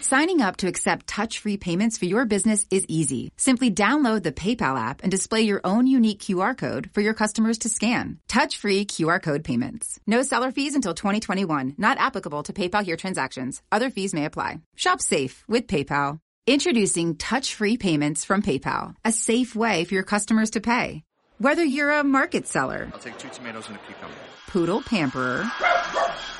Signing 0.00 0.40
up 0.40 0.56
to 0.58 0.68
accept 0.68 1.06
touch-free 1.08 1.56
payments 1.56 1.98
for 1.98 2.04
your 2.04 2.24
business 2.24 2.64
is 2.70 2.84
easy. 2.88 3.32
Simply 3.36 3.70
download 3.70 4.22
the 4.22 4.32
PayPal 4.32 4.78
app 4.78 5.02
and 5.02 5.10
display 5.10 5.42
your 5.42 5.60
own 5.64 5.86
unique 5.88 6.20
QR 6.20 6.56
code 6.56 6.88
for 6.92 7.00
your 7.00 7.14
customers 7.14 7.58
to 7.58 7.68
scan. 7.68 8.18
Touch-free 8.28 8.86
QR 8.86 9.20
code 9.20 9.42
payments. 9.44 9.98
No 10.06 10.22
seller 10.22 10.52
fees 10.52 10.74
until 10.76 10.94
2021. 10.94 11.74
Not 11.78 11.98
applicable 11.98 12.44
to 12.44 12.52
PayPal 12.52 12.84
here 12.84 12.96
transactions. 12.96 13.60
Other 13.72 13.90
fees 13.90 14.14
may 14.14 14.24
apply. 14.24 14.60
Shop 14.76 15.00
safe 15.00 15.44
with 15.48 15.66
PayPal. 15.66 16.20
Introducing 16.46 17.16
touch-free 17.16 17.76
payments 17.78 18.24
from 18.24 18.40
PayPal, 18.40 18.94
a 19.04 19.12
safe 19.12 19.54
way 19.54 19.84
for 19.84 19.94
your 19.94 20.02
customers 20.04 20.50
to 20.50 20.60
pay. 20.60 21.02
Whether 21.38 21.62
you're 21.64 21.90
a 21.90 22.02
market 22.04 22.46
seller, 22.46 22.88
I'll 22.92 22.98
take 23.00 23.18
two 23.18 23.28
tomatoes 23.28 23.66
and 23.68 23.76
a 23.76 23.80
cucumber. 23.80 24.14
poodle 24.46 24.80
pamperer, 24.80 25.44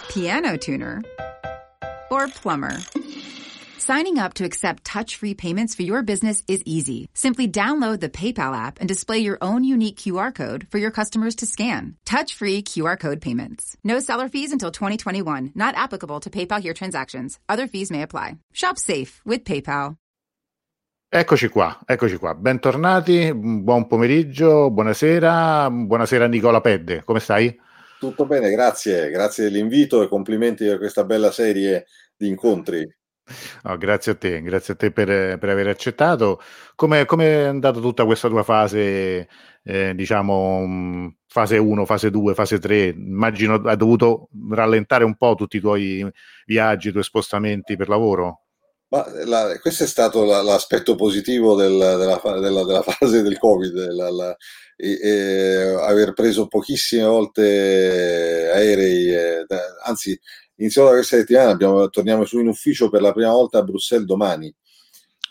piano 0.09 0.57
tuner, 0.57 1.03
or 2.11 2.27
plumber. 2.29 2.79
Signing 3.79 4.19
up 4.19 4.35
to 4.35 4.45
accept 4.45 4.83
touch-free 4.83 5.35
payments 5.35 5.77
for 5.77 5.85
your 5.85 6.03
business 6.03 6.43
is 6.49 6.61
easy. 6.67 7.09
Simply 7.15 7.47
download 7.47 8.01
the 8.01 8.09
PayPal 8.09 8.53
app 8.53 8.81
and 8.81 8.89
display 8.89 9.19
your 9.19 9.39
own 9.41 9.63
unique 9.63 9.99
QR 9.99 10.35
code 10.35 10.67
for 10.73 10.79
your 10.79 10.91
customers 10.91 11.37
to 11.37 11.47
scan. 11.47 11.95
Touch-free 12.05 12.63
QR 12.63 12.99
code 12.99 13.21
payments. 13.21 13.77
No 13.85 14.01
seller 14.01 14.29
fees 14.29 14.51
until 14.51 14.73
2021. 14.73 15.53
Not 15.55 15.77
applicable 15.77 16.19
to 16.19 16.29
PayPal 16.29 16.61
here 16.61 16.75
transactions. 16.75 17.39
Other 17.49 17.69
fees 17.69 17.93
may 17.93 18.03
apply. 18.03 18.39
Shop 18.53 18.79
safe 18.79 19.23
with 19.25 19.45
PayPal. 19.45 19.95
Eccoci 21.09 21.49
qua, 21.49 21.79
eccoci 21.87 22.19
qua. 22.19 22.35
Bentornati, 22.35 23.33
buon 23.33 23.87
pomeriggio, 23.87 24.71
buonasera, 24.73 25.71
buonasera 25.71 26.27
Nicola 26.27 26.61
Pedde, 26.61 27.05
come 27.05 27.21
stai? 27.21 27.57
Tutto 28.01 28.27
bene, 28.27 28.51
grazie, 28.51 29.09
grazie 29.09 29.45
dell'invito 29.45 30.03
e 30.03 30.09
complimenti 30.09 30.67
per 30.67 30.79
questa 30.79 31.05
bella 31.05 31.31
serie 31.31 31.87
di 32.17 32.27
incontri. 32.27 32.98
Oh, 33.65 33.77
grazie 33.77 34.13
a 34.13 34.15
te, 34.15 34.41
grazie 34.43 34.75
a 34.75 34.77
te 34.77 34.91
per, 34.91 35.39
per 35.39 35.49
aver 35.49 35.69
accettato. 35.69 36.41
Come 36.75 37.05
è 37.05 37.43
andata 37.45 37.81
tutta 37.81 38.05
questa 38.05 38.29
tua 38.29 38.43
fase, 38.43 39.29
eh, 39.65 39.95
diciamo, 39.95 40.67
mh, 40.67 41.17
fase 41.27 41.59
1, 41.59 41.85
fase 41.85 42.11
2, 42.11 42.35
fase 42.35 42.59
3? 42.59 42.87
Immagino 42.89 43.55
hai 43.65 43.77
dovuto 43.77 44.29
rallentare 44.51 45.05
un 45.05 45.17
po' 45.17 45.35
tutti 45.35 45.57
i 45.59 45.61
tuoi 45.61 46.09
viaggi, 46.47 46.89
i 46.89 46.93
tuoi 46.93 47.03
spostamenti 47.05 47.77
per 47.77 47.89
lavoro? 47.89 48.43
Ma 48.91 49.05
la- 49.27 49.59
questo 49.61 49.85
è 49.85 49.87
stato 49.87 50.25
la- 50.25 50.41
l'aspetto 50.43 50.95
positivo 50.95 51.55
del- 51.55 51.77
della, 51.77 52.21
della- 52.41 52.65
della 52.65 52.83
fase 52.83 53.21
del 53.23 53.39
Covid, 53.39 53.91
la- 53.93 54.37
e- 54.77 54.99
e 55.03 55.75
aver 55.83 56.13
preso 56.15 56.47
pochissime 56.47 57.05
volte 57.05 58.51
aerei, 58.55 59.09
eh, 59.13 59.45
da- 59.47 59.61
anzi, 59.85 60.19
iniziamo 60.59 60.89
da 60.89 60.95
questa 60.95 61.17
settimana, 61.17 61.51
abbiamo- 61.51 61.89
torniamo 61.89 62.25
su 62.25 62.39
in 62.39 62.49
ufficio 62.49 62.89
per 62.89 63.01
la 63.01 63.13
prima 63.13 63.33
volta 63.33 63.59
a 63.59 63.63
Bruxelles 63.63 64.07
domani. 64.07 64.55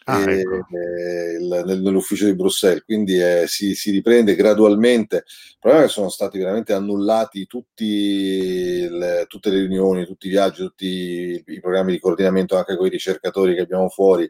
Ah, 0.09 0.23
e- 0.31 0.39
ecco. 0.39 0.55
e 0.55 1.37
nel- 1.41 1.81
nell'ufficio 1.81 2.23
di 2.25 2.35
Bruxelles, 2.35 2.83
quindi 2.85 3.19
eh, 3.21 3.43
si, 3.45 3.75
si 3.75 3.91
riprende 3.91 4.35
gradualmente. 4.35 5.17
Il 5.25 5.57
problema 5.59 5.83
è 5.83 5.87
che 5.87 5.93
sono 5.93 6.07
stati 6.07 6.37
veramente 6.37 6.71
annullati 6.71 7.45
tutti 7.45 8.87
le- 8.89 9.25
tutte 9.27 9.49
le 9.49 9.59
riunioni, 9.59 10.05
tutti 10.05 10.27
i 10.27 10.29
viaggi, 10.29 10.61
tutti 10.63 11.43
i 11.45 11.59
programmi 11.59 11.91
di 11.91 11.99
coordinamento 11.99 12.55
anche 12.55 12.77
con 12.77 12.85
i 12.85 12.89
ricercatori 12.89 13.53
che 13.53 13.61
abbiamo 13.61 13.89
fuori. 13.89 14.29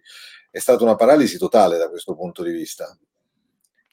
È 0.49 0.57
stata 0.57 0.83
una 0.83 0.95
paralisi 0.95 1.37
totale 1.37 1.77
da 1.77 1.89
questo 1.89 2.15
punto 2.15 2.41
di 2.41 2.51
vista. 2.51 2.97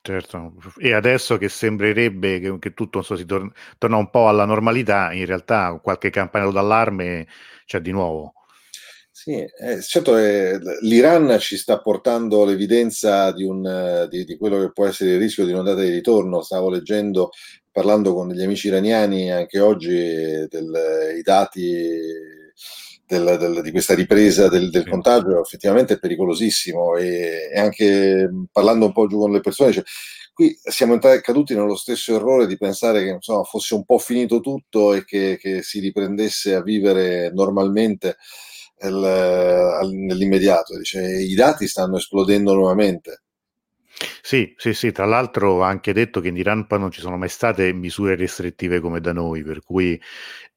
Certo, 0.06 0.52
e 0.78 0.92
adesso 0.92 1.38
che 1.38 1.48
sembrerebbe 1.48 2.38
che, 2.38 2.58
che 2.58 2.74
tutto 2.74 3.00
so, 3.00 3.16
si 3.16 3.24
tor- 3.24 3.50
torna 3.78 3.97
un 3.97 4.11
po' 4.11 4.29
alla 4.29 4.45
normalità, 4.45 5.12
in 5.12 5.24
realtà 5.24 5.80
qualche 5.83 6.11
campanello 6.11 6.52
d'allarme 6.52 7.27
c'è 7.64 7.80
di 7.80 7.90
nuovo. 7.90 8.34
Sì, 9.11 9.33
eh, 9.33 9.80
certo, 9.80 10.17
eh, 10.18 10.58
l'Iran 10.83 11.39
ci 11.39 11.56
sta 11.56 11.80
portando 11.80 12.45
l'evidenza 12.45 13.33
di, 13.33 13.45
un, 13.45 14.06
di, 14.11 14.24
di 14.24 14.36
quello 14.36 14.58
che 14.61 14.73
può 14.73 14.86
essere 14.86 15.12
il 15.12 15.18
rischio 15.20 15.46
di 15.46 15.52
un'ondata 15.52 15.80
di 15.80 15.89
ritorno. 15.90 16.42
Stavo 16.42 16.68
leggendo, 16.68 17.30
parlando 17.70 18.12
con 18.12 18.29
degli 18.29 18.42
amici 18.42 18.67
iraniani 18.67 19.30
anche 19.33 19.61
oggi, 19.61 19.95
del- 20.48 21.14
i 21.17 21.23
dati 21.23 21.62
del- 23.07 23.37
del- 23.39 23.63
di 23.63 23.70
questa 23.70 23.95
ripresa 23.95 24.48
del, 24.48 24.70
del 24.70 24.85
Sì. 24.85 24.91
contagio, 24.91 25.41
effettivamente 25.41 25.95
è 25.95 25.98
pericolosissimo. 25.98 26.97
E, 26.97 27.51
e 27.53 27.59
anche 27.59 28.29
mh, 28.29 28.47
parlando 28.53 28.87
un 28.87 28.92
po' 28.92 29.07
giù 29.07 29.19
con 29.19 29.33
le 29.33 29.41
persone, 29.41 29.73
cioè, 29.73 29.83
qui 30.33 30.57
siamo 30.63 30.98
caduti 30.98 31.55
nello 31.55 31.77
stesso 31.77 32.15
errore 32.17 32.47
di 32.47 32.57
pensare 32.57 33.05
che 33.05 33.11
insomma, 33.11 33.45
fosse 33.45 33.75
un 33.75 33.85
po' 33.85 33.98
finito 33.98 34.41
tutto 34.41 34.92
e 34.95 35.05
che, 35.05 35.37
che 35.41 35.63
si 35.63 35.79
riprendesse 35.81 36.55
a 36.55 36.63
vivere 36.63 37.31
normalmente 37.33 38.17
al- 38.81 39.91
nell'immediato. 39.92 40.77
Dice, 40.79 41.01
I 41.03 41.35
dati 41.35 41.67
stanno 41.69 41.97
esplodendo 41.97 42.55
nuovamente. 42.55 43.23
Sì, 44.22 44.55
sì, 44.56 44.74
sì, 44.74 44.90
tra 44.92 45.05
l'altro 45.05 45.62
ha 45.62 45.68
anche 45.68 45.92
detto 45.92 46.20
che 46.20 46.28
in 46.28 46.36
Iran 46.36 46.66
poi 46.66 46.78
non 46.80 46.90
ci 46.90 47.00
sono 47.00 47.16
mai 47.16 47.28
state 47.28 47.72
misure 47.72 48.16
restrittive 48.16 48.80
come 48.80 49.00
da 49.00 49.12
noi, 49.12 49.42
per 49.44 49.62
cui 49.62 50.00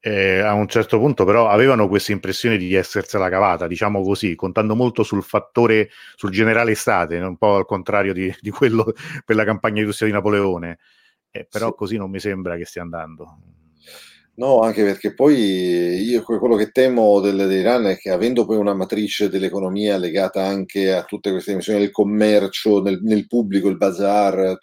eh, 0.00 0.40
a 0.40 0.54
un 0.54 0.66
certo 0.68 0.98
punto 0.98 1.24
però 1.24 1.48
avevano 1.48 1.86
questa 1.88 2.12
impressione 2.12 2.56
di 2.56 2.74
essersela 2.74 3.28
cavata, 3.28 3.66
diciamo 3.68 4.02
così, 4.02 4.34
contando 4.34 4.74
molto 4.74 5.02
sul 5.04 5.22
fattore, 5.22 5.90
sul 6.16 6.30
generale 6.30 6.72
estate, 6.72 7.18
un 7.18 7.36
po' 7.36 7.56
al 7.56 7.66
contrario 7.66 8.12
di, 8.12 8.34
di 8.40 8.50
quello 8.50 8.92
per 9.24 9.36
la 9.36 9.44
campagna 9.44 9.80
di 9.80 9.86
Russia 9.86 10.06
di 10.06 10.12
Napoleone, 10.12 10.78
Eh, 11.30 11.46
però 11.48 11.68
Sì. 11.68 11.74
così 11.76 11.96
non 11.96 12.10
mi 12.10 12.18
sembra 12.20 12.56
che 12.56 12.64
stia 12.64 12.82
andando. 12.82 13.38
No, 14.38 14.60
anche 14.60 14.84
perché 14.84 15.14
poi 15.14 15.34
io 15.36 16.22
que- 16.22 16.38
quello 16.38 16.54
che 16.54 16.70
temo 16.70 17.18
del- 17.20 17.36
dell'Iran 17.36 17.86
è 17.86 17.96
che 17.98 18.10
avendo 18.10 18.46
poi 18.46 18.56
una 18.56 18.72
matrice 18.72 19.28
dell'economia 19.28 19.96
legata 19.98 20.44
anche 20.44 20.92
a 20.92 21.02
tutte 21.02 21.30
queste 21.32 21.50
dimensioni 21.50 21.80
del 21.80 21.90
commercio, 21.90 22.80
nel, 22.80 23.00
nel 23.02 23.26
pubblico, 23.26 23.68
il 23.68 23.76
bazar, 23.76 24.56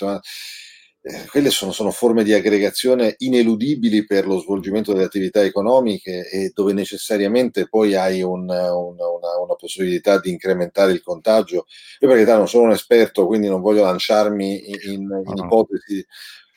eh, 1.01 1.25
quelle 1.29 1.49
sono, 1.51 1.71
sono 1.73 1.91
forme 1.91 2.23
di 2.23 2.33
aggregazione 2.33 3.15
ineludibili 3.19 4.05
per 4.05 4.25
lo 4.25 4.39
svolgimento 4.39 4.91
delle 4.93 5.05
attività 5.05 5.43
economiche 5.43 6.27
e 6.29 6.51
dove 6.53 6.71
necessariamente 6.73 7.67
poi 7.67 7.95
hai 7.95 8.21
un- 8.23 8.43
una, 8.49 8.71
una- 8.71 9.39
una 9.43 9.55
possibilità 9.57 10.19
di 10.19 10.31
incrementare 10.31 10.93
il 10.93 11.03
contagio. 11.03 11.65
Io 11.99 12.07
per 12.07 12.11
carità 12.11 12.37
non 12.37 12.47
sono 12.47 12.63
un 12.65 12.71
esperto, 12.71 13.27
quindi 13.27 13.47
non 13.49 13.61
voglio 13.61 13.83
lanciarmi 13.83 14.69
in, 14.69 14.77
in- 14.93 15.23
in 15.25 15.37
ipotesi 15.37 16.03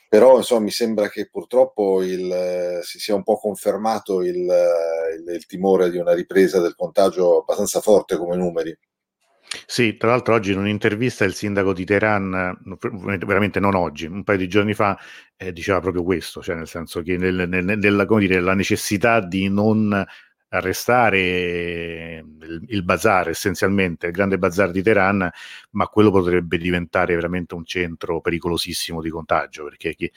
però 0.09 0.39
insomma 0.39 0.63
mi 0.63 0.71
sembra 0.71 1.09
che 1.09 1.29
purtroppo 1.31 2.03
il, 2.03 2.31
eh, 2.33 2.81
si 2.83 2.99
sia 2.99 3.15
un 3.15 3.23
po' 3.23 3.37
confermato 3.39 4.23
il, 4.23 4.49
eh, 4.51 5.15
il- 5.19 5.35
il 5.35 5.47
timore 5.47 5.91
di 5.91 5.99
una 5.99 6.15
ripresa 6.15 6.61
del 6.61 6.75
contagio 6.75 7.41
abbastanza 7.41 7.81
forte 7.81 8.17
come 8.17 8.37
numeri. 8.37 8.77
Sì, 9.67 9.97
tra 9.97 10.11
l'altro 10.11 10.35
oggi 10.35 10.53
in 10.53 10.59
un'intervista 10.59 11.25
il 11.25 11.33
sindaco 11.35 11.73
di 11.73 11.85
Teheran, 11.85 12.59
eh, 13.15 13.19
veramente 13.25 13.61
non 13.61 13.75
oggi, 13.75 14.05
un 14.07 14.23
paio 14.23 14.37
di 14.39 14.49
giorni 14.49 14.75
fa, 14.75 14.99
eh, 15.37 15.53
diceva 15.53 15.81
proprio 15.81 16.03
questo, 16.03 16.43
cioè 16.43 16.55
nel 16.57 16.69
senso 16.69 17.01
che 17.03 17.17
nel- 17.17 17.49
nel- 17.49 17.65
nella, 17.65 18.05
dire, 18.19 18.41
la 18.41 18.55
necessità 18.55 19.21
di 19.21 19.49
non 19.49 20.05
arrestare 20.51 22.25
il, 22.41 22.65
il 22.69 22.83
bazar 22.85 23.29
essenzialmente, 23.29 24.07
il 24.07 24.13
grande 24.13 24.39
bazar 24.39 24.71
di 24.71 24.83
Teheran, 24.83 25.29
ma 25.73 25.87
quello 25.87 26.11
potrebbe 26.11 26.59
diventare 26.59 27.15
veramente 27.15 27.55
un 27.55 27.65
centro 27.65 28.21
pericolosissimo 28.21 29.01
di 29.03 29.11
contagio, 29.11 29.65
perché 29.65 29.95
chi, 29.95 30.11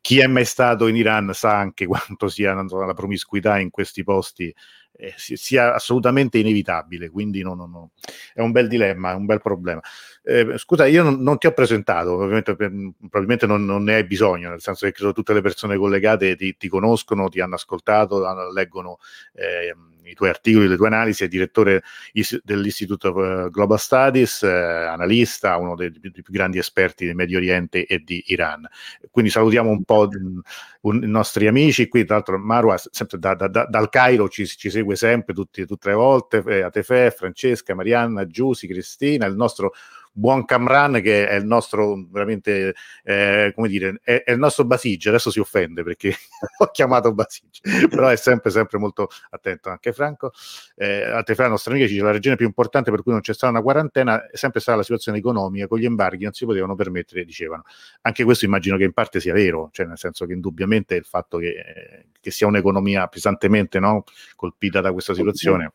chi 0.00 0.18
è 0.20 0.26
mai 0.26 0.44
stato 0.44 0.86
in 0.86 0.96
Iran 0.96 1.32
sa 1.34 1.58
anche 1.58 1.86
quanto 1.86 2.28
sia 2.28 2.54
la 2.54 2.94
promiscuità 2.94 3.58
in 3.58 3.70
questi 3.70 4.02
posti 4.04 4.54
eh, 5.02 5.14
si- 5.16 5.36
sia 5.36 5.74
assolutamente 5.74 6.38
inevitabile, 6.38 7.10
quindi 7.10 7.42
no, 7.42 7.54
no, 7.54 7.66
no. 7.66 7.90
è 8.32 8.40
un 8.40 8.52
bel 8.52 8.68
dilemma, 8.68 9.10
è 9.10 9.14
un 9.14 9.26
bel 9.26 9.40
problema. 9.40 9.80
Eh, 10.22 10.56
scusa, 10.58 10.86
io 10.86 11.02
non, 11.02 11.20
non 11.20 11.38
ti 11.38 11.48
ho 11.48 11.52
presentato, 11.52 12.12
ovviamente 12.12 12.54
probabilmente 12.54 13.46
non, 13.46 13.64
non 13.64 13.82
ne 13.82 13.94
hai 13.96 14.04
bisogno, 14.04 14.50
nel 14.50 14.60
senso 14.60 14.86
che 14.86 14.92
credo 14.92 15.12
tutte 15.12 15.32
le 15.34 15.40
persone 15.40 15.76
collegate 15.76 16.36
ti, 16.36 16.56
ti 16.56 16.68
conoscono, 16.68 17.28
ti 17.28 17.40
hanno 17.40 17.56
ascoltato, 17.56 18.22
leggono 18.52 18.98
eh, 19.34 19.74
i 20.04 20.14
tuoi 20.14 20.28
articoli, 20.30 20.68
le 20.68 20.76
tue 20.76 20.86
analisi, 20.86 21.24
è 21.24 21.28
direttore 21.28 21.82
is- 22.12 22.40
dell'Istituto 22.44 23.08
of 23.08 23.46
eh, 23.46 23.50
Global 23.50 23.78
Studies, 23.78 24.42
eh, 24.42 24.48
analista, 24.50 25.56
uno 25.56 25.74
dei, 25.74 25.90
dei 25.90 26.10
più 26.10 26.22
grandi 26.32 26.58
esperti 26.58 27.06
del 27.06 27.14
Medio 27.14 27.38
Oriente 27.38 27.86
e 27.86 27.98
di 27.98 28.22
Iran. 28.26 28.66
Quindi 29.10 29.30
salutiamo 29.30 29.70
un 29.70 29.82
po' 29.84 30.08
mh, 30.10 30.40
un- 30.82 31.02
i 31.02 31.08
nostri 31.08 31.46
amici 31.46 31.88
qui, 31.88 32.04
tra 32.04 32.16
l'altro 32.16 32.38
Marwa 32.38 32.76
sempre 32.90 33.18
da- 33.18 33.34
da- 33.34 33.48
da- 33.48 33.66
dal 33.68 33.88
Cairo 33.88 34.28
ci, 34.28 34.46
ci 34.46 34.70
segue 34.70 34.96
sempre 34.96 35.34
tutti- 35.34 35.66
tutte 35.66 35.88
le 35.90 35.94
volte, 35.94 36.42
eh, 36.46 36.62
Atefe, 36.62 37.10
Francesca, 37.10 37.74
Marianna, 37.74 38.26
Giusi, 38.26 38.66
Cristina, 38.66 39.26
il 39.26 39.36
nostro 39.36 39.72
buon 40.12 40.44
Camran 40.44 41.00
che 41.00 41.26
è 41.26 41.34
il 41.36 41.46
nostro 41.46 42.06
veramente, 42.10 42.74
eh, 43.02 43.52
come 43.54 43.68
dire, 43.68 44.00
è, 44.02 44.22
è, 44.24 44.32
il 44.32 44.38
nostro 44.38 44.64
Basigi, 44.64 45.08
adesso 45.08 45.30
si 45.30 45.40
offende 45.40 45.82
perché 45.82 46.14
ho 46.58 46.66
chiamato 46.70 47.12
Basigi, 47.14 47.60
però 47.88 48.08
è 48.08 48.16
sempre, 48.16 48.50
sempre 48.50 48.78
molto 48.78 49.08
attento 49.30 49.70
anche 49.70 49.92
Franco. 49.92 50.32
Eh, 50.76 51.04
altre 51.04 51.34
fra 51.34 51.48
nostre 51.48 51.72
amiche 51.72 51.88
dice 51.88 52.02
la 52.02 52.10
regione 52.10 52.36
più 52.36 52.46
importante 52.46 52.90
per 52.90 53.02
cui 53.02 53.12
non 53.12 53.20
c'è 53.20 53.32
stata 53.32 53.52
una 53.52 53.62
quarantena 53.62 54.28
è 54.28 54.36
sempre 54.36 54.60
stata 54.60 54.78
la 54.78 54.84
situazione 54.84 55.18
economica, 55.18 55.66
con 55.66 55.78
gli 55.78 55.84
embarghi 55.84 56.24
non 56.24 56.32
si 56.32 56.44
potevano 56.44 56.74
permettere, 56.74 57.24
dicevano. 57.24 57.64
Anche 58.02 58.24
questo 58.24 58.44
immagino 58.44 58.76
che 58.76 58.84
in 58.84 58.92
parte 58.92 59.20
sia 59.20 59.32
vero, 59.32 59.70
cioè 59.72 59.86
nel 59.86 59.98
senso 59.98 60.26
che 60.26 60.34
indubbiamente 60.34 60.94
il 60.94 61.04
fatto 61.04 61.38
che, 61.38 62.06
che 62.20 62.30
sia 62.30 62.46
un'economia 62.46 63.06
pesantemente 63.06 63.80
no, 63.80 64.04
colpita 64.36 64.80
da 64.80 64.92
questa 64.92 65.14
situazione. 65.14 65.72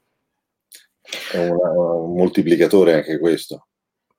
È 1.31 1.47
un 1.47 2.13
moltiplicatore 2.15 2.93
anche 2.93 3.17
questo. 3.17 3.67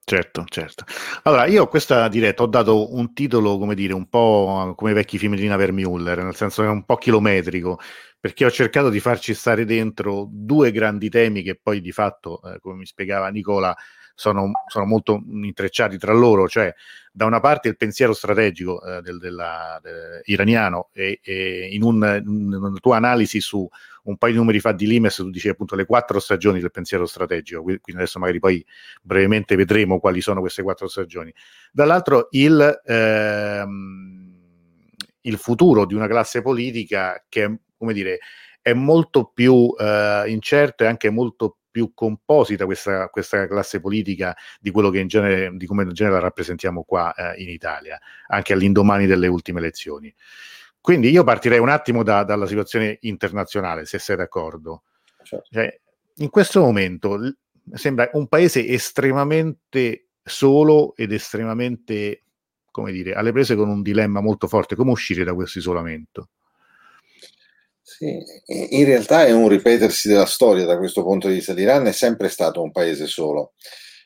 Certo, 0.09 0.43
certo. 0.49 0.85
Allora, 1.21 1.45
io 1.45 1.61
a 1.61 1.67
questa 1.67 2.07
diretta 2.07 2.41
ho 2.41 2.47
dato 2.47 2.95
un 2.95 3.13
titolo, 3.13 3.59
come 3.59 3.75
dire, 3.75 3.93
un 3.93 4.09
po' 4.09 4.73
come 4.75 4.89
i 4.89 4.93
vecchi 4.95 5.19
film 5.19 5.35
di 5.35 5.43
Nina 5.43 5.55
Vermeuller, 5.55 6.23
nel 6.23 6.33
senso 6.35 6.63
che 6.63 6.67
è 6.67 6.71
un 6.71 6.83
po' 6.83 6.95
chilometrico, 6.95 7.79
perché 8.19 8.43
ho 8.43 8.49
cercato 8.49 8.89
di 8.89 8.99
farci 8.99 9.35
stare 9.35 9.65
dentro 9.65 10.27
due 10.27 10.71
grandi 10.71 11.09
temi 11.09 11.43
che 11.43 11.59
poi 11.61 11.79
di 11.79 11.91
fatto, 11.91 12.41
eh, 12.41 12.59
come 12.59 12.77
mi 12.77 12.87
spiegava 12.87 13.27
Nicola, 13.29 13.75
sono, 14.15 14.49
sono, 14.65 14.85
molto 14.85 15.21
intrecciati 15.27 15.99
tra 15.99 16.11
loro, 16.11 16.47
cioè 16.47 16.73
da 17.11 17.25
una 17.25 17.39
parte 17.39 17.67
il 17.69 17.77
pensiero 17.77 18.13
strategico 18.13 18.81
eh, 18.83 19.01
del, 19.01 19.17
della, 19.17 19.79
de, 19.81 20.21
iraniano 20.25 20.89
e, 20.93 21.19
e 21.23 21.69
in, 21.71 21.83
un, 21.83 22.21
in, 22.25 22.53
una 22.53 22.77
tua 22.79 22.97
analisi 22.97 23.39
su 23.39 23.67
un 24.03 24.17
paio 24.17 24.33
di 24.33 24.39
numeri 24.39 24.59
fa 24.59 24.71
di 24.71 24.87
Limes, 24.87 25.15
tu 25.15 25.29
dicevi 25.29 25.53
appunto 25.53 25.75
le 25.75 25.85
quattro 25.85 26.19
stagioni 26.19 26.59
del 26.59 26.71
pensiero 26.71 27.05
strategico, 27.05 27.61
quindi 27.61 27.93
adesso 27.95 28.17
magari 28.19 28.39
poi 28.39 28.65
brevemente 29.01 29.55
vedremo 29.55 29.99
quali 29.99 30.21
sono 30.21 30.39
queste 30.39 30.63
quattro 30.63 30.87
stagioni. 30.87 31.33
Dall'altro 31.71 32.27
il, 32.31 32.81
ehm, 32.85 34.39
il 35.21 35.37
futuro 35.37 35.85
di 35.85 35.93
una 35.93 36.07
classe 36.07 36.41
politica 36.41 37.23
che, 37.29 37.59
come 37.77 37.93
dire, 37.93 38.19
è 38.61 38.73
molto 38.73 39.31
più 39.33 39.73
eh, 39.77 40.23
incerto 40.27 40.83
e 40.83 40.87
anche 40.87 41.09
molto 41.09 41.58
più 41.79 41.93
composita 41.93 42.65
questa, 42.65 43.07
questa, 43.07 43.47
classe 43.47 43.79
politica 43.79 44.35
di 44.59 44.69
quello 44.69 44.89
che 44.89 44.99
in 44.99 45.07
genere, 45.07 45.55
di 45.55 45.65
come 45.65 45.83
in 45.83 45.93
genere 45.93 46.15
la 46.15 46.21
rappresentiamo 46.21 46.83
qua 46.83 47.13
eh, 47.13 47.41
in 47.41 47.47
Italia, 47.47 47.97
anche 48.27 48.51
all'indomani 48.51 49.05
delle 49.05 49.27
ultime 49.27 49.59
elezioni. 49.59 50.13
Quindi 50.81 51.09
io 51.09 51.23
partirei 51.23 51.59
un 51.59 51.69
attimo 51.69 52.03
da, 52.03 52.23
dalla 52.23 52.47
situazione 52.47 52.97
internazionale, 53.01 53.85
se 53.85 53.97
sei 53.97 54.17
d'accordo. 54.17 54.83
Certo. 55.23 55.47
Cioè, 55.49 55.79
in 56.17 56.29
questo 56.29 56.59
momento 56.59 57.17
sembra 57.73 58.09
un 58.13 58.27
paese 58.27 58.67
estremamente 58.67 60.07
solo 60.21 60.95
ed 60.97 61.13
estremamente, 61.13 62.23
come 62.71 62.91
dire, 62.91 63.13
alle 63.13 63.31
prese 63.31 63.55
con 63.55 63.69
un 63.69 63.81
dilemma 63.81 64.19
molto 64.19 64.47
forte. 64.47 64.75
Come 64.75 64.91
uscire 64.91 65.23
da 65.23 65.33
questo 65.33 65.59
isolamento? 65.59 66.29
Sì, 67.89 68.23
in 68.45 68.85
realtà 68.85 69.25
è 69.25 69.31
un 69.31 69.47
ripetersi 69.47 70.07
della 70.07 70.27
storia 70.27 70.63
da 70.63 70.77
questo 70.77 71.01
punto 71.01 71.27
di 71.27 71.33
vista. 71.33 71.53
L'Iran 71.53 71.87
è 71.87 71.91
sempre 71.91 72.29
stato 72.29 72.61
un 72.61 72.71
paese 72.71 73.07
solo 73.07 73.53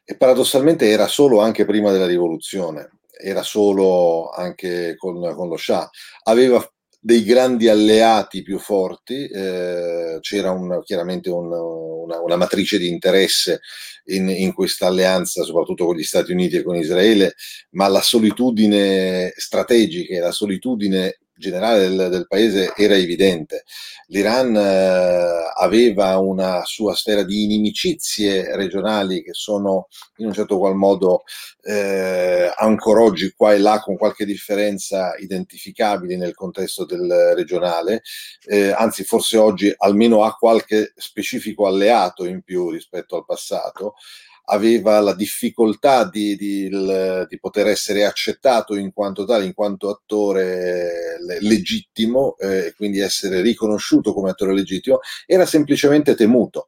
e 0.06 0.16
paradossalmente 0.16 0.90
era 0.90 1.08
solo 1.08 1.42
anche 1.42 1.66
prima 1.66 1.92
della 1.92 2.06
rivoluzione, 2.06 3.00
era 3.22 3.44
solo 3.44 4.30
anche 4.30 4.96
con, 4.96 5.20
con 5.36 5.50
lo 5.50 5.58
Shah. 5.58 5.90
Aveva 6.24 6.66
dei 6.98 7.26
grandi 7.26 7.68
alleati 7.68 8.42
più 8.42 8.58
forti, 8.58 9.28
eh, 9.28 10.18
c'era 10.22 10.52
un, 10.52 10.82
chiaramente 10.84 11.30
un, 11.30 11.52
una, 11.52 12.22
una, 12.22 12.38
matrice 12.38 12.78
di 12.78 12.88
interesse 12.88 13.60
in, 14.06 14.30
in 14.30 14.54
questa 14.54 14.88
alleanza, 14.88 15.44
soprattutto 15.44 15.86
con 15.86 15.98
gli 15.98 16.04
Stati 16.04 16.32
Uniti 16.32 16.56
e 16.56 16.64
con 16.64 16.78
Israele, 16.78 17.36
ma 17.72 17.90
la 17.90 18.02
solitudine 18.02 19.34
strategica 19.36 20.16
e 20.16 20.20
la 20.20 20.32
solitudine 20.32 21.18
generale 21.44 21.90
del, 21.90 22.10
del, 22.10 22.28
paese 22.28 22.72
era 22.76 22.96
evidente. 22.96 23.66
L'Iran 24.08 24.56
eh, 24.56 25.52
aveva 25.56 26.18
una 26.18 26.64
sua 26.64 26.96
sfera 26.96 27.24
di 27.24 27.44
inimicizie 27.44 28.56
regionali 28.56 29.22
che 29.22 29.34
sono 29.34 29.88
in 30.18 30.28
un 30.28 30.34
certo 30.34 30.58
qual 30.58 30.76
modo 30.76 31.24
eh, 31.62 32.52
ancora 32.56 33.02
oggi 33.02 33.34
qua 33.36 33.54
e 33.54 33.60
là 33.60 33.80
con 33.82 33.98
qualche 33.98 34.26
differenza 34.26 35.16
identificabili 35.18 36.16
nel 36.16 36.34
contesto 36.34 36.86
del 36.86 37.34
regionale, 37.36 38.02
eh, 38.46 38.72
anzi 38.72 39.04
forse 39.04 39.38
oggi 39.38 39.74
almeno 39.78 40.24
ha 40.24 40.36
qualche 40.36 40.94
specifico 40.96 41.68
alleato 41.68 42.26
in 42.26 42.42
più 42.42 42.70
rispetto 42.70 43.18
al 43.18 43.26
passato 43.26 43.96
aveva 44.46 45.00
la 45.00 45.14
difficoltà 45.14 46.10
di, 46.10 46.36
di, 46.36 46.70
di, 46.70 47.40
poter 47.40 47.68
essere 47.68 48.04
accettato 48.04 48.76
in 48.76 48.92
quanto 48.92 49.26
tale, 49.26 49.46
in 49.46 49.54
quanto 49.54 49.90
attore 49.90 51.18
legittimo 51.40 52.36
e 52.38 52.58
eh, 52.58 52.74
quindi 52.74 53.00
essere 53.00 53.42
riconosciuto 53.42 54.14
come 54.14 54.32
attore 54.32 54.54
legittimo, 54.54 55.00
era 55.26 55.46
semplicemente 55.46 56.16
temuto. 56.16 56.68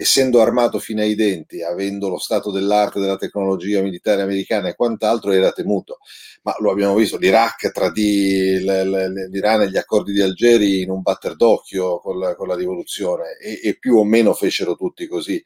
Essendo 0.00 0.40
armato 0.40 0.78
fino 0.78 1.02
ai 1.02 1.14
denti, 1.14 1.62
avendo 1.62 2.08
lo 2.08 2.16
stato 2.16 2.50
dell'arte, 2.50 3.00
della 3.00 3.18
tecnologia 3.18 3.82
militare 3.82 4.22
americana 4.22 4.68
e 4.68 4.74
quant'altro, 4.74 5.30
era 5.30 5.52
temuto. 5.52 5.98
Ma 6.40 6.54
lo 6.60 6.70
abbiamo 6.70 6.94
visto, 6.94 7.18
l'Iraq 7.18 7.70
tradì 7.70 8.60
l'Iran 8.60 9.60
e 9.60 9.68
gli 9.68 9.76
accordi 9.76 10.12
di 10.12 10.22
Algeri 10.22 10.80
in 10.80 10.88
un 10.88 11.02
batter 11.02 11.36
d'occhio 11.36 11.98
con 11.98 12.18
la, 12.18 12.34
con 12.34 12.48
la 12.48 12.56
rivoluzione 12.56 13.36
e, 13.36 13.60
e 13.62 13.78
più 13.78 13.98
o 13.98 14.04
meno 14.04 14.32
fecero 14.32 14.74
tutti 14.74 15.06
così 15.06 15.44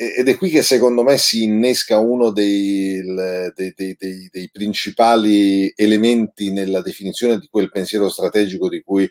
ed 0.00 0.28
è 0.28 0.36
qui 0.36 0.48
che 0.48 0.62
secondo 0.62 1.02
me 1.02 1.18
si 1.18 1.42
innesca 1.42 1.98
uno 1.98 2.30
dei, 2.30 3.02
dei, 3.52 3.74
dei, 3.74 4.28
dei, 4.30 4.50
principali 4.52 5.72
elementi 5.74 6.52
nella 6.52 6.82
definizione 6.82 7.36
di 7.36 7.48
quel 7.50 7.68
pensiero 7.68 8.08
strategico 8.08 8.68
di 8.68 8.80
cui 8.80 9.10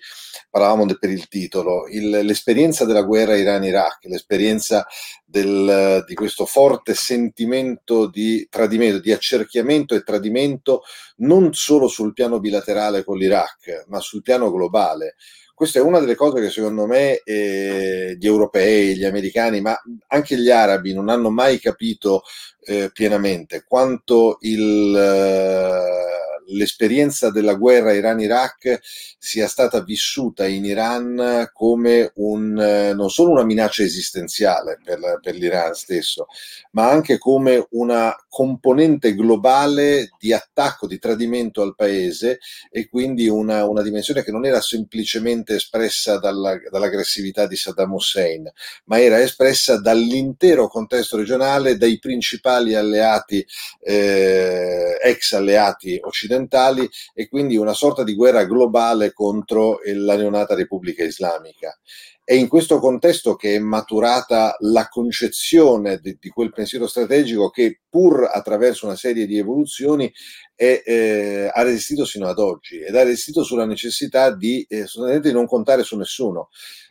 parlavamo 0.49 0.85
per 0.97 1.09
il 1.09 1.27
titolo, 1.27 1.89
il, 1.89 2.07
l'esperienza 2.09 2.85
della 2.85 3.01
guerra 3.01 3.35
Iran-Iraq, 3.35 4.05
l'esperienza 4.05 4.87
del, 5.25 6.05
di 6.07 6.13
questo 6.13 6.45
forte 6.45 6.93
sentimento 6.93 8.07
di 8.07 8.47
tradimento, 8.49 8.99
di 8.99 9.11
accerchiamento 9.11 9.93
e 9.93 10.03
tradimento 10.03 10.83
non 11.17 11.53
solo 11.53 11.89
sul 11.89 12.13
piano 12.13 12.39
bilaterale 12.39 13.03
con 13.03 13.17
l'Iraq, 13.17 13.83
ma 13.87 13.99
sul 13.99 14.21
piano 14.21 14.49
globale 14.51 15.15
questa 15.57 15.79
è 15.79 15.81
una 15.81 15.99
delle 15.99 16.13
cose 16.13 16.39
che 16.39 16.51
secondo 16.51 16.85
me 16.85 17.23
eh, 17.23 18.15
gli 18.19 18.27
europei, 18.27 18.95
gli 18.95 19.05
americani, 19.05 19.59
ma 19.59 19.75
anche 20.09 20.37
gli 20.37 20.51
arabi 20.51 20.93
non 20.93 21.09
hanno 21.09 21.31
mai 21.31 21.57
capito 21.57 22.21
eh, 22.61 22.91
pienamente 22.93 23.63
quanto 23.67 24.37
il, 24.41 24.95
eh, 24.95 26.26
l'esperienza 26.47 27.31
della 27.31 27.55
guerra 27.55 27.93
Iran-Iraq 27.93 28.79
sia 29.17 29.47
stata 29.47 29.81
vissuta 29.81 30.45
in 30.47 30.65
Iran 30.65 31.49
come 31.53 32.11
un, 32.15 32.59
eh, 32.59 32.93
non 32.93 33.09
solo 33.09 33.31
una 33.31 33.43
minaccia 33.43 33.83
esistenziale 33.83 34.79
per, 34.83 35.19
per 35.21 35.35
l'Iran 35.35 35.73
stesso, 35.73 36.27
ma 36.71 36.89
anche 36.89 37.17
come 37.17 37.65
una 37.71 38.15
componente 38.29 39.15
globale 39.15 40.09
di 40.19 40.31
attacco, 40.31 40.87
di 40.87 40.99
tradimento 40.99 41.61
al 41.61 41.75
paese 41.75 42.39
e 42.69 42.87
quindi 42.87 43.27
una, 43.27 43.65
una 43.65 43.81
dimensione 43.81 44.23
che 44.23 44.31
non 44.31 44.45
era 44.45 44.61
semplicemente 44.61 45.55
espressa 45.55 46.19
dalla, 46.19 46.57
dall'aggressività 46.69 47.47
di 47.47 47.55
Saddam 47.55 47.93
Hussein, 47.93 48.49
ma 48.85 48.99
era 49.01 49.19
espressa 49.19 49.79
dall'intero 49.79 50.67
contesto 50.67 51.17
regionale, 51.17 51.77
dai 51.77 51.97
principali 51.99 52.75
alleati, 52.75 53.45
eh, 53.81 54.97
ex 55.01 55.33
alleati 55.33 55.99
occidentali 56.01 56.36
occidentali 56.37 56.87
e 57.13 57.27
quindi 57.27 57.57
una 57.57 57.73
sorta 57.73 58.03
di 58.03 58.13
guerra 58.13 58.45
globale 58.45 59.13
contro 59.13 59.79
la 59.83 60.15
neonata 60.15 60.55
Repubblica 60.55 61.03
Islamica. 61.03 61.77
È 62.23 62.33
in 62.33 62.49
questo 62.49 62.79
contesto 62.79 63.35
che 63.35 63.55
è 63.55 63.59
maturata 63.59 64.57
la 64.59 64.89
concezione 64.89 65.99
di, 65.99 66.17
di 66.19 66.29
quel 66.29 66.51
pensiero 66.51 66.85
strategico 66.85 67.49
che, 67.49 67.79
pur 67.89 68.29
attraverso 68.29 68.85
una 68.85 68.97
serie 68.97 69.25
di 69.25 69.37
evoluzioni, 69.37 70.11
è, 70.53 70.83
eh, 70.85 71.49
ha 71.53 71.61
resistito 71.61 72.03
sino 72.03 72.27
ad 72.27 72.39
oggi 72.39 72.79
ed 72.79 72.95
ha 72.95 73.03
resistito 73.03 73.43
sulla 73.43 73.65
necessità 73.65 74.35
di, 74.35 74.65
eh, 74.67 74.85
di 75.21 75.31
non 75.31 75.47
contare 75.47 75.83
su 75.83 75.95
nessuno 75.95 76.49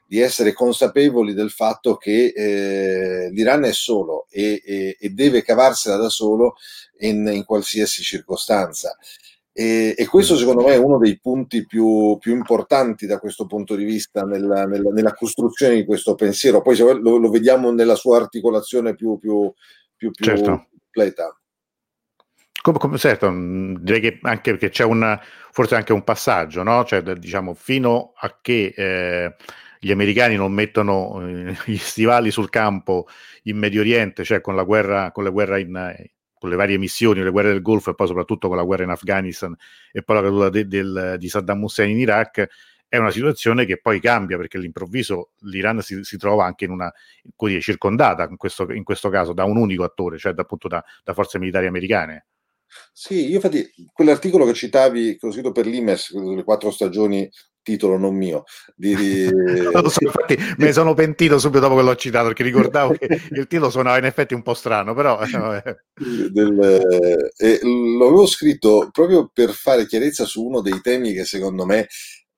di 0.08 0.20
essere 0.20 0.52
consapevoli 0.52 1.34
del 1.34 1.50
fatto 1.50 1.96
che 1.96 2.32
eh, 2.34 3.28
l'Iran 3.32 3.64
è 3.64 3.72
solo 3.72 4.26
e, 4.30 4.62
e, 4.64 4.96
e, 5.00 5.08
deve 5.10 5.42
cavarsela 5.42 5.96
da 5.96 6.08
solo 6.08 6.54
in, 7.00 7.26
in 7.26 7.44
qualsiasi 7.44 8.02
circostanza. 8.02 8.96
E, 9.58 9.94
e, 9.96 10.06
questo 10.06 10.36
secondo 10.36 10.64
me 10.64 10.74
è 10.74 10.76
uno 10.76 10.98
dei 10.98 11.18
punti 11.18 11.64
più, 11.64 12.18
più 12.20 12.34
importanti 12.34 13.06
da 13.06 13.18
questo 13.18 13.46
punto 13.46 13.74
di 13.74 13.84
vista 13.86 14.20
nella, 14.20 14.66
nella, 14.66 14.90
nella 14.90 15.14
costruzione 15.14 15.76
di 15.76 15.86
questo 15.86 16.14
pensiero. 16.14 16.60
Poi 16.60 16.76
lo, 16.76 17.16
lo, 17.16 17.30
vediamo 17.30 17.72
nella 17.72 17.94
sua 17.94 18.18
articolazione 18.18 18.94
più, 18.94 19.16
più, 19.18 19.50
più, 19.96 20.10
più 20.10 20.24
certo. 20.26 20.66
completa. 20.68 21.40
Come, 22.60 22.76
come, 22.76 22.98
certo, 22.98 23.30
mm, 23.30 23.76
direi 23.76 24.00
che 24.02 24.18
anche 24.20 24.50
perché 24.50 24.68
c'è 24.68 24.84
un, 24.84 25.18
forse 25.52 25.74
anche 25.74 25.94
un 25.94 26.04
passaggio, 26.04 26.62
no? 26.62 26.84
Cioè, 26.84 27.00
diciamo, 27.00 27.54
fino 27.54 28.12
a 28.14 28.36
che 28.42 28.74
eh, 28.76 29.36
gli 29.80 29.90
americani 29.90 30.36
non 30.36 30.52
mettono 30.52 31.26
eh, 31.26 31.56
gli 31.64 31.78
stivali 31.78 32.30
sul 32.30 32.50
campo 32.50 33.06
in 33.44 33.56
Medio 33.56 33.80
Oriente, 33.80 34.22
cioè 34.22 34.42
con 34.42 34.54
la 34.54 34.64
guerra, 34.64 35.12
con 35.12 35.24
la 35.24 35.30
guerra 35.30 35.56
in, 35.56 35.94
con 36.46 36.50
le 36.50 36.56
varie 36.56 36.78
missioni, 36.78 37.22
le 37.22 37.30
guerre 37.30 37.48
del 37.48 37.62
Golfo 37.62 37.90
e 37.90 37.94
poi 37.94 38.06
soprattutto 38.06 38.46
con 38.46 38.56
la 38.56 38.62
guerra 38.62 38.84
in 38.84 38.90
Afghanistan 38.90 39.54
e 39.90 40.02
poi 40.02 40.16
la 40.16 40.22
caduta 40.22 40.48
de, 40.48 40.66
del, 40.68 41.16
di 41.18 41.28
Saddam 41.28 41.62
Hussein 41.62 41.90
in 41.90 41.98
Iraq, 41.98 42.46
è 42.88 42.98
una 42.98 43.10
situazione 43.10 43.66
che 43.66 43.80
poi 43.80 44.00
cambia 44.00 44.36
perché 44.36 44.58
all'improvviso 44.58 45.32
l'Iran 45.40 45.82
si, 45.82 46.04
si 46.04 46.16
trova 46.16 46.44
anche 46.44 46.66
in 46.66 46.70
una 46.70 46.92
dire, 47.36 47.60
circondata 47.60 48.28
in 48.30 48.36
questo, 48.36 48.70
in 48.72 48.84
questo, 48.84 49.08
caso 49.08 49.32
da 49.32 49.44
un 49.44 49.56
unico 49.56 49.82
attore, 49.82 50.18
cioè 50.18 50.32
da, 50.32 50.42
appunto 50.42 50.68
da, 50.68 50.84
da 51.02 51.12
forze 51.12 51.40
militari 51.40 51.66
americane. 51.66 52.26
Sì, 52.92 53.28
io 53.28 53.36
infatti 53.36 53.68
quell'articolo 53.92 54.44
che 54.44 54.54
citavi, 54.54 55.18
che 55.18 55.26
ho 55.26 55.32
scritto 55.32 55.50
per 55.50 55.66
l'IMES, 55.66 56.14
delle 56.14 56.44
quattro 56.44 56.70
stagioni 56.70 57.28
titolo 57.66 57.98
non 57.98 58.14
mio. 58.14 58.44
Di, 58.76 58.94
di... 58.94 59.24
so, 59.90 60.04
infatti 60.04 60.36
me 60.36 60.66
ne 60.66 60.72
sono 60.72 60.94
pentito 60.94 61.40
subito 61.40 61.60
dopo 61.60 61.74
che 61.74 61.82
l'ho 61.82 61.96
citato 61.96 62.28
perché 62.28 62.44
ricordavo 62.44 62.92
che 62.92 63.08
il 63.34 63.48
titolo 63.48 63.70
suonava 63.70 63.98
in 63.98 64.04
effetti 64.04 64.34
un 64.34 64.42
po' 64.42 64.54
strano, 64.54 64.94
però... 64.94 65.18
Del, 65.96 67.30
eh, 67.36 67.58
l'avevo 67.62 68.26
scritto 68.26 68.88
proprio 68.92 69.28
per 69.32 69.50
fare 69.50 69.86
chiarezza 69.86 70.24
su 70.24 70.44
uno 70.44 70.60
dei 70.60 70.80
temi 70.80 71.12
che 71.12 71.24
secondo 71.24 71.66
me 71.66 71.88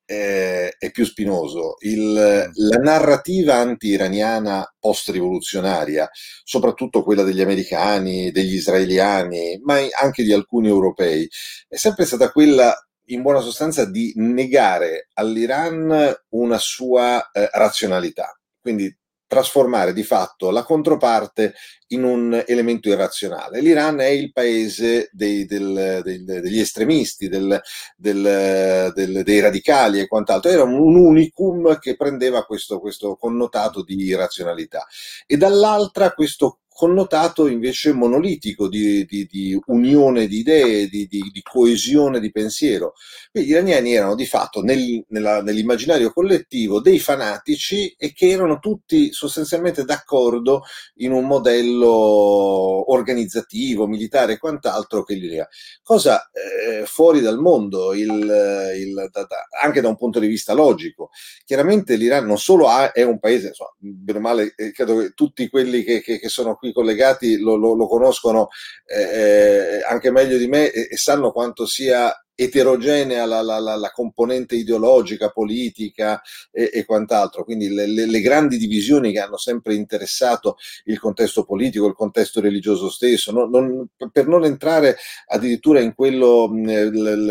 è, 0.09 0.75
è 0.75 0.89
più 0.89 1.05
spinoso. 1.05 1.75
Il, 1.81 2.13
la 2.13 2.77
narrativa 2.81 3.57
anti-iraniana 3.57 4.73
post-rivoluzionaria, 4.79 6.09
soprattutto 6.43 7.03
quella 7.03 7.21
degli 7.21 7.41
americani, 7.41 8.31
degli 8.31 8.55
israeliani, 8.55 9.59
ma 9.61 9.77
anche 10.01 10.23
di 10.23 10.33
alcuni 10.33 10.67
europei, 10.67 11.29
è 11.67 11.75
sempre 11.75 12.05
stata 12.05 12.31
quella 12.31 12.75
in 13.09 13.21
buona 13.21 13.39
sostanza 13.39 13.85
di 13.85 14.13
negare 14.15 15.09
all'Iran 15.13 16.15
una 16.29 16.57
sua 16.57 17.29
eh, 17.31 17.49
razionalità. 17.53 18.37
Quindi 18.61 18.95
trasformare 19.29 19.93
di 19.93 20.01
fatto 20.01 20.49
la 20.49 20.63
controparte 20.63 21.53
in 21.89 22.03
un 22.03 22.43
elemento 22.47 22.89
irrazionale. 22.89 23.61
L'Iran 23.61 23.99
è 23.99 24.07
il 24.07 24.31
paese 24.31 25.09
dei, 25.11 25.45
del, 25.45 26.01
del, 26.03 26.23
degli 26.23 26.59
estremisti, 26.59 27.29
del, 27.29 27.61
dei 27.95 29.39
radicali 29.39 29.99
e 29.99 30.07
quant'altro, 30.07 30.49
era 30.49 30.63
un, 30.63 30.95
unicum 30.95 31.77
che 31.77 31.95
prendeva 31.95 32.43
questo, 32.43 32.79
questo 32.79 33.15
connotato 33.17 33.83
di 33.83 34.01
irrazionalità 34.01 34.87
e 35.27 35.37
dall'altra 35.37 36.11
questo 36.13 36.61
connotato 36.79 37.47
invece 37.47 37.91
monolitico 37.91 38.69
di, 38.69 39.03
di, 39.03 39.27
di 39.29 39.59
unione 39.65 40.27
di 40.27 40.37
idee, 40.37 40.87
di, 40.87 41.09
di, 41.09 41.41
coesione 41.43 42.21
di 42.21 42.31
pensiero. 42.31 42.93
Quindi 43.29 43.49
gli 43.49 43.51
iraniani 43.51 43.93
erano 43.93 44.15
di 44.15 44.25
fatto 44.25 44.61
nel, 44.61 45.03
nella, 45.09 45.41
nell'immaginario 45.41 46.13
collettivo 46.13 46.79
dei 46.79 46.97
fanatici 46.97 47.93
e 47.97 48.13
che 48.13 48.29
erano 48.29 48.59
tutti 48.59 49.11
sostanzialmente 49.11 49.83
d'accordo 49.83 50.63
in 50.99 51.11
un 51.11 51.25
modello 51.25 52.89
organizzativo, 52.93 53.85
militare 53.85 54.33
e 54.33 54.37
quant'altro 54.37 55.03
che 55.03 55.15
l'Iran. 55.15 55.47
Cosa 55.83 56.29
eh, 56.31 56.85
fuori 56.85 57.19
dal 57.19 57.39
mondo, 57.39 57.93
il, 57.93 58.07
il, 58.07 59.09
da, 59.11 59.25
da, 59.25 59.47
anche 59.61 59.81
da 59.81 59.89
un 59.89 59.97
punto 59.97 60.19
di 60.19 60.27
vista 60.27 60.53
logico. 60.53 61.09
Chiaramente 61.43 61.97
l'Iran 61.97 62.25
non 62.25 62.37
solo 62.37 62.69
ha, 62.69 62.93
è 62.93 63.03
un 63.03 63.19
paese, 63.19 63.47
insomma, 63.47 63.71
bene 63.79 64.17
o 64.19 64.21
male, 64.21 64.53
eh, 64.55 64.71
credo 64.71 64.95
che 64.99 65.09
tutti 65.09 65.49
quelli 65.49 65.83
che, 65.83 65.99
che, 65.99 66.19
che 66.19 66.29
sono 66.29 66.55
qui 66.55 66.67
qui 66.71 66.73
collegati 66.73 67.37
lo, 67.37 67.55
lo, 67.55 67.73
lo 67.73 67.87
conoscono 67.87 68.49
eh, 68.85 69.01
eh, 69.01 69.83
anche 69.87 70.11
meglio 70.11 70.37
di 70.37 70.47
me 70.47 70.71
e, 70.71 70.87
e 70.89 70.97
sanno 70.97 71.31
quanto 71.31 71.65
sia 71.65 72.13
eterogenea 72.41 73.25
la, 73.25 73.41
la, 73.41 73.59
la, 73.59 73.75
la, 73.75 73.91
componente 73.91 74.55
ideologica, 74.55 75.29
politica 75.29 76.21
e, 76.51 76.69
e 76.73 76.85
quant'altro, 76.85 77.43
quindi 77.43 77.67
le, 77.67 77.85
le, 77.85 78.05
le, 78.05 78.21
grandi 78.21 78.57
divisioni 78.57 79.11
che 79.11 79.19
hanno 79.19 79.35
sempre 79.35 79.75
interessato 79.75 80.55
il 80.85 80.97
contesto 80.99 81.43
politico, 81.43 81.85
il 81.85 81.95
contesto 81.95 82.39
religioso 82.39 82.89
stesso, 82.89 83.33
non, 83.33 83.49
non, 83.49 83.87
per 84.13 84.27
non 84.27 84.45
entrare 84.45 84.95
addirittura 85.27 85.81
in 85.81 85.93
quello 85.93 86.49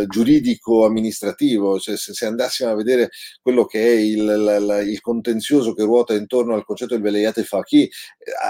giuridico 0.08 0.84
amministrativo, 0.84 1.78
cioè 1.78 1.96
se, 1.96 2.12
se, 2.12 2.26
andassimo 2.26 2.68
a 2.68 2.74
vedere 2.74 3.08
quello 3.40 3.64
che 3.64 3.80
è 3.80 3.96
il, 3.96 4.84
il, 4.88 5.00
contenzioso 5.00 5.72
che 5.72 5.84
ruota 5.84 6.12
intorno 6.12 6.52
al 6.52 6.66
concetto 6.66 6.92
del 6.92 7.02
velayat 7.02 7.40
faqih, 7.40 7.84
eh, 7.84 7.90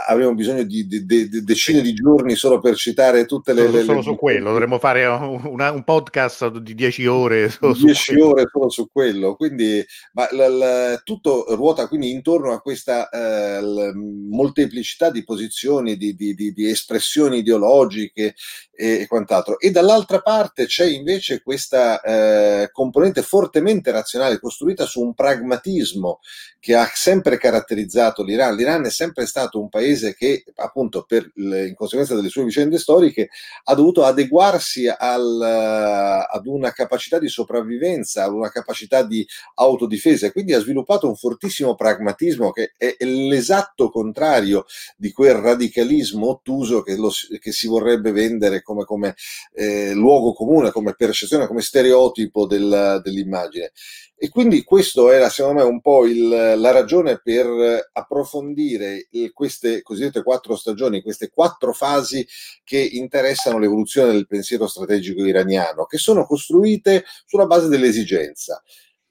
avremo 0.08 0.34
bisogno 0.34 0.64
di, 0.64 0.88
di, 0.88 1.06
di, 1.06 1.28
di, 1.28 1.44
decine 1.44 1.82
di 1.82 1.92
giorni 1.94 2.34
solo 2.34 2.58
per 2.58 2.74
citare 2.74 3.26
tutte 3.26 3.52
le... 3.52 3.66
Solo, 3.66 3.82
solo 3.82 4.02
su 4.02 4.16
quello, 4.16 4.50
dovremmo 4.50 4.80
fare 4.80 5.06
una, 5.06 5.70
un 5.70 5.84
podcast 5.84 6.46
di 6.50 6.74
10 6.74 7.06
ore. 7.06 7.52
10 7.60 8.20
ore 8.20 8.48
solo 8.50 8.68
su 8.70 8.88
quello, 8.90 9.36
quindi 9.36 9.84
ma 10.12 10.28
l, 10.30 10.36
l, 10.36 11.00
tutto 11.04 11.46
ruota 11.54 11.88
quindi 11.88 12.10
intorno 12.10 12.52
a 12.52 12.60
questa 12.60 13.08
eh, 13.08 13.60
l, 13.60 13.92
molteplicità 13.94 15.10
di 15.10 15.24
posizioni, 15.24 15.96
di, 15.96 16.14
di, 16.14 16.34
di, 16.34 16.52
di 16.52 16.68
espressioni 16.68 17.38
ideologiche 17.38 18.34
e, 18.74 19.00
e, 19.00 19.06
quant'altro. 19.06 19.58
E 19.58 19.70
dall'altra 19.70 20.20
parte 20.20 20.66
c'è 20.66 20.86
invece 20.86 21.42
questa 21.42 22.00
eh, 22.00 22.70
componente 22.72 23.22
fortemente 23.22 23.90
razionale 23.90 24.38
costruita 24.38 24.86
su 24.86 25.00
un 25.00 25.14
pragmatismo 25.14 26.20
che 26.60 26.74
ha 26.74 26.88
sempre 26.92 27.38
caratterizzato 27.38 28.22
l'Iran. 28.22 28.54
L'Iran 28.54 28.84
è 28.84 28.90
sempre 28.90 29.26
stato 29.26 29.60
un 29.60 29.68
paese 29.68 30.14
che, 30.14 30.44
appunto, 30.56 31.04
per, 31.04 31.30
in 31.34 31.74
conseguenza 31.74 32.14
delle 32.14 32.28
sue 32.28 32.44
vicende 32.44 32.78
storiche, 32.78 33.30
ha 33.64 33.74
dovuto 33.74 34.04
adeguarsi 34.04 34.86
al, 34.88 36.26
ad 36.38 36.46
una 36.46 36.72
capacità 36.72 37.18
di 37.18 37.28
sopravvivenza, 37.28 38.24
ad 38.24 38.32
una 38.32 38.50
capacità 38.50 39.02
di 39.02 39.26
autodifesa 39.54 40.26
e 40.26 40.32
quindi 40.32 40.54
ha 40.54 40.60
sviluppato 40.60 41.06
un 41.06 41.16
fortissimo 41.16 41.74
pragmatismo 41.74 42.50
che 42.50 42.72
è 42.76 42.96
l'esatto 43.04 43.90
contrario 43.90 44.64
di 44.96 45.12
quel 45.12 45.34
radicalismo 45.34 46.28
ottuso 46.28 46.82
che, 46.82 46.96
lo, 46.96 47.10
che 47.38 47.52
si 47.52 47.68
vorrebbe 47.68 48.12
vendere 48.12 48.62
come, 48.62 48.84
come 48.84 49.14
eh, 49.54 49.92
luogo 49.92 50.32
comune, 50.32 50.70
come 50.70 50.94
percezione, 50.94 51.46
come 51.46 51.60
stereotipo 51.60 52.46
del, 52.46 53.00
dell'immagine. 53.02 53.72
E 54.20 54.30
quindi 54.30 54.64
questo 54.64 55.12
era 55.12 55.28
secondo 55.28 55.60
me 55.60 55.68
un 55.68 55.80
po' 55.80 56.04
il, 56.04 56.28
la 56.28 56.72
ragione 56.72 57.20
per 57.22 57.88
approfondire 57.92 59.06
queste 59.32 59.80
cosiddette 59.80 60.24
quattro 60.24 60.56
stagioni, 60.56 61.02
queste 61.02 61.30
quattro 61.30 61.72
fasi 61.72 62.26
che 62.64 62.80
interessano 62.80 63.60
l'evoluzione 63.60 64.10
del 64.10 64.26
pensiero 64.26 64.66
strategico 64.66 65.24
iraniano, 65.24 65.84
che 65.84 65.98
sono 65.98 66.26
costruite 66.26 67.04
sulla 67.26 67.46
base 67.46 67.68
dell'esigenza. 67.68 68.60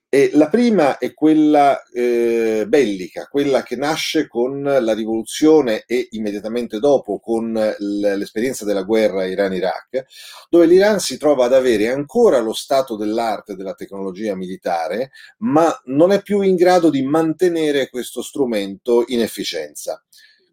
E 0.09 0.29
la 0.35 0.47
prima 0.47 0.99
è 0.99 1.13
quella 1.13 1.83
eh, 1.83 2.63
bellica, 2.65 3.27
quella 3.27 3.61
che 3.61 3.75
nasce 3.75 4.29
con 4.29 4.61
la 4.61 4.93
rivoluzione 4.93 5.83
e 5.85 6.07
immediatamente 6.11 6.79
dopo 6.79 7.19
con 7.19 7.51
l'esperienza 7.77 8.63
della 8.63 8.83
guerra 8.83 9.25
Iran-Iraq, 9.25 10.05
dove 10.49 10.65
l'Iran 10.65 11.01
si 11.01 11.17
trova 11.17 11.45
ad 11.45 11.53
avere 11.53 11.89
ancora 11.89 12.39
lo 12.39 12.53
stato 12.53 12.95
dell'arte 12.95 13.55
della 13.55 13.73
tecnologia 13.73 14.33
militare, 14.33 15.11
ma 15.39 15.77
non 15.87 16.13
è 16.13 16.21
più 16.21 16.39
in 16.39 16.55
grado 16.55 16.89
di 16.89 17.01
mantenere 17.01 17.89
questo 17.89 18.21
strumento 18.21 19.03
in 19.07 19.19
efficienza. 19.19 20.01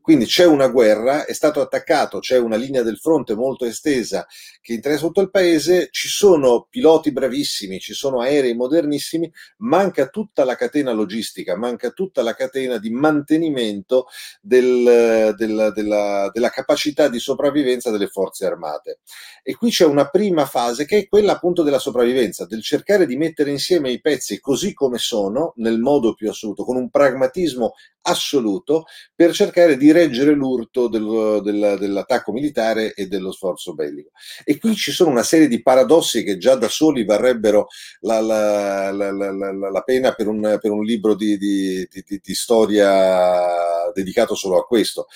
Quindi 0.05 0.27
c'è 0.27 0.45
una 0.45 0.69
guerra, 0.69 1.25
è 1.25 1.33
stato 1.33 1.63
attaccato, 1.63 2.19
c'è 2.19 2.37
una 2.37 2.57
linea 2.57 2.83
del 2.83 2.99
fronte 2.99 3.35
molto 3.35 3.65
estesa 3.65 4.27
che 4.61 4.75
interessa 4.75 5.07
tutto 5.07 5.23
il 5.23 5.31
paese, 5.31 5.89
ci 5.91 6.09
sono 6.09 6.67
piloti 6.69 7.11
bravissimi, 7.11 7.81
ci 7.81 7.95
sono 7.95 8.21
aerei 8.21 8.53
modernissimi, 8.53 9.33
manca 9.61 10.09
tutta 10.09 10.45
la 10.45 10.57
catena 10.57 10.93
logistica, 10.93 11.57
manca 11.57 11.89
tutta 11.89 12.21
la 12.21 12.35
catena 12.35 12.77
di 12.77 12.91
mantenimento 12.91 14.09
del, 14.43 15.33
del, 15.39 15.73
della, 15.75 16.31
della 16.31 16.51
capacità 16.51 17.09
di 17.09 17.19
sopravvivenza 17.19 17.91
delle 17.91 18.09
forze 18.09 18.45
armate. 18.45 18.99
E 19.43 19.57
qui 19.57 19.71
c'è 19.71 19.87
una 19.87 20.11
prima 20.11 20.45
fase 20.45 20.85
che 20.85 20.99
è 20.99 21.09
quella 21.09 21.33
appunto 21.33 21.63
della 21.63 21.79
sopravvivenza, 21.79 22.45
del 22.45 22.63
cercare 22.63 23.07
di 23.07 23.17
mettere 23.17 23.51
insieme 23.51 23.91
i 23.91 24.03
pezzi 24.03 24.39
così 24.39 24.75
come 24.75 24.99
sono, 24.99 25.55
nel 25.57 25.79
modo 25.79 26.13
più 26.13 26.29
assoluto, 26.29 26.63
con 26.63 26.77
un 26.77 26.91
pragmatismo 26.91 27.73
assoluto 28.03 28.85
per 29.15 29.33
cercare 29.33 29.79
di 29.79 29.93
reggere 29.95 30.33
l'urto 30.33 30.89
del, 30.89 31.41
del, 31.43 31.77
dell'attacco 31.79 32.33
militare 32.33 32.93
e 32.95 33.07
dello 33.07 33.33
sforzo 33.33 33.75
bellico. 33.75 34.11
E 34.45 34.59
qui 34.59 34.75
ci 34.75 34.93
sono 34.93 35.11
una 35.11 35.23
serie 35.23 35.49
di 35.49 35.63
paradossi 35.63 36.25
che 36.25 36.37
già 36.37 36.57
da 36.57 36.69
soli 36.69 37.05
varrebbero 37.05 37.69
la, 38.01 38.21
la, 38.21 38.91
la, 38.93 39.11
la 39.11 39.83
pena 39.83 40.13
per 40.13 40.29
un, 40.29 40.59
per 40.61 40.71
un, 40.71 40.85
libro 40.85 41.15
di, 41.15 41.39
di, 41.39 41.89
di, 41.91 42.21
di 42.23 42.35
storia 42.35 43.74
dedicato 43.95 44.35
solo 44.35 44.59
a 44.59 44.67
questo. 44.67 45.07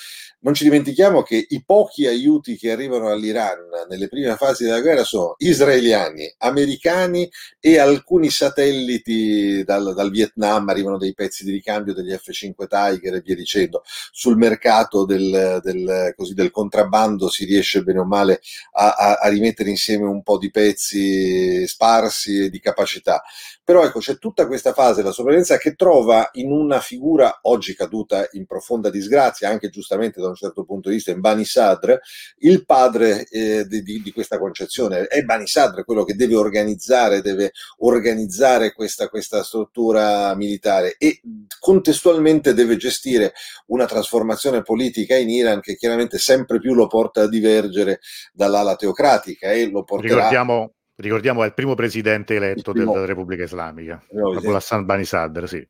Non 0.41 0.55
ci 0.55 0.63
dimentichiamo 0.63 1.23
che 1.23 1.47
i 1.49 1.65
pochi 1.65 2.07
aiuti 2.07 2.57
che 2.57 2.71
arrivano 2.71 3.11
all'Iran 3.11 3.87
nelle 3.89 4.07
prime 4.07 4.37
fasi 4.37 4.63
della 4.63 4.81
guerra 4.81 5.03
sono 5.03 5.35
israeliani, 5.39 6.33
americani 6.39 7.29
e 7.59 7.79
alcuni 7.79 8.31
satelliti 8.31 9.65
dal, 9.65 9.95
dal 9.95 10.11
Vietnam, 10.11 10.69
arrivano 10.69 10.97
dei 10.97 11.13
pezzi 11.13 11.45
di 11.45 11.51
ricambio 11.51 11.93
degli 11.93 12.13
F-5 12.13 12.69
Tiger 12.69 13.15
e 13.15 13.21
via 13.21 13.35
dicendo, 13.35 13.83
sul 14.13 14.37
mercato 14.37 15.05
del, 15.05 15.61
del, 15.61 16.15
così, 16.17 16.35
del, 16.35 16.53
contrabbando 16.53 17.29
si 17.29 17.45
riesce 17.45 17.83
bene 17.83 17.99
o 17.99 18.05
male 18.05 18.41
a, 18.75 18.91
a, 18.91 19.15
a, 19.15 19.29
rimettere 19.29 19.71
insieme 19.71 20.07
un 20.07 20.23
po' 20.23 20.39
di 20.39 20.51
pezzi 20.51 21.67
sparsi 21.67 22.45
e 22.45 22.51
di 22.51 22.61
capacità. 22.61 23.23
Però 23.65 23.85
ecco, 23.85 23.99
c'è 23.99 24.19
tutta 24.19 24.47
questa 24.47 24.73
fase 24.73 25.03
della 25.03 25.13
sopravvivenza 25.13 25.59
che 25.59 25.75
trova 25.75 26.31
in 26.35 26.51
una 26.53 26.81
figura 26.81 27.41
oggi 27.43 27.75
caduta 27.75 28.27
in 28.33 28.47
profonda 28.69 28.91
disgrazia, 28.91 29.49
anche 29.49 29.71
giustamente 29.71 30.21
da 30.21 30.29
un 30.29 30.35
certo 30.35 30.65
punto 30.65 30.91
di 30.91 30.97
vista, 30.97 31.11
in 31.11 31.21
Bani 31.21 31.47
Sadr, 31.47 31.95
il 32.41 32.67
padre 32.67 33.27
eh, 33.29 33.65
di, 33.67 33.83
di, 33.83 34.13
questa 34.13 34.39
concezione. 34.39 35.07
È 35.07 35.23
Bani 35.23 35.47
Sadr 35.47 35.85
quello 35.85 36.05
che 36.05 36.15
deve 36.15 36.37
organizzare, 36.37 37.23
deve 37.23 37.53
organizzare 37.79 38.73
questa, 38.73 39.09
questa 39.09 39.43
struttura 39.43 40.35
militare 40.35 40.97
e 40.99 41.21
contestualmente 41.59 42.53
deve 42.53 42.77
gestire 42.77 43.33
una 43.67 43.87
trasformazione 43.87 44.63
politica 44.63 45.17
in 45.17 45.31
Iran 45.31 45.61
che 45.61 45.77
chiaramente 45.77 46.19
sempre 46.19 46.59
più 46.59 46.75
lo 46.75 46.87
porta 46.87 47.23
a 47.23 47.29
divergere 47.29 48.01
dall'ala 48.33 48.77
teocratica 48.77 49.51
e 49.51 49.71
lo 49.71 49.85
porterà... 49.85 50.15
Ricordiamo, 50.15 50.75
ricordiamo 50.97 51.43
è 51.43 51.47
il 51.47 51.55
primo 51.55 51.75
presidente 51.75 52.35
eletto 52.35 52.73
primo, 52.73 52.93
della 52.93 53.07
Repubblica 53.07 53.45
Islamica, 53.45 54.03
Hassan 54.53 54.85
Bani 54.85 55.05
Sadr, 55.05 55.47
sì. 55.47 55.67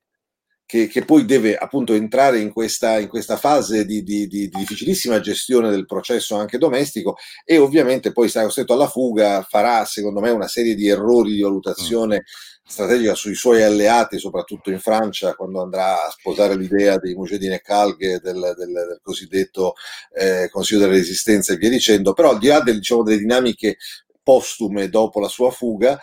Che, 0.70 0.86
che, 0.86 1.02
poi 1.02 1.24
deve 1.24 1.56
appunto 1.56 1.94
entrare 1.94 2.40
in 2.40 2.52
questa, 2.52 2.98
in 2.98 3.08
questa 3.08 3.38
fase 3.38 3.86
di, 3.86 4.02
di, 4.02 4.26
di, 4.26 4.48
di, 4.48 4.58
difficilissima 4.58 5.18
gestione 5.18 5.70
del 5.70 5.86
processo 5.86 6.36
anche 6.36 6.58
domestico 6.58 7.16
e 7.42 7.56
ovviamente 7.56 8.12
poi 8.12 8.28
sarà 8.28 8.44
costretto 8.44 8.74
alla 8.74 8.86
fuga, 8.86 9.46
farà 9.48 9.86
secondo 9.86 10.20
me 10.20 10.28
una 10.28 10.46
serie 10.46 10.74
di 10.74 10.86
errori 10.86 11.32
di 11.32 11.40
valutazione 11.40 12.16
mm. 12.16 12.68
strategica 12.68 13.14
sui 13.14 13.34
suoi 13.34 13.62
alleati, 13.62 14.18
soprattutto 14.18 14.70
in 14.70 14.78
Francia, 14.78 15.34
quando 15.34 15.62
andrà 15.62 16.04
a 16.04 16.10
sposare 16.10 16.54
l'idea 16.54 16.98
di 16.98 17.14
Mujahideen 17.14 17.54
e 17.54 17.60
Kalghe 17.62 18.20
del, 18.22 18.38
del, 18.38 18.54
del, 18.54 19.00
cosiddetto 19.02 19.72
eh, 20.14 20.50
Consiglio 20.50 20.80
della 20.80 20.92
Resistenza 20.92 21.54
e 21.54 21.56
via 21.56 21.70
dicendo, 21.70 22.12
però 22.12 22.32
al 22.32 22.38
di 22.38 22.48
là 22.48 22.60
del, 22.60 22.76
diciamo, 22.76 23.02
delle 23.02 23.16
dinamiche 23.16 23.78
postume 24.22 24.90
dopo 24.90 25.18
la 25.18 25.28
sua 25.28 25.50
fuga, 25.50 25.98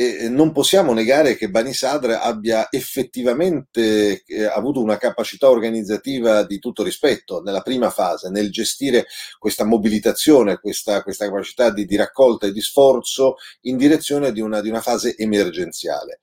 e 0.00 0.28
non 0.28 0.52
possiamo 0.52 0.92
negare 0.92 1.34
che 1.34 1.50
Bani 1.50 1.74
Sadr 1.74 2.10
abbia 2.10 2.68
effettivamente 2.70 4.22
eh, 4.24 4.44
avuto 4.44 4.80
una 4.80 4.96
capacità 4.96 5.50
organizzativa 5.50 6.44
di 6.44 6.60
tutto 6.60 6.84
rispetto 6.84 7.42
nella 7.42 7.62
prima 7.62 7.90
fase, 7.90 8.30
nel 8.30 8.52
gestire 8.52 9.06
questa 9.40 9.64
mobilitazione, 9.64 10.60
questa, 10.60 11.02
questa 11.02 11.24
capacità 11.24 11.72
di, 11.72 11.84
di, 11.84 11.96
raccolta 11.96 12.46
e 12.46 12.52
di 12.52 12.60
sforzo 12.60 13.38
in 13.62 13.76
direzione 13.76 14.30
di 14.30 14.40
una, 14.40 14.60
di 14.60 14.68
una 14.68 14.80
fase 14.80 15.16
emergenziale. 15.16 16.20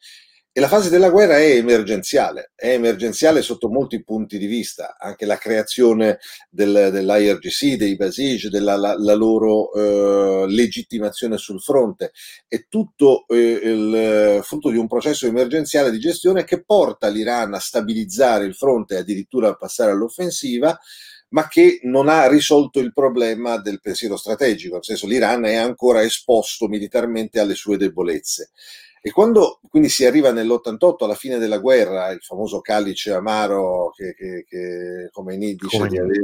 E 0.57 0.61
la 0.61 0.69
fase 0.69 0.89
della 0.89 1.09
guerra 1.09 1.37
è 1.37 1.57
emergenziale, 1.57 2.53
è 2.55 2.69
emergenziale 2.69 3.41
sotto 3.41 3.67
molti 3.67 4.01
punti 4.05 4.37
di 4.37 4.45
vista, 4.45 4.95
anche 4.97 5.25
la 5.25 5.35
creazione 5.35 6.19
del, 6.49 6.91
dell'IRGC, 6.93 7.75
dei 7.75 7.97
Basij, 7.97 8.47
della 8.47 8.77
la, 8.77 8.95
la 8.97 9.15
loro 9.15 9.73
eh, 9.73 10.45
legittimazione 10.47 11.37
sul 11.37 11.59
fronte, 11.59 12.13
è 12.47 12.67
tutto 12.69 13.25
eh, 13.27 13.37
il 13.37 14.39
frutto 14.43 14.69
di 14.69 14.77
un 14.77 14.87
processo 14.87 15.27
emergenziale 15.27 15.91
di 15.91 15.99
gestione 15.99 16.45
che 16.45 16.63
porta 16.63 17.09
l'Iran 17.09 17.53
a 17.53 17.59
stabilizzare 17.59 18.45
il 18.45 18.55
fronte 18.55 18.95
e 18.95 18.99
addirittura 18.99 19.49
a 19.49 19.57
passare 19.57 19.91
all'offensiva, 19.91 20.79
ma 21.31 21.49
che 21.49 21.79
non 21.83 22.07
ha 22.07 22.29
risolto 22.29 22.79
il 22.79 22.93
problema 22.93 23.57
del 23.57 23.81
pensiero 23.81 24.15
strategico, 24.15 24.75
nel 24.75 24.85
senso 24.85 25.05
l'Iran 25.05 25.43
è 25.43 25.55
ancora 25.55 26.01
esposto 26.01 26.69
militarmente 26.69 27.41
alle 27.41 27.55
sue 27.55 27.75
debolezze. 27.75 28.51
E 29.07 29.11
quando 29.11 29.59
quindi 29.69 29.87
si 29.87 30.03
arriva 30.03 30.31
nell'88 30.31 31.03
alla 31.03 31.13
fine 31.13 31.37
della 31.37 31.59
guerra, 31.59 32.09
il 32.09 32.23
famoso 32.23 32.59
calice 32.59 33.13
amaro 33.13 33.91
che, 33.95 34.15
che, 34.15 34.43
che 34.49 35.09
Khomeini 35.11 35.53
dice 35.53 35.77
Come 35.77 35.89
di 35.89 35.99
aver 35.99 36.23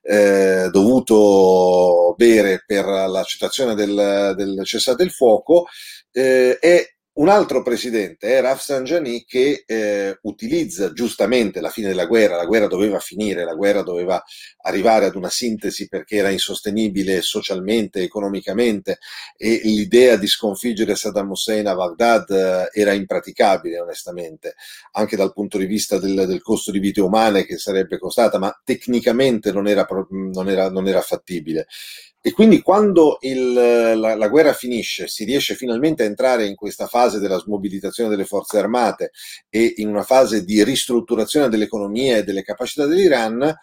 eh, 0.00 0.70
dovuto 0.70 2.14
bere 2.16 2.64
per 2.66 2.86
l'accettazione 2.86 3.74
del, 3.74 4.32
del 4.34 4.64
cessate 4.64 5.02
il 5.02 5.10
fuoco, 5.10 5.66
eh, 6.10 6.58
è 6.58 6.82
un 7.18 7.28
altro 7.28 7.62
presidente 7.62 8.36
è 8.36 8.40
Rafsanjani 8.40 9.24
che 9.24 9.64
eh, 9.66 10.18
utilizza 10.22 10.92
giustamente 10.92 11.60
la 11.60 11.68
fine 11.68 11.88
della 11.88 12.06
guerra, 12.06 12.36
la 12.36 12.46
guerra 12.46 12.68
doveva 12.68 13.00
finire, 13.00 13.44
la 13.44 13.54
guerra 13.54 13.82
doveva 13.82 14.22
arrivare 14.62 15.06
ad 15.06 15.16
una 15.16 15.28
sintesi 15.28 15.88
perché 15.88 16.16
era 16.16 16.30
insostenibile 16.30 17.20
socialmente, 17.20 18.02
economicamente 18.02 18.98
e 19.36 19.60
l'idea 19.64 20.14
di 20.14 20.28
sconfiggere 20.28 20.94
Saddam 20.94 21.30
Hussein 21.30 21.66
a 21.66 21.74
Baghdad 21.74 22.30
eh, 22.30 22.80
era 22.80 22.92
impraticabile 22.92 23.80
onestamente, 23.80 24.54
anche 24.92 25.16
dal 25.16 25.32
punto 25.32 25.58
di 25.58 25.66
vista 25.66 25.98
del, 25.98 26.24
del, 26.24 26.40
costo 26.40 26.70
di 26.70 26.78
vite 26.78 27.00
umane 27.00 27.44
che 27.44 27.58
sarebbe 27.58 27.98
costata, 27.98 28.38
ma 28.38 28.56
tecnicamente 28.62 29.50
non 29.50 29.66
era, 29.66 29.84
non 30.10 30.48
era, 30.48 30.70
non 30.70 30.86
era 30.86 31.00
fattibile. 31.00 31.66
E 32.20 32.32
quindi 32.32 32.60
quando 32.62 33.18
il, 33.20 33.52
la, 33.52 34.16
la, 34.16 34.28
guerra 34.28 34.52
finisce, 34.52 35.06
si 35.06 35.24
riesce 35.24 35.54
finalmente 35.54 36.02
a 36.02 36.06
entrare 36.06 36.46
in 36.46 36.56
questa 36.56 36.86
fase 36.86 37.20
della 37.20 37.38
smobilitazione 37.38 38.10
delle 38.10 38.24
forze 38.24 38.58
armate 38.58 39.12
e 39.48 39.74
in 39.76 39.88
una 39.88 40.02
fase 40.02 40.44
di 40.44 40.62
ristrutturazione 40.64 41.48
dell'economia 41.48 42.16
e 42.16 42.24
delle 42.24 42.42
capacità 42.42 42.86
dell'Iran, 42.86 43.56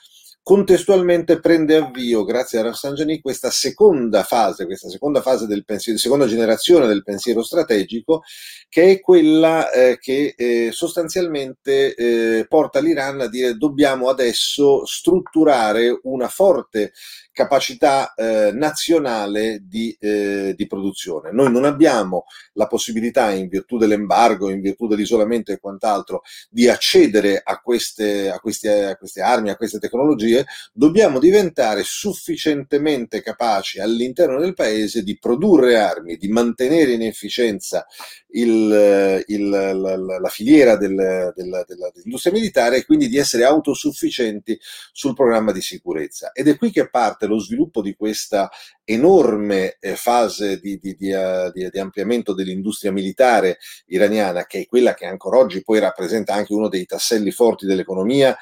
contestualmente 0.46 1.40
prende 1.40 1.78
avvio, 1.78 2.24
grazie 2.24 2.60
a 2.60 2.62
Rafsanjani, 2.62 3.20
questa 3.20 3.50
seconda 3.50 4.22
fase, 4.22 4.68
questa 4.68 4.90
seconda 4.90 5.20
fase 5.20 5.48
del 5.48 5.66
pensiero, 5.66 5.98
seconda 5.98 6.28
generazione 6.28 6.86
del 6.86 7.02
pensiero 7.02 7.42
strategico, 7.42 8.22
che 8.70 8.92
è 8.92 9.00
quella 9.00 9.72
eh, 9.72 9.98
che 9.98 10.36
eh, 10.38 10.70
sostanzialmente 10.72 11.96
eh, 11.96 12.46
porta 12.48 12.80
l'Iran 12.80 13.22
a 13.22 13.28
dire 13.28 13.56
dobbiamo 13.56 14.08
adesso 14.08 14.86
strutturare 14.86 16.00
una 16.04 16.28
forte 16.28 16.92
capacità 17.36 18.14
eh, 18.14 18.52
nazionale 18.54 19.62
di, 19.64 19.96
eh, 20.00 20.54
di, 20.56 20.68
produzione. 20.68 21.32
Noi 21.34 21.52
non 21.52 21.66
abbiamo 21.66 22.26
la 22.54 22.66
possibilità, 22.66 23.32
in 23.32 23.50
virtù 23.50 23.78
dell'embargo, 23.78 24.50
in 24.50 24.62
virtù 24.62 24.88
dell'isolamento 24.88 25.52
e 25.52 25.60
quant'altro, 25.60 26.22
di 26.50 26.70
accedere 26.70 27.42
a 27.44 27.60
queste, 27.60 28.30
a 28.30 28.40
queste, 28.40 28.86
a 28.86 28.96
queste 28.96 29.22
armi, 29.22 29.50
a 29.50 29.58
queste 29.58 29.80
tecnologie, 29.80 30.35
dobbiamo 30.74 31.20
diventare 31.20 31.84
sufficientemente 31.84 33.22
capaci 33.22 33.80
all'interno 33.80 34.40
del 34.40 34.54
paese 34.54 35.04
di 35.04 35.18
produrre 35.18 35.78
armi, 35.78 36.18
di 36.18 36.28
mantenere 36.28 36.94
in 36.94 37.04
efficienza 37.04 37.86
il, 38.30 39.24
il, 39.28 39.50
la, 39.50 39.74
la, 39.74 40.30
filiera 40.30 40.76
del, 40.76 41.34
del, 41.36 41.66
dell'industria 41.68 42.34
militare 42.34 42.78
e 42.78 42.86
quindi 42.86 43.08
di 43.08 43.18
essere 43.18 43.46
autosufficienti 43.46 44.60
sul 44.92 45.14
programma 45.14 45.52
di 45.52 45.62
sicurezza. 45.62 46.32
Ed 46.34 46.48
è 46.48 46.58
qui 46.58 46.72
che 46.72 46.90
parte 46.90 47.28
lo 47.28 47.40
sviluppo 47.40 47.82
di 47.82 47.96
questa 47.96 48.50
enorme 48.84 49.78
eh, 49.80 49.96
fase 49.96 50.60
di, 50.60 50.78
di, 50.78 50.96
di, 50.96 51.12
uh, 51.12 51.52
di, 51.52 51.80
ampliamento 51.80 52.34
dell'industria 52.34 52.92
militare 52.92 53.58
iraniana, 53.88 54.46
che 54.46 54.62
è 54.62 54.66
quella 54.68 54.94
che 54.94 55.06
ancora 55.06 55.38
oggi 55.38 55.64
poi 55.64 55.80
rappresenta 55.80 56.34
anche 56.34 56.54
uno 56.54 56.70
dei 56.70 56.86
tasselli 56.86 57.32
forti 57.32 57.66
dell'economia 57.66 58.38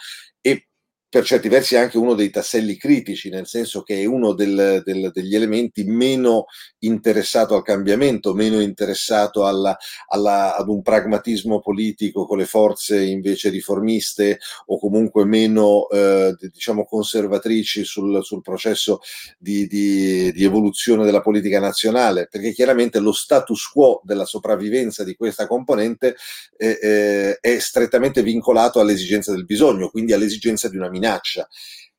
per 1.14 1.26
certi 1.26 1.48
versi 1.48 1.76
anche 1.76 2.00
uno 2.00 2.16
dei 2.16 2.32
tasselli 2.32 2.76
critici, 2.76 3.30
nel 3.30 3.46
senso 3.46 3.84
che 3.84 4.02
è 4.02 4.06
uno 4.06 4.34
del, 4.34 4.82
del, 4.84 5.12
degli 5.14 5.36
elementi 5.36 5.84
meno 5.84 6.46
interessato 6.80 7.54
al 7.54 7.62
cambiamento, 7.62 8.34
meno 8.34 8.60
interessato 8.60 9.46
alla, 9.46 9.78
alla, 10.08 10.56
ad 10.56 10.70
un 10.70 10.82
pragmatismo 10.82 11.60
politico 11.60 12.26
con 12.26 12.40
le 12.40 12.48
forze 12.48 13.00
invece 13.00 13.50
riformiste 13.50 14.40
o 14.66 14.80
comunque 14.80 15.24
meno 15.24 15.88
eh, 15.90 16.36
diciamo 16.52 16.84
conservatrici 16.84 17.84
sul, 17.84 18.24
sul 18.24 18.42
processo 18.42 19.02
di, 19.38 19.68
di, 19.68 20.32
di, 20.32 20.44
evoluzione 20.44 21.06
della 21.06 21.22
politica 21.22 21.60
nazionale, 21.60 22.28
perché 22.28 22.54
chiaramente 22.54 22.98
lo 22.98 23.12
status 23.12 23.68
quo 23.68 24.02
della 24.04 24.26
sopravvivenza 24.26 25.04
di 25.04 25.14
questa 25.14 25.46
componente 25.46 26.16
eh, 26.58 26.80
eh, 26.82 27.38
è 27.40 27.60
strettamente 27.60 28.24
vincolato 28.24 28.80
all'esigenza 28.80 29.32
del 29.32 29.46
bisogno, 29.46 29.90
quindi 29.90 30.14
all'esigenza 30.14 30.68
di 30.70 30.78
una 30.78 30.90
minaccia 30.90 31.02
minaccia. 31.04 31.48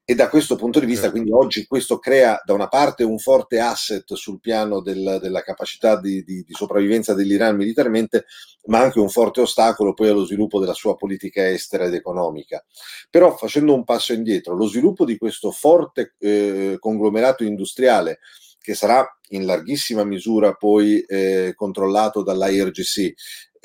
E 0.06 0.14
da 0.14 0.28
questo 0.28 0.56
punto 0.56 0.80
di 0.80 0.84
vista, 0.84 1.04
certo. 1.04 1.16
quindi 1.16 1.32
oggi 1.32 1.66
questo 1.66 1.98
crea 1.98 2.38
da 2.44 2.52
una 2.52 2.68
parte 2.68 3.04
un 3.04 3.18
forte 3.18 3.58
asset 3.58 4.12
sul 4.12 4.38
piano 4.38 4.82
del, 4.82 5.18
della 5.18 5.40
capacità 5.40 5.98
di, 5.98 6.22
di, 6.22 6.42
di, 6.42 6.52
sopravvivenza 6.52 7.14
dell'Iran 7.14 7.56
militarmente, 7.56 8.26
ma 8.66 8.80
anche 8.80 9.00
un 9.00 9.08
forte 9.08 9.40
ostacolo 9.40 9.94
poi 9.94 10.08
allo 10.08 10.26
sviluppo 10.26 10.60
della 10.60 10.74
sua 10.74 10.94
politica 10.94 11.48
estera 11.48 11.86
ed 11.86 11.94
economica. 11.94 12.62
Però 13.08 13.34
facendo 13.34 13.72
un 13.72 13.84
passo 13.84 14.12
indietro, 14.12 14.54
lo 14.54 14.66
sviluppo 14.66 15.06
di 15.06 15.16
questo 15.16 15.50
forte 15.50 16.14
eh, 16.18 16.76
conglomerato 16.78 17.42
industriale, 17.42 18.18
che 18.60 18.74
sarà 18.74 19.06
in 19.28 19.46
larghissima 19.46 20.04
misura 20.04 20.52
poi 20.52 21.00
eh, 21.00 21.54
controllato 21.56 22.22
dall'IRGC, 22.22 23.14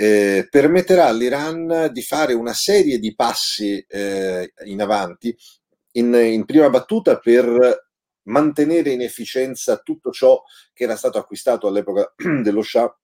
eh, 0.02 0.48
permetterà 0.50 1.08
all'Iran 1.08 1.90
di 1.92 2.02
fare 2.02 2.32
una 2.32 2.54
serie 2.54 3.00
di 3.00 3.14
passi 3.14 3.84
eh, 3.86 4.54
in 4.64 4.82
avanti, 4.82 5.36
in, 5.94 6.14
in, 6.14 6.46
prima 6.46 6.70
battuta 6.70 7.20
per 7.20 7.90
mantenere 8.28 8.92
in 8.92 9.02
efficienza 9.02 9.76
tutto 9.80 10.12
ciò 10.12 10.42
che 10.72 10.86
era 10.86 10.96
stato 10.96 11.18
acquistato 11.18 11.68
all'epoca 11.68 12.14
dello 12.16 12.62
Shah 12.62 12.98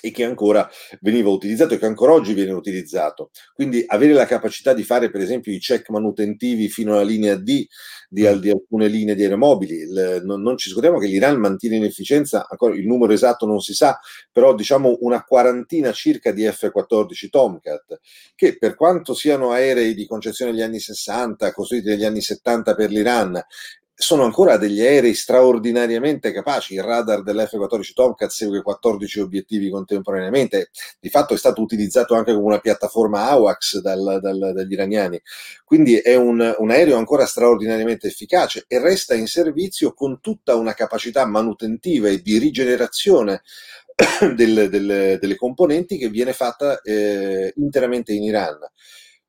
e 0.00 0.10
che 0.10 0.24
ancora 0.24 0.68
veniva 1.00 1.30
utilizzato 1.30 1.74
e 1.74 1.78
che 1.78 1.86
ancora 1.86 2.12
oggi 2.12 2.34
viene 2.34 2.52
utilizzato. 2.52 3.30
Quindi 3.54 3.84
avere 3.86 4.12
la 4.12 4.26
capacità 4.26 4.72
di 4.72 4.82
fare 4.82 5.10
per 5.10 5.20
esempio 5.20 5.52
i 5.52 5.58
check 5.58 5.90
manutentivi 5.90 6.68
fino 6.68 6.92
alla 6.92 7.02
linea 7.02 7.36
D 7.36 7.66
di, 8.08 8.22
mm. 8.22 8.38
di 8.38 8.50
alcune 8.50 8.88
linee 8.88 9.14
di 9.14 9.22
aeromobili. 9.22 9.74
Il, 9.76 10.22
non, 10.24 10.42
non, 10.42 10.56
ci 10.56 10.68
scordiamo 10.68 10.98
che 10.98 11.06
l'Iran 11.06 11.38
mantiene 11.38 11.76
in 11.76 11.84
efficienza, 11.84 12.46
ancora 12.48 12.74
il 12.74 12.86
numero 12.86 13.12
esatto 13.12 13.46
non 13.46 13.60
si 13.60 13.72
sa, 13.72 13.98
però 14.32 14.54
diciamo 14.54 14.98
una 15.00 15.22
quarantina 15.22 15.92
circa 15.92 16.32
di 16.32 16.44
F-14 16.44 17.28
Tomcat, 17.28 18.00
che 18.34 18.58
per 18.58 18.74
quanto 18.74 19.14
siano 19.14 19.52
aerei 19.52 19.94
di 19.94 20.06
concezione 20.06 20.50
degli 20.50 20.62
anni 20.62 20.80
60, 20.80 21.52
costruiti 21.52 21.88
negli 21.88 22.04
anni 22.04 22.20
70 22.20 22.74
per 22.74 22.90
l'Iran, 22.90 23.40
sono 24.00 24.24
ancora 24.24 24.56
degli 24.56 24.80
aerei 24.80 25.12
straordinariamente 25.12 26.32
capaci. 26.32 26.72
Il 26.72 26.82
radar 26.82 27.22
dell'F-14 27.22 27.92
Tomcat 27.92 28.30
segue 28.30 28.62
14 28.62 29.20
obiettivi 29.20 29.68
contemporaneamente. 29.68 30.70
Di 30.98 31.10
fatto 31.10 31.34
è 31.34 31.36
stato 31.36 31.60
utilizzato 31.60 32.14
anche 32.14 32.32
come 32.32 32.46
una 32.46 32.60
piattaforma 32.60 33.28
AWACS 33.28 33.80
dal, 33.80 34.18
dal, 34.22 34.52
dagli 34.54 34.72
iraniani. 34.72 35.20
Quindi 35.64 35.98
è 35.98 36.14
un, 36.14 36.54
un, 36.58 36.70
aereo 36.70 36.96
ancora 36.96 37.26
straordinariamente 37.26 38.06
efficace 38.06 38.64
e 38.66 38.80
resta 38.80 39.14
in 39.14 39.26
servizio 39.26 39.92
con 39.92 40.20
tutta 40.20 40.54
una 40.54 40.72
capacità 40.72 41.26
manutentiva 41.26 42.08
e 42.08 42.22
di 42.22 42.38
rigenerazione 42.38 43.42
del, 44.34 44.70
del, 44.70 45.18
delle 45.20 45.36
componenti 45.36 45.98
che 45.98 46.08
viene 46.08 46.32
fatta 46.32 46.80
eh, 46.80 47.52
interamente 47.56 48.14
in 48.14 48.22
Iran. 48.22 48.58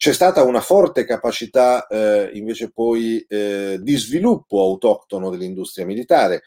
C'è 0.01 0.13
stata 0.13 0.41
una 0.41 0.61
forte 0.61 1.05
capacità 1.05 1.85
eh, 1.85 2.31
invece 2.33 2.71
poi 2.71 3.23
eh, 3.29 3.77
di 3.79 3.95
sviluppo 3.97 4.59
autoctono 4.59 5.29
dell'industria 5.29 5.85
militare, 5.85 6.41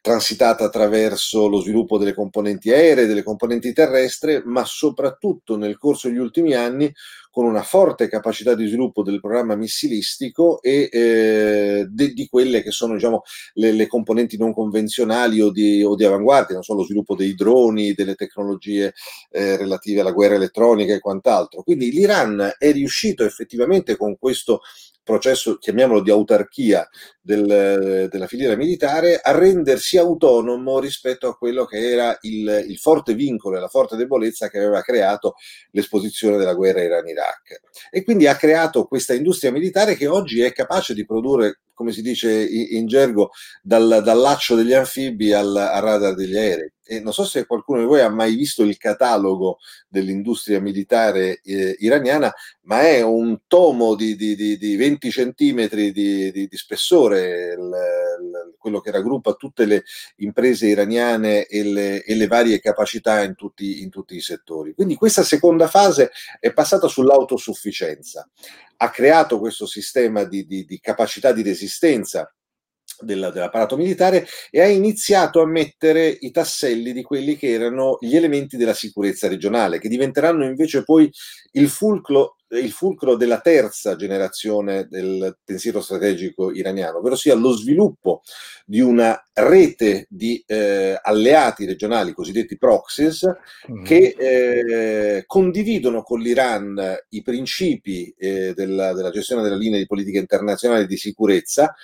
transitata 0.00 0.64
attraverso 0.64 1.48
lo 1.48 1.60
sviluppo 1.60 1.98
delle 1.98 2.14
componenti 2.14 2.70
aeree, 2.70 3.06
delle 3.06 3.22
componenti 3.22 3.72
terrestri, 3.72 4.42
ma 4.44 4.64
soprattutto 4.64 5.56
nel 5.56 5.76
corso 5.76 6.08
degli 6.08 6.18
ultimi 6.18 6.54
anni 6.54 6.92
con 7.30 7.44
una 7.44 7.62
forte 7.62 8.08
capacità 8.08 8.54
di 8.54 8.66
sviluppo 8.66 9.02
del 9.02 9.20
programma 9.20 9.54
missilistico 9.54 10.60
e 10.60 10.88
eh, 10.90 11.86
de, 11.88 12.12
di 12.12 12.26
quelle 12.26 12.62
che 12.62 12.70
sono 12.70 12.94
diciamo, 12.94 13.22
le, 13.54 13.72
le, 13.72 13.86
componenti 13.86 14.36
non 14.36 14.52
convenzionali 14.52 15.40
o 15.40 15.50
di, 15.50 15.82
o 15.84 15.94
di, 15.94 16.04
avanguardia, 16.04 16.54
non 16.54 16.64
so, 16.64 16.74
lo 16.74 16.82
sviluppo 16.82 17.14
dei 17.14 17.34
droni, 17.34 17.92
delle 17.92 18.14
tecnologie 18.14 18.92
eh, 19.30 19.56
relative 19.56 20.00
alla 20.00 20.10
guerra 20.10 20.34
elettronica 20.34 20.94
e 20.94 21.00
quant'altro. 21.00 21.62
Quindi 21.62 21.92
l'Iran 21.92 22.54
è 22.58 22.72
riuscito 22.72 23.24
effettivamente 23.24 23.96
con 23.96 24.16
questo 24.18 24.62
processo, 25.08 25.56
chiamiamolo 25.56 26.02
di 26.02 26.10
autarchia 26.10 26.86
del, 27.20 28.08
della 28.10 28.26
filiera 28.26 28.56
militare, 28.56 29.18
a 29.18 29.32
rendersi 29.32 29.96
autonomo 29.96 30.78
rispetto 30.78 31.28
a 31.28 31.36
quello 31.36 31.64
che 31.64 31.90
era 31.90 32.16
il, 32.22 32.66
il 32.68 32.76
forte 32.78 33.14
vincolo 33.14 33.56
e 33.56 33.60
la 33.60 33.68
forte 33.68 33.96
debolezza 33.96 34.50
che 34.50 34.58
aveva 34.58 34.82
creato 34.82 35.34
l'esposizione 35.70 36.36
della 36.36 36.54
guerra 36.54 36.82
Iran-Iraq. 36.82 37.60
E 37.90 38.04
quindi 38.04 38.26
ha 38.26 38.36
creato 38.36 38.84
questa 38.84 39.14
industria 39.14 39.50
militare 39.50 39.94
che 39.94 40.06
oggi 40.06 40.42
è 40.42 40.52
capace 40.52 40.92
di 40.92 41.06
produrre 41.06 41.60
come 41.78 41.92
si 41.92 42.02
dice 42.02 42.44
in 42.44 42.88
gergo, 42.88 43.30
dal, 43.62 44.00
dal 44.02 44.18
laccio 44.18 44.56
degli 44.56 44.72
anfibi 44.72 45.32
al, 45.32 45.54
al, 45.54 45.80
radar 45.80 46.12
degli 46.16 46.36
aerei. 46.36 46.72
E 46.90 47.00
non 47.00 47.12
so 47.12 47.24
se 47.24 47.44
qualcuno 47.44 47.80
di 47.80 47.84
voi 47.84 48.00
ha 48.00 48.08
mai 48.08 48.34
visto 48.34 48.62
il 48.62 48.78
catalogo 48.78 49.58
dell'industria 49.88 50.58
militare 50.58 51.42
eh, 51.42 51.76
iraniana, 51.80 52.32
ma 52.62 52.80
è 52.80 53.02
un 53.02 53.40
tomo 53.46 53.94
di, 53.94 54.16
di, 54.16 54.34
di, 54.34 54.56
di 54.56 54.74
20 54.76 55.10
centimetri 55.10 55.92
di, 55.92 56.48
spessore, 56.52 57.52
il, 57.52 57.60
il, 57.60 58.54
quello 58.56 58.80
che 58.80 58.90
raggruppa 58.90 59.34
tutte 59.34 59.66
le 59.66 59.84
imprese 60.16 60.68
iraniane 60.68 61.44
e 61.44 61.62
le, 61.62 62.02
e 62.02 62.14
le 62.14 62.26
varie 62.26 62.58
capacità 62.58 63.22
in 63.22 63.34
tutti, 63.34 63.82
in 63.82 63.90
tutti 63.90 64.16
i 64.16 64.20
settori. 64.22 64.72
Quindi 64.72 64.94
questa 64.94 65.22
seconda 65.22 65.68
fase 65.68 66.10
è 66.40 66.54
passata 66.54 66.88
sull'autosufficienza 66.88 68.26
ha 68.80 68.90
creato 68.90 69.38
questo 69.38 69.66
sistema 69.66 70.24
di, 70.24 70.46
di, 70.46 70.64
di 70.64 70.78
capacità 70.80 71.32
di 71.32 71.42
resistenza 71.42 72.32
del, 73.00 73.30
dell'apparato 73.32 73.76
militare 73.76 74.26
e 74.50 74.60
ha 74.60 74.66
iniziato 74.66 75.40
a 75.40 75.46
mettere 75.46 76.16
i 76.20 76.30
tasselli 76.30 76.92
di 76.92 77.02
quelli 77.02 77.36
che 77.36 77.50
erano 77.50 77.98
gli 78.00 78.16
elementi 78.16 78.56
della 78.56 78.74
sicurezza 78.74 79.28
regionale, 79.28 79.78
che 79.78 79.88
diventeranno 79.88 80.44
invece 80.44 80.82
poi 80.82 81.10
il 81.52 81.68
fulcro, 81.68 82.36
il 82.50 82.70
fulcro 82.70 83.16
della 83.16 83.40
terza 83.40 83.96
generazione 83.96 84.86
del 84.88 85.36
pensiero 85.44 85.80
strategico 85.80 86.50
iraniano, 86.52 86.98
ovvero 86.98 87.16
sia 87.16 87.34
lo 87.34 87.52
sviluppo 87.52 88.22
di 88.64 88.80
una 88.80 89.20
rete 89.32 90.06
di 90.08 90.42
eh, 90.46 90.98
alleati 91.00 91.66
regionali, 91.66 92.12
cosiddetti 92.12 92.56
proxies, 92.56 93.26
mm. 93.70 93.84
che 93.84 94.14
eh, 94.18 95.24
condividono 95.26 96.02
con 96.02 96.20
l'Iran 96.20 96.96
i 97.10 97.22
principi 97.22 98.12
eh, 98.16 98.52
della, 98.54 98.92
della 98.92 99.10
gestione 99.10 99.42
della 99.42 99.56
linea 99.56 99.78
di 99.78 99.86
politica 99.86 100.18
internazionale 100.18 100.86
di 100.86 100.96
sicurezza, 100.96 101.74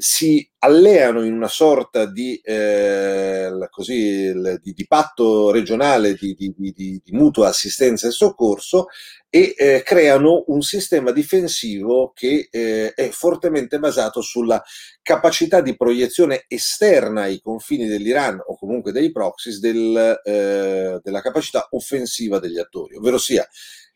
si 0.00 0.50
alleano 0.60 1.24
in 1.24 1.34
una 1.34 1.48
sorta 1.48 2.06
di, 2.06 2.40
eh, 2.42 3.50
così, 3.68 4.32
di, 4.62 4.72
di 4.72 4.86
patto 4.86 5.50
regionale 5.50 6.14
di, 6.14 6.34
di, 6.34 7.02
mutua 7.10 7.48
assistenza 7.48 8.08
e 8.08 8.10
soccorso 8.10 8.86
e 9.28 9.54
eh, 9.54 9.82
creano 9.84 10.44
un 10.46 10.62
sistema 10.62 11.12
difensivo 11.12 12.12
che 12.14 12.48
eh, 12.50 12.94
è 12.94 13.10
fortemente 13.10 13.78
basato 13.78 14.22
sulla 14.22 14.62
capacità 15.02 15.60
di 15.60 15.76
proiezione 15.76 16.44
esterna 16.48 17.22
ai 17.22 17.38
confini 17.42 17.86
dell'Iran 17.86 18.42
o 18.46 18.56
comunque 18.56 18.92
dei 18.92 19.12
proxies 19.12 19.60
del, 19.60 20.18
eh, 20.24 20.98
della 21.02 21.20
capacità 21.20 21.68
offensiva 21.72 22.38
degli 22.38 22.58
attori, 22.58 22.96
ovvero 22.96 23.18
sia 23.18 23.46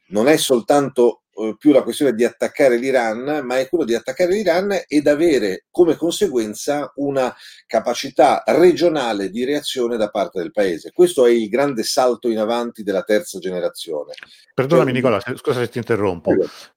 non 0.09 0.29
è 0.29 0.37
soltanto 0.37 1.24
più 1.59 1.73
la 1.73 1.83
questione 1.83 2.14
di 2.14 2.25
attaccare 2.25 2.77
l'Iran, 2.77 3.44
ma 3.44 3.59
è 3.59 3.68
quello 3.68 3.85
di 3.85 3.94
attaccare 3.94 4.33
l'Iran 4.33 4.85
ed 4.87 5.07
avere 5.07 5.64
come 5.70 5.97
conseguenza 5.97 6.92
una 6.97 7.35
capacità 7.66 8.42
regionale 8.47 9.31
di 9.31 9.44
reazione 9.44 9.97
da 9.97 10.09
parte 10.09 10.40
del 10.40 10.53
paese. 10.53 10.92
Questo 10.92 11.27
è 11.27 11.31
il 11.31 11.49
grande 11.49 11.83
salto 11.83 12.29
in 12.29 12.38
avanti 12.38 12.83
della 12.83 13.03
terza 13.03 13.38
generazione. 13.38 14.12
Perdonami 14.55 14.92
cioè, 14.92 14.94
Nicola, 14.94 15.20
scusa 15.37 15.61
se 15.61 15.68
ti 15.68 15.79
interrompo. 15.79 16.33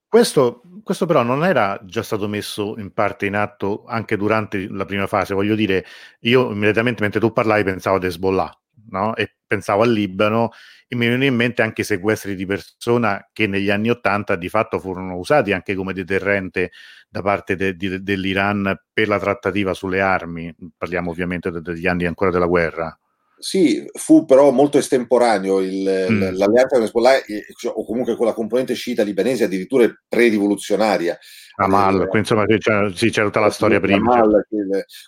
Questo, 0.08 0.62
questo, 0.82 1.04
però 1.04 1.22
non 1.22 1.44
era 1.44 1.78
già 1.84 2.02
stato 2.02 2.28
messo 2.28 2.74
in 2.78 2.92
parte 2.92 3.26
in 3.26 3.34
atto 3.34 3.84
anche 3.86 4.16
durante 4.16 4.66
la 4.70 4.86
prima 4.86 5.06
fase, 5.06 5.34
voglio 5.34 5.54
dire, 5.54 5.84
io 6.20 6.50
immediatamente 6.50 7.02
mentre 7.02 7.20
tu 7.20 7.30
parlavi 7.30 7.62
pensavo 7.62 7.96
ad 7.96 8.04
Hezbollah, 8.04 8.50
no? 8.90 9.14
E 9.16 9.36
pensavo 9.46 9.82
al 9.82 9.92
Libano 9.92 10.50
e 10.86 10.96
mi 10.96 11.06
vengono 11.06 11.24
in 11.24 11.34
mente 11.34 11.62
anche 11.62 11.82
sequestri 11.82 12.34
di 12.34 12.46
persona 12.46 13.28
che 13.32 13.46
negli 13.46 13.70
anni 13.70 13.90
Ottanta 13.90 14.36
di 14.36 14.48
fatto 14.48 14.78
furono 14.78 15.16
usati 15.16 15.52
anche 15.52 15.74
come 15.74 15.92
deterrente 15.92 16.70
da 17.08 17.22
parte 17.22 17.56
de, 17.56 17.76
de, 17.76 18.02
dell'Iran 18.02 18.74
per 18.92 19.08
la 19.08 19.18
trattativa 19.18 19.74
sulle 19.74 20.00
armi, 20.00 20.54
parliamo 20.76 21.10
ovviamente 21.10 21.50
de, 21.50 21.60
degli 21.60 21.86
anni 21.86 22.06
ancora 22.06 22.30
della 22.30 22.46
guerra. 22.46 22.98
Sì, 23.40 23.88
fu 23.92 24.24
però 24.24 24.50
molto 24.50 24.78
estemporaneo 24.78 25.60
il, 25.60 26.06
mm. 26.10 26.20
l'alleanza 26.36 26.76
con 26.76 26.82
Hezbollah 26.82 27.20
cioè, 27.56 27.72
o 27.72 27.84
comunque 27.84 28.16
con 28.16 28.26
la 28.26 28.32
componente 28.32 28.74
sciita 28.74 29.04
libanese 29.04 29.44
addirittura 29.44 29.88
pre-rivoluzionaria. 30.08 31.16
Amal, 31.60 32.08
eh, 32.12 32.18
insomma 32.18 32.46
c'è, 32.46 32.92
sì, 32.94 33.10
c'è 33.10 33.22
tutta 33.22 33.40
la 33.40 33.50
storia 33.50 33.80
prima. 33.80 34.14
Amal, 34.14 34.46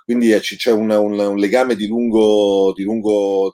quindi 0.04 0.32
eh, 0.32 0.40
c'è 0.40 0.72
un, 0.72 0.90
un, 0.90 1.18
un, 1.18 1.36
legame 1.36 1.76
di 1.76 1.86
lungo, 1.86 2.72
di 2.74 2.82
lungo 2.82 3.52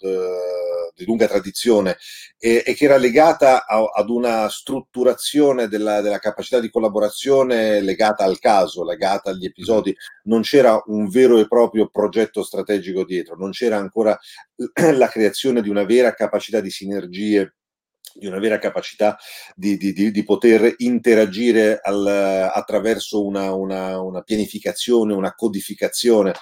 di 0.97 1.05
lunga 1.05 1.29
tradizione 1.29 1.99
e, 2.39 2.63
e 2.65 2.75
che 2.75 2.87
era 2.87 2.97
legata 2.97 3.67
a, 3.67 3.85
ad 3.95 4.09
una 4.09 4.49
strutturazione 4.49 5.69
della, 5.69 6.01
della, 6.01 6.19
capacità 6.19 6.59
di 6.59 6.71
collaborazione 6.71 7.81
legata 7.81 8.25
al 8.25 8.39
caso, 8.39 8.83
legata 8.83 9.31
agli 9.31 9.45
episodi. 9.45 9.95
Non 10.25 10.41
c'era 10.41 10.83
un 10.87 11.09
vero 11.09 11.39
e 11.39 11.47
proprio 11.47 11.89
progetto 11.89 12.43
strategico 12.43 13.05
dietro, 13.05 13.37
non 13.37 13.51
c'era 13.51 13.77
ancora 13.77 14.19
la 14.97 15.09
creazione 15.09 15.61
di 15.61 15.69
una 15.69 15.85
vera 15.85 16.15
capacità 16.15 16.61
di 16.61 16.71
sinergie 16.71 17.56
di 18.19 18.27
una 18.27 18.39
vera 18.39 18.59
capacità 18.59 19.19
di, 19.55 19.77
di, 19.77 19.93
di, 19.93 20.11
di 20.11 20.25
poter 20.25 20.75
interagire 20.79 21.79
al, 21.83 22.07
attraverso 22.07 23.25
una, 23.25 23.55
una, 23.55 24.01
una, 24.01 24.23
pianificazione, 24.23 25.15
una 25.15 25.35
codificazione. 25.35 26.35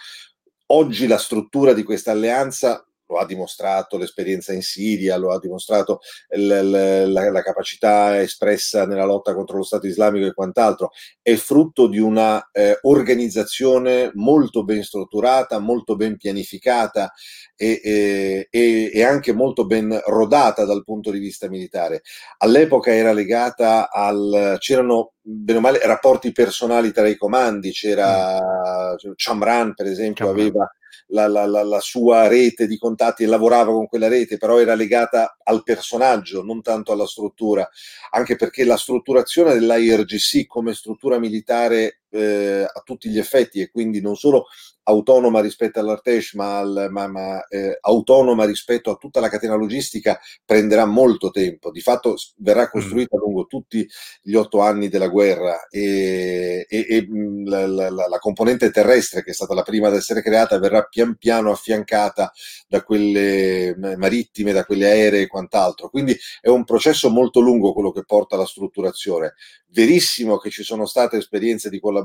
Oggi 0.66 1.06
la 1.06 1.18
struttura 1.18 1.72
di 1.72 1.82
questa 1.82 2.10
alleanza 2.12 2.86
lo 3.06 3.18
ha 3.18 3.26
dimostrato 3.26 3.96
l'esperienza 3.96 4.52
in 4.52 4.62
Siria, 4.62 5.16
lo 5.16 5.32
ha 5.32 5.38
dimostrato 5.38 6.00
l- 6.36 6.46
l- 6.46 7.12
la-, 7.12 7.30
la, 7.30 7.42
capacità 7.42 8.20
espressa 8.20 8.86
nella 8.86 9.04
lotta 9.04 9.34
contro 9.34 9.56
lo 9.58 9.62
Stato 9.62 9.86
islamico 9.86 10.26
e 10.26 10.34
quant'altro, 10.34 10.90
è 11.20 11.34
frutto 11.34 11.86
di 11.86 11.98
una 11.98 12.48
eh, 12.52 12.78
organizzazione 12.82 14.10
molto 14.14 14.64
ben 14.64 14.82
strutturata, 14.82 15.58
molto 15.58 15.96
ben 15.96 16.16
pianificata 16.16 17.12
e, 17.56 18.48
e, 18.50 18.90
e, 18.92 19.04
anche 19.04 19.32
molto 19.32 19.66
ben 19.66 20.00
rodata 20.06 20.64
dal 20.64 20.84
punto 20.84 21.10
di 21.10 21.18
vista 21.18 21.48
militare. 21.48 22.02
All'epoca 22.38 22.92
era 22.92 23.12
legata 23.12 23.90
al... 23.90 24.56
c'erano 24.58 25.12
bene 25.20 25.58
o 25.58 25.62
male 25.62 25.80
rapporti 25.84 26.32
personali 26.32 26.92
tra 26.92 27.06
i 27.06 27.16
comandi, 27.16 27.70
c'era 27.70 28.92
mm. 28.92 29.12
Chamran 29.16 29.74
per 29.74 29.86
esempio 29.86 30.26
Chamran. 30.26 30.46
aveva 30.46 30.74
la, 31.08 31.26
la, 31.26 31.46
la, 31.46 31.62
la, 31.62 31.80
sua 31.80 32.28
rete 32.28 32.66
di 32.66 32.78
contatti 32.78 33.22
e 33.22 33.26
lavorava 33.26 33.72
con 33.72 33.86
quella 33.86 34.08
rete, 34.08 34.36
però 34.36 34.60
era 34.60 34.74
legata 34.74 35.36
al 35.42 35.62
personaggio, 35.62 36.42
non 36.42 36.62
tanto 36.62 36.92
alla 36.92 37.06
struttura, 37.06 37.68
anche 38.10 38.36
perché 38.36 38.64
la 38.64 38.76
strutturazione 38.76 39.54
dell'IRGC 39.54 40.46
come 40.46 40.74
struttura 40.74 41.18
militare 41.18 42.02
eh, 42.14 42.64
a 42.72 42.80
tutti 42.84 43.08
gli 43.08 43.18
effetti 43.18 43.60
e 43.60 43.70
quindi 43.70 44.00
non 44.00 44.16
solo 44.16 44.46
autonoma 44.84 45.40
rispetto 45.40 45.80
all'Artesh, 45.80 46.34
ma, 46.34 46.58
al, 46.58 46.88
ma, 46.90 47.06
ma 47.06 47.46
eh, 47.46 47.78
autonoma 47.80 48.44
rispetto 48.44 48.90
a 48.90 48.96
tutta 48.96 49.20
la 49.20 49.28
catena 49.28 49.54
logistica, 49.54 50.18
prenderà 50.44 50.84
molto 50.84 51.30
tempo. 51.30 51.70
Di 51.70 51.80
fatto 51.80 52.16
verrà 52.36 52.64
mm. 52.64 52.70
costruita 52.70 53.16
mm. 53.16 53.20
lungo 53.20 53.46
tutti 53.46 53.88
gli 54.22 54.34
otto 54.34 54.60
anni 54.60 54.88
della 54.88 55.08
guerra 55.08 55.66
e, 55.68 56.66
e, 56.68 56.86
e 56.88 57.06
mm, 57.08 57.46
la, 57.46 57.66
la, 57.66 57.90
la, 57.90 58.18
componente 58.18 58.70
terrestre, 58.70 59.22
che 59.22 59.30
è 59.30 59.34
stata 59.34 59.54
la 59.54 59.62
prima 59.62 59.88
ad 59.88 59.94
essere 59.94 60.22
creata, 60.22 60.58
verrà 60.58 60.82
pian 60.82 61.16
piano 61.16 61.50
affiancata 61.50 62.30
da 62.68 62.82
quelle 62.82 63.74
marittime, 63.96 64.52
da 64.52 64.64
quelle 64.64 64.86
aeree 64.86 65.22
e 65.22 65.26
quant'altro. 65.26 65.88
Quindi 65.88 66.16
è 66.40 66.48
un 66.48 66.64
processo 66.64 67.08
molto 67.08 67.40
lungo 67.40 67.72
quello 67.72 67.90
che 67.90 68.04
porta 68.04 68.34
alla 68.34 68.46
strutturazione. 68.46 69.34
Verissimo 69.68 70.36
che 70.36 70.50
ci 70.50 70.62
sono 70.62 70.86
state 70.86 71.16
esperienze 71.16 71.68
di 71.68 71.80
collaborazione 71.80 72.03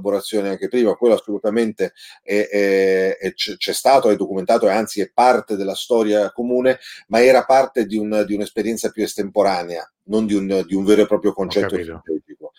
anche 0.49 0.67
prima, 0.67 0.95
quello 0.95 1.15
assolutamente 1.15 1.93
è, 2.23 2.47
è, 2.49 3.17
è, 3.17 3.33
c'è 3.33 3.73
stato, 3.73 4.09
è 4.09 4.15
documentato 4.15 4.67
e 4.67 4.71
anzi 4.71 5.01
è 5.01 5.12
parte 5.12 5.55
della 5.55 5.75
storia 5.75 6.31
comune, 6.31 6.79
ma 7.07 7.21
era 7.21 7.45
parte 7.45 7.85
di, 7.85 7.97
un, 7.97 8.23
di 8.25 8.33
un'esperienza 8.33 8.89
più 8.89 9.03
estemporanea, 9.03 9.89
non 10.03 10.25
di 10.25 10.33
un, 10.33 10.63
di 10.65 10.75
un, 10.75 10.83
vero 10.83 11.03
e 11.03 11.07
proprio 11.07 11.33
concetto 11.33 11.81
strategico. 11.81 12.51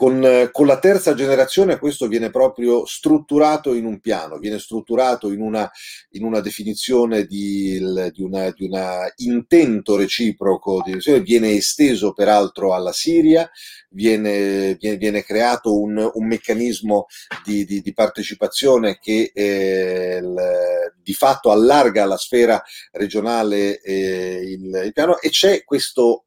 Con, 0.00 0.48
con, 0.50 0.66
la 0.66 0.78
terza 0.78 1.12
generazione 1.12 1.78
questo 1.78 2.08
viene 2.08 2.30
proprio 2.30 2.86
strutturato 2.86 3.74
in 3.74 3.84
un 3.84 4.00
piano, 4.00 4.38
viene 4.38 4.58
strutturato 4.58 5.30
in 5.30 5.42
una, 5.42 5.70
in 6.12 6.24
una 6.24 6.40
definizione 6.40 7.26
di, 7.26 7.78
di, 8.10 8.22
una, 8.22 8.50
di 8.50 8.64
una 8.64 9.12
intento 9.16 9.96
reciproco, 9.96 10.82
viene 11.22 11.50
esteso 11.50 12.14
peraltro 12.14 12.72
alla 12.72 12.92
Siria, 12.92 13.46
viene, 13.90 14.74
viene, 14.76 14.96
viene 14.96 15.22
creato 15.22 15.78
un, 15.78 16.10
un 16.14 16.26
meccanismo 16.26 17.04
di, 17.44 17.66
di, 17.66 17.92
partecipazione 17.92 18.96
che 18.98 19.30
eh, 19.34 20.18
il, 20.22 20.34
di 21.02 21.12
fatto 21.12 21.50
allarga 21.50 22.06
la 22.06 22.16
sfera 22.16 22.62
regionale 22.92 23.78
eh, 23.82 24.40
il, 24.46 24.82
il 24.82 24.92
piano 24.94 25.20
e 25.20 25.28
c'è 25.28 25.62
questo 25.62 26.24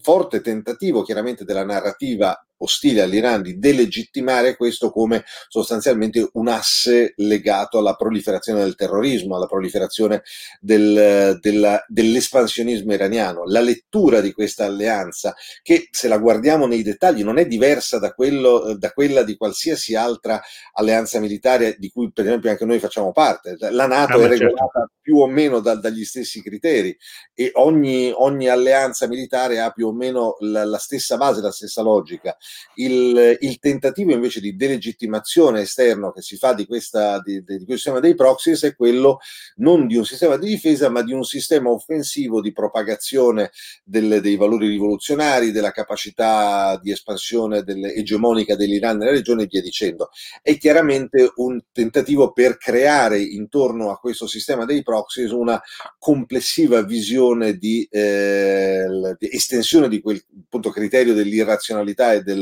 forte 0.00 0.40
tentativo 0.40 1.02
chiaramente 1.02 1.44
della 1.44 1.66
narrativa 1.66 2.34
ostile 2.60 3.02
all'Iran 3.02 3.42
di 3.42 3.58
delegittimare 3.58 4.56
questo 4.56 4.90
come 4.90 5.24
sostanzialmente 5.48 6.28
un 6.32 6.48
asse 6.48 7.14
legato 7.16 7.78
alla 7.78 7.94
proliferazione 7.94 8.60
del 8.60 8.74
terrorismo, 8.74 9.36
alla 9.36 9.46
proliferazione 9.46 10.22
del, 10.60 11.38
della, 11.40 11.84
dell'espansionismo 11.86 12.92
iraniano. 12.92 13.44
La 13.44 13.60
lettura 13.60 14.20
di 14.20 14.32
questa 14.32 14.64
alleanza, 14.64 15.34
che 15.62 15.88
se 15.90 16.08
la 16.08 16.18
guardiamo 16.18 16.66
nei 16.66 16.82
dettagli 16.82 17.22
non 17.22 17.38
è 17.38 17.46
diversa 17.46 17.98
da, 17.98 18.12
quello, 18.12 18.74
da 18.78 18.90
quella 18.92 19.22
di 19.22 19.36
qualsiasi 19.36 19.94
altra 19.94 20.40
alleanza 20.72 21.20
militare 21.20 21.76
di 21.78 21.90
cui 21.90 22.12
per 22.12 22.26
esempio 22.26 22.50
anche 22.50 22.64
noi 22.64 22.78
facciamo 22.78 23.12
parte. 23.12 23.56
La 23.58 23.86
Nato 23.86 24.18
ah, 24.18 24.24
è 24.24 24.28
regolata 24.28 24.80
certo. 24.80 24.92
più 25.00 25.16
o 25.18 25.26
meno 25.26 25.60
da, 25.60 25.74
dagli 25.74 26.04
stessi 26.04 26.42
criteri 26.42 26.96
e 27.34 27.50
ogni, 27.54 28.12
ogni, 28.14 28.48
alleanza 28.48 29.06
militare 29.06 29.60
ha 29.60 29.70
più 29.70 29.88
o 29.88 29.92
meno 29.92 30.36
la, 30.40 30.64
la 30.64 30.78
stessa 30.78 31.16
base, 31.16 31.40
la 31.40 31.50
stessa 31.50 31.82
logica 31.82 32.36
il, 32.74 33.36
il, 33.40 33.58
tentativo 33.58 34.12
invece 34.12 34.40
di 34.40 34.56
delegittimazione 34.56 35.62
esterno 35.62 36.12
che 36.12 36.22
si 36.22 36.36
fa 36.36 36.54
di, 36.54 36.66
questa, 36.66 37.20
di, 37.20 37.42
di, 37.42 37.64
questo 37.64 37.74
sistema 37.74 38.00
dei 38.00 38.14
proxies 38.14 38.62
è 38.64 38.74
quello 38.74 39.18
non 39.56 39.86
di 39.86 39.96
un 39.96 40.04
sistema 40.04 40.36
di 40.36 40.48
difesa, 40.48 40.88
ma 40.88 41.02
di 41.02 41.12
un 41.12 41.24
sistema 41.24 41.70
offensivo 41.70 42.40
di 42.40 42.52
propagazione 42.52 43.50
del, 43.84 44.20
dei 44.20 44.36
valori 44.36 44.68
rivoluzionari, 44.68 45.52
della 45.52 45.72
capacità 45.72 46.78
di 46.82 46.90
espansione 46.90 47.62
delle, 47.62 47.94
egemonica 47.94 48.56
dell'Iran 48.56 48.98
nella 48.98 49.10
regione 49.10 49.44
e 49.44 49.46
via 49.46 49.60
dicendo. 49.60 50.10
È 50.42 50.56
chiaramente 50.56 51.32
un 51.36 51.60
tentativo 51.72 52.32
per 52.32 52.56
creare 52.56 53.20
intorno 53.20 53.90
a 53.90 53.98
questo 53.98 54.26
sistema 54.26 54.64
dei 54.64 54.82
proxies 54.82 55.30
una 55.30 55.60
complessiva 55.98 56.82
visione 56.82 57.56
di, 57.56 57.86
eh, 57.90 58.86
di 59.18 59.28
estensione 59.30 59.88
di 59.88 60.00
quel 60.00 60.22
appunto, 60.44 60.70
criterio 60.70 61.14
dell'irrazionalità 61.14 62.12
e 62.12 62.22
del, 62.22 62.39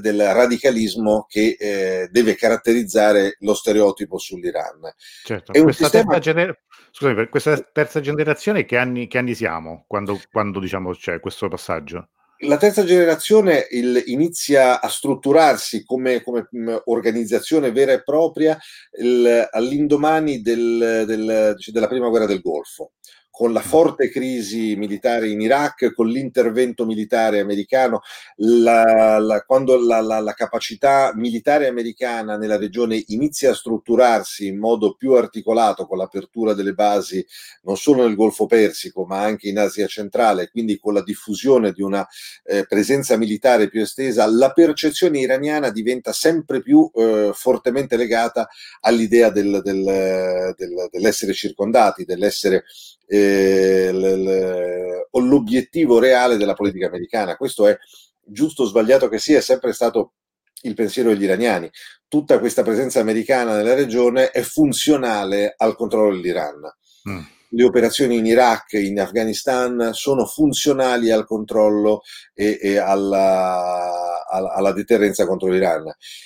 del 0.00 0.32
radicalismo 0.32 1.26
che 1.28 1.56
eh, 1.58 2.08
deve 2.10 2.34
caratterizzare 2.34 3.36
lo 3.40 3.54
stereotipo 3.54 4.18
sull'Iran. 4.18 4.92
Certo, 5.24 5.52
questa, 5.52 5.84
sistema... 5.84 6.12
terza 6.12 6.18
gener... 6.20 6.62
Scusami, 6.90 7.14
per 7.14 7.28
questa 7.28 7.58
terza 7.72 8.00
generazione 8.00 8.64
che 8.64 8.76
anni, 8.76 9.08
che 9.08 9.18
anni 9.18 9.34
siamo 9.34 9.84
quando, 9.86 10.20
quando 10.30 10.60
diciamo, 10.60 10.92
c'è 10.92 11.20
questo 11.20 11.48
passaggio? 11.48 12.08
la 12.38 12.56
terza 12.56 12.84
generazione 12.84 13.66
il, 13.70 14.02
inizia 14.06 14.80
a 14.80 14.88
strutturarsi 14.88 15.84
come, 15.84 16.22
come 16.22 16.48
mh, 16.50 16.70
mm, 16.72 16.76
organizzazione 16.86 17.72
vera 17.72 17.92
e 17.92 18.02
propria 18.02 18.58
il, 18.98 19.48
all'indomani 19.50 20.40
del, 20.40 21.04
del, 21.06 21.56
della 21.72 21.88
prima 21.88 22.08
guerra 22.08 22.26
del 22.26 22.40
Golfo 22.40 22.92
con 23.36 23.52
la 23.52 23.62
forte 23.62 24.10
crisi 24.10 24.76
militare 24.76 25.28
in 25.28 25.40
Iraq, 25.40 25.92
con 25.92 26.06
l'intervento 26.06 26.86
militare 26.86 27.40
americano, 27.40 28.02
la, 28.36 29.18
la, 29.18 29.42
quando 29.42 29.76
la, 29.76 30.00
la, 30.00 30.34
capacità 30.34 31.10
militare 31.16 31.66
americana 31.66 32.36
nella 32.36 32.56
regione 32.56 33.02
inizia 33.08 33.50
a 33.50 33.54
strutturarsi 33.54 34.46
in 34.46 34.56
modo 34.60 34.94
più 34.94 35.14
articolato 35.14 35.84
con 35.84 35.98
l'apertura 35.98 36.54
delle 36.54 36.74
basi 36.74 37.26
non 37.62 37.76
solo 37.76 38.04
nel 38.04 38.14
Golfo 38.14 38.46
Persico 38.46 39.04
ma 39.04 39.22
anche 39.22 39.48
in 39.48 39.58
Asia 39.58 39.88
centrale, 39.88 40.48
quindi 40.48 40.78
con 40.78 40.94
la 40.94 41.02
diffusione 41.02 41.72
di 41.72 41.82
una 41.82 42.06
eh, 42.44 42.64
presenza 42.68 43.16
militare 43.16 43.68
più 43.68 43.80
estesa, 43.80 44.30
la 44.30 44.52
percezione 44.52 45.18
iraniana 45.18 45.70
diventa 45.70 46.12
sempre 46.12 46.62
più 46.62 46.88
eh, 46.94 47.32
fortemente 47.34 47.96
legata 47.96 48.48
all'idea 48.82 49.30
del, 49.30 49.60
del, 49.60 50.54
del, 50.56 50.88
dell'essere 50.92 51.32
circondati, 51.32 52.04
dell'essere 52.04 52.62
eh, 53.06 53.92
l, 53.92 53.98
l, 53.98 55.26
l'obiettivo 55.26 55.98
reale 55.98 56.36
della 56.36 56.54
politica 56.54 56.86
americana. 56.86 57.36
Questo 57.36 57.66
è 57.66 57.76
giusto 58.22 58.62
o 58.62 58.66
sbagliato 58.66 59.08
che 59.08 59.18
sia, 59.18 59.38
è 59.38 59.42
sempre 59.42 59.72
stato 59.72 60.14
il 60.62 60.74
pensiero 60.74 61.10
degli 61.10 61.24
iraniani. 61.24 61.70
Tutta 62.08 62.38
questa 62.38 62.62
presenza 62.62 63.00
americana 63.00 63.56
nella 63.56 63.74
regione 63.74 64.30
è 64.30 64.42
funzionale 64.42 65.54
al 65.56 65.76
controllo 65.76 66.14
dell'Iran. 66.14 66.60
Mm 67.08 67.33
le 67.54 67.64
operazioni 67.64 68.16
in 68.16 68.26
Iraq 68.26 68.74
e 68.74 68.84
in 68.84 69.00
Afghanistan 69.00 69.90
sono 69.92 70.26
funzionali 70.26 71.10
al 71.10 71.24
controllo 71.24 72.02
e, 72.34 72.58
e 72.60 72.78
alla, 72.78 74.24
alla, 74.28 74.52
alla, 74.52 74.72
deterrenza 74.72 75.24
contro 75.24 75.48
l'Iran, 75.48 75.84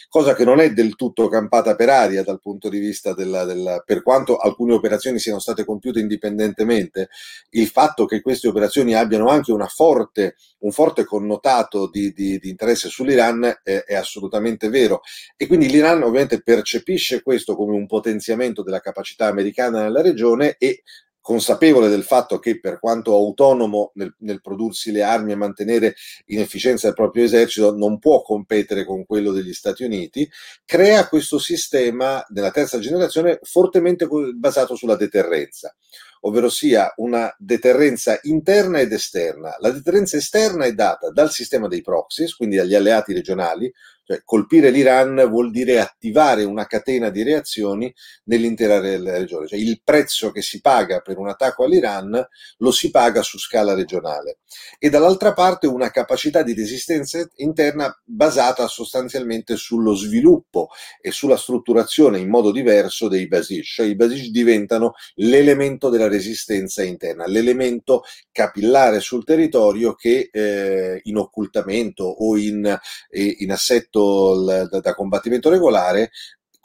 cosa 0.08 0.34
che 0.34 0.44
non 0.44 0.58
è 0.60 0.72
del 0.72 0.96
tutto 0.96 1.28
campata 1.28 1.74
per 1.74 1.90
aria 1.90 2.22
dal 2.22 2.40
punto 2.40 2.70
di 2.70 2.78
vista 2.78 3.12
della, 3.12 3.44
della, 3.44 3.82
per 3.84 4.02
quanto 4.02 4.36
alcune 4.38 4.72
operazioni 4.72 5.18
siano 5.18 5.38
state 5.38 5.64
compiute 5.64 6.00
indipendentemente, 6.00 7.10
il 7.50 7.66
fatto 7.66 8.06
che 8.06 8.22
queste 8.22 8.48
operazioni 8.48 8.94
abbiano 8.94 9.28
anche 9.28 9.52
forte, 9.68 10.36
un 10.60 10.72
forte 10.72 11.04
connotato 11.04 11.88
di, 11.90 12.12
di, 12.12 12.38
di 12.38 12.48
interesse 12.48 12.88
sull'Iran 12.88 13.60
è, 13.62 13.84
è 13.84 13.94
assolutamente 13.94 14.68
vero. 14.68 15.00
E 15.36 15.46
quindi 15.46 15.68
l'Iran 15.68 16.02
ovviamente 16.02 16.42
percepisce 16.42 17.22
questo 17.22 17.54
come 17.54 17.74
un 17.74 17.86
potenziamento 17.86 18.62
della 18.62 18.80
capacità 18.80 19.26
americana 19.26 19.82
nella 19.82 20.00
regione 20.00 20.56
e 20.58 20.82
consapevole 21.28 21.90
del 21.90 22.04
fatto 22.04 22.38
che 22.38 22.58
per 22.58 22.80
quanto 22.80 23.12
autonomo 23.12 23.90
nel, 23.96 24.14
nel, 24.20 24.40
prodursi 24.40 24.90
le 24.90 25.02
armi 25.02 25.32
e 25.32 25.34
mantenere 25.34 25.94
in 26.28 26.40
efficienza 26.40 26.88
il 26.88 26.94
proprio 26.94 27.24
esercito 27.24 27.76
non 27.76 27.98
può 27.98 28.22
competere 28.22 28.86
con 28.86 29.04
quello 29.04 29.30
degli 29.30 29.52
Stati 29.52 29.84
Uniti, 29.84 30.26
crea 30.64 31.06
questo 31.06 31.38
sistema 31.38 32.24
della 32.30 32.50
terza 32.50 32.78
generazione 32.78 33.40
fortemente 33.42 34.08
basato 34.36 34.74
sulla 34.74 34.96
deterrenza 34.96 35.74
ovvero 36.22 36.48
sia 36.48 36.92
una 36.96 37.32
deterrenza 37.38 38.18
interna 38.22 38.80
ed 38.80 38.90
esterna. 38.90 39.54
La 39.60 39.70
deterrenza 39.70 40.16
esterna 40.16 40.64
è 40.64 40.72
data 40.72 41.10
dal 41.10 41.30
sistema 41.30 41.68
dei 41.68 41.80
proxies, 41.80 42.34
quindi 42.34 42.56
dagli 42.56 42.74
alleati 42.74 43.12
regionali, 43.12 43.72
cioè, 44.08 44.22
colpire 44.24 44.70
l'Iran 44.70 45.26
vuol 45.28 45.50
dire 45.50 45.80
attivare 45.80 46.42
una 46.44 46.66
catena 46.66 47.10
di 47.10 47.22
reazioni 47.22 47.94
nell'intera 48.24 48.80
regione. 48.80 49.46
Cioè, 49.46 49.58
il 49.58 49.82
prezzo 49.84 50.30
che 50.30 50.40
si 50.40 50.62
paga 50.62 51.00
per 51.00 51.18
un 51.18 51.28
attacco 51.28 51.64
all'Iran 51.64 52.26
lo 52.56 52.70
si 52.70 52.90
paga 52.90 53.20
su 53.20 53.38
scala 53.38 53.74
regionale. 53.74 54.38
E 54.78 54.88
dall'altra 54.88 55.34
parte 55.34 55.66
una 55.66 55.90
capacità 55.90 56.42
di 56.42 56.54
resistenza 56.54 57.22
interna 57.36 57.94
basata 58.02 58.66
sostanzialmente 58.66 59.56
sullo 59.56 59.94
sviluppo 59.94 60.70
e 61.02 61.10
sulla 61.10 61.36
strutturazione 61.36 62.18
in 62.18 62.30
modo 62.30 62.50
diverso 62.50 63.08
dei 63.08 63.28
basic. 63.28 63.64
Cioè, 63.64 63.86
i 63.86 63.94
basic 63.94 64.30
diventano 64.30 64.94
l'elemento 65.16 65.90
della 65.90 66.08
resistenza 66.08 66.82
interna, 66.82 67.26
l'elemento 67.26 68.04
capillare 68.32 69.00
sul 69.00 69.24
territorio 69.24 69.92
che 69.94 70.30
eh, 70.32 70.98
in 71.02 71.18
occultamento 71.18 72.04
o 72.04 72.38
in, 72.38 72.64
eh, 73.10 73.36
in 73.40 73.52
assetto 73.52 73.96
da, 74.44 74.80
da 74.80 74.94
combattimento 74.94 75.50
regolare 75.50 76.10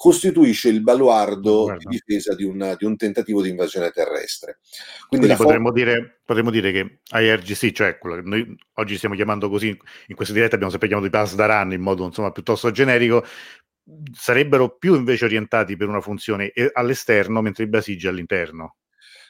costituisce 0.03 0.67
il 0.67 0.81
baluardo 0.81 1.63
Guarda. 1.63 1.89
di 1.89 1.95
difesa 1.95 2.35
di, 2.35 2.43
una, 2.43 2.75
di, 2.75 2.83
un 2.83 2.97
tentativo 2.97 3.41
di 3.41 3.49
invasione 3.49 3.89
terrestre. 3.91 4.59
Quindi, 5.07 5.27
Quindi 5.27 5.41
potremmo, 5.41 5.67
for- 5.67 5.77
dire, 5.77 6.19
potremmo, 6.25 6.49
dire, 6.49 6.71
che 6.73 6.99
IRGC, 7.09 7.71
cioè 7.71 7.97
quello 7.97 8.15
che 8.17 8.21
noi 8.23 8.57
oggi 8.73 8.97
stiamo 8.97 9.15
chiamando 9.15 9.49
così, 9.49 9.67
in 9.67 10.15
questa 10.15 10.33
diretta 10.33 10.55
abbiamo 10.55 10.71
sempre 10.71 10.89
chiamato 10.89 11.07
i 11.07 11.11
pass 11.11 11.35
da 11.35 11.45
run 11.45 11.71
in 11.71 11.81
modo 11.81 12.03
insomma, 12.03 12.31
piuttosto 12.31 12.69
generico, 12.71 13.23
sarebbero 14.11 14.75
più 14.77 14.95
invece 14.95 15.23
orientati 15.23 15.77
per 15.77 15.87
una 15.87 16.01
funzione 16.01 16.51
all'esterno 16.73 17.41
mentre 17.41 17.63
i 17.63 17.67
basigi 17.67 18.07
all'interno. 18.07 18.75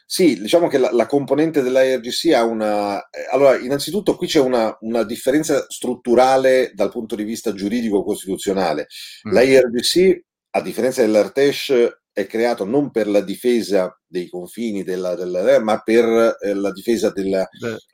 Sì, 0.06 0.40
diciamo 0.40 0.68
che 0.68 0.78
la, 0.78 0.92
la 0.92 1.06
componente 1.06 1.62
dell'IRGC 1.62 2.34
ha 2.34 2.44
una... 2.44 3.00
Eh, 3.10 3.28
allora, 3.32 3.58
innanzitutto 3.58 4.16
qui 4.16 4.28
c'è 4.28 4.40
una, 4.40 4.76
una, 4.82 5.04
differenza 5.04 5.66
strutturale 5.68 6.72
dal 6.74 6.92
punto 6.92 7.16
di 7.16 7.24
vista 7.24 7.54
giuridico-costituzionale. 7.54 8.88
Mm. 9.28 9.32
L'IRGC, 9.32 10.22
a 10.52 10.62
differenza 10.62 11.02
dell'Artesh, 11.02 12.02
è 12.14 12.28
creato 12.28 12.64
non 12.64 12.92
per 12.92 13.08
la 13.08 13.22
difesa 13.22 14.00
dei 14.06 14.30
confini, 14.30 14.84
della, 14.84 15.16
della, 15.16 15.60
ma 15.60 15.80
per 15.80 16.38
eh, 16.40 16.54
la 16.54 16.72
difesa 16.72 17.10
della 17.10 17.48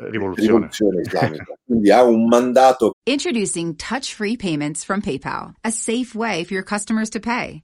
rivoluzione. 0.09 0.35
rivoluzione 0.35 1.01
islamica. 1.01 1.45
Quindi 1.65 1.89
ha 1.89 2.03
un 2.03 2.27
mandato. 2.27 2.91
Introducing 3.05 3.75
touch-free 3.77 4.35
payments 4.35 4.83
from 4.83 4.99
PayPal, 4.99 5.53
a 5.63 5.71
safe 5.71 6.13
way 6.13 6.43
for 6.43 6.53
your 6.53 6.65
customers 6.65 7.09
to 7.09 7.19
pay. 7.19 7.63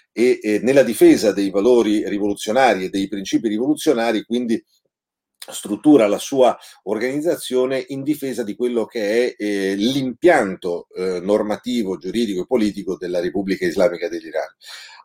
E, 0.11 0.39
e 0.41 0.59
nella 0.61 0.83
difesa 0.83 1.31
dei 1.31 1.49
valori 1.49 2.07
rivoluzionari 2.07 2.85
e 2.85 2.89
dei 2.89 3.07
principi 3.07 3.47
rivoluzionari, 3.47 4.23
quindi 4.23 4.63
struttura 5.49 6.07
la 6.07 6.19
sua 6.19 6.55
organizzazione 6.83 7.83
in 7.87 8.03
difesa 8.03 8.43
di 8.43 8.55
quello 8.55 8.85
che 8.85 9.35
è 9.35 9.43
eh, 9.43 9.75
l'impianto 9.75 10.87
eh, 10.95 11.19
normativo, 11.19 11.97
giuridico 11.97 12.41
e 12.41 12.45
politico 12.45 12.95
della 12.95 13.19
Repubblica 13.19 13.65
Islamica 13.65 14.07
dell'Iran. 14.07 14.55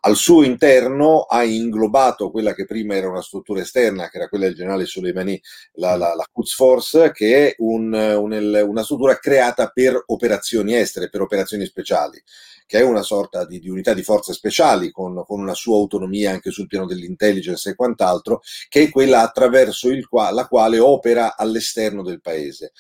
Al 0.06 0.14
suo 0.14 0.44
interno 0.44 1.22
ha 1.22 1.42
inglobato 1.42 2.30
quella 2.30 2.54
che 2.54 2.64
prima 2.64 2.94
era 2.94 3.08
una 3.08 3.22
struttura 3.22 3.60
esterna, 3.60 4.08
che 4.08 4.18
era 4.18 4.28
quella 4.28 4.46
del 4.46 4.54
generale 4.54 4.86
Soleimani, 4.86 5.42
la, 5.72 5.96
la, 5.96 6.14
la 6.14 6.24
Quds 6.30 6.54
Force, 6.54 7.10
che 7.10 7.48
è 7.48 7.54
un, 7.58 7.92
un, 7.92 8.62
una 8.68 8.84
struttura 8.84 9.18
creata 9.18 9.68
per 9.70 10.00
operazioni 10.06 10.76
estere, 10.76 11.08
per 11.08 11.22
operazioni 11.22 11.66
speciali 11.66 12.22
che 12.66 12.78
è 12.78 12.82
una 12.82 13.02
sorta 13.02 13.44
di, 13.46 13.60
di 13.60 13.68
unità 13.68 13.94
di 13.94 14.02
forze 14.02 14.32
speciali 14.32 14.90
con, 14.90 15.24
con, 15.24 15.40
una 15.40 15.54
sua 15.54 15.76
autonomia 15.76 16.32
anche 16.32 16.50
sul 16.50 16.66
piano 16.66 16.86
dell'intelligence 16.86 17.70
e 17.70 17.74
quant'altro, 17.76 18.42
che 18.68 18.84
è 18.84 18.90
quella 18.90 19.22
attraverso 19.22 19.88
qua, 20.08 20.30
la 20.32 20.46
quale 20.48 20.78
opera 20.80 21.36
all'esterno 21.36 22.02
del 22.02 22.20
paese. 22.20 22.72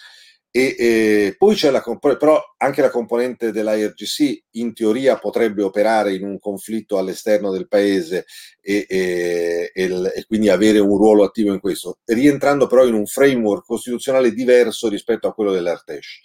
E, 0.56 0.74
e, 0.78 1.34
poi 1.36 1.54
c'è 1.54 1.68
la 1.68 1.84
però 2.18 2.42
anche 2.56 2.80
la 2.80 2.88
componente 2.88 3.52
dell'IRGC 3.52 4.44
in 4.52 4.72
teoria 4.72 5.18
potrebbe 5.18 5.62
operare 5.62 6.14
in 6.14 6.24
un 6.24 6.38
conflitto 6.38 6.96
all'esterno 6.96 7.50
del 7.50 7.68
paese 7.68 8.24
e, 8.62 8.86
e, 8.88 9.70
e, 9.74 10.24
quindi 10.26 10.48
avere 10.48 10.78
un 10.78 10.96
ruolo 10.96 11.24
attivo 11.24 11.52
in 11.52 11.60
questo, 11.60 11.98
rientrando 12.06 12.68
però 12.68 12.86
in 12.86 12.94
un 12.94 13.04
framework 13.04 13.66
costituzionale 13.66 14.32
diverso 14.32 14.88
rispetto 14.88 15.28
a 15.28 15.34
quello 15.34 15.52
dell'Artesh. 15.52 16.20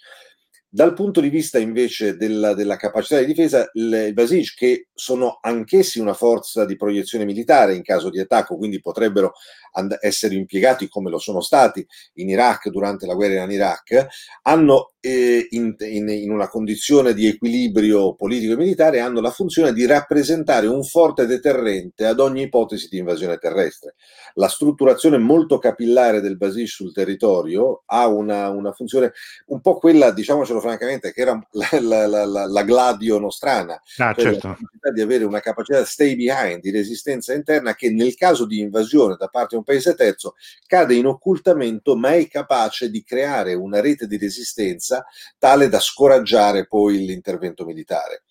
Dal 0.74 0.94
punto 0.94 1.20
di 1.20 1.28
vista 1.28 1.58
invece 1.58 2.16
della, 2.16 2.54
della 2.54 2.76
capacità 2.76 3.18
di 3.18 3.26
difesa, 3.26 3.68
il, 3.74 4.12
Basij, 4.14 4.54
che 4.54 4.88
sono 4.94 5.38
anch'essi 5.42 6.00
una 6.00 6.14
forza 6.14 6.64
di 6.64 6.76
proiezione 6.76 7.26
militare 7.26 7.74
in 7.74 7.82
caso 7.82 8.08
di 8.08 8.18
attacco, 8.18 8.56
quindi 8.56 8.80
potrebbero 8.80 9.34
and- 9.72 9.98
essere 10.00 10.34
impiegati 10.34 10.88
come 10.88 11.10
lo 11.10 11.18
sono 11.18 11.42
stati 11.42 11.86
in 12.14 12.30
Iraq 12.30 12.70
durante 12.70 13.04
la 13.04 13.12
guerra 13.12 13.42
in 13.42 13.50
Iraq, 13.50 14.06
hanno 14.44 14.91
eh, 15.04 15.48
in, 15.50 15.74
in, 15.80 16.08
in, 16.08 16.30
una 16.30 16.48
condizione 16.48 17.12
di 17.12 17.26
equilibrio 17.26 18.14
politico 18.14 18.52
e 18.52 18.56
militare, 18.56 19.00
hanno 19.00 19.20
la 19.20 19.32
funzione 19.32 19.72
di 19.72 19.84
rappresentare 19.84 20.68
un 20.68 20.84
forte 20.84 21.26
deterrente 21.26 22.06
ad 22.06 22.20
ogni 22.20 22.42
ipotesi 22.42 22.86
di 22.88 22.98
invasione 22.98 23.38
terrestre. 23.38 23.96
La 24.34 24.46
strutturazione 24.46 25.18
molto 25.18 25.58
capillare 25.58 26.20
del 26.20 26.36
Basij 26.36 26.68
sul 26.68 26.92
territorio 26.92 27.82
ha 27.86 28.06
una, 28.06 28.48
una 28.50 28.70
funzione 28.70 29.12
un 29.46 29.60
po' 29.60 29.76
quella, 29.78 30.12
diciamocelo 30.12 30.60
francamente, 30.60 31.12
che 31.12 31.20
era 31.20 31.48
la, 31.50 32.06
la, 32.06 32.24
la, 32.24 32.46
la 32.46 32.62
gladio 32.62 33.18
nostrana, 33.18 33.74
ah, 33.96 34.14
cioè 34.14 34.38
certo. 34.38 34.56
di 34.94 35.00
avere 35.00 35.24
una 35.24 35.40
capacità 35.40 35.84
stay 35.84 36.14
behind, 36.14 36.60
di 36.60 36.70
resistenza 36.70 37.34
interna 37.34 37.74
che 37.74 37.90
nel 37.90 38.14
caso 38.14 38.46
di 38.46 38.60
invasione 38.60 39.16
da 39.18 39.26
parte 39.26 39.48
di 39.50 39.56
un 39.56 39.64
paese 39.64 39.94
terzo 39.96 40.36
cade 40.64 40.94
in 40.94 41.06
occultamento 41.06 41.96
ma 41.96 42.14
è 42.14 42.28
capace 42.28 42.88
di 42.88 43.02
creare 43.02 43.54
una 43.54 43.80
rete 43.80 44.06
di 44.06 44.16
resistenza 44.16 44.91
tale 45.38 45.68
da 45.68 45.78
scoraggiare 45.78 46.66
poi 46.66 46.98
l'intervento 47.04 47.64
militare. 47.64 48.24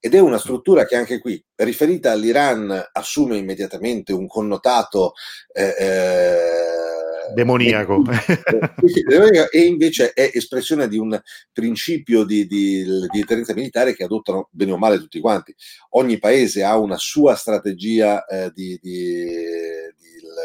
Ed 0.00 0.14
è 0.14 0.20
una 0.20 0.38
struttura 0.38 0.86
che 0.86 0.94
anche 0.94 1.18
qui, 1.18 1.42
riferita 1.56 2.12
all'Iran, 2.12 2.90
assume 2.92 3.36
immediatamente 3.36 4.12
un 4.12 4.28
connotato 4.28 5.12
eh, 5.52 5.74
eh, 5.76 7.34
demoniaco. 7.34 8.04
e 9.50 9.60
invece 9.60 10.12
è 10.12 10.30
espressione 10.32 10.88
di 10.88 10.98
un 10.98 11.20
principio 11.52 12.24
di, 12.24 12.46
di, 12.46 12.84
di, 12.84 13.18
deterrenza 13.18 13.54
militare 13.54 13.94
che 13.94 14.04
adottano 14.04 14.48
bene 14.52 14.72
o 14.72 14.78
male 14.78 14.98
tutti 14.98 15.20
quanti. 15.20 15.54
Ogni 15.90 16.18
paese 16.18 16.62
ha 16.62 16.78
una 16.78 16.96
sua 16.96 17.34
strategia 17.34 18.24
eh, 18.24 18.52
di, 18.54 18.78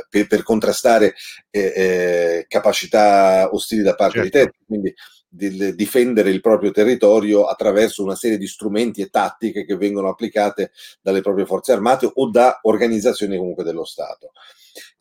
per, 0.09 0.27
per, 0.27 0.43
contrastare 0.43 1.13
eh, 1.49 1.73
eh, 1.75 2.45
capacità 2.47 3.49
ostili 3.51 3.81
da 3.81 3.95
parte 3.95 4.19
certo. 4.19 4.29
dei 4.29 4.43
terzi. 4.45 4.63
Quindi 4.65 4.93
di 5.35 5.73
difendere 5.73 6.29
il 6.29 6.41
proprio 6.41 6.69
territorio 6.69 7.45
attraverso 7.45 8.03
una 8.03 8.15
serie 8.15 8.37
di 8.37 8.45
strumenti 8.45 9.01
e 9.01 9.09
tattiche 9.09 9.65
che 9.65 9.75
vengono 9.75 10.09
applicate 10.09 10.71
dalle 11.01 11.21
proprie 11.21 11.47
forze 11.47 11.71
armate 11.71 12.09
o 12.13 12.29
da 12.29 12.59
organizzazioni 12.61 13.37
comunque 13.37 13.63
dello 13.63 13.83
Stato. 13.83 14.31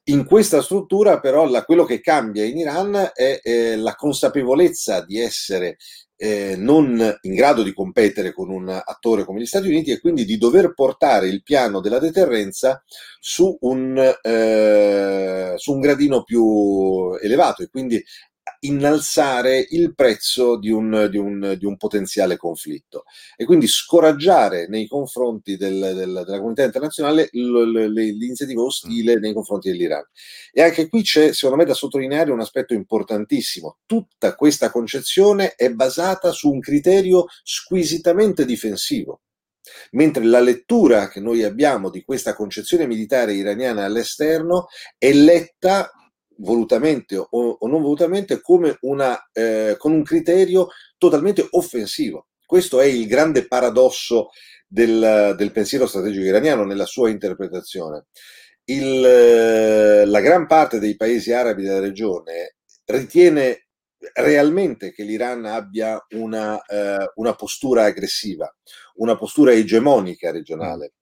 In 0.05 0.25
questa 0.25 0.63
struttura 0.63 1.21
però 1.21 1.47
la, 1.47 1.65
quello 1.65 1.85
che 1.85 2.01
cambia 2.01 2.45
in 2.45 2.57
Iran 2.57 3.13
è 3.15 3.41
eh, 3.43 3.77
la 3.77 3.95
consapevolezza 3.95 5.05
di 5.05 5.21
essere 5.21 5.77
eh, 6.17 6.55
non 6.57 7.19
in 7.23 7.35
grado 7.35 7.63
di 7.63 7.73
competere 7.73 8.33
con 8.33 8.49
un 8.49 8.69
attore 8.69 9.25
come 9.25 9.41
gli 9.41 9.47
Stati 9.47 9.69
Uniti 9.69 9.91
e 9.91 10.01
quindi 10.01 10.25
di 10.25 10.39
dover 10.39 10.73
portare 10.73 11.29
il 11.29 11.43
piano 11.43 11.81
della 11.81 11.99
deterrenza 11.99 12.83
su 13.21 13.57
un, 13.61 13.99
eh, 14.23 15.53
su 15.57 15.73
un 15.73 15.81
gradino 15.81 16.23
più 16.23 17.15
elevato 17.21 17.63
e 17.63 17.69
quindi 17.69 18.03
innalzare 18.65 19.67
il 19.71 19.95
prezzo 19.95 20.59
di 20.59 20.71
un, 20.71 21.09
di, 21.11 21.17
un, 21.17 21.57
di 21.59 21.65
un, 21.65 21.77
potenziale 21.77 22.37
conflitto 22.37 23.05
e 23.37 23.45
quindi 23.45 23.67
scoraggiare 23.67 24.69
nei 24.69 24.87
confronti 24.87 25.57
del, 25.57 25.79
del, 25.79 26.23
della 26.25 26.37
comunità 26.39 26.63
internazionale 26.63 27.29
l'iniziativa 27.33 28.63
ostile 28.63 29.19
nei 29.19 29.33
confronti 29.33 29.71
dell'Iran. 29.71 30.05
E 30.53 30.63
anche 30.63 30.89
qui 30.89 31.03
c'è, 31.03 31.33
secondo 31.33 31.57
me, 31.57 31.65
da 31.65 31.75
sottolineare 31.75 32.31
un 32.31 32.41
aspetto 32.41 32.73
importantissimo. 32.75 33.79
Tutta 33.87 34.35
questa 34.35 34.71
concezione 34.71 35.55
è 35.55 35.71
basata 35.71 36.31
su 36.31 36.51
un 36.51 36.61
criterio 36.61 37.27
squisitamente 37.43 38.45
difensivo. 38.45 39.23
Mentre 39.93 40.25
la 40.25 40.41
lettura 40.41 41.09
che 41.09 41.21
noi 41.21 41.43
abbiamo 41.43 41.91
di 41.91 42.03
questa 42.03 42.35
concezione 42.35 42.87
militare 42.87 43.35
iraniana 43.35 43.85
all'esterno 43.85 44.67
è 44.99 45.13
letta 45.13 45.91
volutamente 46.43 47.17
o, 47.17 47.27
o 47.31 47.69
non 47.69 47.83
volutamente 47.83 48.41
come 48.41 48.77
una, 48.83 49.19
eh, 49.33 49.77
con 49.79 49.93
un 49.93 50.03
criterio 50.03 50.69
totalmente 50.99 51.47
offensivo. 51.51 52.29
Questo 52.45 52.81
è 52.81 52.85
il 52.85 53.07
grande 53.07 53.47
paradosso 53.47 54.29
del, 54.67 55.35
del 55.37 55.53
pensiero 55.53 55.87
strategico 55.87 56.25
iraniano 56.25 56.65
nella 56.65 56.87
sua 56.87 57.09
interpretazione. 57.09 58.07
Il, 58.65 59.05
eh, 59.05 60.05
la 60.05 60.21
gran 60.21 60.47
parte 60.47 60.79
dei 60.79 60.97
paesi 60.97 61.33
arabi 61.33 61.63
della 61.63 61.81
regione 61.81 62.57
ritiene 62.85 63.69
realmente 64.15 64.93
che 64.93 65.05
l'Iran 65.05 65.45
abbia 65.45 66.05
una, 66.11 66.61
eh, 66.65 67.11
una 67.15 67.35
postura 67.35 67.85
aggressiva, 67.85 68.53
una 68.97 69.17
postura 69.17 69.53
egemonica 69.53 70.31
regionale 70.31 70.95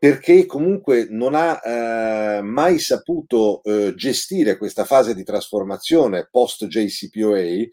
perché 0.00 0.46
comunque 0.46 1.08
non 1.10 1.34
ha 1.34 1.60
eh, 1.62 2.40
mai 2.40 2.78
saputo 2.78 3.62
eh, 3.62 3.92
gestire 3.94 4.56
questa 4.56 4.86
fase 4.86 5.14
di 5.14 5.22
trasformazione 5.24 6.26
post 6.30 6.64
JCPOA, 6.64 7.66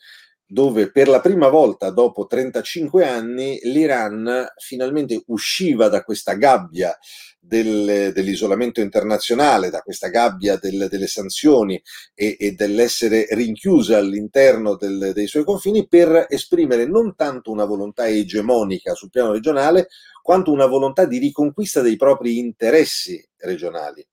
dove 0.47 0.89
per 0.91 1.09
la 1.09 1.19
prima 1.19 1.49
volta 1.49 1.89
dopo 1.89 2.25
35 2.25 3.05
anni 3.05 3.59
l'Iran 3.63 4.47
finalmente 4.55 5.21
usciva 5.27 5.89
da 5.89 6.03
questa 6.03 6.35
gabbia 6.35 6.97
del, 7.37 8.11
dell'isolamento 8.13 8.79
internazionale, 8.79 9.69
da 9.69 9.81
questa 9.81 10.07
gabbia 10.07 10.57
del, 10.57 10.87
delle 10.89 11.07
sanzioni 11.07 11.81
e, 12.13 12.37
e, 12.39 12.51
dell'essere 12.53 13.27
rinchiusa 13.29 13.97
all'interno 13.97 14.75
del, 14.75 15.11
dei 15.13 15.27
suoi 15.27 15.43
confini 15.43 15.87
per 15.87 16.27
esprimere 16.29 16.85
non 16.85 17.15
tanto 17.15 17.51
una 17.51 17.65
volontà 17.65 18.07
egemonica 18.07 18.93
sul 18.93 19.09
piano 19.09 19.33
regionale, 19.33 19.87
quanto 20.21 20.51
una 20.51 20.65
volontà 20.65 21.05
di 21.05 21.17
riconquista 21.17 21.81
dei 21.81 21.97
propri 21.97 22.37
interessi 22.37 23.25
regionali. 23.37 24.05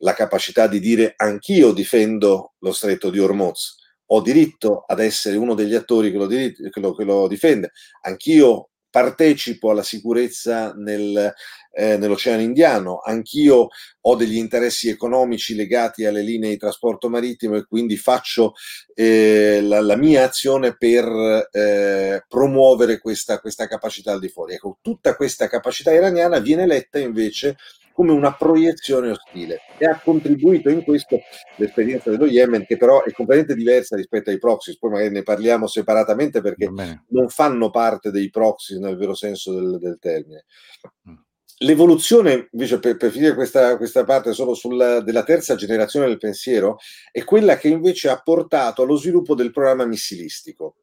La 0.00 0.12
capacità 0.12 0.66
di 0.66 0.80
dire 0.80 1.14
anch'io 1.16 1.72
difendo 1.72 2.54
lo 2.58 2.72
stretto 2.72 3.08
di 3.08 3.18
Hormuz, 3.18 3.85
ho 4.06 4.20
diritto 4.20 4.84
ad 4.86 5.00
essere 5.00 5.36
uno 5.36 5.54
degli 5.54 5.74
attori 5.74 6.10
che 6.10 6.16
lo, 6.18 6.26
che 6.26 6.80
lo, 6.80 6.94
che 6.94 7.04
lo 7.04 7.28
difende, 7.28 7.72
anch'io 8.02 8.70
partecipo 8.96 9.70
alla 9.70 9.82
sicurezza 9.82 10.72
nel, 10.72 11.34
eh, 11.72 11.98
nell'Oceano 11.98 12.40
Indiano, 12.40 13.00
anch'io 13.04 13.68
ho 14.00 14.16
degli 14.16 14.36
interessi 14.36 14.88
economici 14.88 15.54
legati 15.54 16.06
alle 16.06 16.22
linee 16.22 16.48
di 16.48 16.56
trasporto 16.56 17.10
marittimo 17.10 17.56
e 17.56 17.66
quindi 17.66 17.98
faccio 17.98 18.54
eh, 18.94 19.60
la, 19.60 19.82
la, 19.82 19.96
mia 19.96 20.24
azione 20.24 20.78
per 20.78 21.04
eh, 21.50 22.24
promuovere 22.26 22.98
questa, 22.98 23.38
questa 23.38 23.66
capacità 23.66 24.12
al 24.12 24.20
di 24.20 24.30
fuori. 24.30 24.54
Ecco, 24.54 24.78
tutta 24.80 25.14
questa 25.14 25.46
capacità 25.46 25.92
iraniana 25.92 26.38
viene 26.38 26.66
letta 26.66 26.98
invece 26.98 27.56
come 27.96 28.12
una 28.12 28.34
proiezione 28.34 29.08
ostile 29.08 29.62
e 29.78 29.86
ha 29.86 29.98
contribuito 29.98 30.68
in 30.68 30.84
questo 30.84 31.18
l'esperienza 31.56 32.10
dello 32.10 32.26
Yemen 32.26 32.66
che 32.66 32.76
però 32.76 33.02
è 33.02 33.10
completamente 33.10 33.54
diversa 33.54 33.96
rispetto 33.96 34.28
ai 34.28 34.38
proxy, 34.38 34.76
poi 34.78 34.90
magari 34.90 35.14
ne 35.14 35.22
parliamo 35.22 35.66
separatamente 35.66 36.42
perché 36.42 36.68
non 37.08 37.28
fanno 37.30 37.70
parte 37.70 38.10
dei 38.10 38.28
proxy 38.28 38.78
nel 38.78 38.98
vero 38.98 39.14
senso 39.14 39.54
del, 39.54 39.78
del 39.78 39.96
termine. 39.98 40.44
Mm. 41.08 41.14
L'evoluzione, 41.60 42.50
invece, 42.52 42.78
per, 42.80 42.98
per 42.98 43.10
finire 43.10 43.34
questa, 43.34 43.78
questa, 43.78 44.04
parte 44.04 44.34
solo 44.34 44.52
sulla, 44.52 45.00
della 45.00 45.24
terza 45.24 45.54
generazione 45.54 46.06
del 46.06 46.18
pensiero, 46.18 46.76
è 47.10 47.24
quella 47.24 47.56
che 47.56 47.68
invece 47.68 48.10
ha 48.10 48.20
portato 48.20 48.82
allo 48.82 48.96
sviluppo 48.96 49.34
del 49.34 49.52
programma 49.52 49.86
missilistico. 49.86 50.76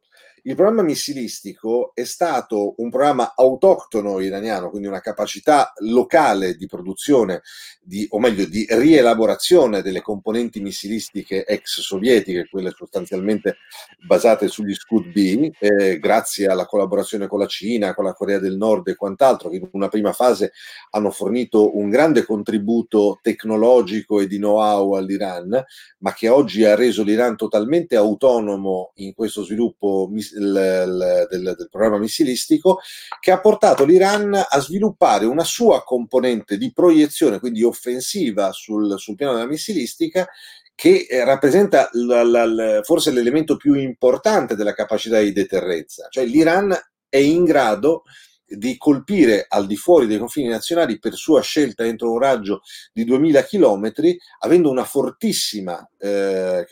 Il 0.46 0.56
programma 0.56 0.82
missilistico 0.82 1.92
è 1.94 2.04
stato 2.04 2.74
un 2.80 2.90
programma 2.90 3.32
autoctono 3.34 4.20
iraniano, 4.20 4.70
quindi 4.70 4.90
una 4.90 5.00
capacità 5.00 5.72
locale 5.78 6.56
di 6.56 6.66
produzione, 6.66 7.44
di, 7.82 8.06
o 8.10 8.20
meglio 8.20 8.44
di 8.44 8.68
rielaborazione 8.70 9.82
delle 9.82 10.02
componenti 10.02 10.60
missilistiche 10.60 11.46
ex 11.46 11.80
sovietiche, 11.80 12.50
quelle 12.50 12.74
sostanzialmente 12.76 13.60
basate 14.06 14.50
sugli 14.50 14.74
Scud 14.74 15.14
B, 15.14 15.50
eh, 15.60 15.98
grazie 16.00 16.48
alla 16.48 16.66
collaborazione 16.66 17.28
con 17.28 17.40
la 17.40 17.48
Cina, 17.48 17.94
con 17.94 18.04
la 18.04 18.14
Corea 18.14 18.40
del 18.40 18.58
Nord 18.58 18.90
e 18.90 18.96
quant'altro, 18.96 19.48
che 19.48 19.56
in 19.56 19.70
una 19.72 19.88
prima 19.88 20.12
fase 20.12 20.52
hanno 20.90 21.12
fornito 21.12 21.78
un 21.78 21.90
grande 21.90 22.26
contributo 22.26 23.18
tecnologico 23.22 24.20
e 24.20 24.28
di 24.28 24.40
know-how 24.40 24.96
all'Iran, 24.96 25.64
ma 26.00 26.14
che 26.14 26.28
oggi 26.28 26.66
ha 26.66 26.76
reso 26.76 27.02
l'Iran 27.02 27.38
totalmente 27.38 27.96
autonomo 27.96 28.92
in 28.96 29.14
questo 29.14 29.46
sviluppo 29.46 30.10
miss- 30.12 30.32
il, 30.33 30.33
del, 30.34 31.28
del 31.30 31.68
programma 31.70 31.98
missilistico 31.98 32.80
che 33.20 33.32
ha 33.32 33.40
portato 33.40 33.86
l'Iran 33.86 34.34
a 34.34 34.60
sviluppare 34.60 35.26
una 35.26 35.44
sua 35.44 35.84
componente 35.84 36.58
di 36.58 36.72
proiezione, 36.72 37.40
quindi 37.40 37.64
offensiva 37.64 38.52
sul, 38.52 39.00
sul 39.00 39.16
piano 39.16 39.34
della 39.34 39.48
missilistica, 39.48 40.28
che 40.76 41.06
eh, 41.10 41.24
rappresenta 41.24 41.90
la, 41.94 42.24
la, 42.24 42.82
forse 42.84 43.12
l'elemento 43.12 43.58
più 43.58 43.74
importante 43.74 44.56
della 44.56 44.74
capacità 44.74 45.20
di 45.20 45.32
deterrenza. 45.32 46.08
Cioè 46.10 46.26
l'Iran 46.26 46.76
è 47.08 47.18
in 47.18 47.44
grado 47.44 48.04
colpire 48.78 49.46
al 49.48 49.66
di 49.66 49.76
fuori 49.76 50.08
dei 50.08 50.18
confini 50.18 50.48
nazionali 50.48 51.00
per 51.00 51.14
sua 51.14 51.42
scelta 51.42 51.84
entro 51.84 52.12
un 52.12 52.20
raggio 52.20 52.62
di 52.92 53.04
2000 53.04 53.44
km, 53.44 53.92
avendo 54.40 54.70
una 54.70 54.84
fortissima 54.84 55.88
eh, 56.04 56.66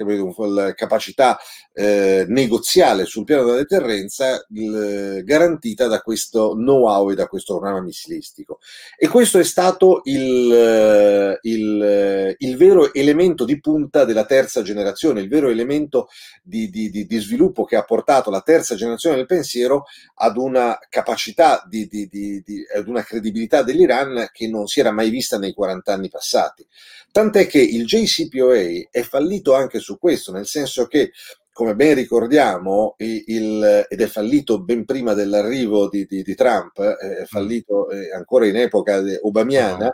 capacità 0.75 1.39
eh, 1.73 2.25
negoziale 2.27 3.05
sul 3.05 3.23
piano 3.23 3.45
della 3.45 3.57
deterrenza 3.57 4.45
eh, 4.53 5.23
garantita 5.23 5.87
da 5.87 6.01
questo 6.01 6.51
know-how 6.51 7.11
e 7.11 7.15
da 7.15 7.27
questo 7.27 7.53
programma 7.53 7.81
missilistico. 7.81 8.59
E 8.97 9.07
questo 9.07 9.39
è 9.39 9.43
stato 9.43 10.01
il, 10.03 11.39
il, 11.41 12.35
il, 12.37 12.57
vero 12.57 12.93
elemento 12.93 13.45
di 13.45 13.59
punta 13.59 14.03
della 14.03 14.25
terza 14.25 14.61
generazione, 14.61 15.21
il 15.21 15.29
vero 15.29 15.49
elemento 15.49 16.09
di, 16.43 16.69
di, 16.69 16.89
di, 16.89 17.05
di 17.05 17.19
sviluppo 17.19 17.63
che 17.63 17.77
ha 17.77 17.83
portato 17.83 18.29
la 18.29 18.41
terza 18.41 18.75
generazione 18.75 19.15
del 19.15 19.25
pensiero 19.25 19.85
ad 20.15 20.35
una 20.37 20.77
capacità 20.89 21.65
di, 21.71 21.87
di, 21.87 22.07
di, 22.07 22.43
di, 22.45 22.65
ad 22.75 22.87
una 22.89 23.01
credibilità 23.01 23.63
dell'Iran 23.63 24.27
che 24.33 24.49
non 24.49 24.67
si 24.67 24.81
era 24.81 24.91
mai 24.91 25.09
vista 25.09 25.39
nei 25.39 25.53
40 25.53 25.93
anni 25.93 26.09
passati. 26.09 26.67
Tant'è 27.11 27.47
che 27.47 27.61
il 27.61 27.85
JCPOA 27.85 28.89
è 28.91 29.01
fallito 29.01 29.55
anche 29.55 29.79
su 29.79 29.97
questo, 29.97 30.33
nel 30.33 30.45
senso 30.45 30.85
che 30.85 31.11
come 31.53 31.75
ben 31.75 31.95
ricordiamo, 31.95 32.95
il, 32.97 33.85
ed 33.87 34.01
è 34.01 34.07
fallito 34.07 34.61
ben 34.61 34.85
prima 34.85 35.13
dell'arrivo 35.13 35.89
di, 35.89 36.05
di, 36.05 36.23
di 36.23 36.35
Trump, 36.35 36.81
è 36.81 37.25
fallito 37.25 37.89
eh, 37.89 38.13
ancora 38.13 38.47
in 38.47 38.55
epoca 38.55 39.01
obamiana, 39.21 39.93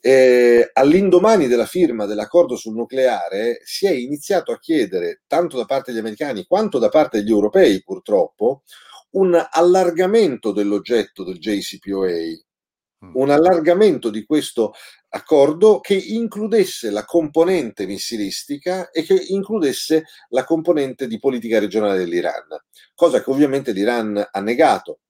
eh, 0.00 0.70
all'indomani 0.72 1.46
della 1.48 1.64
firma 1.64 2.04
dell'accordo 2.04 2.56
sul 2.56 2.74
nucleare 2.74 3.60
si 3.64 3.86
è 3.86 3.90
iniziato 3.90 4.52
a 4.52 4.58
chiedere, 4.58 5.22
tanto 5.26 5.56
da 5.56 5.64
parte 5.64 5.90
degli 5.90 6.00
americani 6.00 6.44
quanto 6.44 6.78
da 6.78 6.90
parte 6.90 7.18
degli 7.18 7.30
europei 7.30 7.82
purtroppo, 7.82 8.64
un 9.14 9.40
allargamento 9.50 10.52
dell'oggetto 10.52 11.24
del 11.24 11.38
JCPOA, 11.38 12.08
mm. 13.04 13.10
un 13.14 13.30
allargamento 13.30 14.10
di 14.10 14.24
questo 14.24 14.72
accordo 15.10 15.80
che 15.80 15.94
includesse 15.94 16.90
la 16.90 17.04
componente 17.04 17.86
missilistica 17.86 18.90
e 18.90 19.02
che 19.02 19.14
includesse 19.28 20.04
la 20.30 20.44
componente 20.44 21.06
di 21.06 21.18
politica 21.18 21.58
regionale 21.58 21.98
dell'Iran, 21.98 22.46
cosa 22.94 23.22
che 23.22 23.30
ovviamente 23.30 23.72
l'Iran 23.72 24.28
ha 24.30 24.40
negato. 24.40 25.00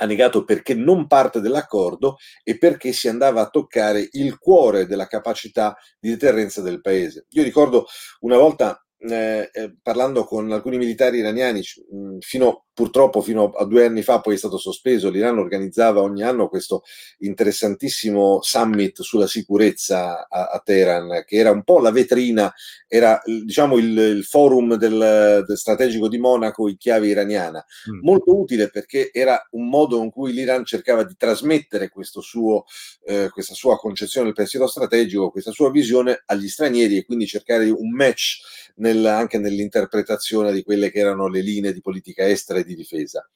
Ha 0.00 0.06
negato 0.06 0.44
perché 0.44 0.72
non 0.72 1.06
parte 1.06 1.40
dell'accordo 1.40 2.16
e 2.42 2.56
perché 2.56 2.90
si 2.92 3.06
andava 3.06 3.42
a 3.42 3.50
toccare 3.50 4.08
il 4.12 4.38
cuore 4.38 4.86
della 4.86 5.06
capacità 5.06 5.76
di 5.98 6.08
deterrenza 6.08 6.62
del 6.62 6.80
paese. 6.80 7.26
Io 7.30 7.42
ricordo 7.42 7.84
una 8.20 8.38
volta 8.38 8.82
eh, 9.02 9.50
eh, 9.52 9.76
parlando 9.82 10.24
con 10.24 10.50
alcuni 10.52 10.76
militari 10.76 11.18
iraniani, 11.18 11.62
mh, 11.90 12.18
fino 12.20 12.66
purtroppo 12.80 13.20
fino 13.20 13.50
a 13.50 13.66
due 13.66 13.84
anni 13.84 14.00
fa 14.00 14.22
poi 14.22 14.36
è 14.36 14.38
stato 14.38 14.56
sospeso, 14.56 15.10
l'Iran 15.10 15.36
organizzava 15.36 16.00
ogni 16.00 16.22
anno 16.22 16.48
questo 16.48 16.82
interessantissimo 17.18 18.38
summit 18.40 19.02
sulla 19.02 19.26
sicurezza 19.26 20.26
a, 20.26 20.46
a 20.46 20.62
Teheran, 20.64 21.24
che 21.26 21.36
era 21.36 21.50
un 21.50 21.62
po' 21.62 21.78
la 21.78 21.90
vetrina, 21.90 22.50
era 22.88 23.20
diciamo 23.22 23.76
il, 23.76 23.98
il 23.98 24.24
forum 24.24 24.76
del, 24.76 25.44
del, 25.46 25.58
strategico 25.58 26.08
di 26.08 26.16
Monaco 26.16 26.70
in 26.70 26.78
chiave 26.78 27.08
iraniana, 27.08 27.62
mm. 27.90 27.98
molto 28.00 28.34
utile 28.34 28.70
perché 28.70 29.10
era 29.12 29.46
un 29.50 29.68
modo 29.68 30.02
in 30.02 30.10
cui 30.10 30.32
l'Iran 30.32 30.64
cercava 30.64 31.04
di 31.04 31.14
trasmettere 31.18 31.90
suo, 32.22 32.64
eh, 33.04 33.28
questa 33.28 33.52
sua 33.52 33.76
concezione 33.76 34.28
del 34.28 34.34
pensiero 34.34 34.66
strategico, 34.66 35.30
questa 35.30 35.50
sua 35.50 35.70
visione 35.70 36.22
agli 36.24 36.48
stranieri 36.48 36.96
e 36.96 37.04
quindi 37.04 37.26
cercare 37.26 37.68
un 37.68 37.90
match 37.90 38.38
nel, 38.76 39.04
anche 39.04 39.36
nell'interpretazione 39.36 40.50
di 40.50 40.62
quelle 40.62 40.90
che 40.90 40.98
erano 40.98 41.28
le 41.28 41.42
linee 41.42 41.74
di 41.74 41.82
politica 41.82 42.26
estera 42.26 42.58
e 42.58 42.64
di 42.64 42.69
difesa. 42.74 43.28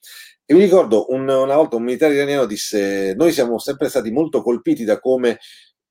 E 0.45 0.53
mi 0.53 0.61
ricordo 0.61 1.11
un, 1.11 1.27
una 1.27 1.55
volta 1.55 1.75
un 1.75 1.83
militare 1.83 2.13
iraniano 2.15 2.45
disse: 2.45 3.13
Noi 3.15 3.31
siamo 3.31 3.57
sempre 3.57 3.89
stati 3.89 4.11
molto 4.11 4.41
colpiti 4.41 4.83
da 4.83 4.99
come 4.99 5.39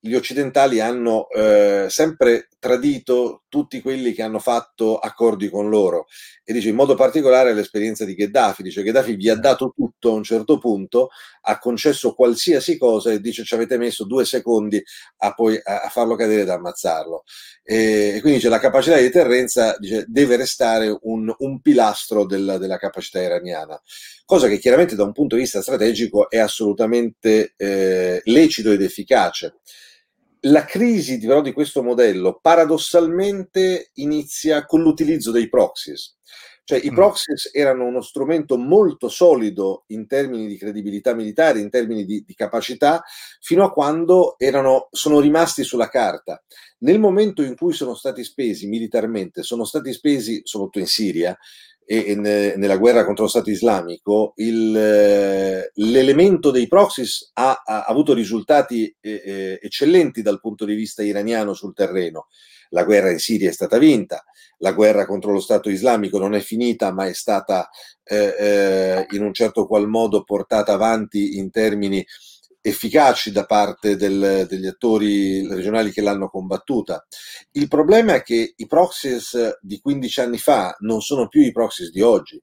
gli 0.07 0.15
occidentali 0.15 0.81
hanno 0.81 1.31
eh, 1.31 1.87
sempre 1.89 2.49
tradito 2.59 3.45
tutti 3.49 3.81
quelli 3.81 4.13
che 4.13 4.23
hanno 4.23 4.39
fatto 4.39 4.99
accordi 4.99 5.49
con 5.49 5.71
loro. 5.71 6.09
E 6.45 6.53
dice 6.53 6.69
in 6.69 6.75
modo 6.75 6.95
particolare 6.95 7.55
l'esperienza 7.55 8.05
di 8.05 8.15
Gheddafi, 8.15 8.63
dice 8.63 8.83
Gheddafi 8.83 9.15
vi 9.15 9.31
ha 9.31 9.35
dato 9.35 9.73
tutto 9.75 10.11
a 10.11 10.13
un 10.13 10.23
certo 10.23 10.59
punto, 10.59 11.09
ha 11.43 11.59
concesso 11.59 12.13
qualsiasi 12.13 12.77
cosa 12.77 13.13
e 13.13 13.21
dice 13.21 13.45
ci 13.45 13.55
avete 13.55 13.79
messo 13.79 14.05
due 14.05 14.27
secondi 14.27 14.83
a, 15.19 15.33
poi, 15.33 15.59
a, 15.63 15.81
a 15.85 15.89
farlo 15.89 16.17
cadere 16.17 16.43
ed 16.43 16.51
ammazzarlo. 16.51 17.23
E, 17.63 18.15
e, 18.17 18.21
quindi 18.21 18.39
dice 18.39 18.51
la 18.51 18.59
capacità 18.59 18.97
di 18.97 19.05
deterrenza 19.05 19.75
dice, 19.79 20.05
deve 20.07 20.37
restare 20.37 20.95
un, 21.01 21.35
un 21.39 21.61
pilastro 21.63 22.27
della, 22.27 22.59
della, 22.59 22.77
capacità 22.77 23.23
iraniana, 23.23 23.81
cosa 24.27 24.49
che 24.49 24.59
chiaramente 24.59 24.97
da 24.97 25.05
un 25.05 25.13
punto 25.13 25.37
di 25.37 25.43
vista 25.43 25.63
strategico 25.63 26.29
è 26.29 26.39
assolutamente 26.39 27.55
eh, 27.57 28.21
lecito 28.25 28.71
ed 28.71 28.83
efficace 28.83 29.61
la 30.47 30.65
crisi 30.65 31.19
però 31.19 31.41
di 31.41 31.53
questo 31.53 31.83
modello 31.83 32.39
paradossalmente 32.41 33.91
inizia 33.95 34.65
con 34.65 34.83
l'utilizzo 34.83 35.31
dei 35.31 35.49
proxies. 35.49 36.17
Cioè 36.67 36.81
i 36.83 36.91
mm. 36.91 36.95
proxies 36.95 37.51
erano 37.53 37.85
uno 37.85 38.01
strumento 38.01 38.57
molto 38.57 39.11
solido 39.11 39.85
in 39.89 40.07
termini 40.07 40.47
di 40.47 40.57
credibilità 40.57 41.15
militare, 41.15 41.61
in 41.61 41.69
termini 41.69 42.07
di, 42.07 42.25
di 42.27 42.35
capacità, 42.35 43.03
fino 43.41 43.65
a 43.65 43.71
quando 43.71 44.37
erano, 44.39 44.89
sono 44.91 45.21
rimasti 45.21 45.63
sulla 45.63 45.89
carta. 45.89 46.43
Nel 46.79 46.99
momento 46.99 47.43
in 47.43 47.55
cui 47.55 47.75
sono 47.75 47.95
stati 47.95 48.25
spesi 48.25 48.67
militarmente, 48.67 49.43
sono 49.43 49.65
stati 49.65 49.93
spesi 49.93 50.41
soprattutto 50.45 50.79
in 50.79 50.87
Siria, 50.87 51.37
e, 51.87 52.05
e 52.09 52.15
ne, 52.15 52.57
nella 52.57 52.77
guerra 52.77 53.05
contro 53.05 53.25
lo 53.25 53.31
Stato 53.31 53.51
islamico, 53.51 54.33
il, 54.37 54.77
eh, 54.77 55.71
l'elemento 55.75 56.51
dei 56.51 56.67
proxies 56.67 57.31
ha, 57.35 57.63
ha 57.65 57.85
avuto 57.85 58.15
risultati 58.15 58.95
eh, 59.01 59.23
eh, 59.25 59.59
eccellenti 59.63 60.23
dal 60.23 60.41
punto 60.41 60.65
di 60.65 60.75
vista 60.75 61.03
iraniano 61.03 61.55
sul 61.55 61.75
terreno. 61.75 62.29
La 62.71 62.85
guerra 62.85 63.11
in 63.11 63.19
Siria 63.19 63.51
è 63.51 63.53
stata 63.53 63.79
vinta, 63.79 64.25
la 64.59 64.73
guerra 64.73 65.07
contro 65.07 65.33
lo 65.33 65.41
Stato 65.41 65.69
islamico 65.69 66.19
non 66.19 66.35
è 66.35 66.41
finita, 66.41 66.93
ma 66.93 67.07
è 67.07 67.13
stata 67.13 67.69
eh, 68.03 69.07
in 69.11 69.23
un 69.23 69.33
certo 69.33 69.67
qual 69.67 69.87
modo 69.87 70.25
portata 70.25 70.73
avanti 70.73 71.37
in 71.37 71.51
termini 71.51 72.05
efficaci 72.67 73.31
da 73.31 73.45
parte 73.45 73.95
del, 73.95 74.47
degli 74.49 74.67
attori 74.67 75.47
regionali 75.47 75.93
che 75.93 76.01
l'hanno 76.01 76.31
combattuta. 76.31 77.07
Il 77.53 77.69
problema 77.69 78.15
è 78.15 78.23
che 78.23 78.55
i 78.57 78.67
proxies 78.67 79.59
di 79.61 79.81
15 79.81 80.21
anni 80.21 80.39
fa 80.39 80.75
non 80.79 81.03
sono 81.03 81.29
più 81.29 81.43
i 81.43 81.53
proxies 81.53 81.91
di 81.91 82.01
oggi. 82.01 82.43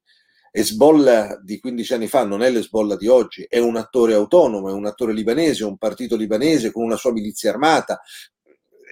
Hezbollah 0.52 1.40
di 1.42 1.60
15 1.60 1.94
anni 1.96 2.08
fa 2.08 2.24
non 2.24 2.44
è 2.44 2.52
l'Hezbollah 2.52 2.98
di 2.98 3.08
oggi, 3.08 3.48
è 3.50 3.58
un 3.58 3.78
attore 3.78 4.14
autonomo, 4.14 4.70
è 4.70 4.74
un 4.74 4.86
attore 4.86 5.14
libanese, 5.14 5.64
un 5.64 5.78
partito 5.78 6.16
libanese 6.16 6.72
con 6.72 6.84
una 6.84 6.98
sua 6.98 7.12
milizia 7.12 7.50
armata, 7.50 8.00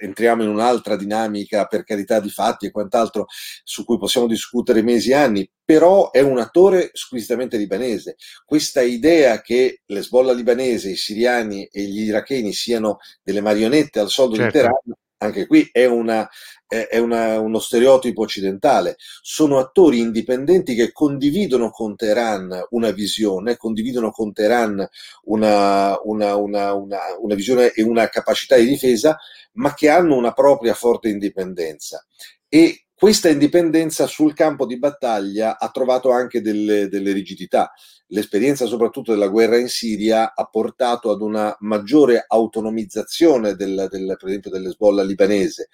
entriamo 0.00 0.42
in 0.42 0.48
un'altra 0.48 0.96
dinamica 0.96 1.66
per 1.66 1.84
carità 1.84 2.20
di 2.20 2.30
fatti 2.30 2.66
e 2.66 2.70
quant'altro 2.70 3.26
su 3.62 3.84
cui 3.84 3.98
possiamo 3.98 4.26
discutere 4.26 4.82
mesi 4.82 5.10
e 5.10 5.14
anni, 5.14 5.50
però 5.64 6.10
è 6.10 6.20
un 6.20 6.38
attore 6.38 6.90
squisitamente 6.92 7.56
libanese. 7.56 8.16
Questa 8.44 8.80
idea 8.80 9.40
che 9.40 9.82
l'Hezbollah 9.86 10.32
libanese, 10.32 10.90
i 10.90 10.96
siriani 10.96 11.66
e 11.66 11.82
gli 11.82 12.02
iracheni 12.02 12.52
siano 12.52 12.98
delle 13.22 13.40
marionette 13.40 14.00
al 14.00 14.08
soldo 14.08 14.36
certo. 14.36 14.50
di 14.50 14.52
Teheran, 14.52 14.98
anche 15.22 15.46
qui 15.46 15.68
è, 15.70 15.84
una, 15.84 16.28
è 16.66 16.98
una, 16.98 17.38
uno 17.40 17.58
stereotipo 17.58 18.22
occidentale. 18.22 18.96
Sono 19.20 19.58
attori 19.58 19.98
indipendenti 19.98 20.74
che 20.74 20.92
condividono 20.92 21.70
con 21.70 21.94
Teheran 21.94 22.66
una 22.70 22.90
visione, 22.90 23.56
condividono 23.56 24.10
con 24.10 24.32
Teheran 24.32 24.86
una, 25.24 25.98
una, 26.02 26.34
una 26.34 27.34
visione 27.34 27.72
e 27.72 27.82
una 27.82 28.08
capacità 28.08 28.56
di 28.56 28.66
difesa, 28.66 29.18
ma 29.52 29.74
che 29.74 29.90
hanno 29.90 30.16
una 30.16 30.32
propria 30.32 30.74
forte 30.74 31.08
indipendenza. 31.08 32.04
E 32.48 32.86
questa 32.94 33.28
indipendenza 33.28 34.06
sul 34.06 34.34
campo 34.34 34.64
di 34.64 34.78
battaglia 34.78 35.58
ha 35.58 35.70
trovato 35.70 36.10
anche 36.10 36.40
delle, 36.40 36.88
delle 36.88 37.12
rigidità 37.12 37.72
l'esperienza 38.10 38.66
soprattutto 38.66 39.12
della 39.12 39.28
guerra 39.28 39.58
in 39.58 39.68
Siria 39.68 40.34
ha 40.34 40.44
portato 40.46 41.10
ad 41.10 41.20
una 41.20 41.54
maggiore 41.60 42.24
autonomizzazione 42.26 43.54
del, 43.54 43.88
del, 43.90 44.16
per 44.18 44.28
esempio 44.28 44.50
dell'Hezbollah 44.50 45.02
libanese. 45.02 45.68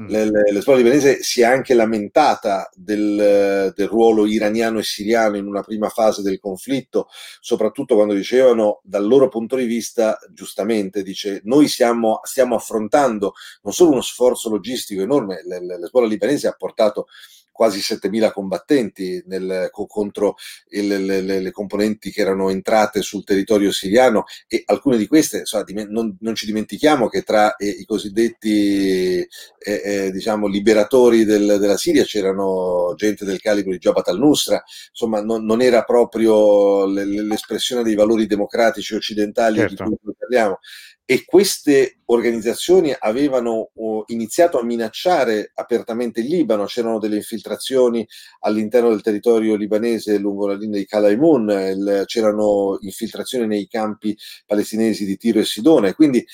Mm. 0.00 0.06
L'Hezbollah 0.06 0.78
libanese 0.78 1.22
si 1.22 1.42
è 1.42 1.44
anche 1.44 1.74
lamentata 1.74 2.70
del, 2.74 3.72
del, 3.74 3.88
ruolo 3.88 4.26
iraniano 4.26 4.78
e 4.78 4.82
siriano 4.84 5.36
in 5.36 5.46
una 5.46 5.62
prima 5.62 5.90
fase 5.90 6.22
del 6.22 6.38
conflitto, 6.38 7.08
soprattutto 7.40 7.94
quando 7.94 8.14
dicevano 8.14 8.80
dal 8.84 9.06
loro 9.06 9.28
punto 9.28 9.56
di 9.56 9.66
vista, 9.66 10.18
giustamente, 10.30 11.02
dice 11.02 11.42
noi 11.44 11.68
siamo, 11.68 12.20
stiamo 12.22 12.54
affrontando 12.54 13.34
non 13.62 13.72
solo 13.74 13.90
uno 13.90 14.00
sforzo 14.00 14.48
logistico 14.48 15.02
enorme, 15.02 15.42
l'Hezbollah 15.44 16.08
libanese 16.08 16.48
ha 16.48 16.52
portato 16.52 17.06
quasi 17.52 17.78
7.000 17.80 18.32
combattenti 18.32 19.22
nel, 19.26 19.68
contro 19.70 20.36
il, 20.70 21.04
le, 21.04 21.20
le, 21.20 21.50
componenti 21.50 22.10
che 22.10 22.22
erano 22.22 22.48
entrate 22.48 23.02
sul 23.02 23.24
territorio 23.24 23.70
siriano 23.70 24.24
e 24.48 24.62
alcune 24.66 24.96
di 24.96 25.06
queste, 25.06 25.40
insomma, 25.40 25.64
non, 25.88 26.16
non, 26.20 26.34
ci 26.34 26.46
dimentichiamo 26.46 27.08
che 27.08 27.22
tra 27.22 27.54
eh, 27.56 27.68
i 27.68 27.84
cosiddetti 27.84 29.18
eh, 29.18 29.28
eh, 29.58 30.10
diciamo, 30.10 30.46
liberatori 30.46 31.24
del, 31.24 31.58
della 31.60 31.76
Siria 31.76 32.04
c'erano 32.04 32.94
gente 32.96 33.24
del 33.24 33.40
calibro 33.40 33.72
di 33.72 33.78
Jabhat 33.78 34.08
al-Nusra, 34.08 34.62
insomma 34.90 35.20
non, 35.20 35.44
non 35.44 35.60
era 35.60 35.82
proprio 35.82 36.86
l'espressione 36.86 37.82
dei 37.82 37.94
valori 37.94 38.26
democratici 38.26 38.94
occidentali 38.94 39.58
certo. 39.58 39.84
di 39.84 39.96
cui 40.02 40.14
parliamo 40.18 40.58
e 41.04 41.24
queste 41.24 41.98
organizzazioni 42.06 42.94
avevano 42.96 43.70
uh, 43.74 44.04
iniziato 44.06 44.58
a 44.58 44.64
minacciare 44.64 45.50
apertamente 45.54 46.20
il 46.20 46.26
Libano, 46.26 46.64
c'erano 46.64 46.98
delle 46.98 47.16
infiltrazioni 47.16 48.06
all'interno 48.40 48.90
del 48.90 49.02
territorio 49.02 49.56
libanese 49.56 50.18
lungo 50.18 50.46
la 50.46 50.54
linea 50.54 50.78
di 50.78 50.86
Calaimun, 50.86 51.50
il, 51.50 52.02
c'erano 52.06 52.78
infiltrazioni 52.80 53.46
nei 53.46 53.66
campi 53.66 54.16
palestinesi 54.46 55.04
di 55.04 55.16
Tiro 55.16 55.40
e 55.40 55.44
Sidone, 55.44 55.94
quindi 55.94 56.24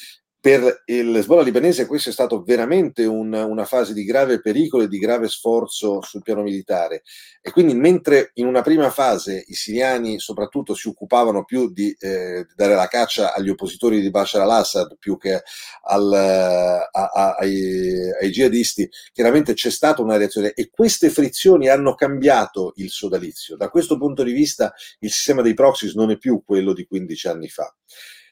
per 0.40 0.82
il 0.86 1.16
Hezbollah 1.16 1.42
libanese 1.42 1.86
questo 1.86 2.10
è 2.10 2.12
stato 2.12 2.42
veramente 2.44 3.04
un, 3.04 3.32
una 3.32 3.64
fase 3.64 3.92
di 3.92 4.04
grave 4.04 4.40
pericolo 4.40 4.84
e 4.84 4.88
di 4.88 4.98
grave 4.98 5.28
sforzo 5.28 6.00
sul 6.02 6.22
piano 6.22 6.42
militare. 6.42 7.02
E 7.42 7.50
quindi 7.50 7.74
mentre 7.74 8.30
in 8.34 8.46
una 8.46 8.62
prima 8.62 8.88
fase 8.90 9.44
i 9.48 9.54
siriani 9.54 10.20
soprattutto 10.20 10.74
si 10.74 10.86
occupavano 10.86 11.44
più 11.44 11.72
di 11.72 11.94
eh, 11.98 12.46
dare 12.54 12.74
la 12.76 12.86
caccia 12.86 13.34
agli 13.34 13.48
oppositori 13.48 14.00
di 14.00 14.10
Bashar 14.10 14.42
al-Assad 14.42 14.96
più 14.98 15.18
che 15.18 15.42
al, 15.82 16.12
a, 16.12 16.88
a, 16.90 17.34
ai, 17.36 18.10
ai 18.20 18.30
jihadisti, 18.30 18.88
chiaramente 19.12 19.54
c'è 19.54 19.70
stata 19.70 20.02
una 20.02 20.16
reazione 20.16 20.52
e 20.52 20.70
queste 20.70 21.10
frizioni 21.10 21.68
hanno 21.68 21.94
cambiato 21.94 22.74
il 22.76 22.90
sodalizio. 22.90 23.56
Da 23.56 23.70
questo 23.70 23.98
punto 23.98 24.22
di 24.22 24.32
vista 24.32 24.72
il 25.00 25.10
sistema 25.10 25.42
dei 25.42 25.54
proxies 25.54 25.94
non 25.94 26.12
è 26.12 26.16
più 26.16 26.42
quello 26.44 26.72
di 26.72 26.86
15 26.86 27.28
anni 27.28 27.48
fa. 27.48 27.74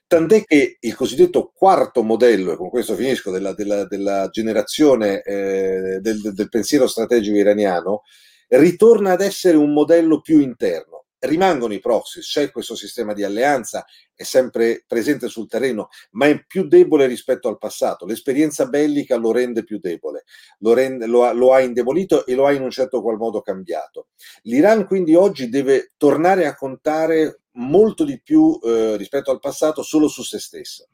Tant'è 0.08 0.44
che 0.44 0.76
il 0.80 0.94
cosiddetto 0.94 1.52
quarto 1.54 2.02
modello, 2.02 2.52
e 2.52 2.56
con 2.56 2.70
questo 2.70 2.94
finisco, 2.94 3.30
della, 3.30 3.52
della, 3.54 3.86
della 3.86 4.28
generazione 4.30 5.22
eh, 5.22 5.98
del, 6.00 6.32
del 6.32 6.48
pensiero 6.48 6.86
strategico 6.86 7.36
iraniano, 7.36 8.02
ritorna 8.48 9.12
ad 9.12 9.20
essere 9.20 9.56
un 9.56 9.72
modello 9.72 10.20
più 10.20 10.38
interno 10.38 10.95
rimangono 11.20 11.72
i 11.72 11.80
proxy, 11.80 12.20
c'è 12.20 12.50
questo 12.50 12.74
sistema 12.74 13.12
di 13.12 13.24
alleanza, 13.24 13.84
è 14.14 14.22
sempre 14.22 14.84
presente 14.86 15.28
sul 15.28 15.48
terreno, 15.48 15.88
ma 16.12 16.26
è 16.26 16.44
più 16.44 16.66
debole 16.66 17.06
rispetto 17.06 17.48
al 17.48 17.58
passato. 17.58 18.06
L'esperienza 18.06 18.66
bellica 18.66 19.16
lo 19.16 19.32
rende 19.32 19.64
più 19.64 19.78
debole, 19.78 20.24
lo, 20.58 20.74
rende, 20.74 21.06
lo, 21.06 21.24
ha, 21.24 21.32
lo 21.32 21.52
ha 21.52 21.60
indebolito 21.60 22.26
e 22.26 22.34
lo 22.34 22.46
ha 22.46 22.52
in 22.52 22.62
un 22.62 22.70
certo 22.70 23.02
qual 23.02 23.16
modo 23.16 23.40
cambiato. 23.40 24.08
L'Iran 24.42 24.86
quindi 24.86 25.14
oggi 25.14 25.48
deve 25.48 25.92
tornare 25.96 26.46
a 26.46 26.54
contare 26.54 27.40
molto 27.52 28.04
di 28.04 28.20
più 28.22 28.58
eh, 28.62 28.96
rispetto 28.96 29.30
al 29.30 29.40
passato 29.40 29.82
solo 29.82 30.08
su 30.08 30.22
se 30.22 30.38
stesso. 30.38 30.88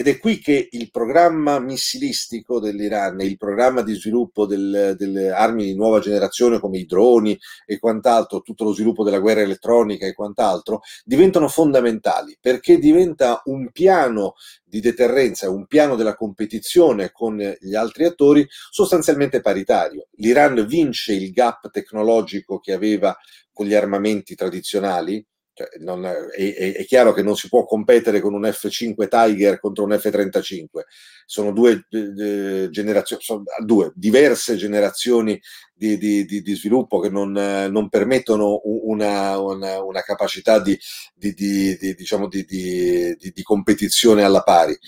Ed 0.00 0.08
è 0.08 0.18
qui 0.18 0.38
che 0.38 0.68
il 0.70 0.90
programma 0.90 1.58
missilistico 1.58 2.58
dell'Iran 2.58 3.20
e 3.20 3.26
il 3.26 3.36
programma 3.36 3.82
di 3.82 3.92
sviluppo 3.92 4.46
del, 4.46 4.94
delle 4.96 5.28
armi 5.28 5.66
di 5.66 5.74
nuova 5.74 5.98
generazione 5.98 6.58
come 6.58 6.78
i 6.78 6.86
droni 6.86 7.38
e 7.66 7.78
quant'altro, 7.78 8.40
tutto 8.40 8.64
lo 8.64 8.72
sviluppo 8.72 9.04
della 9.04 9.18
guerra 9.18 9.42
elettronica 9.42 10.06
e 10.06 10.14
quant'altro, 10.14 10.80
diventano 11.04 11.48
fondamentali 11.48 12.38
perché 12.40 12.78
diventa 12.78 13.42
un 13.44 13.70
piano 13.72 14.36
di 14.64 14.80
deterrenza, 14.80 15.50
un 15.50 15.66
piano 15.66 15.96
della 15.96 16.14
competizione 16.14 17.10
con 17.12 17.36
gli 17.36 17.74
altri 17.74 18.06
attori 18.06 18.48
sostanzialmente 18.70 19.42
paritario. 19.42 20.06
L'Iran 20.12 20.64
vince 20.66 21.12
il 21.12 21.30
gap 21.30 21.68
tecnologico 21.70 22.58
che 22.58 22.72
aveva 22.72 23.14
con 23.52 23.66
gli 23.66 23.74
armamenti 23.74 24.34
tradizionali, 24.34 25.22
cioè, 25.60 25.68
non, 25.80 26.06
è, 26.06 26.14
è, 26.14 26.72
è, 26.72 26.84
chiaro 26.86 27.12
che 27.12 27.22
non 27.22 27.36
si 27.36 27.48
può 27.48 27.66
competere 27.66 28.20
con 28.20 28.32
un 28.32 28.42
F5 28.42 29.08
Tiger 29.08 29.60
contro 29.60 29.84
un 29.84 29.90
F35, 29.90 30.84
sono 31.26 31.52
due, 31.52 31.86
eh, 31.90 32.68
generazioni, 32.70 33.22
sono 33.22 33.42
due 33.62 33.92
diverse 33.94 34.56
generazioni 34.56 35.38
di, 35.74 35.98
di, 35.98 36.24
di, 36.24 36.40
di 36.40 36.54
sviluppo 36.54 36.98
che 36.98 37.10
non, 37.10 37.32
non 37.32 37.88
permettono 37.90 38.62
una, 38.64 39.38
una, 39.38 39.82
una 39.82 40.00
capacità 40.00 40.60
di, 40.60 40.78
diciamo 41.14 42.26
di, 42.26 43.42
competizione 43.42 44.22
alla 44.22 44.42
pari 44.42 44.78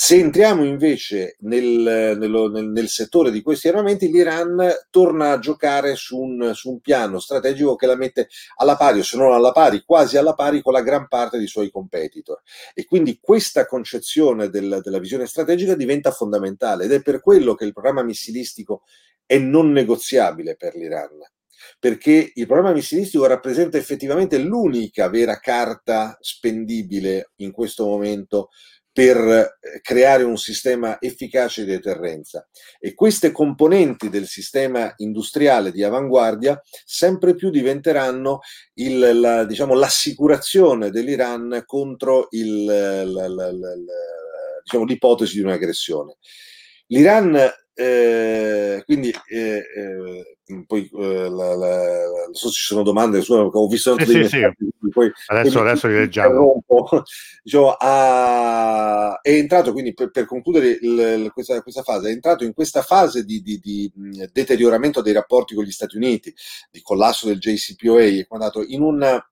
Se 0.00 0.14
entriamo 0.14 0.62
invece 0.62 1.34
nel, 1.40 2.16
nello, 2.16 2.48
nel, 2.48 2.68
nel, 2.68 2.86
settore 2.86 3.32
di 3.32 3.42
questi 3.42 3.66
armamenti, 3.66 4.08
l'Iran 4.08 4.64
torna 4.90 5.32
a 5.32 5.40
giocare 5.40 5.96
su 5.96 6.16
un, 6.16 6.52
su 6.54 6.70
un, 6.70 6.80
piano 6.80 7.18
strategico 7.18 7.74
che 7.74 7.86
la 7.86 7.96
mette 7.96 8.28
alla 8.58 8.76
pari, 8.76 9.00
o 9.00 9.02
se 9.02 9.16
non 9.16 9.32
alla 9.32 9.50
pari, 9.50 9.82
quasi 9.84 10.16
alla 10.16 10.34
pari 10.34 10.62
con 10.62 10.72
la 10.72 10.82
gran 10.82 11.08
parte 11.08 11.36
dei 11.36 11.48
suoi 11.48 11.68
competitor. 11.72 12.40
E 12.74 12.84
quindi 12.84 13.18
questa 13.20 13.66
concezione 13.66 14.50
del, 14.50 14.78
della 14.84 15.00
visione 15.00 15.26
strategica 15.26 15.74
diventa 15.74 16.12
fondamentale 16.12 16.84
ed 16.84 16.92
è 16.92 17.02
per 17.02 17.20
quello 17.20 17.56
che 17.56 17.64
il 17.64 17.72
programma 17.72 18.04
missilistico 18.04 18.84
è 19.26 19.36
non 19.36 19.72
negoziabile 19.72 20.54
per 20.54 20.76
l'Iran 20.76 21.18
perché 21.80 22.32
il 22.34 22.46
programma 22.46 22.72
missilistico 22.72 23.26
rappresenta 23.26 23.76
effettivamente 23.76 24.38
l'unica 24.38 25.08
vera 25.08 25.38
carta 25.40 26.16
spendibile 26.20 27.32
in 27.36 27.50
questo 27.50 27.84
momento 27.84 28.50
per 28.98 29.16
eh, 29.16 29.80
creare 29.80 30.24
un 30.24 30.36
sistema 30.36 31.00
efficace 31.00 31.64
di 31.64 31.70
deterrenza. 31.70 32.48
E 32.80 32.94
queste 32.94 33.30
componenti 33.30 34.10
del 34.10 34.26
sistema 34.26 34.92
industriale 34.96 35.70
di 35.70 35.84
avanguardia 35.84 36.60
sempre 36.84 37.36
più 37.36 37.50
diventeranno 37.50 38.40
il, 38.74 39.20
la, 39.20 39.44
diciamo, 39.44 39.74
l'assicurazione 39.74 40.90
dell'Iran 40.90 41.62
contro 41.64 42.26
il, 42.30 42.64
la, 42.64 43.28
la, 43.28 43.52
diciamo, 44.64 44.84
l'ipotesi 44.84 45.34
di 45.34 45.44
un'aggressione. 45.44 46.16
L'Iran 46.88 47.52
eh, 47.80 48.82
quindi 48.84 49.14
eh, 49.28 49.62
eh, 49.76 50.64
poi 50.66 50.90
eh, 50.98 51.28
la, 51.30 51.54
la, 51.54 52.24
non 52.24 52.34
so 52.34 52.48
se 52.48 52.54
ci 52.54 52.64
sono 52.64 52.82
domande 52.82 53.22
ho 53.28 53.68
visto 53.68 53.96
sì, 54.00 54.04
sì, 54.04 54.24
sì. 54.24 54.40
Poi, 54.90 55.12
adesso, 55.26 55.60
adesso 55.60 55.86
li 55.86 55.94
leggiamo 55.94 56.64
diciamo, 57.40 57.76
ha, 57.78 59.20
è 59.22 59.30
entrato 59.30 59.70
quindi 59.70 59.94
per, 59.94 60.10
per 60.10 60.24
concludere 60.26 60.76
il, 60.80 61.30
questa, 61.32 61.62
questa, 61.62 61.82
fase 61.82 62.08
è 62.08 62.12
entrato 62.12 62.42
in 62.42 62.52
questa 62.52 62.82
fase 62.82 63.22
di, 63.22 63.40
di, 63.42 63.60
di, 63.62 63.92
deterioramento 64.32 65.00
dei 65.00 65.12
rapporti 65.12 65.54
con 65.54 65.62
gli 65.62 65.70
Stati 65.70 65.96
Uniti 65.96 66.34
di 66.72 66.82
collasso 66.82 67.28
del 67.28 67.38
JCPOA 67.38 68.02
è 68.02 68.26
andato 68.28 68.64
in 68.64 68.82
una 68.82 69.24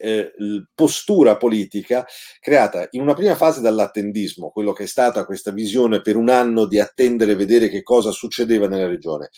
eh, 0.00 0.32
postura 0.74 1.36
politica 1.36 2.06
creata 2.40 2.88
in 2.92 3.02
una 3.02 3.14
prima 3.14 3.34
fase 3.34 3.60
dall'attendismo, 3.60 4.50
quello 4.50 4.72
che 4.72 4.84
è 4.84 4.86
stata 4.86 5.24
questa 5.24 5.50
visione 5.50 6.00
per 6.00 6.16
un 6.16 6.30
anno 6.30 6.66
di 6.66 6.80
attendere 6.80 7.32
e 7.32 7.36
vedere 7.36 7.68
che 7.68 7.82
cosa 7.82 8.10
succedeva 8.10 8.66
nella 8.66 8.86
regione. 8.88 9.28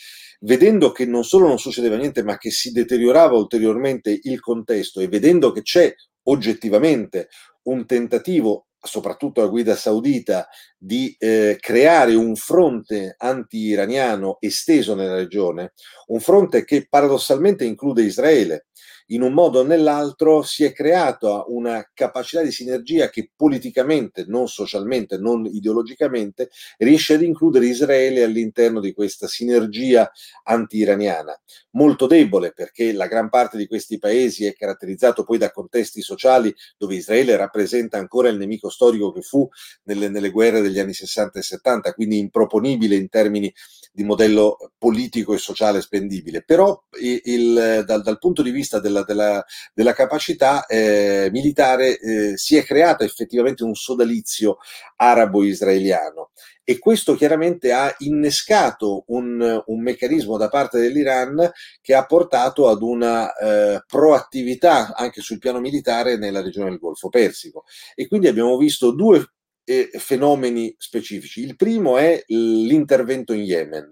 Vedendo 0.40 0.92
che 0.92 1.04
non 1.04 1.24
solo 1.24 1.48
non 1.48 1.58
succedeva 1.58 1.96
niente, 1.96 2.22
ma 2.22 2.36
che 2.38 2.50
si 2.50 2.72
deteriorava 2.72 3.36
ulteriormente 3.36 4.18
il 4.22 4.40
contesto 4.40 5.00
e 5.00 5.08
vedendo 5.08 5.52
che 5.52 5.62
c'è 5.62 5.92
oggettivamente 6.24 7.28
un 7.64 7.86
tentativo 7.86 8.66
soprattutto 8.84 9.42
a 9.42 9.46
guida 9.46 9.76
saudita, 9.76 10.48
di 10.76 11.14
eh, 11.18 11.56
creare 11.60 12.14
un 12.14 12.34
fronte 12.34 13.14
anti-iraniano 13.16 14.38
esteso 14.40 14.94
nella 14.94 15.14
regione, 15.14 15.72
un 16.08 16.20
fronte 16.20 16.64
che 16.64 16.86
paradossalmente 16.88 17.64
include 17.64 18.02
Israele, 18.02 18.66
in 19.06 19.22
un 19.22 19.32
modo 19.32 19.60
o 19.60 19.62
nell'altro 19.62 20.42
si 20.42 20.64
è 20.64 20.72
creata 20.72 21.44
una 21.48 21.88
capacità 21.92 22.42
di 22.42 22.52
sinergia 22.52 23.10
che 23.10 23.30
politicamente, 23.34 24.24
non 24.26 24.48
socialmente, 24.48 25.18
non 25.18 25.46
ideologicamente, 25.46 26.50
riesce 26.78 27.14
ad 27.14 27.22
includere 27.22 27.66
Israele 27.66 28.22
all'interno 28.22 28.80
di 28.80 28.92
questa 28.92 29.26
sinergia 29.26 30.10
anti-iraniana. 30.44 31.38
Molto 31.72 32.06
debole 32.06 32.52
perché 32.52 32.92
la 32.92 33.06
gran 33.06 33.28
parte 33.28 33.56
di 33.56 33.66
questi 33.66 33.98
paesi 33.98 34.44
è 34.44 34.54
caratterizzato 34.54 35.24
poi 35.24 35.38
da 35.38 35.50
contesti 35.50 36.02
sociali 36.02 36.54
dove 36.76 36.96
Israele 36.96 37.36
rappresenta 37.36 37.98
ancora 37.98 38.28
il 38.28 38.36
nemico 38.36 38.68
storico 38.68 39.12
che 39.12 39.22
fu 39.22 39.48
nelle, 39.84 40.08
nelle 40.08 40.30
guerre 40.30 40.60
degli 40.60 40.78
anni 40.78 40.94
60 40.94 41.38
e 41.38 41.42
70, 41.42 41.94
quindi 41.94 42.18
improponibile 42.18 42.96
in 42.96 43.08
termini 43.08 43.52
di 43.92 44.04
modello 44.04 44.72
politico 44.78 45.34
e 45.34 45.38
sociale 45.38 45.80
spendibile. 45.80 46.42
Però 46.42 46.82
il, 47.00 47.84
dal, 47.86 48.02
dal 48.02 48.18
punto 48.18 48.42
di 48.42 48.50
vista 48.50 48.80
della 48.80 49.01
della, 49.04 49.44
della, 49.74 49.92
capacità 49.92 50.66
eh, 50.66 51.28
militare 51.32 51.98
eh, 51.98 52.36
si 52.36 52.56
è 52.56 52.64
creato 52.64 53.04
effettivamente 53.04 53.64
un 53.64 53.74
sodalizio 53.74 54.58
arabo-israeliano. 54.96 56.30
E 56.64 56.78
questo 56.78 57.16
chiaramente 57.16 57.72
ha 57.72 57.92
innescato 57.98 59.04
un, 59.08 59.62
un, 59.66 59.80
meccanismo 59.82 60.36
da 60.36 60.48
parte 60.48 60.78
dell'Iran 60.78 61.50
che 61.80 61.92
ha 61.92 62.06
portato 62.06 62.68
ad 62.68 62.82
una 62.82 63.34
eh, 63.34 63.82
proattività 63.84 64.94
anche 64.94 65.20
sul 65.22 65.38
piano 65.38 65.58
militare 65.58 66.16
nella 66.16 66.40
regione 66.40 66.70
del 66.70 66.78
Golfo 66.78 67.08
Persico. 67.08 67.64
E 67.96 68.06
quindi 68.06 68.28
abbiamo 68.28 68.56
visto 68.56 68.92
due 68.92 69.26
eh, 69.64 69.90
fenomeni 69.94 70.74
specifici. 70.78 71.42
Il 71.42 71.56
primo 71.56 71.96
è 71.96 72.22
l'intervento 72.26 73.32
in 73.32 73.42
Yemen, 73.42 73.88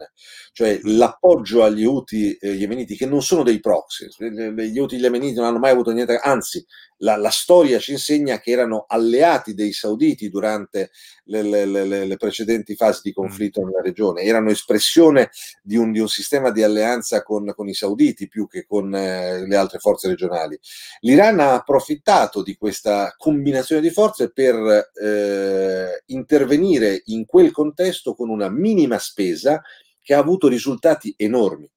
cioè 0.52 0.78
mm. 0.78 0.96
l'appoggio 0.96 1.62
agli 1.62 1.84
Houthi 1.84 2.34
eh, 2.34 2.52
yemeniti 2.52 2.96
che 2.96 3.06
non 3.06 3.22
sono 3.22 3.42
dei 3.42 3.60
proxy. 3.60 4.06
Gli 4.18 4.78
Houthi 4.78 4.96
yemeniti 4.96 5.34
non 5.34 5.46
hanno 5.46 5.58
mai 5.58 5.70
avuto 5.70 5.90
niente, 5.90 6.16
anzi 6.16 6.64
la, 7.02 7.16
la, 7.16 7.30
storia 7.30 7.78
ci 7.78 7.92
insegna 7.92 8.40
che 8.40 8.50
erano 8.50 8.84
alleati 8.86 9.54
dei 9.54 9.72
sauditi 9.72 10.28
durante 10.28 10.90
le, 11.24 11.42
le, 11.42 11.64
le, 11.64 12.04
le 12.04 12.16
precedenti 12.16 12.74
fasi 12.74 13.00
di 13.04 13.12
conflitto 13.12 13.62
mm. 13.62 13.64
nella 13.64 13.82
regione, 13.82 14.22
erano 14.22 14.50
espressione 14.50 15.30
di 15.62 15.76
un, 15.76 15.92
di 15.92 15.98
un 15.98 16.08
sistema 16.08 16.50
di 16.50 16.62
alleanza 16.62 17.22
con, 17.22 17.52
con, 17.54 17.68
i 17.68 17.74
sauditi 17.74 18.28
più 18.28 18.46
che 18.46 18.66
con 18.66 18.94
eh, 18.94 19.46
le 19.46 19.56
altre 19.56 19.78
forze 19.78 20.08
regionali. 20.08 20.58
L'Iran 21.00 21.40
ha 21.40 21.54
approfittato 21.54 22.42
di 22.42 22.56
questa 22.56 23.14
combinazione 23.16 23.80
di 23.80 23.90
forze 23.90 24.30
per 24.30 24.90
eh, 25.60 26.02
intervenire 26.06 27.02
in 27.06 27.26
quel 27.26 27.50
contesto 27.50 28.14
con 28.14 28.28
una 28.28 28.48
minima 28.48 28.98
spesa 28.98 29.60
che 30.02 30.14
ha 30.14 30.18
avuto 30.18 30.48
risultati 30.48 31.14
enormi. 31.16 31.68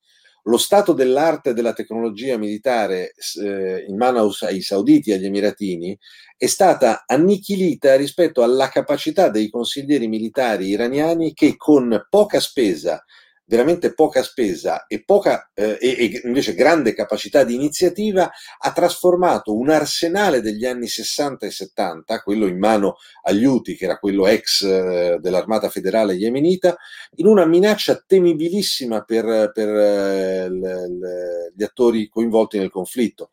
Lo 0.45 0.57
stato 0.57 0.91
dell'arte 0.91 1.51
e 1.51 1.53
della 1.53 1.71
tecnologia 1.71 2.37
militare 2.37 3.13
eh, 3.41 3.85
in 3.87 3.95
mano 3.95 4.29
ai 4.41 4.61
sauditi 4.61 5.11
e 5.11 5.13
agli 5.13 5.25
emiratini 5.25 5.97
è 6.35 6.47
stata 6.47 7.03
annichilita 7.05 7.95
rispetto 7.95 8.43
alla 8.43 8.67
capacità 8.67 9.29
dei 9.29 9.49
consiglieri 9.49 10.07
militari 10.07 10.67
iraniani 10.67 11.33
che 11.33 11.55
con 11.55 12.07
poca 12.09 12.41
spesa 12.41 13.01
veramente 13.45 13.93
poca 13.93 14.23
spesa 14.23 14.85
e, 14.87 15.03
poca, 15.03 15.51
eh, 15.53 15.77
e, 15.79 16.21
invece 16.23 16.53
grande 16.53 16.93
capacità 16.93 17.43
di 17.43 17.55
iniziativa, 17.55 18.31
ha 18.59 18.71
trasformato 18.71 19.55
un 19.55 19.69
arsenale 19.69 20.41
degli 20.41 20.65
anni 20.65 20.87
60 20.87 21.45
e 21.45 21.51
70, 21.51 22.21
quello 22.21 22.47
in 22.47 22.57
mano 22.57 22.95
agli 23.23 23.43
UTI, 23.43 23.75
che 23.75 23.85
era 23.85 23.97
quello 23.97 24.27
ex 24.27 24.63
eh, 24.63 25.17
dell'armata 25.19 25.69
federale 25.69 26.13
yemenita, 26.13 26.75
in 27.15 27.27
una 27.27 27.45
minaccia 27.45 28.03
temibilissima 28.05 29.01
per, 29.01 29.51
per 29.53 29.69
eh, 29.69 30.49
l, 30.49 30.59
l, 30.59 31.53
gli 31.55 31.63
attori 31.63 32.07
coinvolti 32.09 32.57
nel 32.57 32.71
conflitto. 32.71 33.29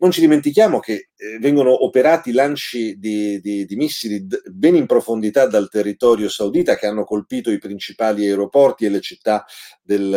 Non 0.00 0.12
ci 0.12 0.20
dimentichiamo 0.20 0.78
che 0.78 1.10
eh, 1.16 1.38
vengono 1.40 1.84
operati 1.84 2.32
lanci 2.32 2.98
di, 2.98 3.40
di, 3.40 3.66
di 3.66 3.76
missili 3.76 4.26
d- 4.26 4.42
ben 4.48 4.76
in 4.76 4.86
profondità 4.86 5.46
dal 5.46 5.68
territorio 5.68 6.28
saudita 6.28 6.76
che 6.76 6.86
hanno 6.86 7.04
colpito 7.04 7.50
i 7.50 7.58
principali 7.58 8.26
aeroporti 8.26 8.84
e 8.84 8.90
le 8.90 9.00
città 9.00 9.44
del, 9.82 10.08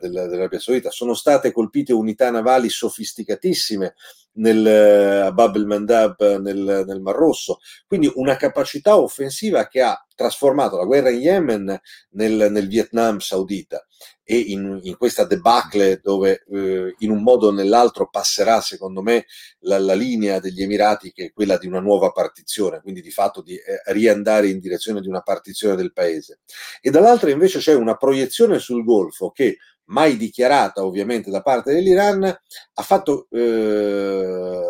del, 0.00 0.10
dell'Arabia 0.10 0.58
Saudita. 0.58 0.90
Sono 0.90 1.14
state 1.14 1.52
colpite 1.52 1.92
unità 1.92 2.30
navali 2.30 2.68
sofisticatissime 2.68 3.94
nel, 4.34 5.24
a 5.24 5.32
Bab 5.32 5.56
el-Mandab 5.56 6.38
nel, 6.38 6.84
nel 6.86 7.00
Mar 7.00 7.14
Rosso. 7.14 7.58
Quindi 7.86 8.10
una 8.14 8.36
capacità 8.36 8.96
offensiva 8.96 9.66
che 9.66 9.82
ha 9.82 10.06
trasformato 10.14 10.76
la 10.76 10.84
guerra 10.84 11.10
in 11.10 11.20
Yemen 11.20 11.80
nel, 12.10 12.48
nel 12.50 12.68
Vietnam 12.68 13.18
saudita 13.18 13.84
e 14.24 14.36
in, 14.36 14.78
in 14.82 14.96
questa 14.96 15.24
debacle 15.24 16.00
dove 16.02 16.44
eh, 16.48 16.94
in 16.98 17.10
un 17.10 17.22
modo 17.22 17.48
o 17.48 17.50
nell'altro 17.50 18.08
passerà 18.08 18.60
secondo 18.60 19.02
me 19.02 19.26
la, 19.60 19.78
la, 19.78 19.94
linea 19.94 20.38
degli 20.38 20.62
Emirati 20.62 21.12
che 21.12 21.26
è 21.26 21.32
quella 21.32 21.58
di 21.58 21.66
una 21.66 21.80
nuova 21.80 22.12
partizione, 22.12 22.80
quindi 22.80 23.00
di 23.00 23.10
fatto 23.10 23.42
di 23.42 23.54
eh, 23.54 23.82
riandare 23.92 24.48
in 24.48 24.60
direzione 24.60 25.00
di 25.00 25.08
una 25.08 25.22
partizione 25.22 25.74
del 25.74 25.92
paese. 25.92 26.40
E 26.80 26.90
dall'altra 26.90 27.30
invece 27.30 27.58
c'è 27.58 27.74
una 27.74 27.96
proiezione 27.96 28.58
sul 28.58 28.84
Golfo 28.84 29.30
che 29.30 29.58
mai 29.86 30.16
dichiarata 30.16 30.84
ovviamente 30.84 31.30
da 31.30 31.42
parte 31.42 31.72
dell'Iran, 31.72 32.24
ha 32.24 32.82
fatto, 32.82 33.26
eh, 33.30 34.60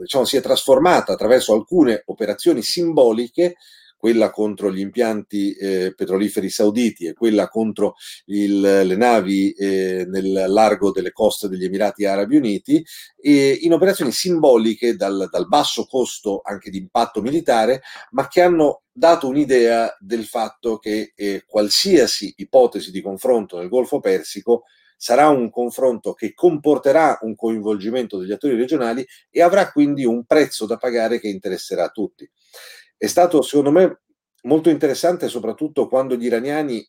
diciamo, 0.00 0.24
si 0.24 0.36
è 0.36 0.40
trasformata 0.40 1.12
attraverso 1.12 1.52
alcune 1.54 2.02
operazioni 2.06 2.62
simboliche 2.62 3.56
quella 3.98 4.30
contro 4.30 4.72
gli 4.72 4.78
impianti 4.78 5.52
eh, 5.52 5.92
petroliferi 5.94 6.48
sauditi 6.48 7.06
e 7.06 7.12
quella 7.14 7.48
contro 7.48 7.96
il, 8.26 8.60
le 8.60 8.96
navi 8.96 9.50
eh, 9.50 10.06
nel 10.08 10.44
largo 10.46 10.92
delle 10.92 11.10
coste 11.10 11.48
degli 11.48 11.64
Emirati 11.64 12.04
Arabi 12.04 12.36
Uniti, 12.36 12.82
e 13.20 13.58
in 13.62 13.72
operazioni 13.72 14.12
simboliche 14.12 14.94
dal, 14.94 15.28
dal 15.30 15.48
basso 15.48 15.84
costo 15.86 16.40
anche 16.44 16.70
di 16.70 16.78
impatto 16.78 17.20
militare, 17.20 17.82
ma 18.12 18.28
che 18.28 18.40
hanno 18.40 18.82
dato 18.92 19.26
un'idea 19.26 19.96
del 19.98 20.24
fatto 20.24 20.78
che 20.78 21.12
eh, 21.14 21.42
qualsiasi 21.44 22.34
ipotesi 22.36 22.90
di 22.92 23.02
confronto 23.02 23.58
nel 23.58 23.68
Golfo 23.68 23.98
Persico 23.98 24.62
sarà 25.00 25.28
un 25.28 25.48
confronto 25.48 26.12
che 26.12 26.34
comporterà 26.34 27.18
un 27.22 27.36
coinvolgimento 27.36 28.18
degli 28.18 28.32
attori 28.32 28.56
regionali 28.56 29.06
e 29.30 29.40
avrà 29.40 29.70
quindi 29.70 30.04
un 30.04 30.24
prezzo 30.24 30.66
da 30.66 30.76
pagare 30.76 31.20
che 31.20 31.28
interesserà 31.28 31.84
a 31.84 31.90
tutti. 31.90 32.28
È 32.98 33.06
stato, 33.06 33.42
secondo 33.42 33.70
me, 33.70 34.00
molto 34.42 34.70
interessante 34.70 35.28
soprattutto 35.28 35.86
quando 35.86 36.16
gli 36.16 36.24
iraniani 36.24 36.84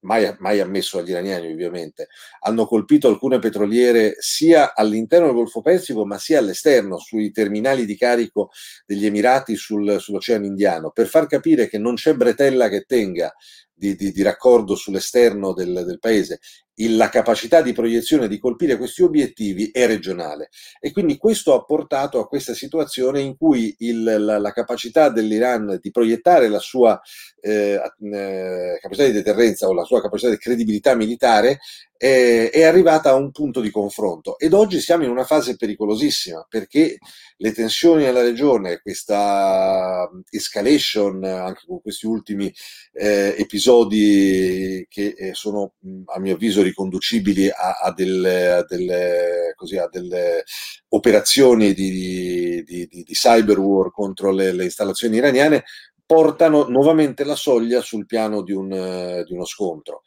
mai, 0.00 0.34
mai, 0.38 0.60
ammesso 0.60 0.98
agli 0.98 1.10
iraniani 1.10 1.52
ovviamente, 1.52 2.08
hanno 2.40 2.64
colpito 2.66 3.08
alcune 3.08 3.38
petroliere 3.38 4.16
sia 4.18 4.74
all'interno 4.74 5.26
del 5.26 5.34
Golfo 5.34 5.60
Persico 5.60 6.06
ma 6.06 6.18
sia 6.18 6.38
all'esterno, 6.38 6.98
sui 6.98 7.30
terminali 7.30 7.84
di 7.84 7.96
carico 7.96 8.50
degli 8.86 9.04
Emirati 9.04 9.54
sul, 9.56 10.00
sull'Oceano 10.00 10.46
Indiano, 10.46 10.90
per 10.90 11.06
far 11.06 11.26
capire 11.26 11.68
che 11.68 11.78
non 11.78 11.94
c'è 11.94 12.14
bretella 12.14 12.68
che 12.68 12.84
tenga 12.86 13.34
di, 13.72 13.94
di, 13.94 14.12
di 14.12 14.22
raccordo 14.22 14.74
sull'esterno 14.74 15.52
del, 15.52 15.84
del 15.86 15.98
paese 15.98 16.40
la 16.88 17.08
capacità 17.08 17.62
di 17.62 17.72
proiezione 17.72 18.28
di 18.28 18.38
colpire 18.38 18.76
questi 18.76 19.02
obiettivi 19.02 19.70
è 19.70 19.86
regionale. 19.86 20.50
E 20.80 20.92
quindi 20.92 21.16
questo 21.16 21.54
ha 21.54 21.64
portato 21.64 22.18
a 22.18 22.28
questa 22.28 22.54
situazione 22.54 23.20
in 23.20 23.36
cui 23.36 23.74
il, 23.78 24.02
la, 24.02 24.38
la, 24.38 24.52
capacità 24.52 25.08
dell'Iran 25.08 25.78
di 25.80 25.90
proiettare 25.90 26.48
la 26.48 26.58
sua 26.58 27.00
eh, 27.40 27.80
eh, 28.12 28.78
capacità 28.80 29.06
di 29.06 29.12
deterrenza 29.12 29.66
o 29.66 29.72
la 29.72 29.84
sua 29.84 30.00
capacità 30.00 30.30
di 30.30 30.38
credibilità 30.38 30.94
militare 30.94 31.58
eh, 32.02 32.48
è 32.48 32.62
arrivata 32.62 33.10
a 33.10 33.14
un 33.14 33.30
punto 33.30 33.60
di 33.60 33.70
confronto. 33.70 34.38
Ed 34.38 34.54
oggi 34.54 34.80
siamo 34.80 35.04
in 35.04 35.10
una 35.10 35.24
fase 35.24 35.56
pericolosissima 35.56 36.46
perché 36.48 36.96
le 37.36 37.52
tensioni 37.52 38.04
nella 38.04 38.22
regione, 38.22 38.80
questa 38.80 40.08
escalation 40.30 41.22
anche 41.24 41.64
con 41.66 41.82
questi 41.82 42.06
ultimi 42.06 42.50
eh, 42.94 43.34
episodi 43.36 44.86
che 44.88 45.14
eh, 45.14 45.34
sono 45.34 45.74
a 46.06 46.18
mio 46.20 46.34
avviso 46.34 46.62
riconducibili 46.70 47.48
a, 47.48 47.78
a, 47.82 47.92
delle, 47.92 48.50
a, 48.50 48.64
delle, 48.64 49.52
così, 49.54 49.76
a 49.76 49.88
delle, 49.88 50.44
operazioni 50.88 51.72
di, 51.72 51.90
di, 51.90 52.62
di, 52.64 52.88
di 52.88 53.12
cyber 53.12 53.58
war 53.58 53.90
contro 53.92 54.32
le, 54.32 54.52
le, 54.52 54.64
installazioni 54.64 55.16
iraniane, 55.16 55.64
portano 56.04 56.68
nuovamente 56.68 57.22
la 57.24 57.36
soglia 57.36 57.80
sul 57.80 58.06
piano 58.06 58.42
di, 58.42 58.52
un, 58.52 59.22
di 59.24 59.32
uno 59.32 59.44
scontro. 59.44 60.02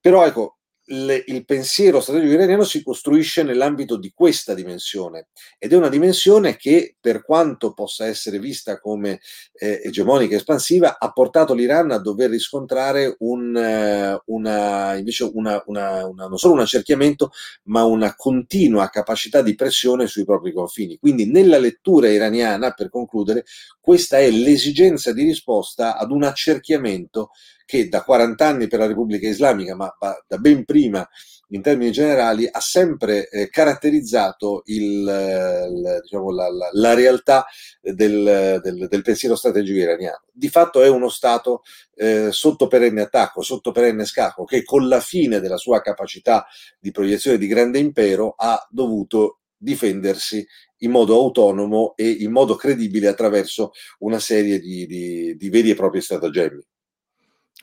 Però 0.00 0.24
ecco, 0.24 0.58
le, 0.92 1.24
il 1.26 1.44
pensiero 1.44 2.00
strategico 2.00 2.34
iraniano 2.34 2.64
si 2.64 2.82
costruisce 2.82 3.42
nell'ambito 3.42 3.96
di 3.96 4.12
questa 4.14 4.54
dimensione 4.54 5.28
ed 5.58 5.72
è 5.72 5.76
una 5.76 5.88
dimensione 5.88 6.56
che, 6.56 6.96
per 7.00 7.24
quanto 7.24 7.72
possa 7.72 8.06
essere 8.06 8.38
vista 8.38 8.78
come 8.78 9.20
eh, 9.54 9.80
egemonica 9.84 10.34
e 10.34 10.36
espansiva, 10.36 10.98
ha 10.98 11.10
portato 11.12 11.54
l'Iran 11.54 11.90
a 11.92 11.98
dover 11.98 12.30
riscontrare 12.30 13.16
un, 13.20 13.56
eh, 13.56 14.20
una, 14.26 14.94
invece 14.96 15.30
una, 15.32 15.62
una, 15.66 16.06
una, 16.06 16.26
non 16.26 16.38
solo 16.38 16.54
un 16.54 16.60
accerchiamento, 16.60 17.32
ma 17.64 17.84
una 17.84 18.14
continua 18.14 18.88
capacità 18.88 19.40
di 19.40 19.54
pressione 19.54 20.06
sui 20.06 20.24
propri 20.24 20.52
confini. 20.52 20.98
Quindi, 20.98 21.26
nella 21.26 21.58
lettura 21.58 22.08
iraniana, 22.08 22.72
per 22.72 22.90
concludere, 22.90 23.44
questa 23.80 24.18
è 24.18 24.30
l'esigenza 24.30 25.12
di 25.12 25.24
risposta 25.24 25.96
ad 25.96 26.10
un 26.10 26.24
accerchiamento 26.24 27.30
che 27.64 27.88
da 27.88 28.02
40 28.02 28.46
anni 28.46 28.66
per 28.66 28.78
la 28.80 28.86
Repubblica 28.86 29.28
Islamica, 29.28 29.74
ma 29.74 29.92
da 30.26 30.38
ben 30.38 30.64
prima 30.64 31.06
in 31.48 31.62
termini 31.62 31.92
generali, 31.92 32.48
ha 32.50 32.60
sempre 32.60 33.28
eh, 33.28 33.48
caratterizzato 33.50 34.62
il, 34.66 34.82
il, 34.82 35.98
diciamo, 36.02 36.30
la, 36.30 36.50
la, 36.50 36.68
la, 36.72 36.94
realtà 36.94 37.44
del, 37.80 38.60
del, 38.62 38.88
del, 38.88 39.02
pensiero 39.02 39.36
strategico 39.36 39.78
iraniano. 39.78 40.22
Di 40.32 40.48
fatto 40.48 40.82
è 40.82 40.88
uno 40.88 41.08
Stato 41.08 41.62
eh, 41.94 42.28
sotto 42.32 42.68
perenne 42.68 43.02
attacco, 43.02 43.42
sotto 43.42 43.70
perenne 43.70 44.06
scacco, 44.06 44.44
che 44.44 44.64
con 44.64 44.88
la 44.88 45.00
fine 45.00 45.40
della 45.40 45.58
sua 45.58 45.82
capacità 45.82 46.46
di 46.78 46.90
proiezione 46.90 47.36
di 47.36 47.46
grande 47.46 47.78
impero 47.78 48.34
ha 48.36 48.66
dovuto 48.70 49.40
difendersi 49.62 50.44
in 50.78 50.90
modo 50.90 51.14
autonomo 51.14 51.94
e 51.96 52.08
in 52.08 52.32
modo 52.32 52.56
credibile 52.56 53.08
attraverso 53.08 53.72
una 54.00 54.18
serie 54.18 54.58
di, 54.58 54.86
di, 54.86 55.36
di 55.36 55.50
veri 55.50 55.70
e 55.70 55.74
propri 55.74 56.00
stratagemmi. 56.00 56.62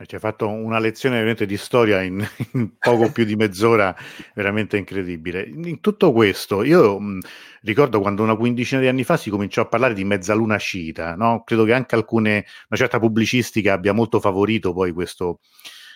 Ci 0.05 0.15
hai 0.15 0.21
fatto 0.21 0.47
una 0.47 0.79
lezione 0.79 1.15
veramente 1.15 1.45
di 1.45 1.57
storia 1.57 2.01
in, 2.01 2.25
in 2.53 2.77
poco 2.77 3.11
più 3.11 3.25
di 3.25 3.35
mezz'ora, 3.35 3.93
veramente 4.33 4.77
incredibile. 4.77 5.43
In 5.43 5.81
tutto 5.81 6.13
questo, 6.13 6.63
io 6.63 6.97
mh, 6.97 7.19
ricordo 7.63 7.99
quando 7.99 8.23
una 8.23 8.37
quindicina 8.37 8.79
di 8.79 8.87
anni 8.87 9.03
fa 9.03 9.17
si 9.17 9.29
cominciò 9.29 9.63
a 9.63 9.65
parlare 9.65 9.93
di 9.93 10.05
mezzaluna 10.05 10.55
sciita, 10.55 11.15
no? 11.15 11.43
credo 11.43 11.65
che 11.65 11.73
anche 11.73 11.95
alcune, 11.95 12.45
una 12.69 12.79
certa 12.79 12.97
pubblicistica 12.97 13.73
abbia 13.73 13.91
molto 13.91 14.21
favorito 14.21 14.71
poi 14.71 14.93
questo, 14.93 15.41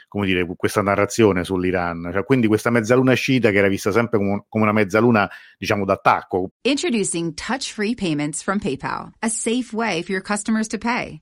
come 0.09 0.25
dire, 0.25 0.45
questa 0.57 0.81
narrazione 0.81 1.45
sull'Iran. 1.45 2.09
Cioè, 2.11 2.25
quindi 2.25 2.47
questa 2.47 2.69
mezzaluna 2.69 3.13
sciita 3.13 3.51
che 3.51 3.57
era 3.57 3.69
vista 3.69 3.93
sempre 3.93 4.17
come, 4.17 4.43
come 4.49 4.63
una 4.63 4.73
mezzaluna, 4.73 5.29
diciamo, 5.57 5.85
d'attacco. 5.85 6.49
Introducing 6.63 7.33
touch-free 7.33 7.95
payments 7.95 8.43
from 8.43 8.59
PayPal, 8.59 9.13
a 9.19 9.29
safe 9.29 9.73
way 9.73 10.03
for 10.03 10.11
your 10.11 10.21
customers 10.21 10.67
to 10.67 10.77
pay. 10.77 11.21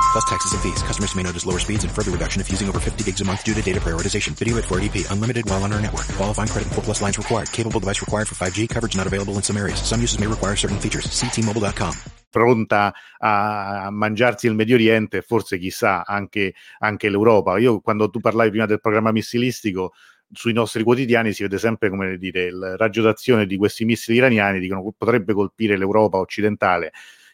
Plus 0.11 0.25
taxes 0.25 0.51
and 0.51 0.61
fees. 0.61 0.83
Customers 0.83 1.15
may 1.15 1.23
notice 1.23 1.45
lower 1.45 1.59
speeds 1.59 1.85
and 1.85 1.91
further 1.91 2.11
reduction 2.11 2.41
if 2.41 2.51
using 2.51 2.67
over 2.67 2.79
50 2.79 3.03
gigs 3.03 3.21
a 3.21 3.25
month 3.25 3.45
due 3.45 3.53
to 3.53 3.61
data 3.61 3.79
prioritization. 3.79 4.33
Video 4.35 4.57
at 4.57 4.65
480p. 4.65 5.09
Unlimited 5.09 5.49
while 5.49 5.63
on 5.63 5.71
our 5.71 5.79
network. 5.79 6.05
Qualifying 6.17 6.49
credit 6.49 6.65
and 6.67 6.75
4 6.75 6.83
plus 6.83 7.01
lines 7.01 7.17
required. 7.17 7.49
Capable 7.53 7.79
device 7.79 8.01
required 8.01 8.27
for 8.27 8.35
5G. 8.35 8.67
Coverage 8.67 8.97
not 8.97 9.07
available 9.07 9.35
in 9.35 9.41
some 9.41 9.55
areas. 9.55 9.81
Some 9.81 10.01
uses 10.01 10.19
may 10.19 10.27
require 10.27 10.57
certain 10.57 10.79
features. 10.79 11.09
See 11.09 11.29
T-Mobile.com. 11.29 11.93
pronta 12.31 12.93
a 13.19 13.89
mangiarsi 13.91 14.47
il 14.47 14.55
Medio 14.55 14.75
Oriente 14.75 15.21
forse 15.21 15.57
chissà 15.57 16.05
anche, 16.05 16.53
anche 16.79 17.09
l'Europa. 17.09 17.57
Io 17.57 17.81
quando 17.81 18.09
tu 18.09 18.19
parlavi 18.19 18.49
prima 18.49 18.65
del 18.65 18.79
programma 18.79 19.11
missilistico 19.11 19.93
sui 20.31 20.53
nostri 20.53 20.83
quotidiani 20.83 21.33
si 21.33 21.43
vede 21.43 21.57
sempre 21.57 21.89
come 21.89 22.17
dire 22.17 22.45
il 22.45 22.75
raggio 22.77 23.01
d'azione 23.01 23.45
di 23.45 23.57
questi 23.57 23.83
missili 23.83 24.17
iraniani 24.17 24.59
dicono 24.59 24.93
potrebbe 24.97 25.33
colpire 25.33 25.77
l'Europa 25.77 26.17
occidentale 26.19 26.93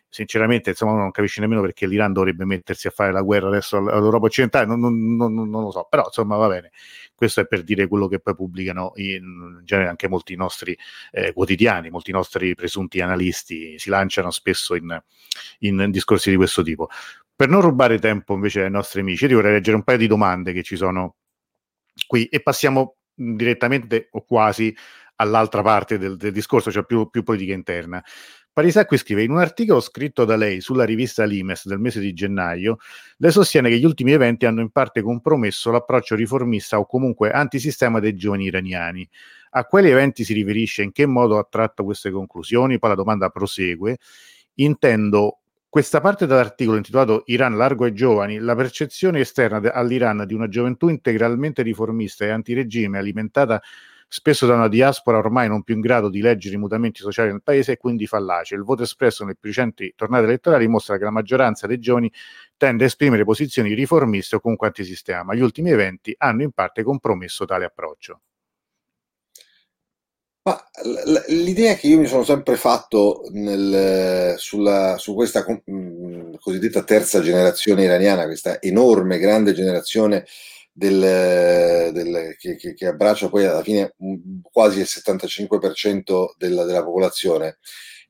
sinceramente 0.09 0.71
insomma 0.71 0.93
non 0.93 1.11
capisce 1.11 1.41
nemmeno 1.41 1.61
perché 1.61 1.85
l'Iran 1.85 2.13
dovrebbe 2.13 2.45
mettersi 2.45 2.87
a 2.87 2.91
fare 2.91 3.11
la 3.11 3.21
guerra 3.21 3.47
adesso 3.47 3.77
all'Europa 3.77 4.27
occidentale 4.27 4.65
non, 4.65 4.79
non, 4.79 5.33
non, 5.33 5.49
non 5.49 5.63
lo 5.63 5.71
so. 5.71 5.87
Però 5.89 6.03
insomma 6.05 6.37
va 6.37 6.47
bene. 6.47 6.71
Questo 7.13 7.41
è 7.41 7.47
per 7.47 7.63
dire 7.63 7.87
quello 7.87 8.07
che 8.07 8.19
poi 8.19 8.35
pubblicano 8.35 8.93
in, 8.95 9.23
in 9.23 9.61
genere 9.63 9.89
anche 9.89 10.07
molti 10.07 10.35
nostri 10.35 10.77
eh, 11.11 11.33
quotidiani 11.33 11.89
molti 11.89 12.11
nostri 12.11 12.55
presunti 12.55 13.01
analisti 13.01 13.77
si 13.79 13.89
lanciano 13.89 14.31
spesso 14.31 14.75
in, 14.75 15.01
in 15.59 15.91
discorsi 15.91 16.29
di 16.29 16.35
questo 16.35 16.61
tipo. 16.63 16.89
Per 17.35 17.49
non 17.49 17.61
rubare 17.61 17.99
tempo 17.99 18.33
invece 18.33 18.63
ai 18.63 18.71
nostri 18.71 19.01
amici 19.01 19.25
io 19.25 19.35
vorrei 19.35 19.53
leggere 19.53 19.75
un 19.75 19.83
paio 19.83 19.97
di 19.97 20.07
domande 20.07 20.53
che 20.53 20.63
ci 20.63 20.75
sono 20.75 21.15
qui 22.07 22.25
e 22.25 22.41
passiamo 22.41 22.95
direttamente 23.13 24.09
o 24.11 24.23
quasi 24.23 24.75
all'altra 25.17 25.61
parte 25.61 25.97
del, 25.97 26.17
del 26.17 26.31
discorso, 26.31 26.71
cioè 26.71 26.85
più, 26.85 27.09
più 27.09 27.23
politica 27.23 27.53
interna. 27.53 28.03
Parisacqui 28.57 28.97
scrive: 28.97 29.21
In 29.21 29.29
un 29.29 29.37
articolo 29.37 29.79
scritto 29.79 30.25
da 30.25 30.35
lei 30.35 30.61
sulla 30.61 30.83
rivista 30.83 31.23
Limes 31.25 31.67
del 31.67 31.77
mese 31.77 31.99
di 31.99 32.11
gennaio, 32.13 32.77
lei 33.17 33.31
sostiene 33.31 33.69
che 33.69 33.77
gli 33.77 33.85
ultimi 33.85 34.13
eventi 34.13 34.47
hanno 34.47 34.61
in 34.61 34.71
parte 34.71 35.03
compromesso 35.03 35.69
l'approccio 35.69 36.15
riformista 36.15 36.79
o 36.79 36.87
comunque 36.87 37.29
antisistema 37.29 37.99
dei 37.99 38.15
giovani 38.15 38.45
iraniani. 38.45 39.07
A 39.51 39.65
quali 39.65 39.91
eventi 39.91 40.23
si 40.23 40.33
riferisce? 40.33 40.81
In 40.81 40.91
che 40.91 41.05
modo 41.05 41.37
ha 41.37 41.47
tratto 41.47 41.83
queste 41.83 42.09
conclusioni? 42.09 42.79
Poi 42.79 42.89
la 42.89 42.95
domanda 42.95 43.29
prosegue. 43.29 43.97
Intendo 44.55 45.39
questa 45.69 46.01
parte 46.01 46.25
dell'articolo 46.25 46.77
intitolato 46.77 47.21
Iran 47.27 47.55
largo 47.57 47.85
ai 47.85 47.93
giovani, 47.93 48.39
la 48.39 48.55
percezione 48.55 49.19
esterna 49.19 49.71
all'Iran 49.71 50.23
di 50.25 50.33
una 50.33 50.47
gioventù 50.47 50.87
integralmente 50.87 51.61
riformista 51.61 52.25
e 52.25 52.29
antiregime 52.29 52.97
alimentata 52.97 53.61
spesso 54.07 54.45
da 54.45 54.53
una 54.55 54.67
diaspora 54.67 55.17
ormai 55.17 55.47
non 55.47 55.63
più 55.63 55.75
in 55.75 55.81
grado 55.81 56.09
di 56.09 56.21
leggere 56.21 56.55
i 56.55 56.57
mutamenti 56.57 57.01
sociali 57.01 57.31
nel 57.31 57.43
paese 57.43 57.73
è 57.73 57.77
quindi 57.77 58.07
fallace. 58.07 58.55
Il 58.55 58.63
voto 58.63 58.83
espresso 58.83 59.23
nelle 59.23 59.37
più 59.39 59.49
recenti 59.49 59.93
tornate 59.95 60.23
elettorali 60.23 60.67
mostra 60.67 60.97
che 60.97 61.03
la 61.03 61.11
maggioranza 61.11 61.67
dei 61.67 61.79
giovani 61.79 62.11
tende 62.55 62.83
a 62.83 62.87
esprimere 62.87 63.23
posizioni 63.23 63.73
riformiste 63.73 64.37
o 64.37 64.39
comunque 64.39 64.67
antisistema, 64.67 65.23
ma 65.23 65.35
gli 65.35 65.41
ultimi 65.41 65.71
eventi 65.71 66.15
hanno 66.17 66.43
in 66.43 66.51
parte 66.51 66.83
compromesso 66.83 67.45
tale 67.45 67.65
approccio. 67.65 68.21
Ma 70.47 70.57
l'idea 71.27 71.75
che 71.75 71.87
io 71.87 71.99
mi 71.99 72.05
sono 72.05 72.23
sempre 72.23 72.55
fatto 72.55 73.27
nel, 73.31 74.35
sulla, 74.37 74.95
su 74.97 75.13
questa 75.13 75.43
cosiddetta 76.39 76.83
terza 76.83 77.19
generazione 77.19 77.83
iraniana, 77.83 78.23
questa 78.23 78.61
enorme, 78.61 79.17
grande 79.17 79.51
generazione 79.51 80.25
del, 80.77 81.91
del, 81.91 82.35
che, 82.37 82.55
che, 82.55 82.75
che, 82.75 82.85
abbraccia 82.85 83.29
poi 83.29 83.45
alla 83.45 83.63
fine 83.63 83.95
quasi 84.43 84.79
il 84.79 84.87
75% 84.87 86.35
della, 86.37 86.65
della 86.65 86.83
popolazione 86.83 87.57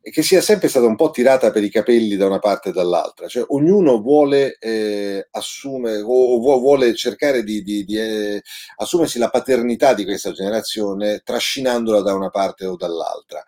e 0.02 0.12
che 0.12 0.22
sia 0.22 0.42
sempre 0.42 0.68
stata 0.68 0.86
un 0.86 0.98
po' 0.98 1.10
tirata 1.10 1.50
per 1.52 1.64
i 1.64 1.70
capelli 1.70 2.18
da 2.18 2.26
una 2.26 2.40
parte 2.40 2.70
e 2.70 2.72
dall'altra, 2.74 3.28
cioè 3.28 3.46
ognuno 3.48 4.02
vuole 4.02 4.58
eh, 4.60 5.28
assumere 5.32 6.02
o, 6.02 6.40
vuole 6.40 6.94
cercare 6.94 7.42
di, 7.44 7.62
di, 7.64 7.86
di 7.86 7.98
eh, 7.98 8.42
assumersi 8.78 9.18
la 9.18 9.30
paternità 9.30 9.94
di 9.94 10.04
questa 10.04 10.34
generazione 10.34 11.22
trascinandola 11.24 12.02
da 12.02 12.14
una 12.14 12.30
parte 12.30 12.66
o 12.66 12.76
dall'altra. 12.76 13.44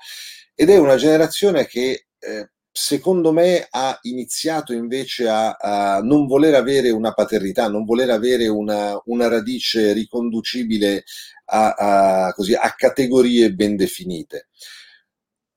Ed 0.55 0.69
è 0.69 0.77
una 0.77 0.95
generazione 0.95 1.65
che 1.65 2.07
eh, 2.19 2.49
secondo 2.81 3.33
me 3.33 3.67
ha 3.69 3.99
iniziato 4.03 4.71
invece 4.71 5.27
a, 5.27 5.51
a, 5.51 5.99
non 6.01 6.27
voler 6.27 6.55
avere 6.55 6.91
una 6.91 7.11
paternità, 7.11 7.67
non 7.67 7.83
voler 7.83 8.09
avere 8.09 8.47
una, 8.47 8.97
una 9.07 9.27
radice 9.27 9.91
riconducibile 9.91 11.03
a, 11.47 11.73
a, 12.27 12.33
così, 12.33 12.53
a 12.53 12.73
categorie 12.77 13.51
ben 13.51 13.75
definite 13.75 14.47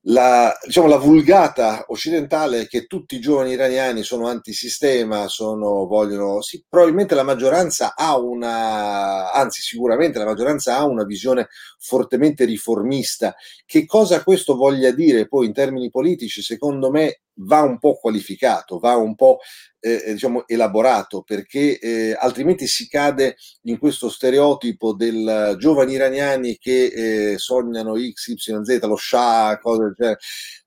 la, 0.06 0.52
diciamo, 0.64 0.88
la 0.88 0.96
vulgata 0.96 1.84
occidentale 1.88 2.62
è 2.62 2.66
che 2.66 2.86
tutti 2.86 3.16
i 3.16 3.20
giovani 3.20 3.52
iraniani 3.52 4.02
sono 4.02 4.26
antisistema, 4.26 5.28
sono, 5.28 5.86
vogliono, 5.86 6.40
sì, 6.40 6.64
probabilmente 6.68 7.14
la 7.14 7.22
maggioranza 7.22 7.94
ha 7.94 8.18
una, 8.18 9.30
anzi 9.30 9.60
sicuramente 9.60 10.18
la 10.18 10.24
maggioranza 10.24 10.76
ha 10.76 10.84
una 10.84 11.04
visione 11.04 11.48
fortemente 11.78 12.44
riformista. 12.44 13.34
Che 13.64 13.86
cosa 13.86 14.24
questo 14.24 14.56
voglia 14.56 14.90
dire 14.90 15.28
poi 15.28 15.46
in 15.46 15.52
termini 15.52 15.88
politici, 15.88 16.42
secondo 16.42 16.90
me 16.90 17.20
va 17.36 17.62
un 17.62 17.78
po' 17.78 17.94
qualificato, 17.94 18.78
va 18.78 18.96
un 18.96 19.14
po' 19.14 19.38
eh, 19.80 20.02
eh, 20.06 20.12
diciamo 20.12 20.46
elaborato, 20.46 21.22
perché 21.22 21.78
eh, 21.78 22.16
altrimenti 22.18 22.66
si 22.66 22.88
cade 22.88 23.36
in 23.62 23.78
questo 23.78 24.08
stereotipo 24.08 24.94
del 24.94 25.56
giovani 25.58 25.94
iraniani 25.94 26.56
che 26.58 27.32
eh, 27.32 27.38
sognano 27.38 27.96
X, 27.96 28.28
Y, 28.28 28.36
Z, 28.36 28.78
lo 28.82 28.96
Shah, 28.96 29.58
cose 29.60 29.82
del 29.82 29.94
genere, 29.96 30.18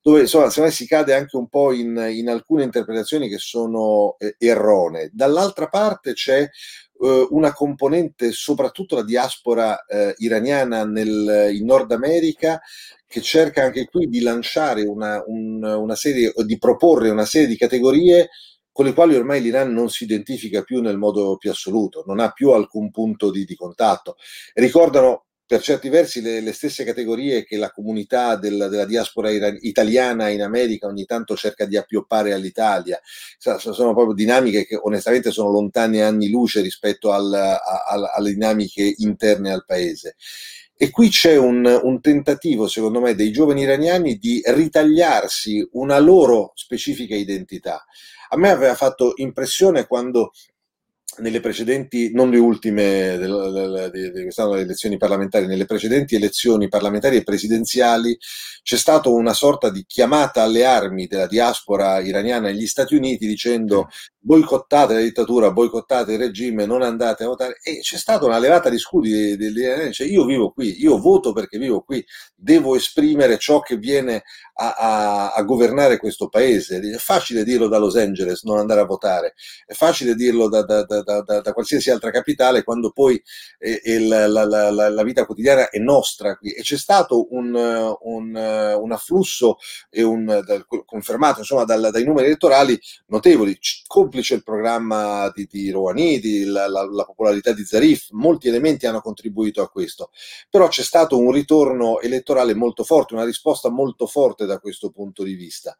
dove 0.01 0.21
insomma 0.21 0.51
me 0.57 0.71
si 0.71 0.85
cade 0.85 1.13
anche 1.13 1.37
un 1.37 1.47
po' 1.47 1.71
in, 1.71 1.95
in 2.11 2.29
alcune 2.29 2.63
interpretazioni 2.63 3.29
che 3.29 3.37
sono 3.37 4.15
eh, 4.17 4.35
erronee. 4.37 5.09
Dall'altra 5.13 5.67
parte 5.67 6.13
c'è 6.13 6.47
eh, 7.05 7.27
una 7.31 7.53
componente, 7.53 8.31
soprattutto 8.31 8.95
la 8.95 9.03
diaspora 9.03 9.85
iraniana 10.17 10.85
nel, 10.85 11.49
in 11.53 11.65
Nord 11.65 11.91
America, 11.91 12.59
che 13.07 13.21
cerca 13.21 13.63
anche 13.63 13.85
qui 13.85 14.07
di 14.07 14.21
lanciare 14.21 14.83
una, 14.83 15.23
un, 15.27 15.63
una 15.63 15.95
serie, 15.95 16.33
di 16.45 16.57
proporre 16.57 17.09
una 17.09 17.25
serie 17.25 17.47
di 17.47 17.57
categorie 17.57 18.29
con 18.75 18.83
le 18.83 18.93
quali 18.93 19.15
ormai 19.15 19.41
l'Iran 19.41 19.71
non 19.71 19.89
si 19.89 20.03
identifica 20.03 20.61
più 20.61 20.81
nel 20.81 20.97
modo 20.97 21.37
più 21.37 21.49
assoluto, 21.49 22.03
non 22.05 22.19
ha 22.19 22.31
più 22.31 22.51
alcun 22.51 22.91
punto 22.91 23.31
di, 23.31 23.45
di 23.45 23.55
contatto. 23.55 24.17
Ricordano 24.53 25.27
per 25.47 25.61
certi 25.61 25.89
versi 25.89 26.21
le, 26.21 26.41
le, 26.41 26.53
stesse 26.53 26.83
categorie 26.83 27.43
che 27.43 27.57
la 27.57 27.71
comunità 27.71 28.35
del, 28.35 28.67
della 28.69 28.85
diaspora 28.85 29.29
iran- 29.29 29.57
italiana 29.61 30.29
in 30.29 30.41
America 30.41 30.87
ogni 30.87 31.05
tanto 31.05 31.35
cerca 31.35 31.65
di 31.65 31.77
appioppare 31.77 32.33
all'Italia. 32.33 32.99
sono 33.37 33.93
proprio 33.93 34.13
dinamiche 34.13 34.65
che 34.65 34.75
onestamente 34.75 35.31
sono 35.31 35.51
lontane 35.51 36.01
anni 36.01 36.29
luce 36.29 36.61
rispetto 36.61 37.11
al, 37.11 37.31
a, 37.31 37.57
a, 37.57 38.11
alle 38.15 38.33
dinamiche 38.33 38.95
interne 38.97 39.51
al 39.51 39.65
paese. 39.65 40.15
E 40.77 40.89
qui 40.89 41.09
c'è 41.09 41.37
un, 41.37 41.79
un, 41.83 42.01
tentativo, 42.01 42.67
secondo 42.67 42.99
me, 42.99 43.15
dei 43.15 43.31
giovani 43.31 43.61
iraniani 43.61 44.17
di 44.17 44.41
ritagliarsi 44.43 45.65
una 45.73 45.99
loro 45.99 46.51
specifica 46.55 47.15
identità. 47.15 47.85
A 48.29 48.37
me 48.37 48.49
aveva 48.49 48.75
fatto 48.75 49.13
impressione 49.15 49.85
quando 49.85 50.31
nelle 51.17 51.39
precedenti, 51.39 52.11
non 52.13 52.29
le 52.29 52.37
ultime 52.37 53.17
di 53.17 54.21
quest'anno 54.23 54.53
le 54.53 54.61
elezioni 54.61 54.97
parlamentari, 54.97 55.47
nelle 55.47 55.65
precedenti 55.65 56.15
elezioni 56.15 56.67
parlamentari 56.67 57.17
e 57.17 57.23
presidenziali 57.23 58.17
c'è 58.63 58.77
stata 58.77 59.09
una 59.09 59.33
sorta 59.33 59.69
di 59.69 59.85
chiamata 59.87 60.41
alle 60.41 60.65
armi 60.65 61.07
della 61.07 61.27
diaspora 61.27 61.99
iraniana 61.99 62.47
negli 62.47 62.65
Stati 62.65 62.95
Uniti 62.95 63.27
dicendo 63.27 63.89
boicottate 64.25 64.95
la 64.95 65.01
dittatura, 65.01 65.51
boicottate 65.51 66.13
il 66.13 66.17
regime, 66.17 66.65
non 66.65 66.81
andate 66.81 67.23
a 67.23 67.27
votare. 67.27 67.59
E 67.61 67.81
c'è 67.81 67.97
stata 67.97 68.25
una 68.25 68.39
levata 68.39 68.69
di 68.69 68.79
scudi 68.79 69.37
degli 69.37 69.59
iraniani, 69.59 69.93
cioè 69.93 70.07
io 70.07 70.25
vivo 70.25 70.51
qui, 70.51 70.81
io 70.81 70.97
voto 70.97 71.31
perché 71.31 71.59
vivo 71.59 71.81
qui, 71.81 72.03
devo 72.35 72.75
esprimere 72.75 73.37
ciò 73.37 73.59
che 73.59 73.77
viene 73.77 74.23
a, 74.55 74.73
a, 74.73 75.31
a 75.33 75.43
governare 75.43 75.97
questo 75.97 76.27
paese. 76.27 76.79
È 76.79 76.97
facile 76.97 77.43
dirlo 77.43 77.67
da 77.67 77.77
Los 77.77 77.95
Angeles, 77.97 78.41
non 78.43 78.57
andare 78.57 78.81
a 78.81 78.85
votare, 78.85 79.35
è 79.63 79.73
facile 79.73 80.15
dirlo 80.15 80.49
da, 80.49 80.63
da, 80.63 80.83
da, 80.83 81.03
da 81.05 81.53
qualsiasi 81.53 81.89
altra 81.91 82.11
capitale 82.11 82.63
quando 82.63 82.91
poi 82.91 83.21
eh, 83.59 83.81
il, 83.85 84.07
la, 84.07 84.27
la, 84.27 84.71
la, 84.71 84.89
la, 84.89 85.03
vita 85.03 85.25
quotidiana 85.25 85.69
è 85.69 85.77
nostra 85.77 86.35
qui. 86.35 86.51
E 86.51 86.61
c'è 86.61 86.77
stato 86.77 87.33
un, 87.33 87.53
un, 87.53 88.35
un 88.35 88.91
afflusso 88.91 89.57
un, 89.91 90.43
confermato 90.85 91.39
insomma, 91.39 91.63
dal, 91.63 91.89
dai 91.91 92.03
numeri 92.03 92.27
elettorali 92.27 92.79
notevoli. 93.07 93.57
Complice 93.87 94.35
il 94.35 94.43
programma 94.43 95.31
di, 95.33 95.47
di 95.49 95.69
Rouhani, 95.71 96.43
la, 96.45 96.67
la, 96.67 97.05
popolarità 97.05 97.53
di 97.53 97.63
Zarif, 97.63 98.07
molti 98.11 98.47
elementi 98.47 98.85
hanno 98.85 99.01
contribuito 99.01 99.61
a 99.61 99.69
questo, 99.69 100.11
però 100.49 100.67
c'è 100.67 100.83
stato 100.83 101.17
un 101.17 101.31
ritorno 101.31 101.99
elettorale 102.01 102.53
molto 102.53 102.83
forte, 102.83 103.13
una 103.13 103.25
risposta 103.25 103.69
molto 103.69 104.07
forte 104.07 104.45
da 104.45 104.59
questo 104.59 104.89
punto 104.89 105.23
di 105.23 105.33
vista. 105.33 105.77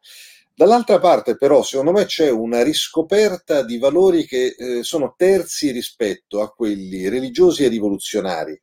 Dall'altra 0.58 0.98
parte 0.98 1.36
però 1.36 1.62
secondo 1.62 1.92
me 1.92 2.06
c'è 2.06 2.30
una 2.30 2.62
riscoperta 2.62 3.62
di 3.62 3.76
valori 3.76 4.24
che 4.24 4.54
eh, 4.56 4.82
sono 4.82 5.12
terzi 5.14 5.70
rispetto 5.70 6.40
a 6.40 6.50
quelli 6.50 7.10
religiosi 7.10 7.64
e 7.64 7.68
rivoluzionari. 7.68 8.58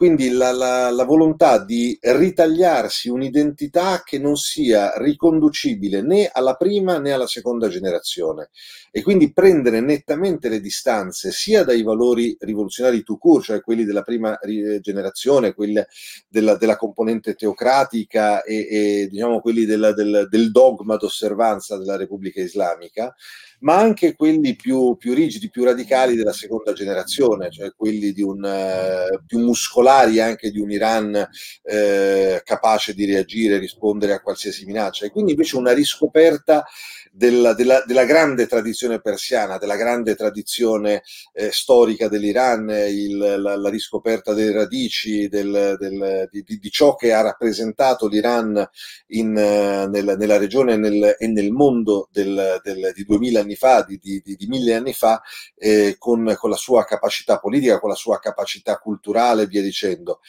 Quindi 0.00 0.30
la, 0.30 0.50
la, 0.50 0.88
la, 0.88 1.04
volontà 1.04 1.62
di 1.62 1.94
ritagliarsi 2.00 3.10
un'identità 3.10 4.00
che 4.02 4.18
non 4.18 4.34
sia 4.34 4.94
riconducibile 4.96 6.00
né 6.00 6.30
alla 6.32 6.54
prima 6.54 6.98
né 6.98 7.12
alla 7.12 7.26
seconda 7.26 7.68
generazione. 7.68 8.48
E 8.90 9.02
quindi 9.02 9.30
prendere 9.34 9.80
nettamente 9.80 10.48
le 10.48 10.60
distanze 10.60 11.32
sia 11.32 11.64
dai 11.64 11.82
valori 11.82 12.34
rivoluzionari 12.40 13.02
to 13.02 13.18
court, 13.18 13.44
cioè 13.44 13.60
quelli 13.60 13.84
della 13.84 14.00
prima 14.00 14.38
generazione, 14.80 15.52
quelli 15.52 15.84
della, 16.26 16.56
della 16.56 16.76
componente 16.76 17.34
teocratica 17.34 18.42
e, 18.42 18.68
e 18.70 19.08
diciamo 19.10 19.42
quelli 19.42 19.66
della, 19.66 19.92
del, 19.92 20.28
del 20.30 20.50
dogma 20.50 20.96
d'osservanza 20.96 21.76
della 21.76 21.98
Repubblica 21.98 22.40
Islamica, 22.40 23.14
ma 23.60 23.76
anche 23.76 24.14
quelli 24.14 24.54
più, 24.54 24.96
più, 24.96 25.14
rigidi, 25.14 25.50
più 25.50 25.64
radicali 25.64 26.14
della 26.14 26.32
seconda 26.32 26.72
generazione, 26.72 27.50
cioè 27.50 27.72
quelli 27.76 28.12
un, 28.22 28.44
eh, 28.44 29.20
più 29.26 29.38
muscolari 29.40 30.20
anche 30.20 30.50
di 30.50 30.60
un 30.60 30.70
Iran 30.70 31.28
eh, 31.62 32.40
capace 32.44 32.94
di 32.94 33.04
reagire, 33.04 33.58
rispondere 33.58 34.12
a 34.12 34.20
qualsiasi 34.20 34.64
minaccia. 34.64 35.06
E 35.06 35.10
quindi 35.10 35.32
invece 35.32 35.56
una 35.56 35.72
riscoperta 35.72 36.64
della, 37.12 37.54
della, 37.54 37.82
della, 37.84 38.04
grande 38.04 38.46
tradizione 38.46 39.00
persiana, 39.00 39.58
della 39.58 39.76
grande 39.76 40.14
tradizione 40.14 41.02
eh, 41.32 41.50
storica 41.50 42.08
dell'Iran, 42.08 42.68
il, 42.70 43.16
la, 43.16 43.56
la, 43.56 43.68
riscoperta 43.68 44.32
delle 44.32 44.52
radici, 44.52 45.28
del, 45.28 45.76
del, 45.78 46.28
di, 46.30 46.44
di, 46.44 46.70
ciò 46.70 46.94
che 46.94 47.12
ha 47.12 47.20
rappresentato 47.20 48.06
l'Iran 48.06 48.64
in, 49.08 49.32
nel, 49.32 50.14
nella 50.16 50.38
regione 50.38 50.76
nel, 50.76 51.16
e 51.18 51.26
nel 51.26 51.50
mondo 51.50 52.08
del, 52.12 52.60
di 52.94 53.04
duemila 53.04 53.40
anni 53.40 53.56
fa, 53.56 53.82
di, 53.82 53.98
di, 53.98 54.22
di 54.22 54.46
mille 54.46 54.74
anni 54.74 54.92
fa, 54.92 55.20
eh, 55.56 55.96
con, 55.98 56.34
con 56.38 56.50
la 56.50 56.56
sua 56.56 56.84
capacità 56.84 57.38
politica, 57.38 57.80
con 57.80 57.90
la 57.90 57.96
sua 57.96 58.20
capacità 58.20 58.78
culturale 58.78 59.42
e 59.42 59.46
via 59.46 59.62
dicendo. 59.62 60.20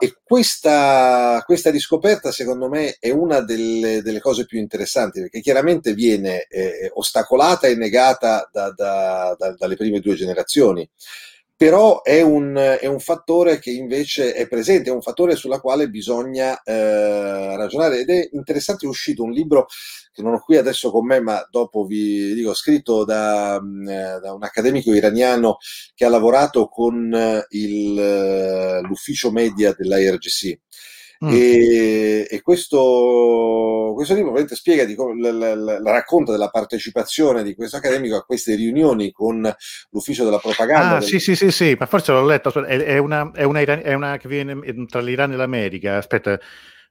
E 0.00 0.18
questa, 0.22 1.42
questa, 1.44 1.70
riscoperta, 1.70 2.30
secondo 2.30 2.68
me, 2.68 2.98
è 3.00 3.10
una 3.10 3.40
delle, 3.40 4.00
delle, 4.00 4.20
cose 4.20 4.46
più 4.46 4.60
interessanti, 4.60 5.20
perché 5.20 5.40
chiaramente 5.40 5.92
viene 5.92 6.46
eh, 6.46 6.88
ostacolata 6.94 7.66
e 7.66 7.74
negata 7.74 8.48
da, 8.52 8.70
da, 8.70 9.34
da, 9.36 9.56
dalle 9.58 9.74
prime 9.74 9.98
due 9.98 10.14
generazioni 10.14 10.88
però 11.58 12.02
è 12.02 12.20
un, 12.22 12.54
è 12.54 12.86
un, 12.86 13.00
fattore 13.00 13.58
che 13.58 13.72
invece 13.72 14.32
è 14.32 14.46
presente, 14.46 14.90
è 14.90 14.92
un 14.92 15.02
fattore 15.02 15.34
sulla 15.34 15.58
quale 15.58 15.88
bisogna 15.90 16.62
eh, 16.62 17.56
ragionare. 17.56 17.98
Ed 17.98 18.10
è 18.10 18.28
interessante, 18.30 18.86
è 18.86 18.88
uscito 18.88 19.24
un 19.24 19.32
libro 19.32 19.66
che 20.12 20.22
non 20.22 20.34
ho 20.34 20.40
qui 20.40 20.56
adesso 20.56 20.92
con 20.92 21.04
me, 21.04 21.18
ma 21.18 21.44
dopo 21.50 21.84
vi 21.84 22.32
dico, 22.34 22.54
scritto 22.54 23.04
da, 23.04 23.60
mm, 23.60 23.88
eh, 23.88 24.20
da 24.22 24.32
un 24.34 24.44
accademico 24.44 24.94
iraniano 24.94 25.56
che 25.96 26.04
ha 26.04 26.08
lavorato 26.08 26.68
con 26.68 27.44
il, 27.48 27.98
eh, 27.98 28.80
l'ufficio 28.82 29.32
media 29.32 29.74
dell'IRGC 29.76 30.60
Mm. 31.24 31.30
E, 31.32 32.26
e 32.30 32.42
questo, 32.42 33.92
questo, 33.96 34.14
libro 34.14 34.28
ovviamente 34.30 34.54
spiega 34.54 34.84
di 34.84 34.94
come, 34.94 35.20
la, 35.20 35.32
la, 35.32 35.80
la, 35.80 35.90
racconta 35.90 36.30
della 36.30 36.48
partecipazione 36.48 37.42
di 37.42 37.56
questo 37.56 37.78
accademico 37.78 38.14
a 38.14 38.22
queste 38.22 38.54
riunioni 38.54 39.10
con 39.10 39.52
l'ufficio 39.90 40.22
della 40.22 40.38
propaganda. 40.38 40.96
Ah, 40.96 40.98
del... 41.00 41.08
sì, 41.08 41.18
sì, 41.18 41.34
sì, 41.34 41.50
sì, 41.50 41.76
ma 41.76 41.86
forse 41.86 42.12
l'ho 42.12 42.24
letto, 42.24 42.52
è, 42.64 42.78
è, 42.78 42.98
una, 42.98 43.32
è, 43.32 43.42
una, 43.42 43.60
è 43.60 43.94
una 43.94 44.16
che 44.16 44.28
viene 44.28 44.60
tra 44.86 45.00
l'Iran 45.00 45.32
e 45.32 45.36
l'America. 45.36 45.96
Aspetta, 45.96 46.38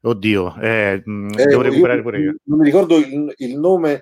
oddio, 0.02 0.58
eh, 0.60 1.02
eh, 1.06 1.46
devo 1.46 1.62
recuperare 1.62 2.02
pure 2.02 2.20
io. 2.20 2.36
Non 2.44 2.60
mi 2.60 2.66
ricordo 2.66 2.98
il, 2.98 3.34
il 3.38 3.58
nome 3.58 4.02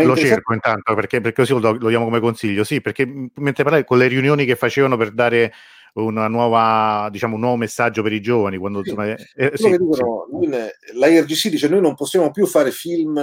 lo 0.00 0.16
cerco 0.16 0.54
intanto 0.54 0.94
perché, 0.94 1.20
perché 1.20 1.42
così 1.42 1.58
lo, 1.58 1.72
lo, 1.72 1.88
diamo 1.88 2.04
come 2.04 2.20
consiglio. 2.20 2.64
Sì, 2.64 2.80
perché 2.80 3.06
mentre 3.06 3.62
parlavi 3.62 3.84
con 3.84 3.98
le 3.98 4.06
riunioni 4.06 4.44
che 4.44 4.56
facevano 4.56 4.96
per 4.96 5.12
dare 5.12 5.52
una 5.94 6.28
nuova, 6.28 7.08
diciamo, 7.10 7.34
un 7.34 7.40
nuovo 7.40 7.56
messaggio 7.56 8.02
per 8.02 8.12
i 8.12 8.20
giovani. 8.20 8.56
Quando, 8.56 8.82
sì. 8.82 8.90
insomma, 8.90 9.08
eh, 9.08 9.52
sì, 9.54 9.70
dicono, 9.70 10.26
sì. 10.40 10.98
L'IRGC 10.98 11.48
dice 11.48 11.68
noi 11.68 11.80
non 11.80 11.94
possiamo 11.94 12.30
più 12.30 12.46
fare 12.46 12.70
film 12.70 13.20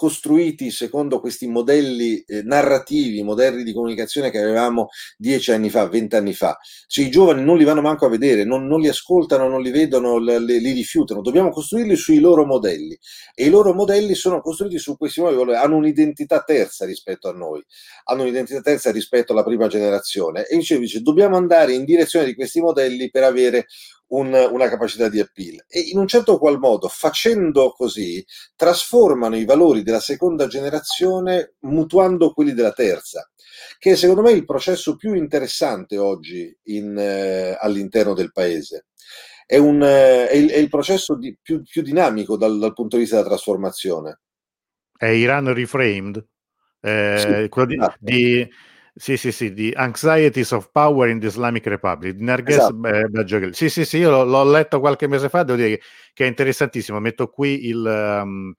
costruiti 0.00 0.70
secondo 0.70 1.20
questi 1.20 1.46
modelli 1.46 2.24
eh, 2.26 2.40
narrativi, 2.42 3.22
modelli 3.22 3.62
di 3.62 3.74
comunicazione 3.74 4.30
che 4.30 4.38
avevamo 4.38 4.88
dieci 5.18 5.52
anni 5.52 5.68
fa, 5.68 5.86
vent'anni 5.88 6.32
fa. 6.32 6.56
Cioè, 6.86 7.04
I 7.04 7.10
giovani 7.10 7.44
non 7.44 7.58
li 7.58 7.64
vanno 7.64 7.82
manco 7.82 8.06
a 8.06 8.08
vedere, 8.08 8.44
non, 8.44 8.66
non 8.66 8.80
li 8.80 8.88
ascoltano, 8.88 9.46
non 9.46 9.60
li 9.60 9.70
vedono, 9.70 10.16
le, 10.16 10.38
li 10.38 10.72
rifiutano. 10.72 11.20
Dobbiamo 11.20 11.50
costruirli 11.50 11.96
sui 11.96 12.18
loro 12.18 12.46
modelli 12.46 12.98
e 13.34 13.44
i 13.44 13.50
loro 13.50 13.74
modelli 13.74 14.14
sono 14.14 14.40
costruiti 14.40 14.78
su 14.78 14.96
questi 14.96 15.20
nuovi 15.20 15.52
hanno 15.52 15.76
un'identità 15.76 16.40
terza 16.44 16.86
rispetto 16.86 17.28
a 17.28 17.32
noi, 17.32 17.62
hanno 18.04 18.22
un'identità 18.22 18.62
terza 18.62 18.90
rispetto 18.90 19.32
alla 19.32 19.44
prima 19.44 19.66
generazione 19.66 20.46
e 20.46 20.56
dice, 20.56 20.78
dice 20.78 21.02
dobbiamo 21.02 21.36
andare 21.36 21.74
in 21.74 21.84
direzione 21.84 22.24
di 22.24 22.34
questi 22.34 22.62
modelli 22.62 23.10
per 23.10 23.24
avere 23.24 23.66
un, 24.10 24.48
una 24.50 24.68
capacità 24.68 25.08
di 25.08 25.20
appeal. 25.20 25.64
E 25.68 25.80
in 25.80 25.98
un 25.98 26.06
certo 26.06 26.38
qual 26.38 26.58
modo 26.58 26.88
facendo 26.88 27.72
così 27.72 28.24
trasformano 28.56 29.36
i 29.36 29.44
valori 29.44 29.82
della 29.82 30.00
seconda 30.00 30.46
generazione 30.46 31.54
mutuando 31.60 32.32
quelli 32.32 32.52
della 32.52 32.72
terza 32.72 33.28
che 33.78 33.92
è 33.92 33.96
secondo 33.96 34.22
me 34.22 34.32
il 34.32 34.44
processo 34.44 34.96
più 34.96 35.14
interessante 35.14 35.98
oggi 35.98 36.54
in, 36.64 36.96
eh, 36.98 37.56
all'interno 37.58 38.14
del 38.14 38.32
paese. 38.32 38.86
È, 39.46 39.56
un, 39.56 39.82
eh, 39.82 40.28
è, 40.28 40.36
il, 40.36 40.50
è 40.50 40.56
il, 40.56 40.68
processo 40.68 41.16
di, 41.16 41.36
più, 41.40 41.62
più, 41.62 41.82
dinamico 41.82 42.36
dal, 42.36 42.58
dal, 42.58 42.72
punto 42.72 42.96
di 42.96 43.02
vista 43.02 43.16
della 43.16 43.28
trasformazione. 43.28 44.20
È 44.96 45.06
Iran 45.06 45.52
Reframed? 45.52 46.24
Eh, 46.80 47.42
sì, 47.42 47.48
quello 47.48 47.66
di, 47.66 47.74
esatto. 47.74 47.96
di 47.98 48.48
sì, 48.94 49.16
sì, 49.16 49.32
sì, 49.32 49.52
di 49.52 49.72
Anxieties 49.74 50.50
of 50.52 50.70
Power 50.72 51.08
in 51.08 51.20
the 51.20 51.26
Islamic 51.26 51.66
Republic 51.66 52.14
di 52.14 52.24
Narges 52.24 52.56
esatto. 52.56 53.52
Sì, 53.52 53.68
sì, 53.68 53.84
sì, 53.84 53.98
io 53.98 54.10
l'ho, 54.10 54.24
l'ho, 54.24 54.44
letto 54.44 54.80
qualche 54.80 55.06
mese 55.06 55.28
fa, 55.28 55.42
devo 55.42 55.58
dire 55.58 55.80
che, 56.12 56.24
è 56.24 56.28
interessantissimo. 56.28 56.98
Metto 57.00 57.28
qui 57.28 57.66
il, 57.66 57.84
um, 58.22 58.52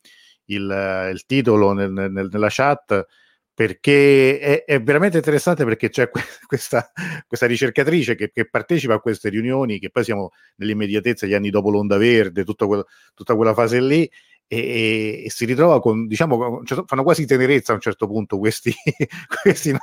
il, 0.45 1.09
il 1.13 1.25
titolo 1.25 1.73
nel, 1.73 1.91
nel, 1.91 2.29
nella 2.31 2.49
chat 2.49 3.05
perché 3.53 4.39
è, 4.39 4.63
è, 4.63 4.81
veramente 4.81 5.17
interessante 5.17 5.65
perché 5.65 5.89
c'è 5.89 6.09
questa, 6.47 6.91
questa 7.27 7.45
ricercatrice 7.45 8.15
che, 8.15 8.31
che, 8.31 8.49
partecipa 8.49 8.95
a 8.95 8.99
queste 8.99 9.29
riunioni, 9.29 9.79
che 9.79 9.89
poi 9.89 10.03
siamo 10.03 10.31
nell'immediatezza, 10.55 11.27
gli 11.27 11.33
anni 11.33 11.49
dopo 11.49 11.69
l'onda 11.69 11.97
verde, 11.97 12.43
quel, 12.43 12.83
tutta 13.13 13.35
quella 13.35 13.53
fase 13.53 13.81
lì, 13.81 14.09
e, 14.53 15.23
e, 15.23 15.29
si 15.29 15.45
ritrova 15.45 15.79
con, 15.79 16.07
diciamo, 16.07 16.61
cioè, 16.65 16.83
fanno 16.85 17.03
quasi 17.03 17.25
tenerezza 17.25 17.71
a 17.71 17.75
un 17.75 17.79
certo 17.79 18.05
punto 18.05 18.37
questi, 18.37 18.73
questi 19.41 19.71
no, 19.71 19.79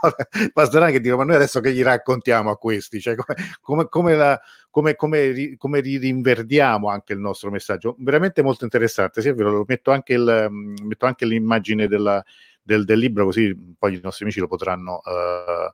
pastorani 0.53 0.93
che 0.93 1.01
dicono, 1.01 1.23
ma 1.23 1.25
noi 1.25 1.37
adesso 1.37 1.61
che 1.61 1.73
gli 1.73 1.83
raccontiamo 1.83 2.51
a 2.51 2.59
questi? 2.59 3.01
Cioè, 3.01 3.15
come, 3.63 3.89
come, 3.89 4.15
la, 4.15 4.39
come, 4.69 4.95
come, 4.95 5.55
come 5.57 5.81
rinverdiamo 5.81 6.87
anche 6.91 7.15
il 7.15 7.19
nostro 7.19 7.51
messaggio? 7.51 7.97
Veramente 7.99 8.43
molto 8.43 8.65
interessante, 8.65 9.23
sì 9.23 9.29
è 9.29 9.35
vero, 9.35 9.65
metto 9.67 9.91
anche, 9.91 10.13
il, 10.13 10.49
metto 10.85 11.07
anche 11.07 11.25
l'immagine 11.25 11.89
della, 11.89 12.23
del, 12.63 12.85
del, 12.85 12.99
libro, 12.99 13.25
così 13.25 13.57
poi 13.79 13.95
i 13.95 14.01
nostri 14.03 14.25
amici 14.25 14.39
lo 14.39 14.49
potranno, 14.49 15.01
uh, 15.03 15.73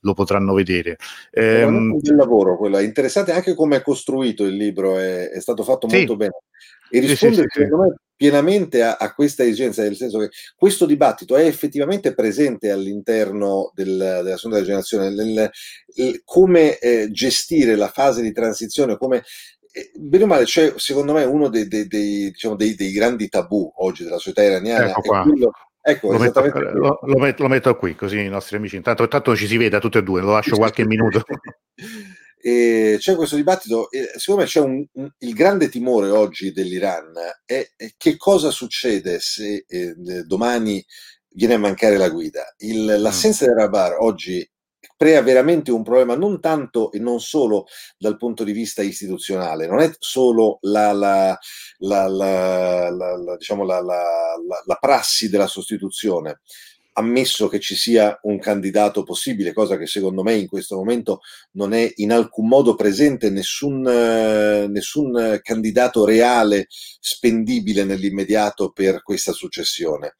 lo 0.00 0.14
potranno 0.14 0.52
vedere. 0.52 0.96
È 1.30 1.62
un 1.62 1.96
bel 1.96 2.16
lavoro, 2.16 2.56
quello. 2.56 2.78
è 2.78 2.82
interessante 2.82 3.30
anche 3.30 3.54
come 3.54 3.76
è 3.76 3.82
costruito 3.82 4.42
il 4.42 4.56
libro, 4.56 4.98
è, 4.98 5.28
è 5.28 5.40
stato 5.40 5.62
fatto 5.62 5.88
sì. 5.88 5.98
molto 5.98 6.16
bene 6.16 6.32
e 6.90 7.00
risponde 7.00 7.36
sì, 7.36 7.42
sì, 7.48 7.62
secondo 7.62 7.84
me 7.84 7.94
pienamente 8.22 8.84
a, 8.84 8.98
a, 9.00 9.12
questa 9.14 9.42
esigenza, 9.42 9.82
nel 9.82 9.96
senso 9.96 10.20
che 10.20 10.30
questo 10.54 10.86
dibattito 10.86 11.34
è 11.34 11.44
effettivamente 11.44 12.14
presente 12.14 12.70
all'interno 12.70 13.72
del, 13.74 13.96
della 14.22 14.36
seconda 14.36 14.62
generazione, 14.62 15.10
nel, 15.10 15.50
nel, 15.96 16.22
come 16.24 16.78
eh, 16.78 17.10
gestire 17.10 17.74
la 17.74 17.88
fase 17.88 18.22
di 18.22 18.30
transizione, 18.30 18.96
come 18.96 19.24
eh, 19.72 19.90
bene 19.98 20.22
o 20.22 20.26
male 20.28 20.44
c'è 20.44 20.72
secondo 20.76 21.14
me 21.14 21.24
uno 21.24 21.48
dei, 21.48 21.66
dei, 21.66 21.88
dei, 21.88 22.30
diciamo, 22.30 22.54
dei, 22.54 22.76
grandi 22.92 23.28
tabù 23.28 23.68
oggi 23.78 24.04
della 24.04 24.18
società 24.18 24.44
iraniana 24.44 24.90
ecco 24.90 25.00
è 25.00 25.22
quello, 25.22 25.50
Ecco, 25.84 26.12
lo, 26.12 26.18
metto, 26.18 26.40
lo, 26.40 27.00
lo, 27.02 27.18
metto, 27.18 27.42
lo, 27.42 27.48
metto, 27.48 27.76
qui, 27.76 27.96
così 27.96 28.20
i 28.20 28.28
nostri 28.28 28.54
amici. 28.56 28.76
Intanto, 28.76 29.02
intanto 29.02 29.34
ci 29.34 29.48
si 29.48 29.56
vede 29.56 29.80
tutti 29.80 29.98
e 29.98 30.04
due, 30.04 30.20
lo 30.20 30.30
lascio 30.30 30.54
qualche 30.54 30.86
minuto. 30.86 31.24
E 32.44 32.96
c'è 32.98 33.14
questo 33.14 33.36
dibattito, 33.36 33.88
secondo 34.16 34.40
me 34.40 34.46
c'è 34.48 34.58
un, 34.58 34.84
un, 34.94 35.08
il 35.18 35.32
grande 35.32 35.68
timore 35.68 36.10
oggi 36.10 36.50
dell'Iran 36.50 37.12
è, 37.44 37.70
è 37.76 37.92
che 37.96 38.16
cosa 38.16 38.50
succede 38.50 39.20
se 39.20 39.64
eh, 39.64 39.94
domani 40.24 40.84
viene 41.28 41.54
a 41.54 41.58
mancare 41.58 41.96
la 41.96 42.08
guida. 42.08 42.42
Il, 42.58 42.84
l'assenza 42.98 43.44
mm. 43.44 43.48
del 43.48 43.56
Rabar 43.56 43.96
oggi 44.00 44.44
crea 44.96 45.22
veramente 45.22 45.70
un 45.70 45.84
problema 45.84 46.16
non 46.16 46.40
tanto 46.40 46.90
e 46.90 46.98
non 46.98 47.20
solo 47.20 47.66
dal 47.96 48.16
punto 48.16 48.42
di 48.42 48.50
vista 48.50 48.82
istituzionale, 48.82 49.68
non 49.68 49.78
è 49.78 49.92
solo 50.00 50.58
la, 50.62 50.92
la, 50.92 51.38
la, 51.78 53.36
diciamo 53.38 53.64
la 53.64 54.76
prassi 54.80 55.28
della 55.28 55.46
sostituzione, 55.46 56.40
ammesso 56.94 57.48
che 57.48 57.58
ci 57.60 57.74
sia 57.74 58.18
un 58.22 58.38
candidato 58.38 59.02
possibile, 59.02 59.52
cosa 59.52 59.76
che 59.76 59.86
secondo 59.86 60.22
me 60.22 60.34
in 60.34 60.46
questo 60.48 60.76
momento 60.76 61.20
non 61.52 61.72
è 61.72 61.90
in 61.96 62.12
alcun 62.12 62.48
modo 62.48 62.74
presente, 62.74 63.30
nessun, 63.30 63.86
eh, 63.86 64.66
nessun 64.68 65.40
candidato 65.42 66.04
reale 66.04 66.66
spendibile 66.68 67.84
nell'immediato 67.84 68.70
per 68.70 69.02
questa 69.02 69.32
successione. 69.32 70.16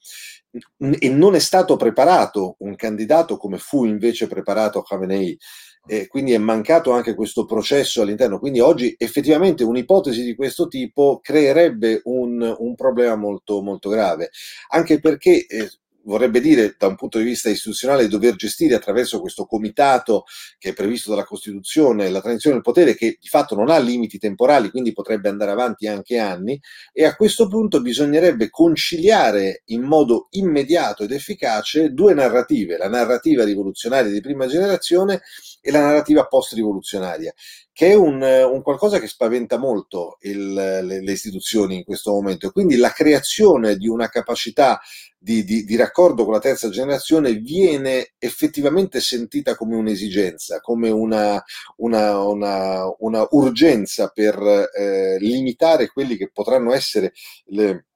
E 0.78 1.08
non 1.08 1.34
è 1.34 1.38
stato 1.38 1.76
preparato 1.76 2.56
un 2.58 2.76
candidato 2.76 3.38
come 3.38 3.58
fu 3.58 3.84
invece 3.84 4.26
preparato 4.26 4.82
Khamenei. 4.82 5.38
E 5.84 6.06
quindi 6.06 6.32
è 6.32 6.38
mancato 6.38 6.92
anche 6.92 7.14
questo 7.14 7.44
processo 7.44 8.02
all'interno. 8.02 8.38
Quindi 8.38 8.60
oggi 8.60 8.94
effettivamente 8.96 9.64
un'ipotesi 9.64 10.22
di 10.22 10.36
questo 10.36 10.68
tipo 10.68 11.18
creerebbe 11.20 12.02
un, 12.04 12.54
un 12.56 12.74
problema 12.76 13.16
molto, 13.16 13.62
molto 13.62 13.88
grave, 13.88 14.30
anche 14.68 15.00
perché 15.00 15.44
eh, 15.46 15.70
vorrebbe 16.04 16.40
dire 16.40 16.74
da 16.78 16.86
un 16.86 16.96
punto 16.96 17.18
di 17.18 17.24
vista 17.24 17.48
istituzionale 17.48 18.08
dover 18.08 18.34
gestire 18.36 18.74
attraverso 18.74 19.20
questo 19.20 19.44
comitato 19.44 20.24
che 20.58 20.70
è 20.70 20.72
previsto 20.72 21.10
dalla 21.10 21.24
Costituzione 21.24 22.10
la 22.10 22.20
transizione 22.20 22.56
del 22.56 22.64
potere 22.64 22.94
che 22.94 23.18
di 23.20 23.28
fatto 23.28 23.54
non 23.54 23.70
ha 23.70 23.78
limiti 23.78 24.18
temporali, 24.18 24.70
quindi 24.70 24.92
potrebbe 24.92 25.28
andare 25.28 25.50
avanti 25.50 25.86
anche 25.86 26.18
anni. 26.18 26.60
E 26.92 27.04
a 27.04 27.14
questo 27.14 27.48
punto 27.48 27.80
bisognerebbe 27.80 28.50
conciliare 28.50 29.62
in 29.66 29.82
modo 29.82 30.28
immediato 30.30 31.04
ed 31.04 31.12
efficace 31.12 31.90
due 31.90 32.14
narrative, 32.14 32.76
la 32.76 32.88
narrativa 32.88 33.44
rivoluzionaria 33.44 34.10
di 34.10 34.20
prima 34.20 34.46
generazione 34.46 35.22
e 35.62 35.70
la 35.70 35.80
narrativa 35.80 36.26
post-rivoluzionaria, 36.26 37.32
che 37.72 37.92
è 37.92 37.94
un, 37.94 38.20
un 38.20 38.62
qualcosa 38.62 38.98
che 38.98 39.06
spaventa 39.06 39.56
molto 39.56 40.18
il, 40.22 40.52
le, 40.52 40.82
le 40.82 41.12
istituzioni 41.12 41.76
in 41.76 41.84
questo 41.84 42.10
momento. 42.10 42.48
E 42.48 42.50
quindi 42.50 42.76
la 42.76 42.90
creazione 42.90 43.76
di 43.76 43.88
una 43.88 44.08
capacità 44.08 44.80
di, 45.16 45.44
di, 45.44 45.64
di, 45.64 45.76
raccordo 45.76 46.24
con 46.24 46.32
la 46.32 46.40
terza 46.40 46.68
generazione 46.68 47.34
viene 47.34 48.14
effettivamente 48.18 49.00
sentita 49.00 49.54
come 49.54 49.76
un'esigenza, 49.76 50.60
come 50.60 50.90
una, 50.90 51.42
una, 51.76 52.18
una, 52.24 52.92
una 52.98 53.26
urgenza 53.30 54.08
per 54.08 54.36
eh, 54.76 55.18
limitare 55.20 55.86
quelli 55.86 56.16
che 56.16 56.28
potranno 56.32 56.74
essere 56.74 57.12
le, 57.46 57.86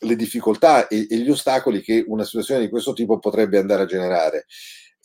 le 0.00 0.16
difficoltà 0.16 0.88
e, 0.88 1.06
e, 1.08 1.16
gli 1.18 1.30
ostacoli 1.30 1.80
che 1.80 2.04
una 2.08 2.24
situazione 2.24 2.62
di 2.62 2.68
questo 2.68 2.92
tipo 2.92 3.18
potrebbe 3.20 3.58
andare 3.58 3.82
a 3.82 3.86
generare. 3.86 4.46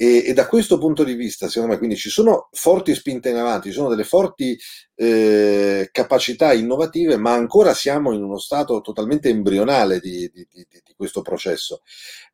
E, 0.02 0.24
e, 0.28 0.34
da 0.34 0.48
questo 0.48 0.78
punto 0.78 1.04
di 1.04 1.14
vista, 1.14 1.50
secondo 1.50 1.74
me, 1.74 1.78
quindi 1.78 1.98
ci 1.98 2.10
sono 2.10 2.48
forti 2.54 2.96
spinte 2.96 3.32
in 3.32 3.36
avanti, 3.36 3.68
ci 3.68 3.76
sono 3.76 3.90
delle 3.90 4.06
forti 4.06 4.58
eh, 4.96 5.90
capacità 5.92 6.54
innovative, 6.54 7.18
ma 7.18 7.34
ancora 7.34 7.74
siamo 7.74 8.14
in 8.14 8.24
uno 8.24 8.38
stato 8.38 8.80
totalmente 8.80 9.28
embrionale 9.28 10.00
di, 10.00 10.32
di, 10.34 10.48
di, 10.50 10.66
di 10.70 10.94
questo 10.96 11.22
processo. 11.22 11.82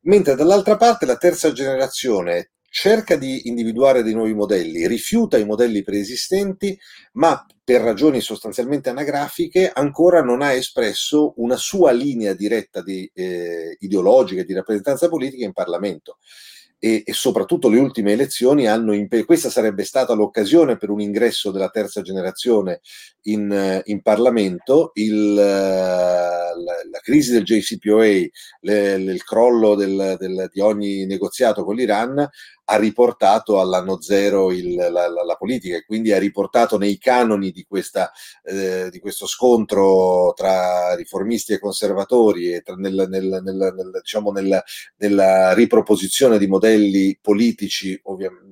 Mentre 0.02 0.36
dall'altra 0.36 0.76
parte 0.76 1.06
la 1.06 1.16
terza 1.16 1.50
generazione 1.50 2.52
cerca 2.70 3.16
di 3.16 3.48
individuare 3.48 4.04
dei 4.04 4.14
nuovi 4.14 4.34
modelli, 4.34 4.86
rifiuta 4.86 5.36
i 5.36 5.44
modelli 5.44 5.82
preesistenti, 5.82 6.78
ma 7.14 7.44
per 7.64 7.80
ragioni 7.80 8.20
sostanzialmente 8.20 8.90
anagrafiche 8.90 9.72
ancora 9.74 10.22
non 10.22 10.40
ha 10.40 10.52
espresso 10.52 11.32
una 11.38 11.56
sua 11.56 11.90
linea 11.90 12.32
diretta 12.32 12.80
di, 12.80 13.10
eh, 13.12 13.76
ideologica 13.80 14.42
e 14.42 14.44
di 14.44 14.54
rappresentanza 14.54 15.08
politica 15.08 15.44
in 15.44 15.52
Parlamento 15.52 16.18
e, 16.78 17.02
e, 17.06 17.12
soprattutto 17.12 17.68
le 17.68 17.78
ultime 17.78 18.12
elezioni 18.12 18.66
hanno 18.66 18.92
impe- 18.92 19.24
questa 19.24 19.50
sarebbe 19.50 19.84
stata 19.84 20.12
l'occasione 20.12 20.76
per 20.76 20.90
un 20.90 21.00
ingresso 21.00 21.50
della 21.50 21.70
terza 21.70 22.02
generazione 22.02 22.80
in, 23.22 23.82
in 23.84 24.02
Parlamento, 24.02 24.90
il, 24.94 25.34
la, 25.34 26.52
la, 26.54 27.00
crisi 27.02 27.32
del 27.32 27.44
JCPOA, 27.44 28.28
le, 28.60 28.94
il 28.94 29.24
crollo 29.24 29.74
del, 29.74 30.16
del, 30.18 30.48
di 30.52 30.60
ogni 30.60 31.06
negoziato 31.06 31.64
con 31.64 31.74
l'Iran 31.74 32.28
ha 32.68 32.76
riportato 32.76 33.60
all'anno 33.60 34.00
zero 34.00 34.50
il, 34.50 34.74
la, 34.74 34.88
la, 34.90 35.08
la, 35.08 35.36
politica 35.36 35.76
e 35.76 35.84
quindi 35.84 36.12
ha 36.12 36.18
riportato 36.18 36.78
nei 36.78 36.98
canoni 36.98 37.52
di, 37.52 37.64
questa, 37.64 38.10
eh, 38.42 38.88
di 38.90 38.98
questo 38.98 39.26
scontro 39.26 40.32
tra 40.34 40.94
riformisti 40.94 41.52
e 41.52 41.60
conservatori 41.60 42.52
e 42.52 42.62
nel, 42.76 43.06
nel, 43.08 43.40
nel, 43.42 43.90
diciamo 44.02 44.32
nella 44.32 45.52
riproposizione 45.52 46.38
di 46.38 46.46
modelli 46.48 47.16
politici 47.20 48.00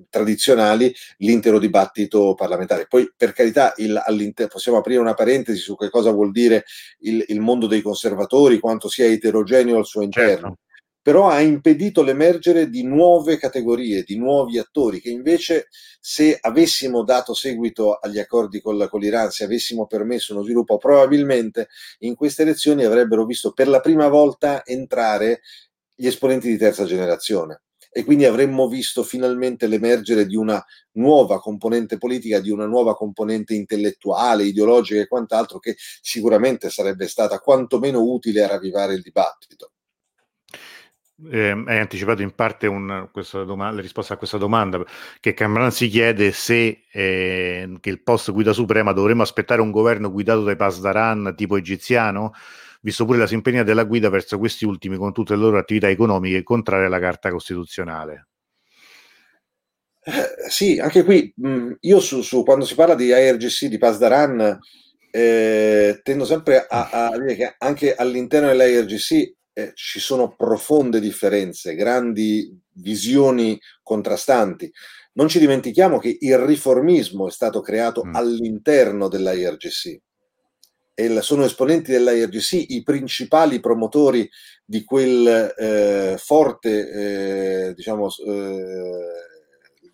tradizionali 0.09 0.95
l'intero 1.19 1.59
dibattito 1.59 2.35
parlamentare. 2.35 2.87
Poi 2.87 3.13
per 3.17 3.33
carità 3.33 3.75
il, 3.79 4.01
possiamo 4.49 4.79
aprire 4.79 5.01
una 5.01 5.15
parentesi 5.15 5.59
su 5.59 5.77
che 5.77 5.91
cosa 5.91 6.13
vuol 6.13 6.31
dire 6.31 6.65
il, 7.01 7.25
il 7.29 7.41
mondo 7.41 7.67
dei 7.67 7.83
conservatori, 7.83 8.61
quanto 8.61 8.89
sia 8.89 9.07
eterogeneo 9.07 9.77
al 9.77 9.87
suo 9.87 10.03
interno. 10.03 10.33
Certo 10.33 10.59
però 11.05 11.29
ha 11.29 11.41
impedito 11.41 12.03
l'emergere 12.03 12.71
di 12.71 12.83
nuove 12.83 13.37
categorie, 13.37 14.05
di 14.05 14.17
nuovi 14.17 14.57
attori, 14.57 15.03
che 15.03 15.11
invece 15.11 15.69
se 16.01 16.39
avessimo 16.41 17.05
dato 17.05 17.35
seguito 17.35 17.97
agli 17.97 18.19
accordi 18.19 18.63
con, 18.63 18.89
con 18.89 19.01
l'Iran, 19.01 19.31
se 19.31 19.45
avessimo 19.45 19.87
permesso 19.87 20.33
uno 20.33 20.43
sviluppo, 20.43 20.79
probabilmente 20.79 21.69
in 21.99 22.15
queste 22.15 22.41
elezioni 22.41 22.85
avrebbero 22.85 23.27
visto 23.27 23.53
per 23.53 23.69
la 23.69 23.81
prima 23.81 24.09
volta 24.09 24.65
entrare 24.65 25.43
gli 25.95 26.07
esponenti 26.07 26.49
di 26.49 26.57
terza 26.57 26.87
generazione 26.87 27.65
e 27.93 28.03
quindi 28.03 28.25
avremmo 28.25 28.67
visto 28.67 29.03
finalmente 29.03 29.67
l'emergere 29.67 30.25
di 30.25 30.37
una 30.37 30.65
nuova 30.93 31.39
componente 31.39 31.99
politica, 31.99 32.41
di 32.41 32.51
una 32.51 32.65
nuova 32.65 32.97
componente 32.97 33.53
intellettuale, 33.53 34.45
ideologica 34.45 35.03
e 35.03 35.07
quant'altro 35.07 35.59
che 35.59 35.77
sicuramente 36.01 36.71
sarebbe 36.71 37.09
stata 37.09 37.41
quantomeno 37.41 38.01
utile 38.01 38.43
a 38.43 38.49
ravvivare 38.49 38.95
il 38.95 39.03
dibattito. 39.03 39.74
Eh, 41.31 41.63
hai 41.67 41.79
anticipato 41.79 42.23
in 42.23 42.35
parte 42.35 42.67
un, 42.67 43.09
domanda, 43.45 43.77
la 43.77 43.81
risposta 43.81 44.15
a 44.15 44.17
questa 44.17 44.37
domanda, 44.37 44.85
che 45.21 45.33
Cameron 45.33 45.71
si 45.71 45.89
chiede 45.89 46.33
se 46.33 46.83
eh, 46.91 47.73
che 47.81 47.91
il 47.91 48.03
post 48.03 48.33
guida 48.33 48.53
suprema 48.53 48.93
dovremmo 48.93 49.23
aspettare 49.23 49.61
un 49.61 49.71
governo 49.71 50.11
guidato 50.11 50.43
dai 50.43 50.57
Pasdaran 50.57 51.35
tipo 51.37 51.57
egiziano, 51.57 52.33
visto 52.81 53.05
pure 53.05 53.19
la 53.19 53.29
simpatia 53.29 53.63
della 53.63 53.85
guida 53.85 54.09
verso 54.09 54.39
questi 54.39 54.65
ultimi 54.65 54.97
con 54.97 55.13
tutte 55.13 55.35
le 55.35 55.41
loro 55.41 55.59
attività 55.59 55.89
economiche 55.89 56.43
contrarie 56.43 56.87
alla 56.87 56.99
Carta 56.99 57.31
Costituzionale. 57.31 58.27
Eh, 60.03 60.51
sì, 60.51 60.81
anche 60.81 61.05
qui 61.05 61.33
mh, 61.37 61.75
io 61.81 62.01
su, 62.01 62.23
su, 62.23 62.43
quando 62.43 62.65
si 62.65 62.75
parla 62.75 62.97
di 62.97 63.07
IRGC 63.07 63.67
di 63.67 63.79
Pasdaran 63.79 64.59
eh, 65.11 66.01
tendo 66.03 66.25
sempre 66.25 66.67
a, 66.69 66.91
a 66.91 67.19
dire 67.19 67.37
che 67.37 67.55
anche 67.57 67.95
all'interno 67.95 68.49
dell'IRGC 68.49 69.33
eh, 69.55 69.73
ci 69.75 70.01
sono 70.01 70.35
profonde 70.37 71.01
differenze, 71.01 71.75
grandi 71.75 72.61
visioni 72.73 73.59
contrastanti. 73.83 74.71
Non 75.15 75.29
ci 75.29 75.39
dimentichiamo 75.39 75.99
che 75.99 76.17
il 76.21 76.39
riformismo 76.39 77.29
è 77.29 77.31
stato 77.31 77.61
creato 77.61 78.05
mm. 78.05 78.15
all'interno 78.15 79.09
dell'IRGC 79.09 80.01
e 80.97 81.21
sono 81.23 81.45
esponenti 81.45 81.91
dell'IRGC 81.91 82.71
i 82.71 82.83
principali 82.83 83.61
promotori 83.61 84.29
di 84.65 84.85
quel 84.85 85.53
eh, 85.57 86.17
forte, 86.19 86.91
eh, 87.69 87.75
diciamo, 87.75 88.09
eh, 88.27 89.34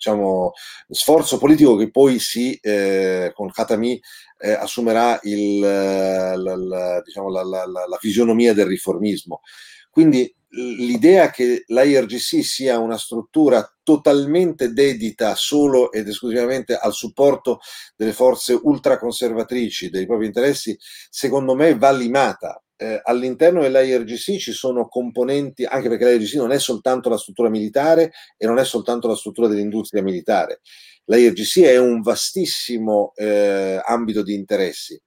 diciamo, 0.00 0.52
sforzo 0.88 1.36
politico 1.36 1.76
che 1.76 1.90
poi 1.90 2.18
si, 2.18 2.58
eh, 2.62 3.32
con 3.34 3.50
Khatami 3.50 4.00
eh, 4.38 4.52
assumerà 4.52 5.20
il, 5.24 5.58
la, 5.58 6.34
la, 6.36 7.02
diciamo, 7.04 7.28
la, 7.28 7.42
la, 7.44 7.98
fisionomia 8.00 8.54
del 8.54 8.64
riformismo. 8.64 9.42
Quindi 9.90 10.34
l'idea 10.52 11.28
che 11.30 11.64
l'IRGC 11.66 12.42
sia 12.42 12.78
una 12.78 12.96
struttura 12.96 13.70
totalmente 13.82 14.72
dedita 14.72 15.34
solo 15.34 15.92
ed 15.92 16.08
esclusivamente 16.08 16.74
al 16.76 16.94
supporto 16.94 17.60
delle 17.94 18.12
forze 18.12 18.58
ultraconservatrici 18.60 19.90
dei 19.90 20.06
propri 20.06 20.26
interessi, 20.26 20.76
secondo 21.10 21.54
me 21.54 21.76
va 21.76 21.92
limata 21.92 22.60
eh, 22.80 22.98
all'interno 23.04 23.60
dell'IRGC 23.60 24.38
ci 24.38 24.52
sono 24.52 24.88
componenti, 24.88 25.64
anche 25.64 25.90
perché 25.90 26.10
l'IRGC 26.10 26.36
non 26.36 26.50
è 26.50 26.58
soltanto 26.58 27.10
la 27.10 27.18
struttura 27.18 27.50
militare 27.50 28.12
e 28.38 28.46
non 28.46 28.58
è 28.58 28.64
soltanto 28.64 29.06
la 29.06 29.16
struttura 29.16 29.48
dell'industria 29.48 30.02
militare. 30.02 30.60
L'IRGC 31.04 31.60
è 31.60 31.76
un 31.76 32.00
vastissimo 32.00 33.12
eh, 33.16 33.78
ambito 33.84 34.22
di 34.22 34.32
interessi. 34.32 34.98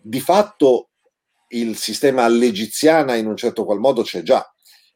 Di 0.00 0.20
fatto 0.20 0.90
il 1.48 1.76
sistema 1.76 2.22
all'egiziana 2.22 3.16
in 3.16 3.26
un 3.26 3.36
certo 3.36 3.64
qual 3.64 3.80
modo 3.80 4.02
c'è 4.02 4.22
già. 4.22 4.48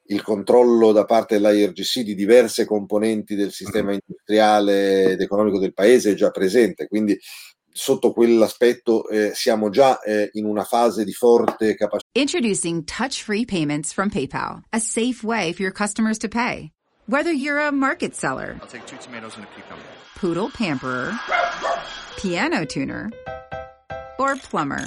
Il 0.05 0.23
controllo 0.23 0.93
da 0.93 1.05
parte 1.05 1.41
dell'IRGC 1.41 2.01
di 2.03 2.15
diverse 2.15 2.65
componenti 2.65 3.35
del 3.35 3.51
sistema 3.51 3.93
industriale 3.93 5.13
ed 5.13 5.21
economico 5.21 5.59
del 5.59 5.75
paese 5.75 6.13
è 6.13 6.15
già 6.15 6.31
presente, 6.31 6.87
quindi 6.87 7.19
sotto 7.73 8.13
quell'aspetto 8.13 9.09
eh, 9.09 9.33
siamo 9.35 9.71
già 9.71 10.01
eh, 10.01 10.31
in 10.33 10.45
una 10.45 10.65
fase 10.65 11.05
di 11.05 11.13
forte 11.13 11.75
capacità. 11.75 12.09
Introducing 12.13 12.85
touch-free 12.85 13.45
payments 13.45 13.93
from 13.93 14.09
PayPal, 14.11 14.63
a 14.73 14.79
safe 14.81 15.25
way 15.25 15.53
for 15.53 15.63
your 15.63 15.73
customers 15.73 16.19
to 16.19 16.29
pay. 16.29 16.71
Whether 17.07 17.33
you're 17.33 17.59
a 17.59 17.73
market 17.73 18.15
seller, 18.15 18.57
I'll 18.61 18.69
take 18.69 18.87
two 18.87 18.97
tomatoes 18.99 19.35
and 19.37 19.45
a 19.45 19.49
cucumber. 19.55 19.83
Poodle 20.17 20.51
pamperer, 20.51 21.19
piano 22.17 22.65
tuner, 22.65 23.11
or 24.19 24.37
plumber. 24.37 24.87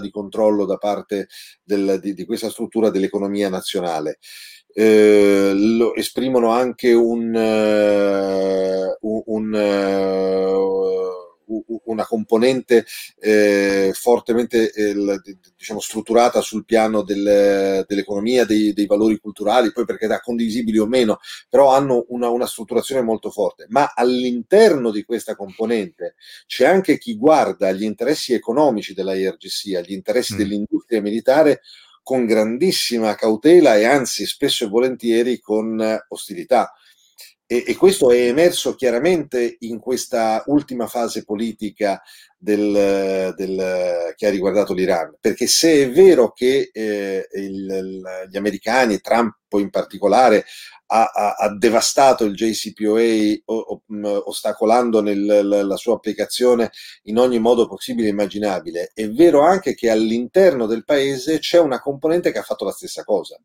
di 0.00 0.10
controllo 0.10 0.66
da 0.66 0.76
parte 0.76 1.28
del, 1.62 1.98
di, 2.00 2.12
di 2.12 2.24
questa 2.26 2.50
struttura 2.50 2.90
dell'economia 2.90 3.48
nazionale. 3.48 4.18
eh, 4.74 5.52
lo, 5.54 5.94
esprimono 5.94 6.50
anche 6.50 6.92
un, 6.92 7.34
uh, 7.34 9.22
un 9.26 9.52
uh, 9.52 11.17
una 11.84 12.04
componente 12.04 12.84
eh, 13.18 13.90
fortemente 13.94 14.70
eh, 14.72 14.94
diciamo, 15.56 15.80
strutturata 15.80 16.40
sul 16.40 16.64
piano 16.64 17.02
del, 17.02 17.84
dell'economia, 17.86 18.44
dei, 18.44 18.72
dei, 18.72 18.86
valori 18.86 19.18
culturali, 19.18 19.72
poi 19.72 19.84
perché 19.84 20.06
da 20.06 20.20
condivisibili 20.20 20.78
o 20.78 20.86
meno, 20.86 21.18
però 21.48 21.72
hanno 21.72 22.04
una, 22.08 22.28
una, 22.28 22.46
strutturazione 22.46 23.02
molto 23.02 23.30
forte. 23.30 23.66
Ma 23.68 23.92
all'interno 23.94 24.90
di 24.90 25.04
questa 25.04 25.34
componente 25.34 26.14
c'è 26.46 26.66
anche 26.66 26.98
chi 26.98 27.16
guarda 27.16 27.68
agli 27.68 27.84
interessi 27.84 28.34
economici 28.34 28.94
della 28.94 29.14
IRGC, 29.14 29.74
agli 29.76 29.92
interessi 29.92 30.34
mm. 30.34 30.36
dell'industria 30.36 31.00
militare 31.00 31.60
con 32.02 32.24
grandissima 32.24 33.14
cautela 33.14 33.76
e 33.76 33.84
anzi 33.84 34.24
spesso 34.24 34.64
e 34.64 34.68
volentieri 34.68 35.40
con 35.40 35.78
ostilità. 36.08 36.72
E, 37.50 37.64
e, 37.66 37.76
questo 37.76 38.10
è 38.10 38.26
emerso 38.26 38.74
chiaramente 38.74 39.56
in 39.60 39.78
questa 39.78 40.42
ultima 40.48 40.86
fase 40.86 41.24
politica 41.24 41.98
del, 42.36 43.32
del, 43.34 44.12
che 44.14 44.26
ha 44.26 44.30
riguardato 44.30 44.74
l'Iran, 44.74 45.16
perché 45.18 45.46
se 45.46 45.84
è 45.84 45.90
vero 45.90 46.32
che 46.32 46.68
eh, 46.70 47.26
il, 47.32 48.02
gli 48.30 48.36
americani, 48.36 49.00
Trump 49.00 49.36
in 49.52 49.70
particolare, 49.70 50.44
ha, 50.88 51.04
ha, 51.04 51.34
ha, 51.38 51.56
devastato 51.56 52.24
il 52.24 52.34
JCPOA 52.34 53.42
o, 53.46 53.56
o, 53.56 53.82
ostacolando 54.28 55.00
nel, 55.00 55.24
la, 55.24 55.62
la, 55.62 55.76
sua 55.76 55.94
applicazione 55.94 56.70
in 57.04 57.18
ogni 57.18 57.38
modo 57.38 57.66
possibile 57.66 58.08
e 58.08 58.10
immaginabile. 58.10 58.90
È 58.92 59.08
vero 59.08 59.40
anche 59.40 59.74
che 59.74 59.88
all'interno 59.88 60.66
del 60.66 60.84
paese 60.84 61.38
c'è 61.38 61.58
una 61.58 61.80
componente 61.80 62.30
che 62.30 62.38
ha 62.38 62.42
fatto 62.42 62.66
la 62.66 62.72
stessa 62.72 63.04
cosa, 63.04 63.40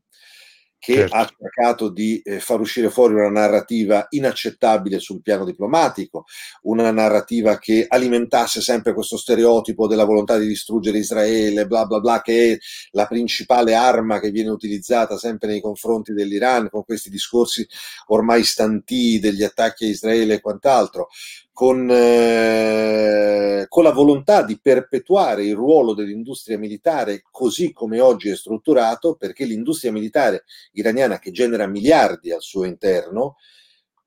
che 0.83 0.95
certo. 0.95 1.15
ha 1.15 1.33
cercato 1.39 1.87
di 1.87 2.21
eh, 2.25 2.41
far 2.41 2.59
uscire 2.59 2.89
fuori 2.89 3.13
una 3.13 3.29
narrativa 3.29 4.05
inaccettabile 4.09 4.99
sul 4.99 5.21
piano 5.21 5.45
diplomatico, 5.45 6.25
una 6.63 6.91
narrativa 6.91 7.57
che 7.57 7.85
alimentasse 7.87 8.59
sempre 8.59 8.93
questo 8.93 9.15
stereotipo 9.15 9.87
della 9.87 10.03
volontà 10.03 10.37
di 10.37 10.45
distruggere 10.45 10.97
Israele, 10.97 11.67
bla 11.67 11.85
bla 11.85 12.01
bla, 12.01 12.21
che 12.21 12.51
è 12.51 12.57
la 12.91 13.07
principale 13.07 13.75
arma 13.75 14.19
che 14.19 14.29
viene 14.29 14.49
utilizzata 14.49 15.17
sempre 15.17 15.47
nei 15.47 15.61
confronti 15.61 16.11
dell'Iran, 16.11 16.69
con 16.69 16.83
questi 16.83 17.09
discorsi 17.09 17.65
ormai 18.07 18.43
stanti 18.43 19.19
degli 19.21 19.43
attacchi 19.43 19.85
a 19.85 19.87
Israele 19.87 20.33
e 20.33 20.41
quant'altro 20.41 21.07
con, 21.53 21.87
eh, 21.89 23.65
con, 23.69 23.83
la 23.83 23.91
volontà 23.91 24.41
di 24.43 24.59
perpetuare 24.59 25.45
il 25.45 25.53
ruolo 25.53 25.93
dell'industria 25.93 26.57
militare 26.57 27.21
così 27.29 27.71
come 27.71 27.99
oggi 28.01 28.29
è 28.29 28.35
strutturato, 28.35 29.15
perché 29.15 29.45
l'industria 29.45 29.91
militare 29.91 30.45
iraniana 30.71 31.19
che 31.19 31.31
genera 31.31 31.67
miliardi 31.67 32.31
al 32.31 32.41
suo 32.41 32.65
interno 32.65 33.35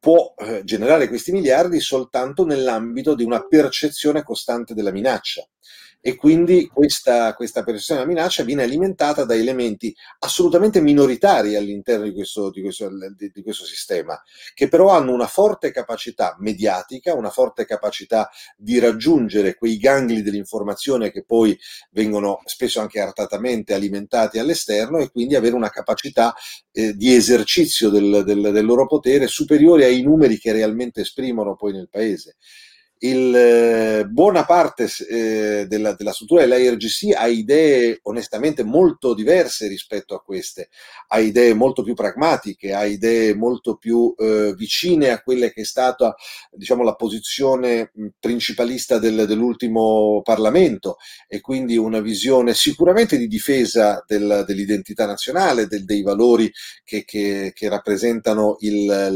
può 0.00 0.34
eh, 0.36 0.62
generare 0.64 1.08
questi 1.08 1.32
miliardi 1.32 1.80
soltanto 1.80 2.44
nell'ambito 2.44 3.14
di 3.14 3.22
una 3.22 3.46
percezione 3.46 4.22
costante 4.22 4.74
della 4.74 4.92
minaccia 4.92 5.48
e 6.06 6.14
quindi 6.14 6.70
questa, 6.72 7.34
questa 7.34 7.64
percezione 7.64 7.98
della 8.02 8.12
minaccia 8.12 8.44
viene 8.44 8.62
alimentata 8.62 9.24
da 9.24 9.34
elementi 9.34 9.92
assolutamente 10.20 10.80
minoritari 10.80 11.56
all'interno 11.56 12.04
di 12.04 12.12
questo, 12.12 12.48
di, 12.52 12.62
questo, 12.62 12.88
di, 13.16 13.42
questo, 13.42 13.64
sistema, 13.64 14.16
che 14.54 14.68
però 14.68 14.90
hanno 14.90 15.12
una 15.12 15.26
forte 15.26 15.72
capacità 15.72 16.36
mediatica, 16.38 17.12
una 17.12 17.30
forte 17.30 17.66
capacità 17.66 18.30
di 18.56 18.78
raggiungere 18.78 19.56
quei 19.56 19.78
gangli 19.78 20.20
dell'informazione 20.20 21.10
che 21.10 21.24
poi 21.24 21.58
vengono 21.90 22.40
spesso 22.44 22.78
anche 22.78 23.00
artatamente 23.00 23.74
alimentati 23.74 24.38
all'esterno 24.38 24.98
e 24.98 25.10
quindi 25.10 25.34
avere 25.34 25.56
una 25.56 25.70
capacità 25.70 26.32
eh, 26.70 26.94
di 26.94 27.16
esercizio 27.16 27.90
del, 27.90 28.22
del, 28.24 28.52
del 28.52 28.64
loro 28.64 28.86
potere 28.86 29.26
superiore 29.26 29.86
ai 29.86 30.02
numeri 30.02 30.38
che 30.38 30.52
realmente 30.52 31.00
esprimono 31.00 31.56
poi 31.56 31.72
nel 31.72 31.88
paese 31.90 32.36
il, 33.00 33.34
eh, 33.34 34.06
buona 34.06 34.44
parte 34.46 34.88
eh, 35.10 35.66
della, 35.68 35.92
della, 35.92 36.12
struttura 36.12 36.46
dell'IRGC 36.46 37.14
ha 37.14 37.26
idee 37.26 38.00
onestamente 38.04 38.62
molto 38.62 39.12
diverse 39.12 39.68
rispetto 39.68 40.14
a 40.14 40.22
queste, 40.22 40.70
ha 41.08 41.18
idee 41.18 41.52
molto 41.52 41.82
più 41.82 41.94
pragmatiche, 41.94 42.72
ha 42.72 42.86
idee 42.86 43.34
molto 43.34 43.76
più 43.76 44.14
eh, 44.16 44.54
vicine 44.56 45.10
a 45.10 45.20
quelle 45.20 45.52
che 45.52 45.60
è 45.60 45.64
stata 45.64 46.14
diciamo, 46.50 46.82
la 46.82 46.94
posizione 46.94 47.92
principalista 48.18 48.98
del, 48.98 49.26
dell'ultimo 49.26 50.22
Parlamento 50.22 50.96
e 51.28 51.40
quindi 51.40 51.76
una 51.76 52.00
visione 52.00 52.54
sicuramente 52.54 53.18
di 53.18 53.26
difesa 53.26 54.02
del, 54.06 54.44
dell'identità 54.46 55.04
nazionale, 55.04 55.66
del, 55.66 55.84
dei 55.84 56.02
valori 56.02 56.50
che, 56.82 57.04
che, 57.04 57.52
che 57.54 57.68
rappresentano 57.68 58.56
il, 58.60 58.86
la, 58.86 59.10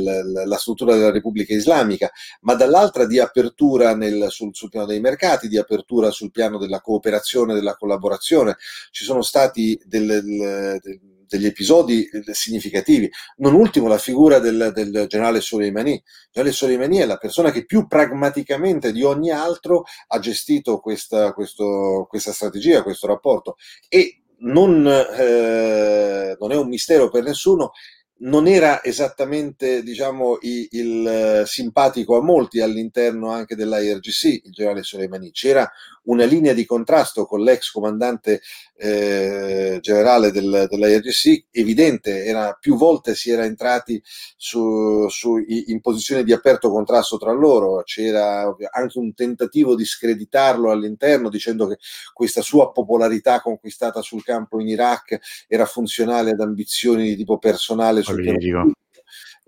la 0.44 0.56
struttura 0.58 0.94
della 0.94 1.10
Repubblica 1.10 1.54
Islamica, 1.54 2.10
ma 2.42 2.54
dall'altra 2.54 3.06
di 3.06 3.18
apertura 3.18 3.68
apertura 3.70 3.94
nel, 3.94 4.26
sul, 4.30 4.50
sul, 4.52 4.68
piano 4.68 4.86
dei 4.86 5.00
mercati, 5.00 5.48
di 5.48 5.58
apertura 5.58 6.10
sul 6.10 6.30
piano 6.30 6.58
della 6.58 6.80
cooperazione, 6.80 7.54
della 7.54 7.76
collaborazione. 7.76 8.56
Ci 8.90 9.04
sono 9.04 9.22
stati 9.22 9.80
delle, 9.84 10.20
delle, 10.22 10.80
degli 11.26 11.46
episodi 11.46 12.08
significativi, 12.32 13.08
non 13.36 13.54
ultimo 13.54 13.86
la 13.86 13.98
figura 13.98 14.38
del, 14.38 14.72
del 14.74 15.06
generale 15.08 15.40
Soleimani. 15.40 16.02
Generale 16.30 16.54
Soleimani 16.54 16.98
è 16.98 17.06
la 17.06 17.18
persona 17.18 17.50
che 17.50 17.64
più 17.64 17.86
pragmaticamente 17.86 18.92
di 18.92 19.02
ogni 19.02 19.30
altro 19.30 19.84
ha 20.08 20.18
gestito 20.18 20.80
questa, 20.80 21.32
questo, 21.32 22.06
questa 22.08 22.32
strategia, 22.32 22.82
questo 22.82 23.06
rapporto 23.06 23.56
e 23.88 24.22
non, 24.42 24.86
eh, 24.86 26.36
non 26.38 26.50
è 26.50 26.56
un 26.56 26.68
mistero 26.68 27.10
per 27.10 27.22
nessuno 27.22 27.72
non 28.20 28.46
era 28.46 28.82
esattamente 28.82 29.82
diciamo, 29.82 30.38
il, 30.42 30.68
il, 30.70 31.06
eh, 31.06 31.46
simpatico 31.46 32.16
a 32.16 32.22
molti 32.22 32.60
all'interno 32.60 33.30
anche 33.30 33.54
dell'IRGC, 33.54 34.24
il 34.44 34.52
generale 34.52 34.82
Soleimani. 34.82 35.30
C'era 35.30 35.70
una 36.04 36.24
linea 36.24 36.52
di 36.54 36.64
contrasto 36.64 37.26
con 37.26 37.42
l'ex 37.42 37.70
comandante 37.70 38.40
eh, 38.76 39.78
generale 39.80 40.30
del, 40.30 40.66
dell'IRGC 40.68 41.46
evidente, 41.50 42.24
era, 42.24 42.56
più 42.58 42.76
volte 42.76 43.14
si 43.14 43.30
era 43.30 43.44
entrati 43.44 44.02
su, 44.36 45.06
su, 45.08 45.36
in 45.46 45.80
posizione 45.80 46.24
di 46.24 46.32
aperto 46.32 46.70
contrasto 46.70 47.18
tra 47.18 47.32
loro, 47.32 47.82
c'era 47.84 48.54
anche 48.70 48.98
un 48.98 49.12
tentativo 49.14 49.74
di 49.74 49.84
screditarlo 49.84 50.70
all'interno 50.70 51.28
dicendo 51.28 51.66
che 51.66 51.78
questa 52.12 52.42
sua 52.42 52.72
popolarità 52.72 53.40
conquistata 53.40 54.00
sul 54.00 54.22
campo 54.22 54.60
in 54.60 54.68
Iraq 54.68 55.18
era 55.46 55.66
funzionale 55.66 56.30
ad 56.30 56.40
ambizioni 56.40 57.04
di 57.04 57.16
tipo 57.16 57.38
personale 57.38 58.02
sul 58.02 58.22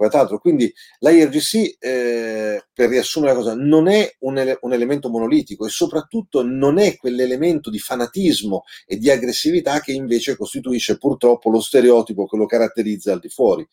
quant'altro. 0.03 0.39
Quindi 0.39 0.73
l'IRGC, 0.99 1.77
eh, 1.79 2.65
per 2.73 2.89
riassumere 2.89 3.33
la 3.33 3.39
cosa, 3.39 3.55
non 3.55 3.89
è 3.89 4.17
un, 4.21 4.39
ele- 4.39 4.59
un, 4.63 4.73
elemento 4.73 5.09
monolitico 5.09 5.67
e 5.67 5.71
soprattutto 5.71 6.43
non 6.43 6.79
è 6.79 6.97
quell'elemento 6.97 7.71
di 7.71 7.79
fanatismo 7.79 8.65
e 8.87 8.97
di 8.97 9.11
aggressività 9.11 9.81
che 9.81 9.93
invece 9.93 10.37
costituisce 10.37 10.99
purtroppo 10.99 11.51
lo 11.51 11.61
stereotipo 11.61 12.27
che 12.27 12.37
lo 12.37 12.47
caratterizza 12.47 13.13
al 13.13 13.21
di 13.21 13.29
fuori. 13.29 13.67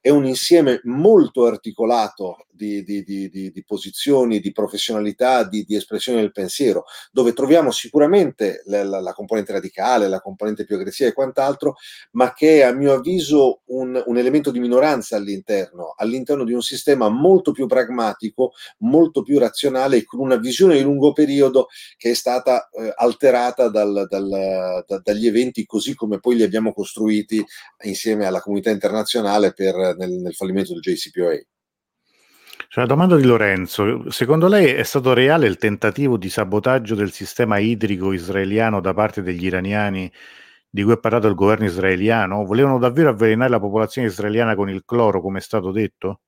È 0.00 0.08
un 0.08 0.26
insieme 0.26 0.80
molto 0.84 1.46
articolato 1.46 2.46
di, 2.54 2.82
di, 2.84 3.02
di, 3.02 3.28
di 3.30 3.64
posizioni, 3.64 4.40
di 4.40 4.52
professionalità, 4.52 5.44
di, 5.44 5.66
espressione 5.68 6.20
del 6.20 6.32
pensiero, 6.32 6.84
dove 7.10 7.32
troviamo 7.32 7.70
sicuramente 7.70 8.62
la, 8.66 8.84
la, 8.84 9.00
la, 9.00 9.12
componente 9.12 9.52
radicale, 9.52 10.08
la 10.08 10.20
componente 10.20 10.64
più 10.64 10.76
aggressiva 10.76 11.08
e 11.08 11.12
quant'altro, 11.12 11.76
ma 12.12 12.32
che 12.32 12.58
è 12.58 12.62
a 12.62 12.72
mio 12.72 12.92
avviso 12.92 13.62
un, 13.66 14.00
un 14.06 14.16
elemento 14.16 14.50
di 14.50 14.60
minoranza 14.60 15.16
all'interno 15.16 15.73
all'interno, 15.74 15.94
all'interno 15.96 16.44
di 16.44 16.52
un 16.52 16.62
sistema 16.62 17.08
molto 17.08 17.52
più 17.52 17.66
pragmatico, 17.66 18.52
molto 18.78 19.22
più 19.22 19.38
razionale 19.38 19.98
e 19.98 20.04
con 20.04 20.20
una 20.20 20.36
visione 20.36 20.76
di 20.76 20.82
lungo 20.82 21.12
periodo 21.12 21.68
che 21.96 22.10
è 22.10 22.14
stata 22.14 22.68
eh, 22.70 22.92
alterata 22.96 23.68
dal, 23.68 24.06
dal, 24.08 24.84
da, 24.86 25.00
dagli 25.02 25.26
eventi 25.26 25.66
così 25.66 25.94
come 25.94 26.20
poi 26.20 26.36
li 26.36 26.42
abbiamo 26.42 26.72
costruiti 26.72 27.44
insieme 27.84 28.26
alla 28.26 28.40
comunità 28.40 28.70
internazionale 28.70 29.52
per, 29.52 29.96
nel, 29.96 30.10
nel 30.10 30.34
fallimento 30.34 30.72
del 30.72 30.82
JCPOA. 30.82 31.40
C'è 32.68 32.80
una 32.80 32.88
domanda 32.88 33.16
di 33.16 33.24
Lorenzo. 33.24 34.10
Secondo 34.10 34.48
lei 34.48 34.72
è 34.72 34.82
stato 34.82 35.12
reale 35.12 35.46
il 35.46 35.58
tentativo 35.58 36.16
di 36.16 36.28
sabotaggio 36.28 36.96
del 36.96 37.12
sistema 37.12 37.58
idrico 37.58 38.12
israeliano 38.12 38.80
da 38.80 38.92
parte 38.92 39.22
degli 39.22 39.44
iraniani 39.44 40.10
di 40.74 40.82
cui 40.82 40.90
ha 40.90 40.96
parlato 40.96 41.28
il 41.28 41.36
governo 41.36 41.66
israeliano? 41.66 42.44
Volevano 42.44 42.80
davvero 42.80 43.10
avvelenare 43.10 43.48
la 43.48 43.60
popolazione 43.60 44.08
israeliana 44.08 44.56
con 44.56 44.68
il 44.68 44.82
cloro, 44.84 45.20
come 45.20 45.38
è 45.38 45.40
stato 45.40 45.70
detto? 45.70 46.22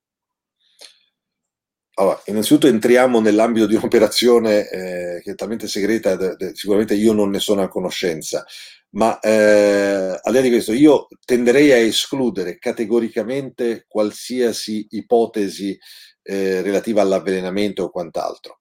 Allora, 1.94 2.22
innanzitutto 2.26 2.68
entriamo 2.68 3.18
nell'ambito 3.18 3.66
di 3.66 3.74
un'operazione 3.74 4.68
eh, 4.68 5.20
che 5.24 5.32
è 5.32 5.34
talmente 5.34 5.66
segreta, 5.66 6.14
de, 6.14 6.36
de, 6.36 6.54
sicuramente 6.54 6.94
io 6.94 7.12
non 7.12 7.30
ne 7.30 7.40
sono 7.40 7.62
a 7.62 7.68
conoscenza, 7.68 8.44
ma 8.90 9.18
eh, 9.18 10.20
al 10.22 10.30
di 10.30 10.32
là 10.32 10.40
di 10.40 10.50
questo 10.50 10.72
io 10.72 11.08
tenderei 11.24 11.72
a 11.72 11.78
escludere 11.78 12.56
categoricamente 12.58 13.84
qualsiasi 13.88 14.86
ipotesi 14.90 15.76
eh, 16.22 16.62
relativa 16.62 17.02
all'avvelenamento 17.02 17.82
o 17.82 17.90
quant'altro 17.90 18.60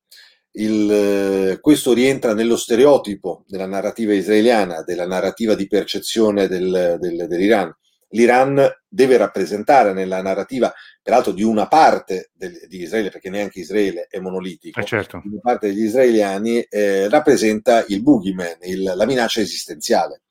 il, 0.56 0.92
eh, 0.92 1.60
questo 1.60 1.94
rientra 1.94 2.34
nello 2.34 2.58
stereotipo 2.58 3.44
della 3.48 3.66
narrativa 3.66 4.14
israeliana, 4.14 4.84
della 4.84 5.08
narrativa 5.08 5.56
di 5.56 5.68
percezione 5.68 6.48
del, 6.48 6.98
del, 7.00 7.26
dell'Iran. 7.28 7.76
L'Iran 8.10 8.66
deve 8.88 9.18
rappresentare 9.18 9.92
nella 9.92 10.22
narrativa, 10.22 10.74
peraltro 11.02 11.34
di 11.34 11.44
una 11.44 11.68
parte 11.68 12.32
del, 12.34 12.66
di 12.68 12.82
Israele, 12.82 13.10
perché 13.10 13.30
neanche 13.30 13.60
Israele 13.60 14.08
è 14.10 14.20
monolitico, 14.20 14.80
eh 14.80 14.86
certo. 14.86 15.22
una 15.26 15.40
parte 15.42 15.68
degli 15.68 15.84
israeliani 15.84 16.62
eh, 16.62 17.10
rappresenta 17.10 17.84
il 17.88 18.02
boogeyman, 18.02 18.58
il, 18.62 18.94
la 18.96 19.06
minaccia 19.06 19.42
esistenziale 19.42 20.22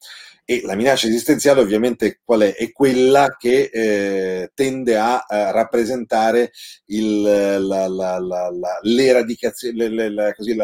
e 0.46 0.60
la 0.62 0.74
minaccia 0.74 1.06
esistenziale 1.06 1.60
ovviamente 1.60 2.20
qual 2.22 2.42
è? 2.42 2.54
È 2.54 2.70
quella 2.70 3.34
che 3.38 3.70
eh, 3.72 4.50
tende 4.54 4.96
a, 4.98 5.24
a 5.26 5.50
rappresentare 5.50 6.52
il, 6.86 7.22
la, 7.22 7.88
la, 7.88 8.18
la, 8.18 8.50
l'eradicazione, 8.82 9.88
le, 9.88 10.10
le, 10.10 10.34
così, 10.36 10.54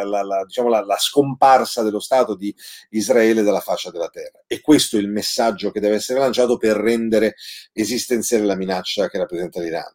diciamo 0.47 0.69
la, 0.69 0.97
scomparsa 0.99 1.83
dello 1.83 2.01
Stato 2.01 2.37
di 2.37 2.55
Israele 2.91 3.43
dalla 3.43 3.61
faccia 3.61 3.91
della 3.91 4.09
terra. 4.09 4.43
E 4.47 4.61
questo 4.61 4.97
è 4.97 5.01
il 5.01 5.09
messaggio 5.09 5.71
che 5.71 5.81
deve 5.81 5.97
essere 5.97 6.19
lanciato 6.19 6.59
per 6.59 6.77
rendere 6.77 7.37
esistenziale 7.73 8.45
la 8.45 8.57
minaccia 8.57 9.09
che 9.09 9.17
rappresenta 9.17 9.61
l'Iran. 9.61 9.95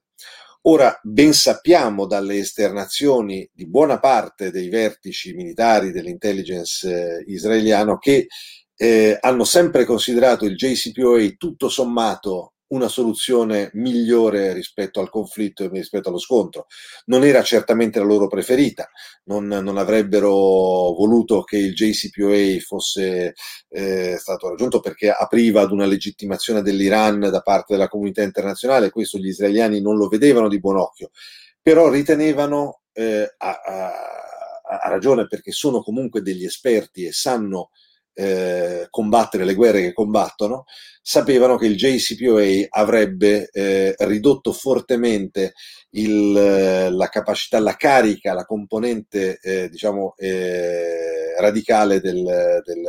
Ora, 0.67 0.99
ben 1.03 1.31
sappiamo 1.31 2.07
dalle 2.07 2.37
esternazioni 2.37 3.47
di 3.53 3.67
buona 3.67 3.99
parte 3.99 4.49
dei 4.49 4.67
vertici 4.69 5.33
militari 5.33 5.91
dell'intelligence 5.91 6.89
eh, 6.89 7.23
israeliano 7.27 7.99
che 7.99 8.25
eh, 8.75 9.17
hanno 9.19 9.43
sempre 9.43 9.85
considerato 9.85 10.45
il 10.45 10.55
JCPOA 10.55 11.35
tutto 11.37 11.69
sommato 11.69 12.55
una 12.67 12.87
soluzione 12.87 13.69
migliore 13.73 14.51
rispetto 14.53 14.99
al 14.99 15.09
conflitto 15.09 15.63
e 15.63 15.69
rispetto 15.69 16.09
allo 16.09 16.17
scontro. 16.17 16.65
Non 17.05 17.23
era 17.23 17.43
certamente 17.43 17.99
la 17.99 18.05
loro 18.05 18.27
preferita, 18.27 18.89
non, 19.25 19.45
non 19.45 19.77
avrebbero 19.77 20.31
voluto 20.31 21.43
che 21.43 21.57
il 21.57 21.73
JCPOA 21.73 22.59
fosse 22.65 23.33
eh, 23.69 24.17
stato 24.17 24.49
raggiunto 24.49 24.79
perché 24.79 25.09
apriva 25.11 25.61
ad 25.61 25.71
una 25.71 25.85
legittimazione 25.85 26.61
dell'Iran 26.61 27.19
da 27.19 27.41
parte 27.41 27.73
della 27.73 27.87
comunità 27.87 28.23
internazionale, 28.23 28.89
questo 28.89 29.19
gli 29.19 29.27
israeliani 29.27 29.79
non 29.79 29.95
lo 29.97 30.07
vedevano 30.07 30.47
di 30.49 30.59
buon 30.59 30.77
occhio, 30.77 31.11
però 31.61 31.89
ritenevano, 31.89 32.81
eh, 32.93 33.31
a, 33.37 33.61
a, 33.63 33.91
a 34.81 34.89
ragione 34.89 35.27
perché 35.27 35.51
sono 35.51 35.81
comunque 35.81 36.21
degli 36.21 36.43
esperti 36.45 37.05
e 37.05 37.11
sanno 37.11 37.69
eh, 38.15 38.87
combattere 38.89 39.45
le 39.45 39.53
guerre 39.53 39.81
che 39.81 39.93
combattono, 39.93 40.65
sapevano 41.01 41.57
che 41.57 41.67
il 41.67 41.75
JCPOA 41.75 42.67
avrebbe 42.69 43.49
eh, 43.51 43.93
ridotto 43.99 44.53
fortemente 44.53 45.53
il, 45.91 46.35
eh, 46.35 46.89
la 46.89 47.09
capacità, 47.09 47.59
la 47.59 47.75
carica, 47.75 48.33
la 48.33 48.45
componente 48.45 49.37
eh, 49.39 49.69
diciamo, 49.69 50.15
eh, 50.17 51.39
radicale 51.39 51.99
del, 51.99 52.23
del, 52.23 52.83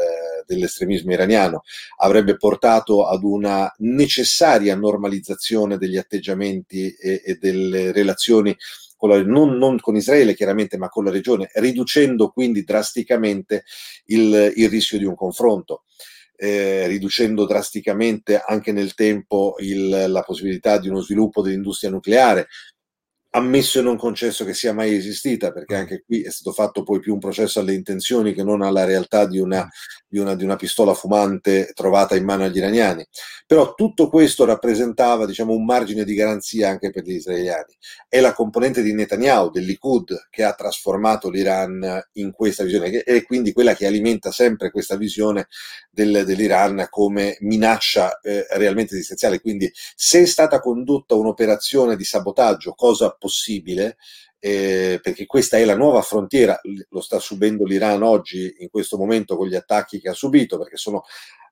dell'estremismo 0.46 1.12
iraniano, 1.12 1.62
avrebbe 1.98 2.36
portato 2.36 3.06
ad 3.06 3.22
una 3.22 3.70
necessaria 3.78 4.74
normalizzazione 4.76 5.76
degli 5.76 5.96
atteggiamenti 5.96 6.94
e, 6.94 7.22
e 7.24 7.34
delle 7.38 7.92
relazioni 7.92 8.56
con 8.96 9.10
la, 9.10 9.22
non, 9.22 9.56
non, 9.56 9.78
con 9.78 9.96
Israele 9.96 10.34
chiaramente, 10.34 10.76
ma 10.76 10.88
con 10.88 11.04
la 11.04 11.10
regione, 11.10 11.50
riducendo 11.54 12.30
quindi 12.30 12.64
drasticamente 12.64 13.64
il, 14.06 14.52
il 14.56 14.68
rischio 14.68 14.98
di 14.98 15.04
un 15.04 15.14
confronto. 15.14 15.84
Eh, 16.38 16.86
riducendo 16.86 17.46
drasticamente 17.46 18.38
anche 18.46 18.70
nel 18.70 18.92
tempo 18.92 19.54
il, 19.60 19.88
la 19.88 20.20
possibilità 20.20 20.78
di 20.78 20.90
uno 20.90 21.00
sviluppo 21.00 21.40
dell'industria 21.40 21.88
nucleare, 21.88 22.48
ammesso 23.36 23.78
e 23.78 23.82
non 23.82 23.96
concesso 23.96 24.44
che 24.44 24.54
sia 24.54 24.72
mai 24.72 24.94
esistita, 24.94 25.52
perché 25.52 25.74
anche 25.74 26.02
qui 26.04 26.22
è 26.22 26.30
stato 26.30 26.52
fatto 26.52 26.82
poi 26.82 27.00
più 27.00 27.12
un 27.12 27.18
processo 27.18 27.60
alle 27.60 27.74
intenzioni 27.74 28.32
che 28.32 28.42
non 28.42 28.62
alla 28.62 28.84
realtà 28.84 29.26
di 29.26 29.38
una, 29.38 29.68
di 30.08 30.18
una, 30.18 30.34
di 30.34 30.42
una 30.42 30.56
pistola 30.56 30.94
fumante 30.94 31.70
trovata 31.74 32.16
in 32.16 32.24
mano 32.24 32.44
agli 32.44 32.56
iraniani. 32.56 33.06
Però 33.46 33.74
tutto 33.74 34.08
questo 34.08 34.44
rappresentava 34.44 35.26
diciamo, 35.26 35.52
un 35.52 35.64
margine 35.64 36.04
di 36.04 36.14
garanzia 36.14 36.68
anche 36.70 36.90
per 36.90 37.04
gli 37.04 37.12
israeliani. 37.12 37.76
È 38.08 38.18
la 38.20 38.32
componente 38.32 38.82
di 38.82 38.92
Netanyahu, 38.92 39.50
del 39.50 39.64
Likud, 39.64 40.28
che 40.30 40.42
ha 40.42 40.52
trasformato 40.52 41.30
l'Iran 41.30 42.02
in 42.14 42.32
questa 42.32 42.64
visione, 42.64 42.90
che 42.90 43.02
è 43.02 43.22
quindi 43.22 43.52
quella 43.52 43.74
che 43.74 43.86
alimenta 43.86 44.32
sempre 44.32 44.70
questa 44.70 44.96
visione 44.96 45.46
del, 45.90 46.24
dell'Iran 46.24 46.86
come 46.90 47.36
minaccia 47.40 48.18
eh, 48.20 48.46
realmente 48.50 48.94
esistenziale. 48.94 49.40
Quindi 49.40 49.70
se 49.94 50.22
è 50.22 50.26
stata 50.26 50.58
condotta 50.58 51.14
un'operazione 51.14 51.96
di 51.96 52.04
sabotaggio, 52.04 52.72
cosa 52.72 53.14
possibile, 53.26 53.96
eh, 54.38 55.00
perché 55.02 55.26
questa 55.26 55.56
è 55.56 55.64
la 55.64 55.76
nuova 55.76 56.00
frontiera, 56.02 56.58
lo 56.90 57.00
sta 57.00 57.18
subendo 57.18 57.64
l'Iran 57.64 58.02
oggi 58.02 58.54
in 58.58 58.68
questo 58.70 58.96
momento 58.96 59.36
con 59.36 59.48
gli 59.48 59.56
attacchi 59.56 60.00
che 60.00 60.10
ha 60.10 60.14
subito, 60.14 60.58
perché 60.58 60.76
sono 60.76 61.02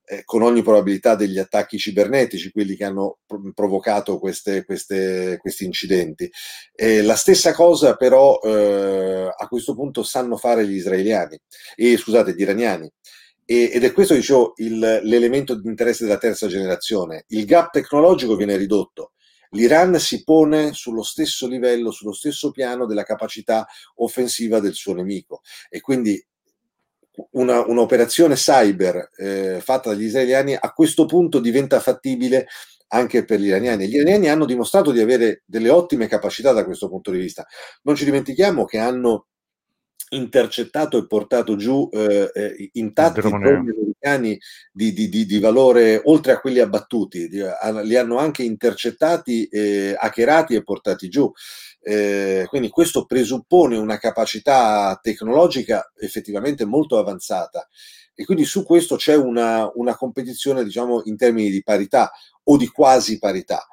eh, 0.06 0.22
con 0.24 0.42
ogni 0.42 0.62
probabilità 0.62 1.16
degli 1.16 1.38
attacchi 1.38 1.78
cibernetici 1.78 2.52
quelli 2.52 2.76
che 2.76 2.84
hanno 2.84 3.18
provocato 3.54 4.18
queste, 4.18 4.64
queste, 4.64 5.38
questi 5.40 5.64
incidenti. 5.64 6.30
Eh, 6.74 7.02
la 7.02 7.16
stessa 7.16 7.52
cosa 7.52 7.96
però 7.96 8.38
eh, 8.40 9.34
a 9.36 9.48
questo 9.48 9.74
punto 9.74 10.04
sanno 10.04 10.36
fare 10.36 10.64
gli 10.66 10.74
israeliani, 10.76 11.36
e 11.74 11.96
scusate, 11.96 12.34
gli 12.34 12.42
iraniani. 12.42 12.88
Ed 13.46 13.84
è 13.84 13.92
questo, 13.92 14.14
dicevo, 14.14 14.54
il, 14.56 14.78
l'elemento 14.78 15.54
di 15.54 15.68
interesse 15.68 16.04
della 16.04 16.16
terza 16.16 16.46
generazione. 16.46 17.24
Il 17.28 17.44
gap 17.44 17.72
tecnologico 17.72 18.36
viene 18.36 18.56
ridotto 18.56 19.13
l'Iran 19.54 19.98
si 19.98 20.22
pone 20.22 20.72
sullo 20.72 21.02
stesso 21.02 21.46
livello, 21.48 21.90
sullo 21.90 22.12
stesso 22.12 22.50
piano 22.50 22.86
della 22.86 23.04
capacità 23.04 23.66
offensiva 23.96 24.60
del 24.60 24.74
suo 24.74 24.94
nemico 24.94 25.40
e 25.68 25.80
quindi 25.80 26.22
una, 27.32 27.64
un'operazione 27.64 28.34
cyber 28.34 29.10
eh, 29.16 29.60
fatta 29.60 29.90
dagli 29.90 30.04
israeliani 30.04 30.56
a 30.58 30.72
questo 30.72 31.06
punto 31.06 31.38
diventa 31.38 31.78
fattibile 31.80 32.46
anche 32.88 33.24
per 33.24 33.40
gli 33.40 33.46
iraniani. 33.46 33.88
Gli 33.88 33.96
iraniani 33.96 34.28
hanno 34.28 34.44
dimostrato 34.44 34.92
di 34.92 35.00
avere 35.00 35.42
delle 35.46 35.70
ottime 35.70 36.06
capacità 36.06 36.52
da 36.52 36.64
questo 36.64 36.88
punto 36.88 37.10
di 37.10 37.18
vista. 37.18 37.46
Non 37.82 37.94
ci 37.94 38.04
dimentichiamo 38.04 38.64
che 38.64 38.78
hanno 38.78 39.26
intercettato 40.10 40.98
e 40.98 41.06
portato 41.06 41.56
giù 41.56 41.88
eh, 41.92 42.30
eh 42.32 42.70
intatti 42.74 43.20
droni 43.20 43.70
americani 43.70 44.38
di, 44.72 44.92
di, 44.92 45.08
di, 45.08 45.26
di, 45.26 45.38
valore 45.38 46.00
oltre 46.04 46.32
a 46.32 46.40
quelli 46.40 46.60
abbattuti, 46.60 47.28
li 47.28 47.96
hanno 47.96 48.18
anche 48.18 48.42
intercettati, 48.42 49.46
eh, 49.46 49.94
hackerati 49.98 50.54
e 50.54 50.62
portati 50.62 51.08
giù. 51.08 51.30
Eh, 51.80 52.46
quindi 52.48 52.68
questo 52.70 53.04
presuppone 53.04 53.76
una 53.76 53.98
capacità 53.98 54.98
tecnologica 55.02 55.92
effettivamente 55.98 56.64
molto 56.64 56.98
avanzata. 56.98 57.68
E 58.14 58.24
quindi 58.24 58.44
su 58.44 58.64
questo 58.64 58.96
c'è 58.96 59.16
una, 59.16 59.68
una 59.74 59.96
competizione 59.96 60.62
diciamo 60.62 61.02
in 61.06 61.16
termini 61.16 61.50
di 61.50 61.62
parità 61.62 62.12
o 62.44 62.56
di 62.56 62.68
quasi 62.68 63.18
parità 63.18 63.66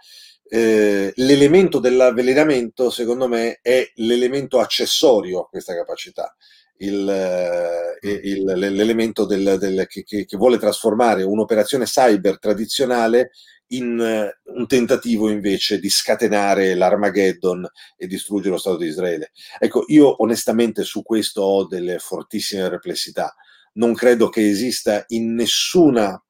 eh, 0.53 1.13
l'elemento 1.15 1.79
dell'avvelenamento, 1.79 2.89
secondo 2.89 3.29
me, 3.29 3.59
è 3.61 3.89
l'elemento 3.95 4.59
accessorio 4.59 5.39
a 5.39 5.47
questa 5.47 5.73
capacità. 5.73 6.35
Il, 6.79 7.07
eh, 7.07 8.19
il, 8.23 8.43
l'elemento 8.43 9.25
del, 9.25 9.55
del, 9.57 9.87
che, 9.87 10.03
che, 10.03 10.37
vuole 10.37 10.57
trasformare 10.57 11.23
un'operazione 11.23 11.85
cyber 11.85 12.37
tradizionale 12.37 13.31
in 13.67 13.97
uh, 13.97 14.51
un 14.57 14.67
tentativo 14.67 15.29
invece 15.29 15.79
di 15.79 15.89
scatenare 15.89 16.73
l'Armageddon 16.73 17.65
e 17.95 18.07
distruggere 18.07 18.49
lo 18.49 18.57
Stato 18.57 18.75
di 18.75 18.87
Israele. 18.87 19.31
Ecco, 19.57 19.85
io 19.87 20.21
onestamente 20.21 20.83
su 20.83 21.01
questo 21.01 21.43
ho 21.43 21.65
delle 21.65 21.97
fortissime 21.97 22.67
perplessità. 22.67 23.33
Non 23.75 23.93
credo 23.93 24.27
che 24.27 24.49
esista 24.49 25.05
in 25.09 25.33
nessuna 25.33 26.21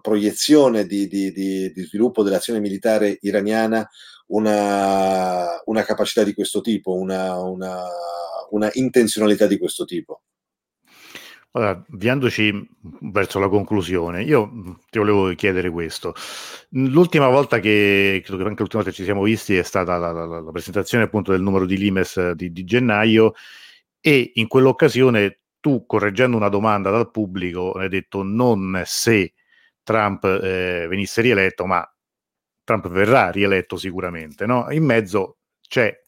proiezione 0.00 0.86
di, 0.86 1.06
di, 1.06 1.32
di, 1.32 1.72
di, 1.72 1.82
sviluppo 1.84 2.22
dell'azione 2.22 2.60
militare 2.60 3.18
iraniana 3.22 3.88
una, 4.26 5.60
una 5.64 5.82
capacità 5.82 6.22
di 6.22 6.34
questo 6.34 6.60
tipo, 6.60 6.94
una, 6.94 7.38
una, 7.40 7.84
una, 8.50 8.70
intenzionalità 8.74 9.46
di 9.46 9.58
questo 9.58 9.84
tipo. 9.84 10.22
Allora, 11.52 11.84
avviandoci 11.92 12.68
verso 13.00 13.40
la 13.40 13.48
conclusione, 13.48 14.22
io 14.22 14.78
ti 14.88 14.98
volevo 14.98 15.34
chiedere 15.34 15.68
questo. 15.70 16.14
L'ultima 16.70 17.28
volta 17.28 17.58
che, 17.58 18.22
credo 18.24 18.42
che 18.42 18.48
anche 18.48 18.60
l'ultima 18.60 18.82
volta 18.82 18.90
che 18.90 18.96
ci 18.96 19.04
siamo 19.04 19.22
visti 19.22 19.56
è 19.56 19.64
stata 19.64 19.96
la, 19.96 20.12
la, 20.12 20.40
la 20.40 20.50
presentazione 20.52 21.04
appunto 21.04 21.32
del 21.32 21.42
numero 21.42 21.66
di 21.66 21.76
Limes 21.76 22.32
di, 22.32 22.52
di 22.52 22.64
gennaio 22.64 23.32
e 24.00 24.30
in 24.34 24.46
quell'occasione 24.46 25.40
tu, 25.58 25.84
correggendo 25.86 26.36
una 26.36 26.48
domanda 26.48 26.90
dal 26.90 27.10
pubblico, 27.10 27.72
hai 27.72 27.88
detto 27.88 28.22
non 28.22 28.82
se 28.86 29.34
Trump 29.90 30.22
eh, 30.24 30.86
venisse 30.88 31.20
rieletto, 31.20 31.66
ma 31.66 31.84
Trump 32.62 32.88
verrà 32.88 33.30
rieletto 33.30 33.76
sicuramente. 33.76 34.46
No? 34.46 34.70
In 34.70 34.84
mezzo 34.84 35.38
c'è 35.66 36.00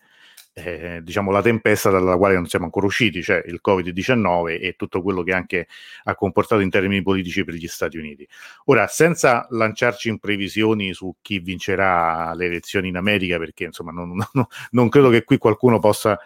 eh, 0.52 1.00
diciamo 1.02 1.32
la 1.32 1.42
tempesta 1.42 1.90
dalla 1.90 2.16
quale 2.16 2.34
non 2.34 2.46
siamo 2.46 2.66
ancora 2.66 2.86
usciti, 2.86 3.24
cioè 3.24 3.42
il 3.44 3.60
Covid-19 3.66 4.60
e 4.60 4.74
tutto 4.76 5.02
quello 5.02 5.24
che 5.24 5.32
anche 5.32 5.66
ha 6.04 6.14
comportato 6.14 6.60
in 6.60 6.70
termini 6.70 7.02
politici 7.02 7.42
per 7.42 7.54
gli 7.54 7.66
Stati 7.66 7.96
Uniti. 7.98 8.28
Ora, 8.66 8.86
senza 8.86 9.48
lanciarci 9.50 10.10
in 10.10 10.20
previsioni 10.20 10.92
su 10.92 11.16
chi 11.20 11.40
vincerà 11.40 12.34
le 12.34 12.44
elezioni 12.46 12.86
in 12.86 12.96
America, 12.96 13.36
perché 13.38 13.64
insomma 13.64 13.90
non, 13.90 14.14
non, 14.32 14.46
non 14.70 14.88
credo 14.88 15.08
che 15.08 15.24
qui 15.24 15.38
qualcuno 15.38 15.80
possa, 15.80 16.16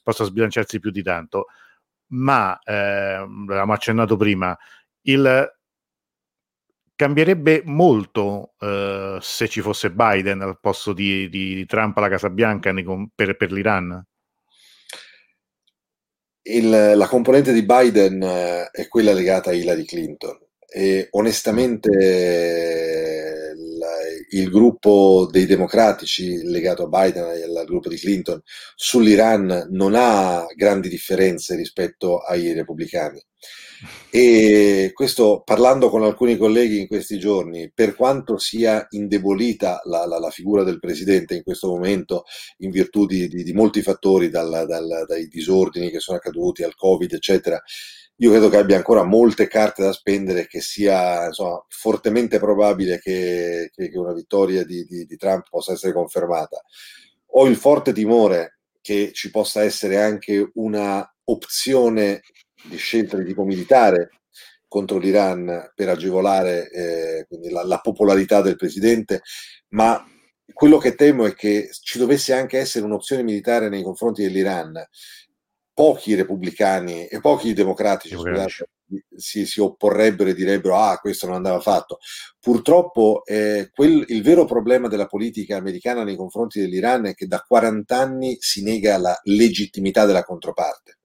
possa 0.00 0.22
sbilanciarsi 0.22 0.78
più 0.78 0.92
di 0.92 1.02
tanto, 1.02 1.46
ma 2.08 2.56
eh, 2.62 2.72
l'avevamo 2.72 3.72
accennato 3.72 4.16
prima, 4.16 4.56
il 5.02 5.58
cambierebbe 7.00 7.62
molto 7.64 8.56
uh, 8.58 9.18
se 9.20 9.48
ci 9.48 9.62
fosse 9.62 9.90
Biden 9.90 10.42
al 10.42 10.60
posto 10.60 10.92
di, 10.92 11.30
di 11.30 11.64
Trump 11.64 11.96
alla 11.96 12.10
Casa 12.10 12.28
Bianca 12.28 12.74
per, 13.14 13.38
per 13.38 13.52
l'Iran? 13.52 14.04
Il, 16.42 16.68
la 16.68 17.06
componente 17.06 17.54
di 17.54 17.64
Biden 17.64 18.20
uh, 18.20 18.70
è 18.70 18.86
quella 18.88 19.14
legata 19.14 19.48
a 19.48 19.54
Hillary 19.54 19.86
Clinton 19.86 20.38
e 20.70 21.08
onestamente 21.12 21.88
il 24.30 24.50
gruppo 24.50 25.28
dei 25.30 25.46
democratici 25.46 26.42
legato 26.44 26.84
a 26.84 26.88
Biden 26.88 27.24
e 27.24 27.42
al 27.42 27.64
gruppo 27.66 27.88
di 27.88 27.96
Clinton 27.96 28.40
sull'Iran 28.74 29.68
non 29.70 29.94
ha 29.94 30.46
grandi 30.54 30.88
differenze 30.88 31.56
rispetto 31.56 32.18
ai 32.18 32.52
repubblicani. 32.52 33.22
E 34.10 34.90
questo, 34.92 35.42
parlando 35.42 35.88
con 35.88 36.02
alcuni 36.02 36.36
colleghi 36.36 36.78
in 36.78 36.86
questi 36.86 37.18
giorni, 37.18 37.70
per 37.74 37.94
quanto 37.94 38.36
sia 38.36 38.86
indebolita 38.90 39.80
la, 39.84 40.04
la, 40.04 40.18
la 40.18 40.30
figura 40.30 40.64
del 40.64 40.78
presidente 40.78 41.34
in 41.34 41.42
questo 41.42 41.68
momento, 41.68 42.24
in 42.58 42.70
virtù 42.70 43.06
di, 43.06 43.28
di, 43.28 43.42
di 43.42 43.52
molti 43.52 43.80
fattori, 43.80 44.28
dal, 44.28 44.66
dal, 44.66 45.04
dai 45.06 45.28
disordini 45.28 45.90
che 45.90 46.00
sono 46.00 46.18
accaduti 46.18 46.62
al 46.62 46.74
Covid, 46.74 47.14
eccetera, 47.14 47.62
io 48.22 48.30
credo 48.30 48.50
che 48.50 48.58
abbia 48.58 48.76
ancora 48.76 49.02
molte 49.02 49.46
carte 49.46 49.82
da 49.82 49.92
spendere, 49.92 50.46
che 50.46 50.60
sia 50.60 51.26
insomma, 51.26 51.64
fortemente 51.68 52.38
probabile 52.38 52.98
che, 52.98 53.70
che, 53.74 53.90
una 53.94 54.12
vittoria 54.12 54.62
di, 54.64 54.84
di, 54.84 55.06
di, 55.06 55.16
Trump 55.16 55.48
possa 55.48 55.72
essere 55.72 55.94
confermata. 55.94 56.60
Ho 57.32 57.46
il 57.46 57.56
forte 57.56 57.94
timore 57.94 58.58
che 58.82 59.12
ci 59.14 59.30
possa 59.30 59.62
essere 59.62 60.02
anche 60.02 60.50
una 60.54 61.10
opzione 61.24 62.20
di 62.62 62.76
scelta 62.76 63.16
di 63.16 63.24
tipo 63.24 63.44
militare 63.44 64.10
contro 64.68 64.98
l'Iran 64.98 65.72
per 65.74 65.88
agevolare 65.88 66.70
eh, 66.70 67.26
la, 67.50 67.64
la 67.64 67.78
popolarità 67.78 68.42
del 68.42 68.56
presidente, 68.56 69.22
ma 69.68 70.04
quello 70.52 70.76
che 70.76 70.94
temo 70.94 71.24
è 71.24 71.34
che 71.34 71.70
ci 71.82 71.98
dovesse 71.98 72.34
anche 72.34 72.58
essere 72.58 72.84
un'opzione 72.84 73.22
militare 73.22 73.70
nei 73.70 73.82
confronti 73.82 74.22
dell'Iran 74.22 74.74
pochi 75.72 76.14
repubblicani 76.14 77.06
e 77.06 77.20
pochi 77.20 77.52
democratici, 77.52 78.14
scusate, 78.14 78.70
si, 79.16 79.46
si, 79.46 79.60
opporrebbero 79.60 80.30
e 80.30 80.34
direbbero 80.34 80.76
ah 80.76 80.98
questo 80.98 81.26
non 81.26 81.36
andava 81.36 81.60
fatto. 81.60 81.98
Purtroppo 82.38 83.22
eh, 83.24 83.70
quel, 83.72 84.04
il 84.08 84.22
vero 84.22 84.44
problema 84.44 84.88
della 84.88 85.06
politica 85.06 85.56
americana 85.56 86.04
nei 86.04 86.16
confronti 86.16 86.60
dell'Iran 86.60 87.06
è 87.06 87.14
che 87.14 87.26
da 87.26 87.40
40 87.46 87.96
anni 87.96 88.36
si 88.40 88.62
nega 88.62 88.98
la 88.98 89.18
legittimità 89.24 90.06
della 90.06 90.24
controparte 90.24 90.99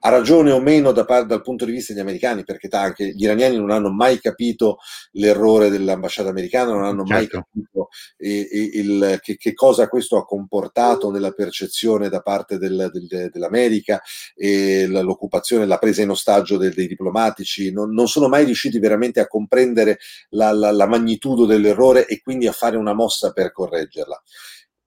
ha 0.00 0.08
ragione 0.08 0.50
o 0.50 0.60
meno 0.60 0.92
da 0.92 1.04
dal 1.22 1.42
punto 1.42 1.64
di 1.64 1.72
vista 1.72 1.92
degli 1.92 2.02
americani, 2.02 2.44
perché 2.44 2.68
anche 2.70 3.08
gli 3.08 3.22
iraniani 3.24 3.56
non 3.56 3.70
hanno 3.70 3.90
mai 3.90 4.18
capito 4.18 4.78
l'errore 5.12 5.70
dell'ambasciata 5.70 6.28
americana, 6.28 6.72
non 6.72 6.84
hanno 6.84 7.04
certo. 7.04 7.12
mai 7.14 7.26
capito 7.28 7.88
eh, 8.16 8.48
il, 8.74 9.18
che, 9.22 9.36
che, 9.36 9.52
cosa 9.54 9.88
questo 9.88 10.16
ha 10.16 10.24
comportato 10.24 11.10
nella 11.10 11.32
percezione 11.32 12.08
da 12.08 12.20
parte 12.20 12.58
del, 12.58 12.90
del, 12.92 13.30
dell'America 13.30 14.00
e 14.34 14.86
l'occupazione, 14.86 15.66
la 15.66 15.78
presa 15.78 16.02
in 16.02 16.10
ostaggio 16.10 16.56
dei, 16.56 16.70
dei 16.70 16.86
diplomatici, 16.86 17.72
non, 17.72 17.92
non, 17.92 18.08
sono 18.08 18.28
mai 18.28 18.44
riusciti 18.44 18.78
veramente 18.78 19.20
a 19.20 19.26
comprendere 19.26 19.98
la, 20.30 20.52
la, 20.52 20.70
la 20.70 20.86
magnitudo 20.86 21.44
dell'errore 21.44 22.06
e 22.06 22.20
quindi 22.20 22.46
a 22.46 22.52
fare 22.52 22.76
una 22.76 22.94
mossa 22.94 23.32
per 23.32 23.52
correggerla 23.52 24.22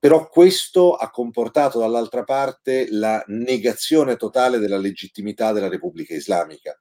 però 0.03 0.27
questo 0.27 0.95
ha 0.95 1.09
comportato 1.09 1.79
dall'altra 1.79 2.25
parte 2.25 2.87
la 2.89 3.23
negazione 3.27 4.17
totale 4.17 4.59
della 4.59 4.75
legittimità 4.75 5.53
della 5.53 5.69
Repubblica 5.69 6.13
Islamica 6.13 6.77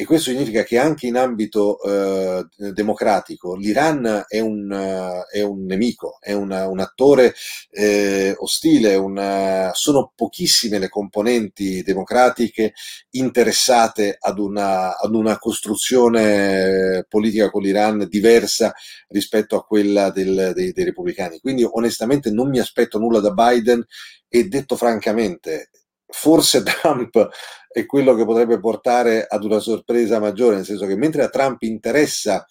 e 0.00 0.04
questo 0.04 0.30
significa 0.30 0.62
che 0.62 0.78
anche 0.78 1.08
in 1.08 1.16
ambito 1.16 1.82
eh, 1.82 2.46
democratico 2.72 3.56
l'Iran 3.56 4.26
è 4.28 4.38
un, 4.38 4.70
uh, 4.70 5.28
è 5.28 5.42
un 5.42 5.64
nemico, 5.64 6.18
è 6.20 6.32
una, 6.32 6.68
un 6.68 6.78
attore 6.78 7.34
eh, 7.68 8.32
ostile, 8.38 8.94
una, 8.94 9.72
sono 9.74 10.12
pochissime 10.14 10.78
le 10.78 10.88
componenti 10.88 11.82
democratiche 11.82 12.74
interessate 13.10 14.16
ad 14.20 14.38
una, 14.38 14.96
ad 14.96 15.16
una 15.16 15.36
costruzione 15.36 17.04
politica 17.08 17.50
con 17.50 17.62
l'Iran 17.62 18.06
diversa 18.08 18.72
rispetto 19.08 19.56
a 19.56 19.64
quella 19.64 20.10
del, 20.10 20.52
dei, 20.54 20.70
dei 20.70 20.84
repubblicani. 20.84 21.40
Quindi 21.40 21.66
onestamente 21.68 22.30
non 22.30 22.50
mi 22.50 22.60
aspetto 22.60 23.00
nulla 23.00 23.18
da 23.18 23.32
Biden 23.32 23.84
e 24.28 24.44
detto 24.44 24.76
francamente, 24.76 25.70
forse 26.08 26.62
Trump 26.64 27.28
è 27.68 27.86
quello 27.86 28.14
che 28.14 28.24
potrebbe 28.24 28.58
portare 28.58 29.26
ad 29.28 29.44
una 29.44 29.60
sorpresa 29.60 30.18
maggiore, 30.18 30.56
nel 30.56 30.64
senso 30.64 30.86
che 30.86 30.96
mentre 30.96 31.22
a 31.22 31.28
Trump 31.28 31.62
interessa 31.62 32.46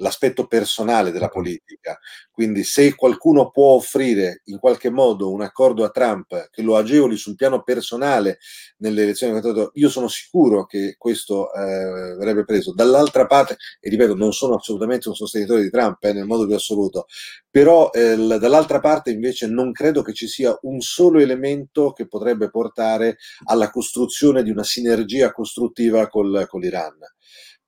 l'aspetto 0.00 0.46
personale 0.46 1.10
della 1.10 1.28
politica. 1.28 1.98
Quindi 2.30 2.64
se 2.64 2.94
qualcuno 2.94 3.50
può 3.50 3.74
offrire 3.74 4.42
in 4.46 4.58
qualche 4.58 4.90
modo 4.90 5.30
un 5.30 5.42
accordo 5.42 5.84
a 5.84 5.90
Trump 5.90 6.48
che 6.50 6.62
lo 6.62 6.76
agevoli 6.76 7.16
sul 7.16 7.36
piano 7.36 7.62
personale 7.62 8.38
nelle 8.78 9.02
elezioni, 9.02 9.40
io 9.74 9.88
sono 9.88 10.08
sicuro 10.08 10.64
che 10.64 10.94
questo 10.96 11.52
eh, 11.52 12.16
verrebbe 12.16 12.44
preso. 12.44 12.72
Dall'altra 12.72 13.26
parte, 13.26 13.56
e 13.78 13.90
ripeto, 13.90 14.14
non 14.14 14.32
sono 14.32 14.54
assolutamente 14.54 15.08
un 15.08 15.14
sostenitore 15.14 15.62
di 15.62 15.70
Trump 15.70 16.02
eh, 16.04 16.12
nel 16.12 16.26
modo 16.26 16.46
più 16.46 16.54
assoluto, 16.54 17.06
però 17.50 17.90
eh, 17.90 18.16
dall'altra 18.16 18.80
parte 18.80 19.10
invece 19.10 19.46
non 19.46 19.72
credo 19.72 20.02
che 20.02 20.14
ci 20.14 20.26
sia 20.26 20.56
un 20.62 20.80
solo 20.80 21.18
elemento 21.18 21.92
che 21.92 22.08
potrebbe 22.08 22.48
portare 22.48 23.18
alla 23.44 23.70
costruzione 23.70 24.42
di 24.42 24.50
una 24.50 24.64
sinergia 24.64 25.32
costruttiva 25.32 26.08
col, 26.08 26.46
con 26.48 26.60
l'Iran 26.60 26.96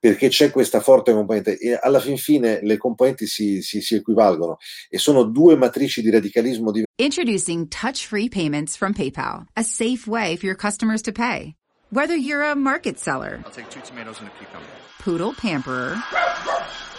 perché 0.02 0.26
c'è 0.26 0.50
questa 0.50 0.80
forte 0.80 1.12
componente 1.12 1.56
e 1.56 1.78
alla 1.80 2.00
fin 2.00 2.16
fine 2.16 2.58
le 2.60 2.76
componenti 2.76 3.28
si, 3.28 3.62
si, 3.62 3.80
si 3.80 3.94
equivalgono 3.94 4.56
e 4.90 4.98
sono 4.98 5.22
due 5.22 5.54
matrici 5.54 6.02
di 6.02 6.10
radicalismo 6.10 6.72
diverse. 6.72 6.90
Introducing 6.96 7.68
touch-free 7.68 8.28
payments 8.28 8.76
from 8.76 8.94
PayPal, 8.94 9.46
a 9.54 9.62
safe 9.62 10.08
way 10.08 10.34
for 10.34 10.46
your 10.46 10.56
customers 10.56 11.02
to 11.02 11.12
pay. 11.12 11.54
Whether 11.90 12.16
you're 12.16 12.42
a 12.42 12.56
market 12.56 12.98
seller, 12.98 13.42
I'll 13.44 13.52
take 13.52 13.70
two 13.70 13.80
tomatoes 13.82 14.18
and 14.18 14.26
a 14.26 14.32
cucumber. 14.32 14.66
Poodle 14.98 15.34
pamperer, 15.34 15.96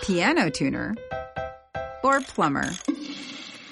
piano 0.01 0.49
tuner, 0.49 0.95
or 2.05 2.21
plumber. 2.21 2.69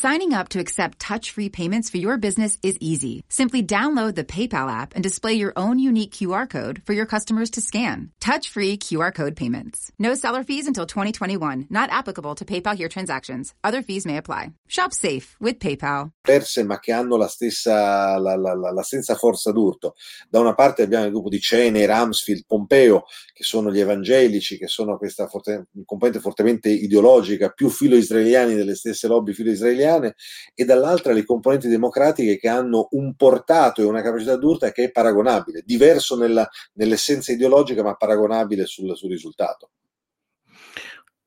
Signing 0.00 0.32
up 0.32 0.50
to 0.50 0.60
accept 0.60 1.00
touch-free 1.00 1.48
payments 1.48 1.90
for 1.90 1.96
your 1.96 2.18
business 2.18 2.56
is 2.62 2.78
easy. 2.80 3.24
Simply 3.28 3.64
download 3.64 4.14
the 4.14 4.22
PayPal 4.22 4.70
app 4.70 4.94
and 4.94 5.02
display 5.02 5.32
your 5.34 5.52
own 5.56 5.80
unique 5.80 6.12
QR 6.12 6.48
code 6.48 6.82
for 6.86 6.92
your 6.92 7.04
customers 7.04 7.50
to 7.50 7.60
scan. 7.60 8.12
Touch-free 8.20 8.76
QR 8.78 9.12
code 9.12 9.34
payments. 9.34 9.90
No 9.98 10.14
seller 10.14 10.44
fees 10.44 10.68
until 10.68 10.86
2021. 10.86 11.66
Not 11.68 11.90
applicable 11.90 12.36
to 12.36 12.44
PayPal 12.44 12.76
here 12.76 12.88
transactions. 12.88 13.52
Other 13.64 13.82
fees 13.82 14.06
may 14.06 14.18
apply. 14.18 14.52
Shop 14.68 14.92
safe 14.92 15.34
with 15.40 15.58
PayPal. 15.58 16.12
Perse 16.22 16.62
ma 16.62 16.78
che 16.78 16.92
hanno 16.92 17.16
la 17.16 17.26
stessa, 17.26 18.20
la, 18.20 18.36
la, 18.36 18.54
la, 18.54 18.70
la 18.70 18.82
stessa 18.84 19.16
forza 19.16 19.50
d'urto. 19.50 19.96
Da 20.30 20.38
una 20.38 20.54
parte 20.54 20.82
abbiamo 20.82 21.06
il 21.06 21.10
gruppo 21.10 21.28
di 21.28 21.40
Cene, 21.40 21.86
Ramsfield, 21.86 22.44
Pompeo, 22.46 23.02
che 23.34 23.42
sono 23.42 23.72
gli 23.72 23.80
evangelici, 23.80 24.58
che 24.58 24.68
sono 24.68 24.96
questa 24.96 25.26
forte, 25.26 25.66
componente 25.84 26.20
fortemente 26.20 26.68
ideologica, 26.68 27.48
più 27.48 27.68
filo-israeliani 27.68 28.54
delle 28.54 28.76
stesse 28.76 29.08
lobby 29.08 29.32
filo-israeliane 29.32 29.86
italiane 29.88 30.14
e 30.54 30.64
dall'altra 30.64 31.12
le 31.12 31.24
componenti 31.24 31.68
democratiche 31.68 32.38
che 32.38 32.48
hanno 32.48 32.88
un 32.92 33.14
portato 33.14 33.80
e 33.80 33.84
una 33.84 34.02
capacità 34.02 34.36
d'urta 34.36 34.70
che 34.70 34.84
è 34.84 34.90
paragonabile, 34.90 35.62
diverso 35.64 36.16
nella, 36.16 36.48
nell'essenza 36.74 37.32
ideologica 37.32 37.82
ma 37.82 37.94
paragonabile 37.94 38.66
sul, 38.66 38.96
sul 38.96 39.10
risultato 39.10 39.70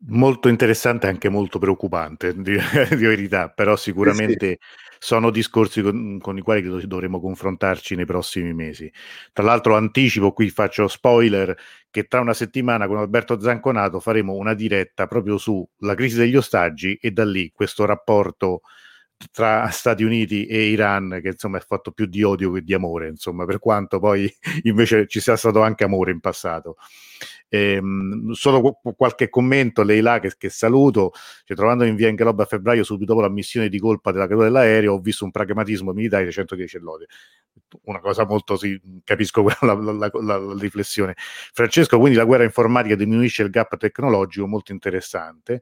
molto 0.08 0.48
interessante 0.48 1.06
e 1.06 1.10
anche 1.10 1.30
molto 1.30 1.60
preoccupante, 1.60 2.34
di, 2.36 2.58
di 2.90 3.06
verità, 3.06 3.50
però 3.50 3.76
sicuramente 3.76 4.60
sì. 4.60 4.96
sono 5.00 5.30
discorsi 5.30 5.82
con, 5.82 6.18
con, 6.20 6.38
i 6.38 6.42
quali 6.42 6.88
dovremo 6.88 7.20
confrontarci 7.20 7.96
nei 7.96 8.06
prossimi 8.06 8.54
mesi. 8.54 8.92
Tra 9.34 9.44
l'altro 9.44 9.76
anticipo, 9.76 10.32
qui 10.32 10.50
faccio 10.50 10.88
spoiler, 10.88 11.56
che 11.90 12.06
tra 12.06 12.22
una 12.22 12.34
settimana 12.34 12.88
con 12.88 12.98
Alberto 12.98 13.40
Zanconato 13.40 14.00
faremo 14.00 14.34
una 14.34 14.54
diretta 14.54 15.08
proprio 15.08 15.38
sulla 15.38 15.96
crisi 15.96 16.18
degli 16.18 16.36
ostaggi 16.36 16.96
e 16.96 17.12
da 17.12 17.26
lì 17.26 17.52
questo 17.54 17.86
rapporto 17.86 18.62
tra 19.32 19.70
Stati 19.70 20.04
Uniti 20.04 20.48
e 20.48 20.70
Iran 20.70 21.20
che 21.22 21.30
insomma 21.30 21.60
è 21.60 21.62
fatto 21.62 21.92
più 21.92 22.08
di 22.08 22.24
odio 22.24 22.52
che 22.54 22.62
di 22.62 22.74
amore 22.74 23.10
insomma 23.10 23.46
per 23.46 23.60
quanto 23.60 24.00
poi 24.00 24.32
invece 24.64 25.06
ci 25.08 25.20
sia 25.20 25.36
stato 25.36 25.62
anche 25.62 25.84
amore 25.84 26.10
in 26.10 26.20
passato 26.20 26.78
ehm, 27.54 28.32
solo 28.32 28.80
qualche 28.96 29.30
commento 29.30 29.84
lei 29.84 30.00
là 30.00 30.20
che, 30.20 30.34
che 30.38 30.50
saluto 30.50 31.12
cioè, 31.44 31.58
trovandomi 31.58 31.90
in 31.90 31.96
via 31.98 32.08
Engelob 32.08 32.40
a 32.40 32.46
febbraio 32.46 32.84
subito 32.84 33.14
dopo 33.14 33.26
la 33.26 33.30
missione 33.30 33.68
di 33.68 33.78
colpa 33.78 34.12
della 34.12 34.26
caduta 34.26 34.46
dell'aereo 34.46 34.94
ho 34.94 35.00
visto 35.00 35.26
un 35.26 35.32
pragmatismo 35.32 35.92
militare 35.92 36.24
di 36.26 36.32
110 36.32 36.80
lode 36.80 37.08
una 37.84 38.00
cosa 38.00 38.26
molto 38.26 38.56
sì, 38.58 38.80
capisco 39.04 39.44
la, 39.62 39.74
la, 39.74 39.92
la, 39.92 40.12
la, 40.22 40.56
riflessione. 40.58 41.16
Francesco 41.18 41.98
quindi 42.00 42.18
la 42.18 42.26
guerra 42.26 42.44
informatica 42.44 42.96
diminuisce 42.96 43.44
il 43.44 43.50
gap 43.50 43.78
tecnologico 43.78 44.48
molto 44.48 44.72
interessante 44.72 45.62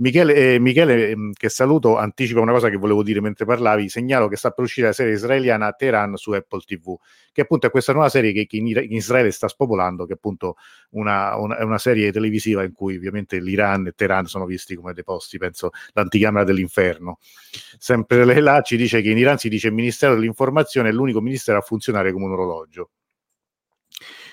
Michele, 0.00 0.54
eh, 0.54 0.58
Michele 0.58 1.10
ehm, 1.10 1.32
che 1.32 1.50
saluto, 1.50 1.96
anticipa 1.98 2.40
una 2.40 2.52
cosa 2.52 2.70
che 2.70 2.76
volevo 2.76 3.02
dire 3.02 3.20
mentre 3.20 3.44
parlavi. 3.44 3.88
Segnalo 3.90 4.28
che 4.28 4.36
sta 4.36 4.50
per 4.50 4.64
uscire 4.64 4.86
la 4.88 4.92
serie 4.94 5.12
israeliana 5.12 5.72
Teheran 5.72 6.16
su 6.16 6.32
Apple 6.32 6.60
TV, 6.64 6.96
che 7.32 7.42
appunto 7.42 7.66
è 7.66 7.70
questa 7.70 7.92
nuova 7.92 8.08
serie 8.08 8.32
che, 8.32 8.46
che 8.46 8.56
in, 8.56 8.66
in, 8.66 8.92
Israele 8.92 9.30
sta 9.30 9.46
spopolando, 9.46 10.06
che 10.06 10.14
appunto 10.14 10.56
una, 10.90 11.36
una, 11.36 11.58
è 11.58 11.62
una 11.62 11.78
serie 11.78 12.10
televisiva 12.12 12.62
in 12.64 12.72
cui 12.72 12.96
ovviamente 12.96 13.40
l'Iran 13.40 13.88
e 13.88 13.92
Teheran 13.92 14.24
sono 14.24 14.46
visti 14.46 14.74
come 14.74 14.94
dei 14.94 15.04
posti, 15.04 15.36
penso, 15.36 15.70
l'anticamera 15.92 16.44
dell'inferno. 16.44 17.18
Sempre 17.78 18.24
là 18.40 18.62
ci 18.62 18.76
dice 18.78 19.02
che 19.02 19.10
in 19.10 19.18
Iran 19.18 19.36
si 19.36 19.50
dice 19.50 19.70
Ministero 19.70 20.14
dell'Informazione 20.14 20.88
è 20.88 20.92
l'unico 20.92 21.20
ministero 21.20 21.58
a 21.58 21.62
funzionare 21.62 22.10
come 22.12 22.24
un 22.24 22.32
orologio. 22.32 22.90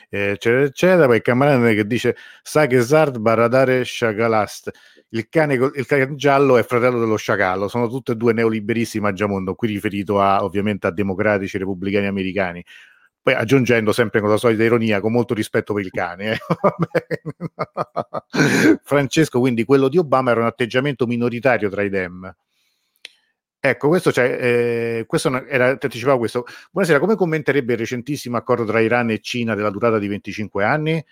Eccetera, 0.09 0.63
eccetera. 0.63 1.05
Poi 1.07 1.21
Camarane 1.21 1.73
che 1.73 1.85
dice 1.85 2.15
Sagesard 2.41 3.17
Baradare 3.19 3.83
Shagalast. 3.83 4.71
Il 5.09 5.29
cane, 5.29 5.53
il 5.53 5.85
cane 5.85 6.15
giallo 6.15 6.57
è 6.57 6.63
fratello 6.63 6.99
dello 6.99 7.15
sciacallo, 7.15 7.69
sono 7.69 7.87
tutte 7.87 8.11
e 8.11 8.15
due 8.15 8.33
neoliberisti 8.33 8.99
mangiamondo, 8.99 9.55
qui 9.55 9.69
riferito 9.69 10.19
a, 10.19 10.43
ovviamente 10.43 10.87
a 10.87 10.91
democratici 10.91 11.57
repubblicani 11.57 12.07
americani 12.07 12.61
poi 13.27 13.35
aggiungendo 13.35 13.91
sempre 13.91 14.21
con 14.21 14.29
la 14.29 14.37
solita 14.37 14.63
ironia, 14.63 15.01
con 15.01 15.11
molto 15.11 15.33
rispetto 15.33 15.73
per 15.73 15.83
il 15.83 15.91
cane. 15.91 16.31
Eh. 16.31 16.37
Francesco, 18.83 19.41
quindi 19.41 19.65
quello 19.65 19.89
di 19.89 19.97
Obama 19.97 20.31
era 20.31 20.39
un 20.39 20.45
atteggiamento 20.45 21.05
minoritario 21.05 21.67
tra 21.67 21.81
i 21.81 21.89
Dem. 21.89 22.33
Ecco, 23.59 23.87
questo, 23.87 24.11
eh, 24.15 25.03
questo 25.07 25.45
era, 25.47 25.69
anticipavo 25.69 26.19
questo. 26.19 26.45
Buonasera, 26.71 26.99
come 26.99 27.15
commenterebbe 27.15 27.73
il 27.73 27.79
recentissimo 27.79 28.37
accordo 28.37 28.65
tra 28.65 28.79
Iran 28.79 29.09
e 29.09 29.19
Cina 29.19 29.55
della 29.55 29.71
durata 29.71 29.97
di 29.97 30.07
25 30.07 30.63
anni? 30.63 31.03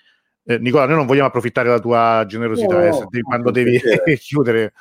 Eh, 0.46 0.60
Nicola, 0.60 0.86
noi 0.86 0.98
non 0.98 1.08
vogliamo 1.08 1.28
approfittare 1.28 1.68
della 1.68 1.80
tua 1.80 2.24
generosità 2.28 2.78
no, 2.78 3.00
no, 3.00 3.10
eh, 3.12 3.22
quando 3.22 3.50
devi 3.50 3.82
chiudere. 4.22 4.74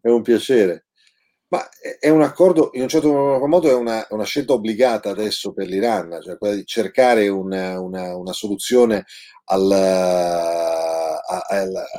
È 0.00 0.08
un 0.08 0.22
piacere. 0.22 0.86
Ma 1.48 1.64
è 2.00 2.08
un 2.08 2.22
accordo, 2.22 2.70
in 2.72 2.82
un 2.82 2.88
certo 2.88 3.08
modo 3.46 3.70
è 3.70 3.74
una, 3.74 4.04
una 4.10 4.24
scelta 4.24 4.54
obbligata 4.54 5.10
adesso 5.10 5.52
per 5.52 5.68
l'Iran, 5.68 6.18
cioè 6.20 6.36
quella 6.38 6.56
di 6.56 6.66
cercare 6.66 7.28
una, 7.28 7.78
una, 7.78 8.16
una 8.16 8.32
soluzione 8.32 9.04
al, 9.44 9.70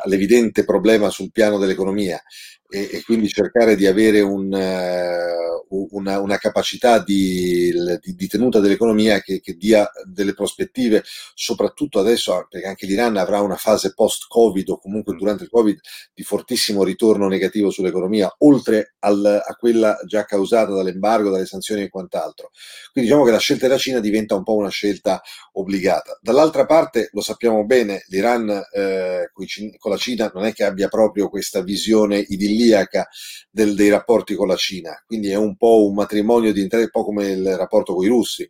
all'evidente 0.03 0.65
problema 0.65 1.09
sul 1.09 1.31
piano 1.31 1.57
dell'economia 1.57 2.21
e, 2.69 2.89
e 2.91 3.03
quindi 3.03 3.29
cercare 3.29 3.75
di 3.75 3.87
avere 3.87 4.21
un, 4.21 4.51
uh, 4.51 5.87
una, 5.91 6.19
una, 6.19 6.37
capacità 6.37 6.99
di, 6.99 7.71
di, 8.01 8.15
di 8.15 8.27
tenuta 8.27 8.59
dell'economia 8.59 9.21
che, 9.21 9.39
che, 9.39 9.55
dia 9.55 9.89
delle 10.05 10.33
prospettive, 10.33 11.03
soprattutto 11.33 11.99
adesso, 11.99 12.45
perché 12.49 12.67
anche 12.67 12.85
l'Iran 12.85 13.17
avrà 13.17 13.41
una 13.41 13.55
fase 13.55 13.93
post-Covid 13.93 14.69
o 14.69 14.79
comunque 14.79 15.13
mm. 15.13 15.17
durante 15.17 15.43
il 15.43 15.49
Covid 15.49 15.79
di 16.13 16.23
fortissimo 16.23 16.83
ritorno 16.83 17.27
negativo 17.27 17.69
sull'economia, 17.69 18.33
oltre 18.39 18.95
al, 18.99 19.25
a 19.25 19.55
quella 19.55 19.97
già 20.05 20.25
causata 20.25 20.73
dall'embargo, 20.73 21.29
dalle 21.29 21.45
sanzioni 21.45 21.83
e 21.83 21.89
quant'altro. 21.89 22.51
Quindi 22.91 23.09
diciamo 23.09 23.25
che 23.25 23.31
la 23.31 23.39
scelta 23.39 23.67
della 23.67 23.79
Cina 23.79 23.99
diventa 23.99 24.35
un 24.35 24.43
po' 24.43 24.55
una 24.55 24.69
scelta 24.69 25.21
obbligata. 25.53 26.19
Dall'altra 26.21 26.65
parte, 26.65 27.09
lo 27.13 27.21
sappiamo 27.21 27.65
bene, 27.65 28.03
l'Iran 28.07 28.49
eh, 28.73 29.31
con 29.77 29.91
la 29.91 29.97
Cina 29.97 30.31
non 30.33 30.45
è 30.45 30.53
che 30.53 30.63
abbia 30.63 30.87
proprio 30.87 31.29
questa 31.29 31.61
visione 31.61 32.17
idilliaca 32.27 32.56
idilliaca 32.57 33.07
del, 33.49 33.75
dei 33.75 33.89
rapporti 33.89 34.35
con 34.35 34.47
la 34.47 34.55
Cina, 34.55 35.01
quindi 35.05 35.29
è 35.29 35.35
un 35.35 35.55
po' 35.55 35.85
un 35.87 35.93
matrimonio 35.93 36.51
di 36.51 36.61
interessi, 36.61 36.89
un 36.93 37.01
po' 37.01 37.05
come 37.05 37.27
il 37.27 37.55
rapporto 37.55 37.93
con 37.93 38.03
i 38.03 38.07
russi, 38.09 38.47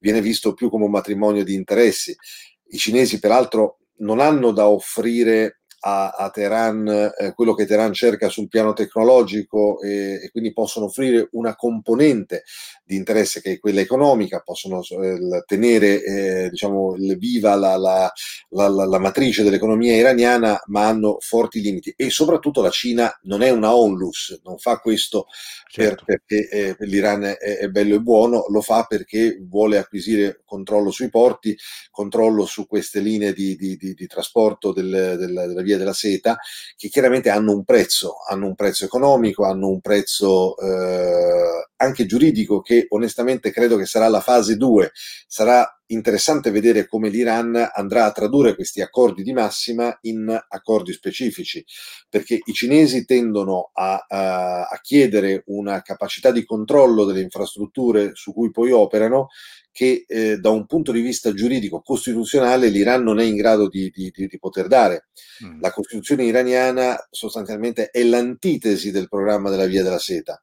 viene 0.00 0.20
visto 0.20 0.54
più 0.54 0.70
come 0.70 0.84
un 0.84 0.90
matrimonio 0.90 1.44
di 1.44 1.54
interessi. 1.54 2.16
I 2.72 2.78
cinesi 2.78 3.18
peraltro 3.18 3.78
non 3.98 4.20
hanno 4.20 4.50
da 4.50 4.68
offrire 4.68 5.60
a, 5.80 6.10
a 6.10 6.30
Teheran 6.30 7.12
eh, 7.18 7.32
quello 7.34 7.54
che 7.54 7.66
Teheran 7.66 7.92
cerca 7.92 8.28
sul 8.28 8.48
piano 8.48 8.72
tecnologico 8.72 9.80
e, 9.80 10.20
e, 10.22 10.30
quindi 10.30 10.52
possono 10.52 10.86
offrire 10.86 11.28
una 11.32 11.54
componente 11.54 12.44
di 12.90 12.96
interesse 12.96 13.40
che 13.40 13.52
è 13.52 13.58
quella 13.60 13.80
economica, 13.80 14.40
possono 14.40 14.82
eh, 14.82 15.44
tenere 15.46 16.02
eh, 16.02 16.50
diciamo, 16.50 16.96
viva 17.16 17.54
la, 17.54 17.76
la, 17.76 18.12
la, 18.48 18.68
la, 18.68 18.98
matrice 18.98 19.44
dell'economia 19.44 19.94
iraniana, 19.94 20.60
ma 20.66 20.88
hanno 20.88 21.18
forti 21.20 21.60
limiti 21.60 21.94
e 21.96 22.10
soprattutto 22.10 22.60
la 22.60 22.70
Cina 22.70 23.16
non 23.22 23.42
è 23.42 23.50
una 23.50 23.76
onlus, 23.76 24.40
non 24.42 24.58
fa 24.58 24.78
questo 24.78 25.26
certo. 25.68 26.02
per, 26.04 26.22
perché 26.26 26.48
eh, 26.48 26.76
l'Iran 26.80 27.22
è, 27.22 27.36
è, 27.36 27.68
bello 27.68 27.94
e 27.94 28.00
buono, 28.00 28.46
lo 28.48 28.60
fa 28.60 28.84
perché 28.88 29.38
vuole 29.40 29.78
acquisire 29.78 30.42
controllo 30.44 30.90
sui 30.90 31.10
porti, 31.10 31.56
controllo 31.92 32.44
su 32.44 32.66
queste 32.66 32.98
linee 32.98 33.32
di, 33.32 33.54
di, 33.54 33.76
di, 33.76 33.94
di 33.94 34.06
trasporto 34.08 34.72
del, 34.72 34.90
del, 35.16 35.44
della 35.46 35.62
via 35.62 35.78
della 35.78 35.92
seta, 35.92 36.38
che 36.76 36.88
chiaramente 36.88 37.30
hanno 37.30 37.52
un 37.52 37.62
prezzo, 37.62 38.16
hanno 38.28 38.46
un 38.46 38.56
prezzo 38.56 38.84
economico, 38.84 39.44
hanno 39.44 39.68
un 39.68 39.80
prezzo 39.80 40.58
eh, 40.58 41.68
anche 41.76 42.06
giuridico 42.06 42.60
che 42.60 42.79
onestamente 42.88 43.50
credo 43.50 43.76
che 43.76 43.86
sarà 43.86 44.08
la 44.08 44.20
fase 44.20 44.56
2. 44.56 44.90
Sarà 45.26 45.80
interessante 45.90 46.50
vedere 46.50 46.86
come 46.86 47.08
l'Iran 47.08 47.70
andrà 47.74 48.04
a 48.04 48.12
tradurre 48.12 48.54
questi 48.54 48.80
accordi 48.80 49.22
di 49.22 49.32
massima 49.32 49.96
in 50.02 50.28
accordi 50.48 50.92
specifici, 50.92 51.64
perché 52.08 52.40
i 52.42 52.52
cinesi 52.52 53.04
tendono 53.04 53.70
a, 53.72 54.04
a, 54.08 54.62
a 54.62 54.80
chiedere 54.80 55.42
una 55.46 55.82
capacità 55.82 56.30
di 56.30 56.44
controllo 56.44 57.04
delle 57.04 57.22
infrastrutture 57.22 58.12
su 58.14 58.32
cui 58.32 58.50
poi 58.50 58.70
operano 58.70 59.28
che 59.72 60.04
eh, 60.06 60.38
da 60.38 60.50
un 60.50 60.66
punto 60.66 60.92
di 60.92 61.00
vista 61.00 61.32
giuridico 61.32 61.80
costituzionale 61.80 62.68
l'Iran 62.68 63.02
non 63.02 63.20
è 63.20 63.24
in 63.24 63.36
grado 63.36 63.68
di, 63.68 63.90
di, 63.90 64.10
di, 64.14 64.26
di 64.26 64.38
poter 64.38 64.66
dare. 64.66 65.08
Mm. 65.44 65.60
La 65.60 65.72
Costituzione 65.72 66.24
iraniana 66.24 66.96
sostanzialmente 67.10 67.90
è 67.90 68.02
l'antitesi 68.02 68.90
del 68.90 69.08
programma 69.08 69.50
della 69.50 69.66
Via 69.66 69.82
della 69.82 69.98
Seta. 69.98 70.42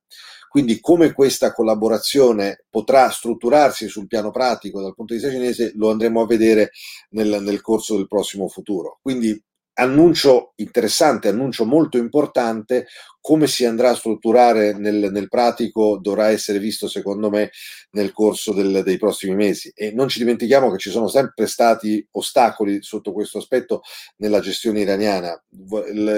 Quindi 0.57 0.79
come 0.79 1.13
questa 1.13 1.53
collaborazione 1.53 2.65
potrà 2.67 3.11
strutturarsi 3.11 3.87
sul 3.87 4.07
piano 4.07 4.31
pratico 4.31 4.81
dal 4.81 4.95
punto 4.95 5.13
di 5.13 5.19
vista 5.19 5.31
cinese 5.31 5.73
lo 5.75 5.91
andremo 5.91 6.21
a 6.21 6.25
vedere 6.25 6.71
nel, 7.11 7.43
nel 7.43 7.61
corso 7.61 7.95
del 7.95 8.07
prossimo 8.07 8.47
futuro. 8.47 8.97
Quindi 9.03 9.39
annuncio 9.79 10.53
interessante, 10.55 11.27
annuncio 11.27 11.65
molto 11.65 11.97
importante, 11.97 12.87
come 13.21 13.47
si 13.47 13.65
andrà 13.65 13.89
a 13.89 13.95
strutturare 13.95 14.73
nel, 14.73 15.09
nel 15.11 15.27
pratico 15.27 15.99
dovrà 16.01 16.29
essere 16.29 16.59
visto 16.59 16.87
secondo 16.87 17.29
me 17.29 17.51
nel 17.91 18.11
corso 18.11 18.53
del, 18.53 18.83
dei 18.83 18.97
prossimi 18.97 19.35
mesi 19.35 19.71
e 19.75 19.91
non 19.91 20.07
ci 20.07 20.19
dimentichiamo 20.19 20.71
che 20.71 20.77
ci 20.77 20.89
sono 20.89 21.07
sempre 21.07 21.45
stati 21.45 22.05
ostacoli 22.11 22.81
sotto 22.81 23.11
questo 23.11 23.39
aspetto 23.39 23.81
nella 24.17 24.39
gestione 24.39 24.79
iraniana. 24.79 25.39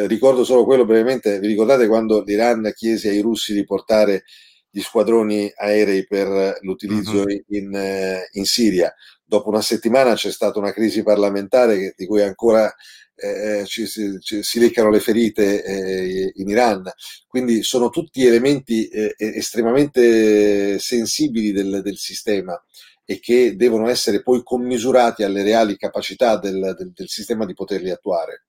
Ricordo 0.08 0.44
solo 0.44 0.66
quello 0.66 0.86
brevemente, 0.86 1.40
vi 1.40 1.48
ricordate 1.48 1.88
quando 1.88 2.22
l'Iran 2.24 2.72
chiese 2.76 3.10
ai 3.10 3.22
russi 3.22 3.54
di 3.54 3.66
portare 3.66 4.24
gli 4.70 4.82
squadroni 4.82 5.52
aerei 5.56 6.06
per 6.06 6.60
l'utilizzo 6.62 7.22
uh-huh. 7.22 7.44
in, 7.48 8.22
in 8.34 8.46
Siria? 8.46 8.94
Dopo 9.26 9.50
una 9.50 9.62
settimana 9.62 10.14
c'è 10.14 10.32
stata 10.32 10.60
una 10.60 10.72
crisi 10.72 11.04
parlamentare 11.04 11.94
di 11.96 12.06
cui 12.06 12.22
ancora 12.22 12.72
eh, 13.20 13.66
ci, 13.66 13.86
ci, 13.88 14.44
si 14.44 14.60
leccano 14.60 14.90
le 14.90 15.00
ferite 15.00 15.64
eh, 15.64 16.32
in 16.36 16.48
Iran. 16.48 16.90
Quindi 17.28 17.64
sono 17.64 17.90
tutti 17.90 18.26
elementi 18.26 18.88
eh, 18.88 19.16
estremamente 19.18 20.80
sensibili 20.80 21.52
del, 21.52 21.82
del, 21.84 21.98
sistema 21.98 22.62
e 23.06 23.20
che 23.20 23.56
devono 23.56 23.88
essere 23.88 24.22
poi 24.22 24.42
commisurati 24.44 25.24
alle 25.24 25.44
reali 25.44 25.78
capacità 25.78 26.38
del, 26.38 26.76
del, 26.78 26.92
del 26.94 27.08
sistema 27.08 27.46
di 27.46 27.54
poterli 27.54 27.90
attuare. 27.90 28.46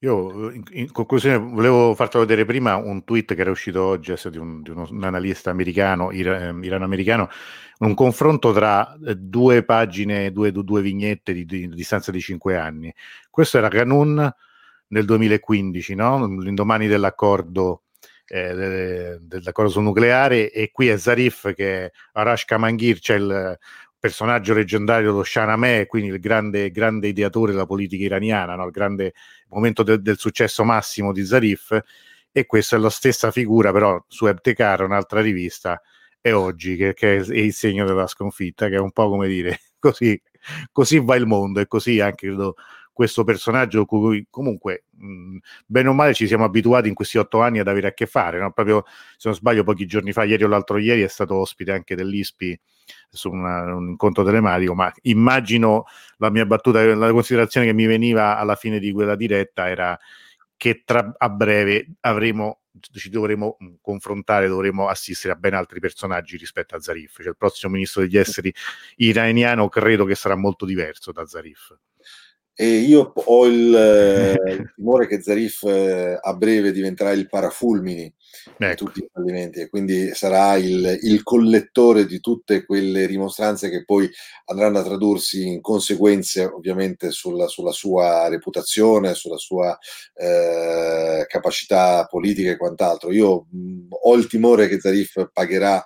Io 0.00 0.50
in, 0.50 0.92
conclusione 0.92 1.38
volevo 1.38 1.94
farti 1.94 2.18
vedere 2.18 2.44
prima 2.44 2.76
un 2.76 3.02
tweet 3.02 3.34
che 3.34 3.40
era 3.40 3.50
uscito 3.50 3.82
oggi 3.82 4.12
di 4.30 4.36
un, 4.36 4.60
di 4.62 4.68
uno, 4.70 4.86
un 4.90 5.04
analista 5.04 5.48
americano, 5.50 6.10
ehm, 6.10 6.62
irano-americano, 6.62 7.30
un 7.78 7.94
confronto 7.94 8.52
tra 8.52 8.94
eh, 9.06 9.14
due 9.16 9.64
pagine, 9.64 10.32
due, 10.32 10.52
due 10.52 10.82
vignette 10.82 11.32
di, 11.32 11.46
di, 11.46 11.68
distanza 11.68 12.10
di 12.10 12.20
cinque 12.20 12.58
anni. 12.58 12.94
Questo 13.36 13.58
era 13.58 13.68
Canun 13.68 14.34
nel 14.86 15.04
2015, 15.04 15.94
no? 15.94 16.26
l'indomani 16.38 16.86
dell'accordo, 16.86 17.82
eh, 18.26 19.18
dell'accordo 19.20 19.70
sul 19.70 19.82
nucleare, 19.82 20.50
e 20.50 20.70
qui 20.72 20.88
è 20.88 20.96
Zarif 20.96 21.52
che 21.52 21.84
è 21.84 21.90
Arash 22.12 22.46
Kamangir, 22.46 22.98
c'è 22.98 23.16
il 23.16 23.58
personaggio 23.98 24.54
leggendario 24.54 25.10
dello 25.10 25.22
Shahnameh, 25.22 25.84
quindi 25.84 26.08
il 26.08 26.18
grande, 26.18 26.70
grande 26.70 27.08
ideatore 27.08 27.52
della 27.52 27.66
politica 27.66 28.04
iraniana, 28.04 28.54
no? 28.54 28.64
il 28.64 28.70
grande 28.70 29.12
momento 29.48 29.82
de- 29.82 30.00
del 30.00 30.16
successo 30.16 30.64
massimo 30.64 31.12
di 31.12 31.22
Zarif, 31.22 31.78
e 32.32 32.46
questa 32.46 32.76
è 32.76 32.78
la 32.78 32.88
stessa 32.88 33.30
figura, 33.30 33.70
però 33.70 34.02
su 34.08 34.26
Ebtekar, 34.28 34.80
un'altra 34.80 35.20
rivista, 35.20 35.78
è 36.22 36.32
oggi, 36.32 36.76
che, 36.76 36.94
che, 36.94 37.18
è 37.18 37.34
il 37.34 37.52
segno 37.52 37.84
della 37.84 38.06
sconfitta, 38.06 38.68
che 38.68 38.76
è 38.76 38.80
un 38.80 38.92
po' 38.92 39.10
come 39.10 39.28
dire, 39.28 39.60
così, 39.78 40.18
così 40.72 40.98
va 41.00 41.16
il 41.16 41.26
mondo, 41.26 41.60
e 41.60 41.66
così 41.66 42.00
anche 42.00 42.28
credo 42.28 42.54
questo 42.96 43.24
personaggio 43.24 43.84
cui 43.84 44.26
comunque 44.30 44.84
mh, 44.92 45.36
bene 45.66 45.88
o 45.90 45.92
male 45.92 46.14
ci 46.14 46.26
siamo 46.26 46.44
abituati 46.44 46.88
in 46.88 46.94
questi 46.94 47.18
otto 47.18 47.42
anni 47.42 47.58
ad 47.58 47.68
avere 47.68 47.88
a 47.88 47.92
che 47.92 48.06
fare, 48.06 48.38
no? 48.40 48.50
proprio 48.52 48.84
se 49.18 49.28
non 49.28 49.34
sbaglio 49.36 49.64
pochi 49.64 49.84
giorni 49.84 50.12
fa, 50.12 50.24
ieri 50.24 50.44
o 50.44 50.48
l'altro 50.48 50.78
ieri 50.78 51.02
è 51.02 51.06
stato 51.06 51.34
ospite 51.34 51.72
anche 51.72 51.94
dell'ISPI 51.94 52.58
su 53.10 53.30
una, 53.30 53.74
un 53.74 53.90
incontro 53.90 54.24
telematico, 54.24 54.74
ma 54.74 54.90
immagino 55.02 55.84
la 56.16 56.30
mia 56.30 56.46
battuta, 56.46 56.82
la 56.94 57.10
considerazione 57.10 57.66
che 57.66 57.74
mi 57.74 57.84
veniva 57.84 58.38
alla 58.38 58.54
fine 58.54 58.78
di 58.78 58.90
quella 58.92 59.14
diretta 59.14 59.68
era 59.68 59.98
che 60.56 60.82
tra, 60.86 61.14
a 61.18 61.28
breve 61.28 61.96
avremo 62.00 62.60
ci 62.92 63.10
dovremo 63.10 63.56
confrontare, 63.82 64.48
dovremo 64.48 64.88
assistere 64.88 65.34
a 65.34 65.36
ben 65.36 65.54
altri 65.54 65.80
personaggi 65.80 66.38
rispetto 66.38 66.76
a 66.76 66.80
Zarif. 66.80 67.16
Cioè, 67.16 67.28
il 67.28 67.36
prossimo 67.36 67.72
ministro 67.72 68.00
degli 68.00 68.16
esteri 68.18 68.52
iraniano 68.96 69.68
credo 69.68 70.04
che 70.04 70.14
sarà 70.14 70.34
molto 70.34 70.64
diverso 70.64 71.12
da 71.12 71.26
Zarif. 71.26 71.74
E 72.58 72.66
io 72.66 73.12
ho 73.14 73.46
il, 73.46 73.54
il 74.48 74.72
timore 74.74 75.06
che 75.06 75.20
Zarif 75.20 75.62
eh, 75.64 76.18
a 76.18 76.34
breve 76.34 76.72
diventerà 76.72 77.12
il 77.12 77.28
parafulmini 77.28 78.10
ecco. 78.56 78.68
di 78.68 78.74
tutti 78.74 78.98
i 79.00 79.08
fallimenti 79.12 79.60
e 79.60 79.68
quindi 79.68 80.14
sarà 80.14 80.56
il, 80.56 80.98
il, 81.02 81.22
collettore 81.22 82.06
di 82.06 82.18
tutte 82.18 82.64
quelle 82.64 83.04
rimostranze 83.04 83.68
che 83.68 83.84
poi 83.84 84.10
andranno 84.46 84.78
a 84.78 84.84
tradursi 84.84 85.46
in 85.46 85.60
conseguenze 85.60 86.44
ovviamente 86.44 87.10
sulla, 87.10 87.46
sulla 87.46 87.72
sua 87.72 88.26
reputazione, 88.28 89.12
sulla 89.12 89.36
sua 89.36 89.78
eh, 90.14 91.26
capacità 91.28 92.06
politica 92.06 92.52
e 92.52 92.56
quant'altro. 92.56 93.12
Io 93.12 93.48
mh, 93.50 93.88
ho 93.90 94.14
il 94.14 94.26
timore 94.28 94.66
che 94.66 94.80
Zarif 94.80 95.28
pagherà 95.30 95.84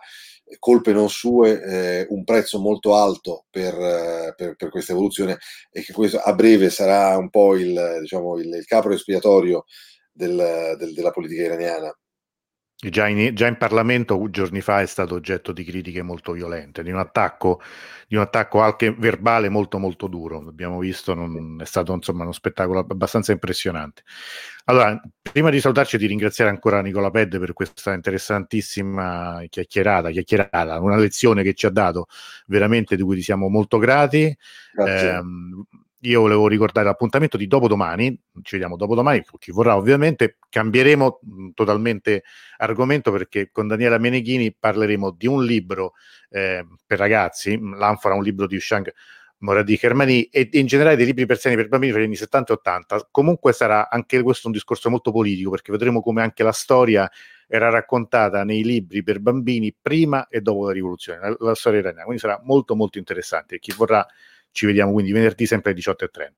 colpe 0.59 0.93
non 0.93 1.09
sue, 1.09 1.63
eh, 1.63 2.07
un 2.11 2.25
prezzo 2.25 2.59
molto 2.59 2.95
alto 2.95 3.47
per, 3.51 3.75
eh, 3.75 4.35
per, 4.37 4.57
per, 4.57 4.69
questa 4.69 4.93
evoluzione 4.93 5.39
e 5.71 5.83
che 5.83 5.93
questo 5.93 6.19
a 6.19 6.35
breve 6.35 6.71
sarà 6.71 7.17
un 7.17 7.31
po' 7.31 7.57
il, 7.57 7.99
diciamo, 8.01 8.39
il, 8.39 8.55
il 8.55 8.65
capro 8.65 8.93
espiatorio 8.93 9.65
del, 10.13 10.77
del, 10.79 10.95
della 10.95 11.11
politica 11.11 11.43
iraniana. 11.43 11.95
Già 12.89 13.07
in, 13.09 13.35
già 13.35 13.47
in, 13.47 13.59
Parlamento 13.59 14.31
giorni 14.31 14.63
fa 14.63 14.81
è 14.81 14.87
stato 14.87 15.15
oggetto 15.15 15.53
di 15.53 15.65
critiche 15.65 16.01
molto 16.01 16.33
violente, 16.33 16.83
di 16.83 16.91
un 16.91 16.99
attacco, 16.99 17.61
di 18.09 18.17
un 18.17 18.23
attacco 18.23 18.61
anche 18.61 18.91
verbale 18.91 19.51
molto 19.51 19.79
molto 19.79 20.07
duro. 20.07 20.39
Abbiamo 20.49 20.79
visto, 20.79 21.13
non, 21.13 21.59
è 21.61 21.67
stato 21.67 21.93
insomma 21.93 22.23
uno 22.23 22.33
spettacolo 22.33 22.79
abbastanza 22.79 23.33
impressionante. 23.33 24.03
Allora, 24.65 24.99
prima 25.21 25.51
di 25.51 25.61
salutarci 25.61 25.99
di 25.99 26.07
ringraziare 26.07 26.49
ancora 26.49 26.81
Nicola 26.81 27.11
Ped 27.11 27.39
per 27.39 27.53
questa 27.53 27.93
interessantissima 27.93 29.45
chiacchierata, 29.51 30.09
chiacchierata, 30.09 30.81
una 30.81 30.97
lezione 30.97 31.43
che 31.43 31.53
ci 31.53 31.67
ha 31.67 31.71
dato 31.71 32.07
veramente 32.47 32.97
di 32.97 33.03
cui 33.03 33.17
ti 33.17 33.23
siamo 33.23 33.51
molto 33.51 33.77
grati. 33.77 34.25
Eh, 34.25 35.21
io 36.03 36.21
volevo 36.21 36.49
ricordare 36.49 36.87
l'appuntamento 36.87 37.37
di 37.37 37.47
dopodomani, 37.47 38.09
ci 38.43 38.53
vediamo 38.53 38.77
dopodomani, 38.77 39.23
chi 39.39 39.51
vorrà 39.51 39.77
ovviamente, 39.77 40.39
cambieremo 40.49 41.21
mh, 41.23 41.49
totalmente 41.55 42.23
argomento 42.59 43.13
perché 43.13 43.51
con 43.51 43.67
Daniela 43.67 43.99
Meneghini 43.99 44.55
parleremo 44.55 45.11
di 45.11 45.27
un 45.27 45.45
libro 45.45 45.93
eh, 46.31 46.67
per 46.87 46.99
ragazzi, 46.99 47.59
l'Anfora, 47.59 48.15
un 48.15 48.23
libro 48.23 48.47
di 48.47 48.57
Ushang 48.57 48.91
Moradi 49.41 49.77
Germani 49.77 50.25
e 50.25 50.49
in 50.53 50.67
generale 50.67 50.97
dei 50.97 51.07
libri 51.07 51.25
persiani 51.27 51.57
per 51.57 51.69
bambini 51.69 51.93
per 51.93 52.03
gli 52.03 52.05
anni 52.05 52.17
70 52.17 52.53
e 52.53 52.57
80. 52.57 53.09
Comunque 53.11 53.53
sarà 53.53 53.89
anche 53.89 54.23
questo 54.23 54.49
un 54.49 54.53
discorso 54.53 54.91
molto 54.91 55.13
politico 55.13 55.51
perché 55.51 55.73
vedremo 55.73 56.03
come 56.03 56.23
anche 56.23 56.43
la 56.43 56.53
storia 56.53 57.11
era 57.47 57.71
raccontata 57.71 58.45
nei 58.45 58.63
libri 58.63 59.03
per 59.03 59.19
bambini 59.21 59.75
prima 59.81 60.29
e 60.29 60.41
dopo 60.41 60.67
la 60.67 60.73
rivoluzione, 60.73 61.21
la, 61.21 61.37
la 61.39 61.55
storia 61.55 61.81
iraniana. 61.81 62.05
Quindi 62.05 62.21
sarà 62.21 62.41
molto 62.45 62.77
molto 62.77 62.99
interessante. 62.99 63.59
Chi 63.59 63.73
vorrà 63.75 64.07
ci 64.53 64.67
vediamo 64.67 64.93
quindi 64.93 65.13
venerdì 65.13 65.47
sempre 65.47 65.73
alle 65.73 65.81
18.30. 65.81 66.29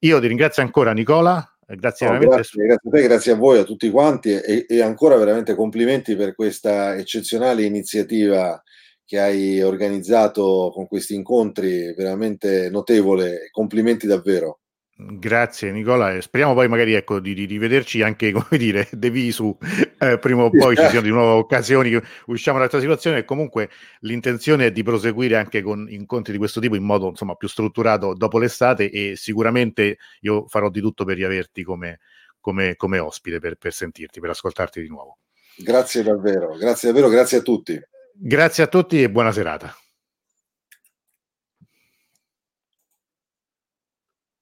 Io 0.00 0.20
ti 0.20 0.26
ringrazio 0.26 0.62
ancora 0.62 0.92
Nicola. 0.92 1.48
Grazie, 1.68 2.08
no, 2.08 2.18
grazie, 2.18 2.64
grazie, 2.64 2.90
a 2.90 2.90
te, 2.90 3.02
grazie 3.02 3.32
a 3.32 3.34
voi, 3.34 3.58
a 3.58 3.64
tutti 3.64 3.90
quanti 3.90 4.30
e, 4.30 4.66
e 4.68 4.80
ancora 4.82 5.16
veramente 5.16 5.56
complimenti 5.56 6.14
per 6.14 6.34
questa 6.36 6.94
eccezionale 6.94 7.64
iniziativa 7.64 8.62
che 9.04 9.20
hai 9.20 9.62
organizzato 9.62 10.70
con 10.72 10.86
questi 10.86 11.14
incontri, 11.14 11.92
veramente 11.94 12.70
notevole. 12.70 13.48
Complimenti 13.50 14.06
davvero. 14.06 14.60
Grazie 14.98 15.72
Nicola, 15.72 16.14
e 16.14 16.22
speriamo 16.22 16.54
poi 16.54 16.68
magari 16.68 16.94
ecco, 16.94 17.20
di, 17.20 17.34
di 17.34 17.44
rivederci 17.44 18.00
anche 18.00 18.32
come 18.32 18.56
dire 18.56 18.88
devi 18.92 19.30
su 19.30 19.54
eh, 19.98 20.18
prima 20.18 20.44
o 20.44 20.50
poi 20.50 20.74
ci 20.74 20.86
siano 20.86 21.02
di 21.02 21.10
nuove 21.10 21.32
occasioni 21.32 21.90
che 21.90 22.02
usciamo 22.26 22.56
da 22.56 22.66
questa 22.66 22.80
situazione 22.80 23.18
e 23.18 23.24
comunque 23.26 23.68
l'intenzione 24.00 24.66
è 24.66 24.72
di 24.72 24.82
proseguire 24.82 25.36
anche 25.36 25.60
con 25.60 25.86
incontri 25.90 26.32
di 26.32 26.38
questo 26.38 26.60
tipo 26.60 26.76
in 26.76 26.82
modo 26.82 27.08
insomma 27.08 27.34
più 27.34 27.46
strutturato 27.46 28.14
dopo 28.14 28.38
l'estate 28.38 28.90
e 28.90 29.16
sicuramente 29.16 29.98
io 30.20 30.46
farò 30.48 30.70
di 30.70 30.80
tutto 30.80 31.04
per 31.04 31.16
riaverti 31.16 31.62
come, 31.62 31.98
come, 32.40 32.74
come 32.76 32.98
ospite 32.98 33.38
per, 33.38 33.56
per 33.56 33.74
sentirti, 33.74 34.18
per 34.18 34.30
ascoltarti 34.30 34.80
di 34.80 34.88
nuovo. 34.88 35.18
Grazie 35.58 36.02
davvero, 36.02 36.56
grazie 36.56 36.90
davvero, 36.90 37.10
grazie 37.10 37.38
a 37.38 37.42
tutti. 37.42 37.78
Grazie 38.14 38.62
a 38.62 38.66
tutti 38.66 39.02
e 39.02 39.10
buona 39.10 39.30
serata. 39.30 39.76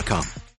Indeed.com. 0.00 0.40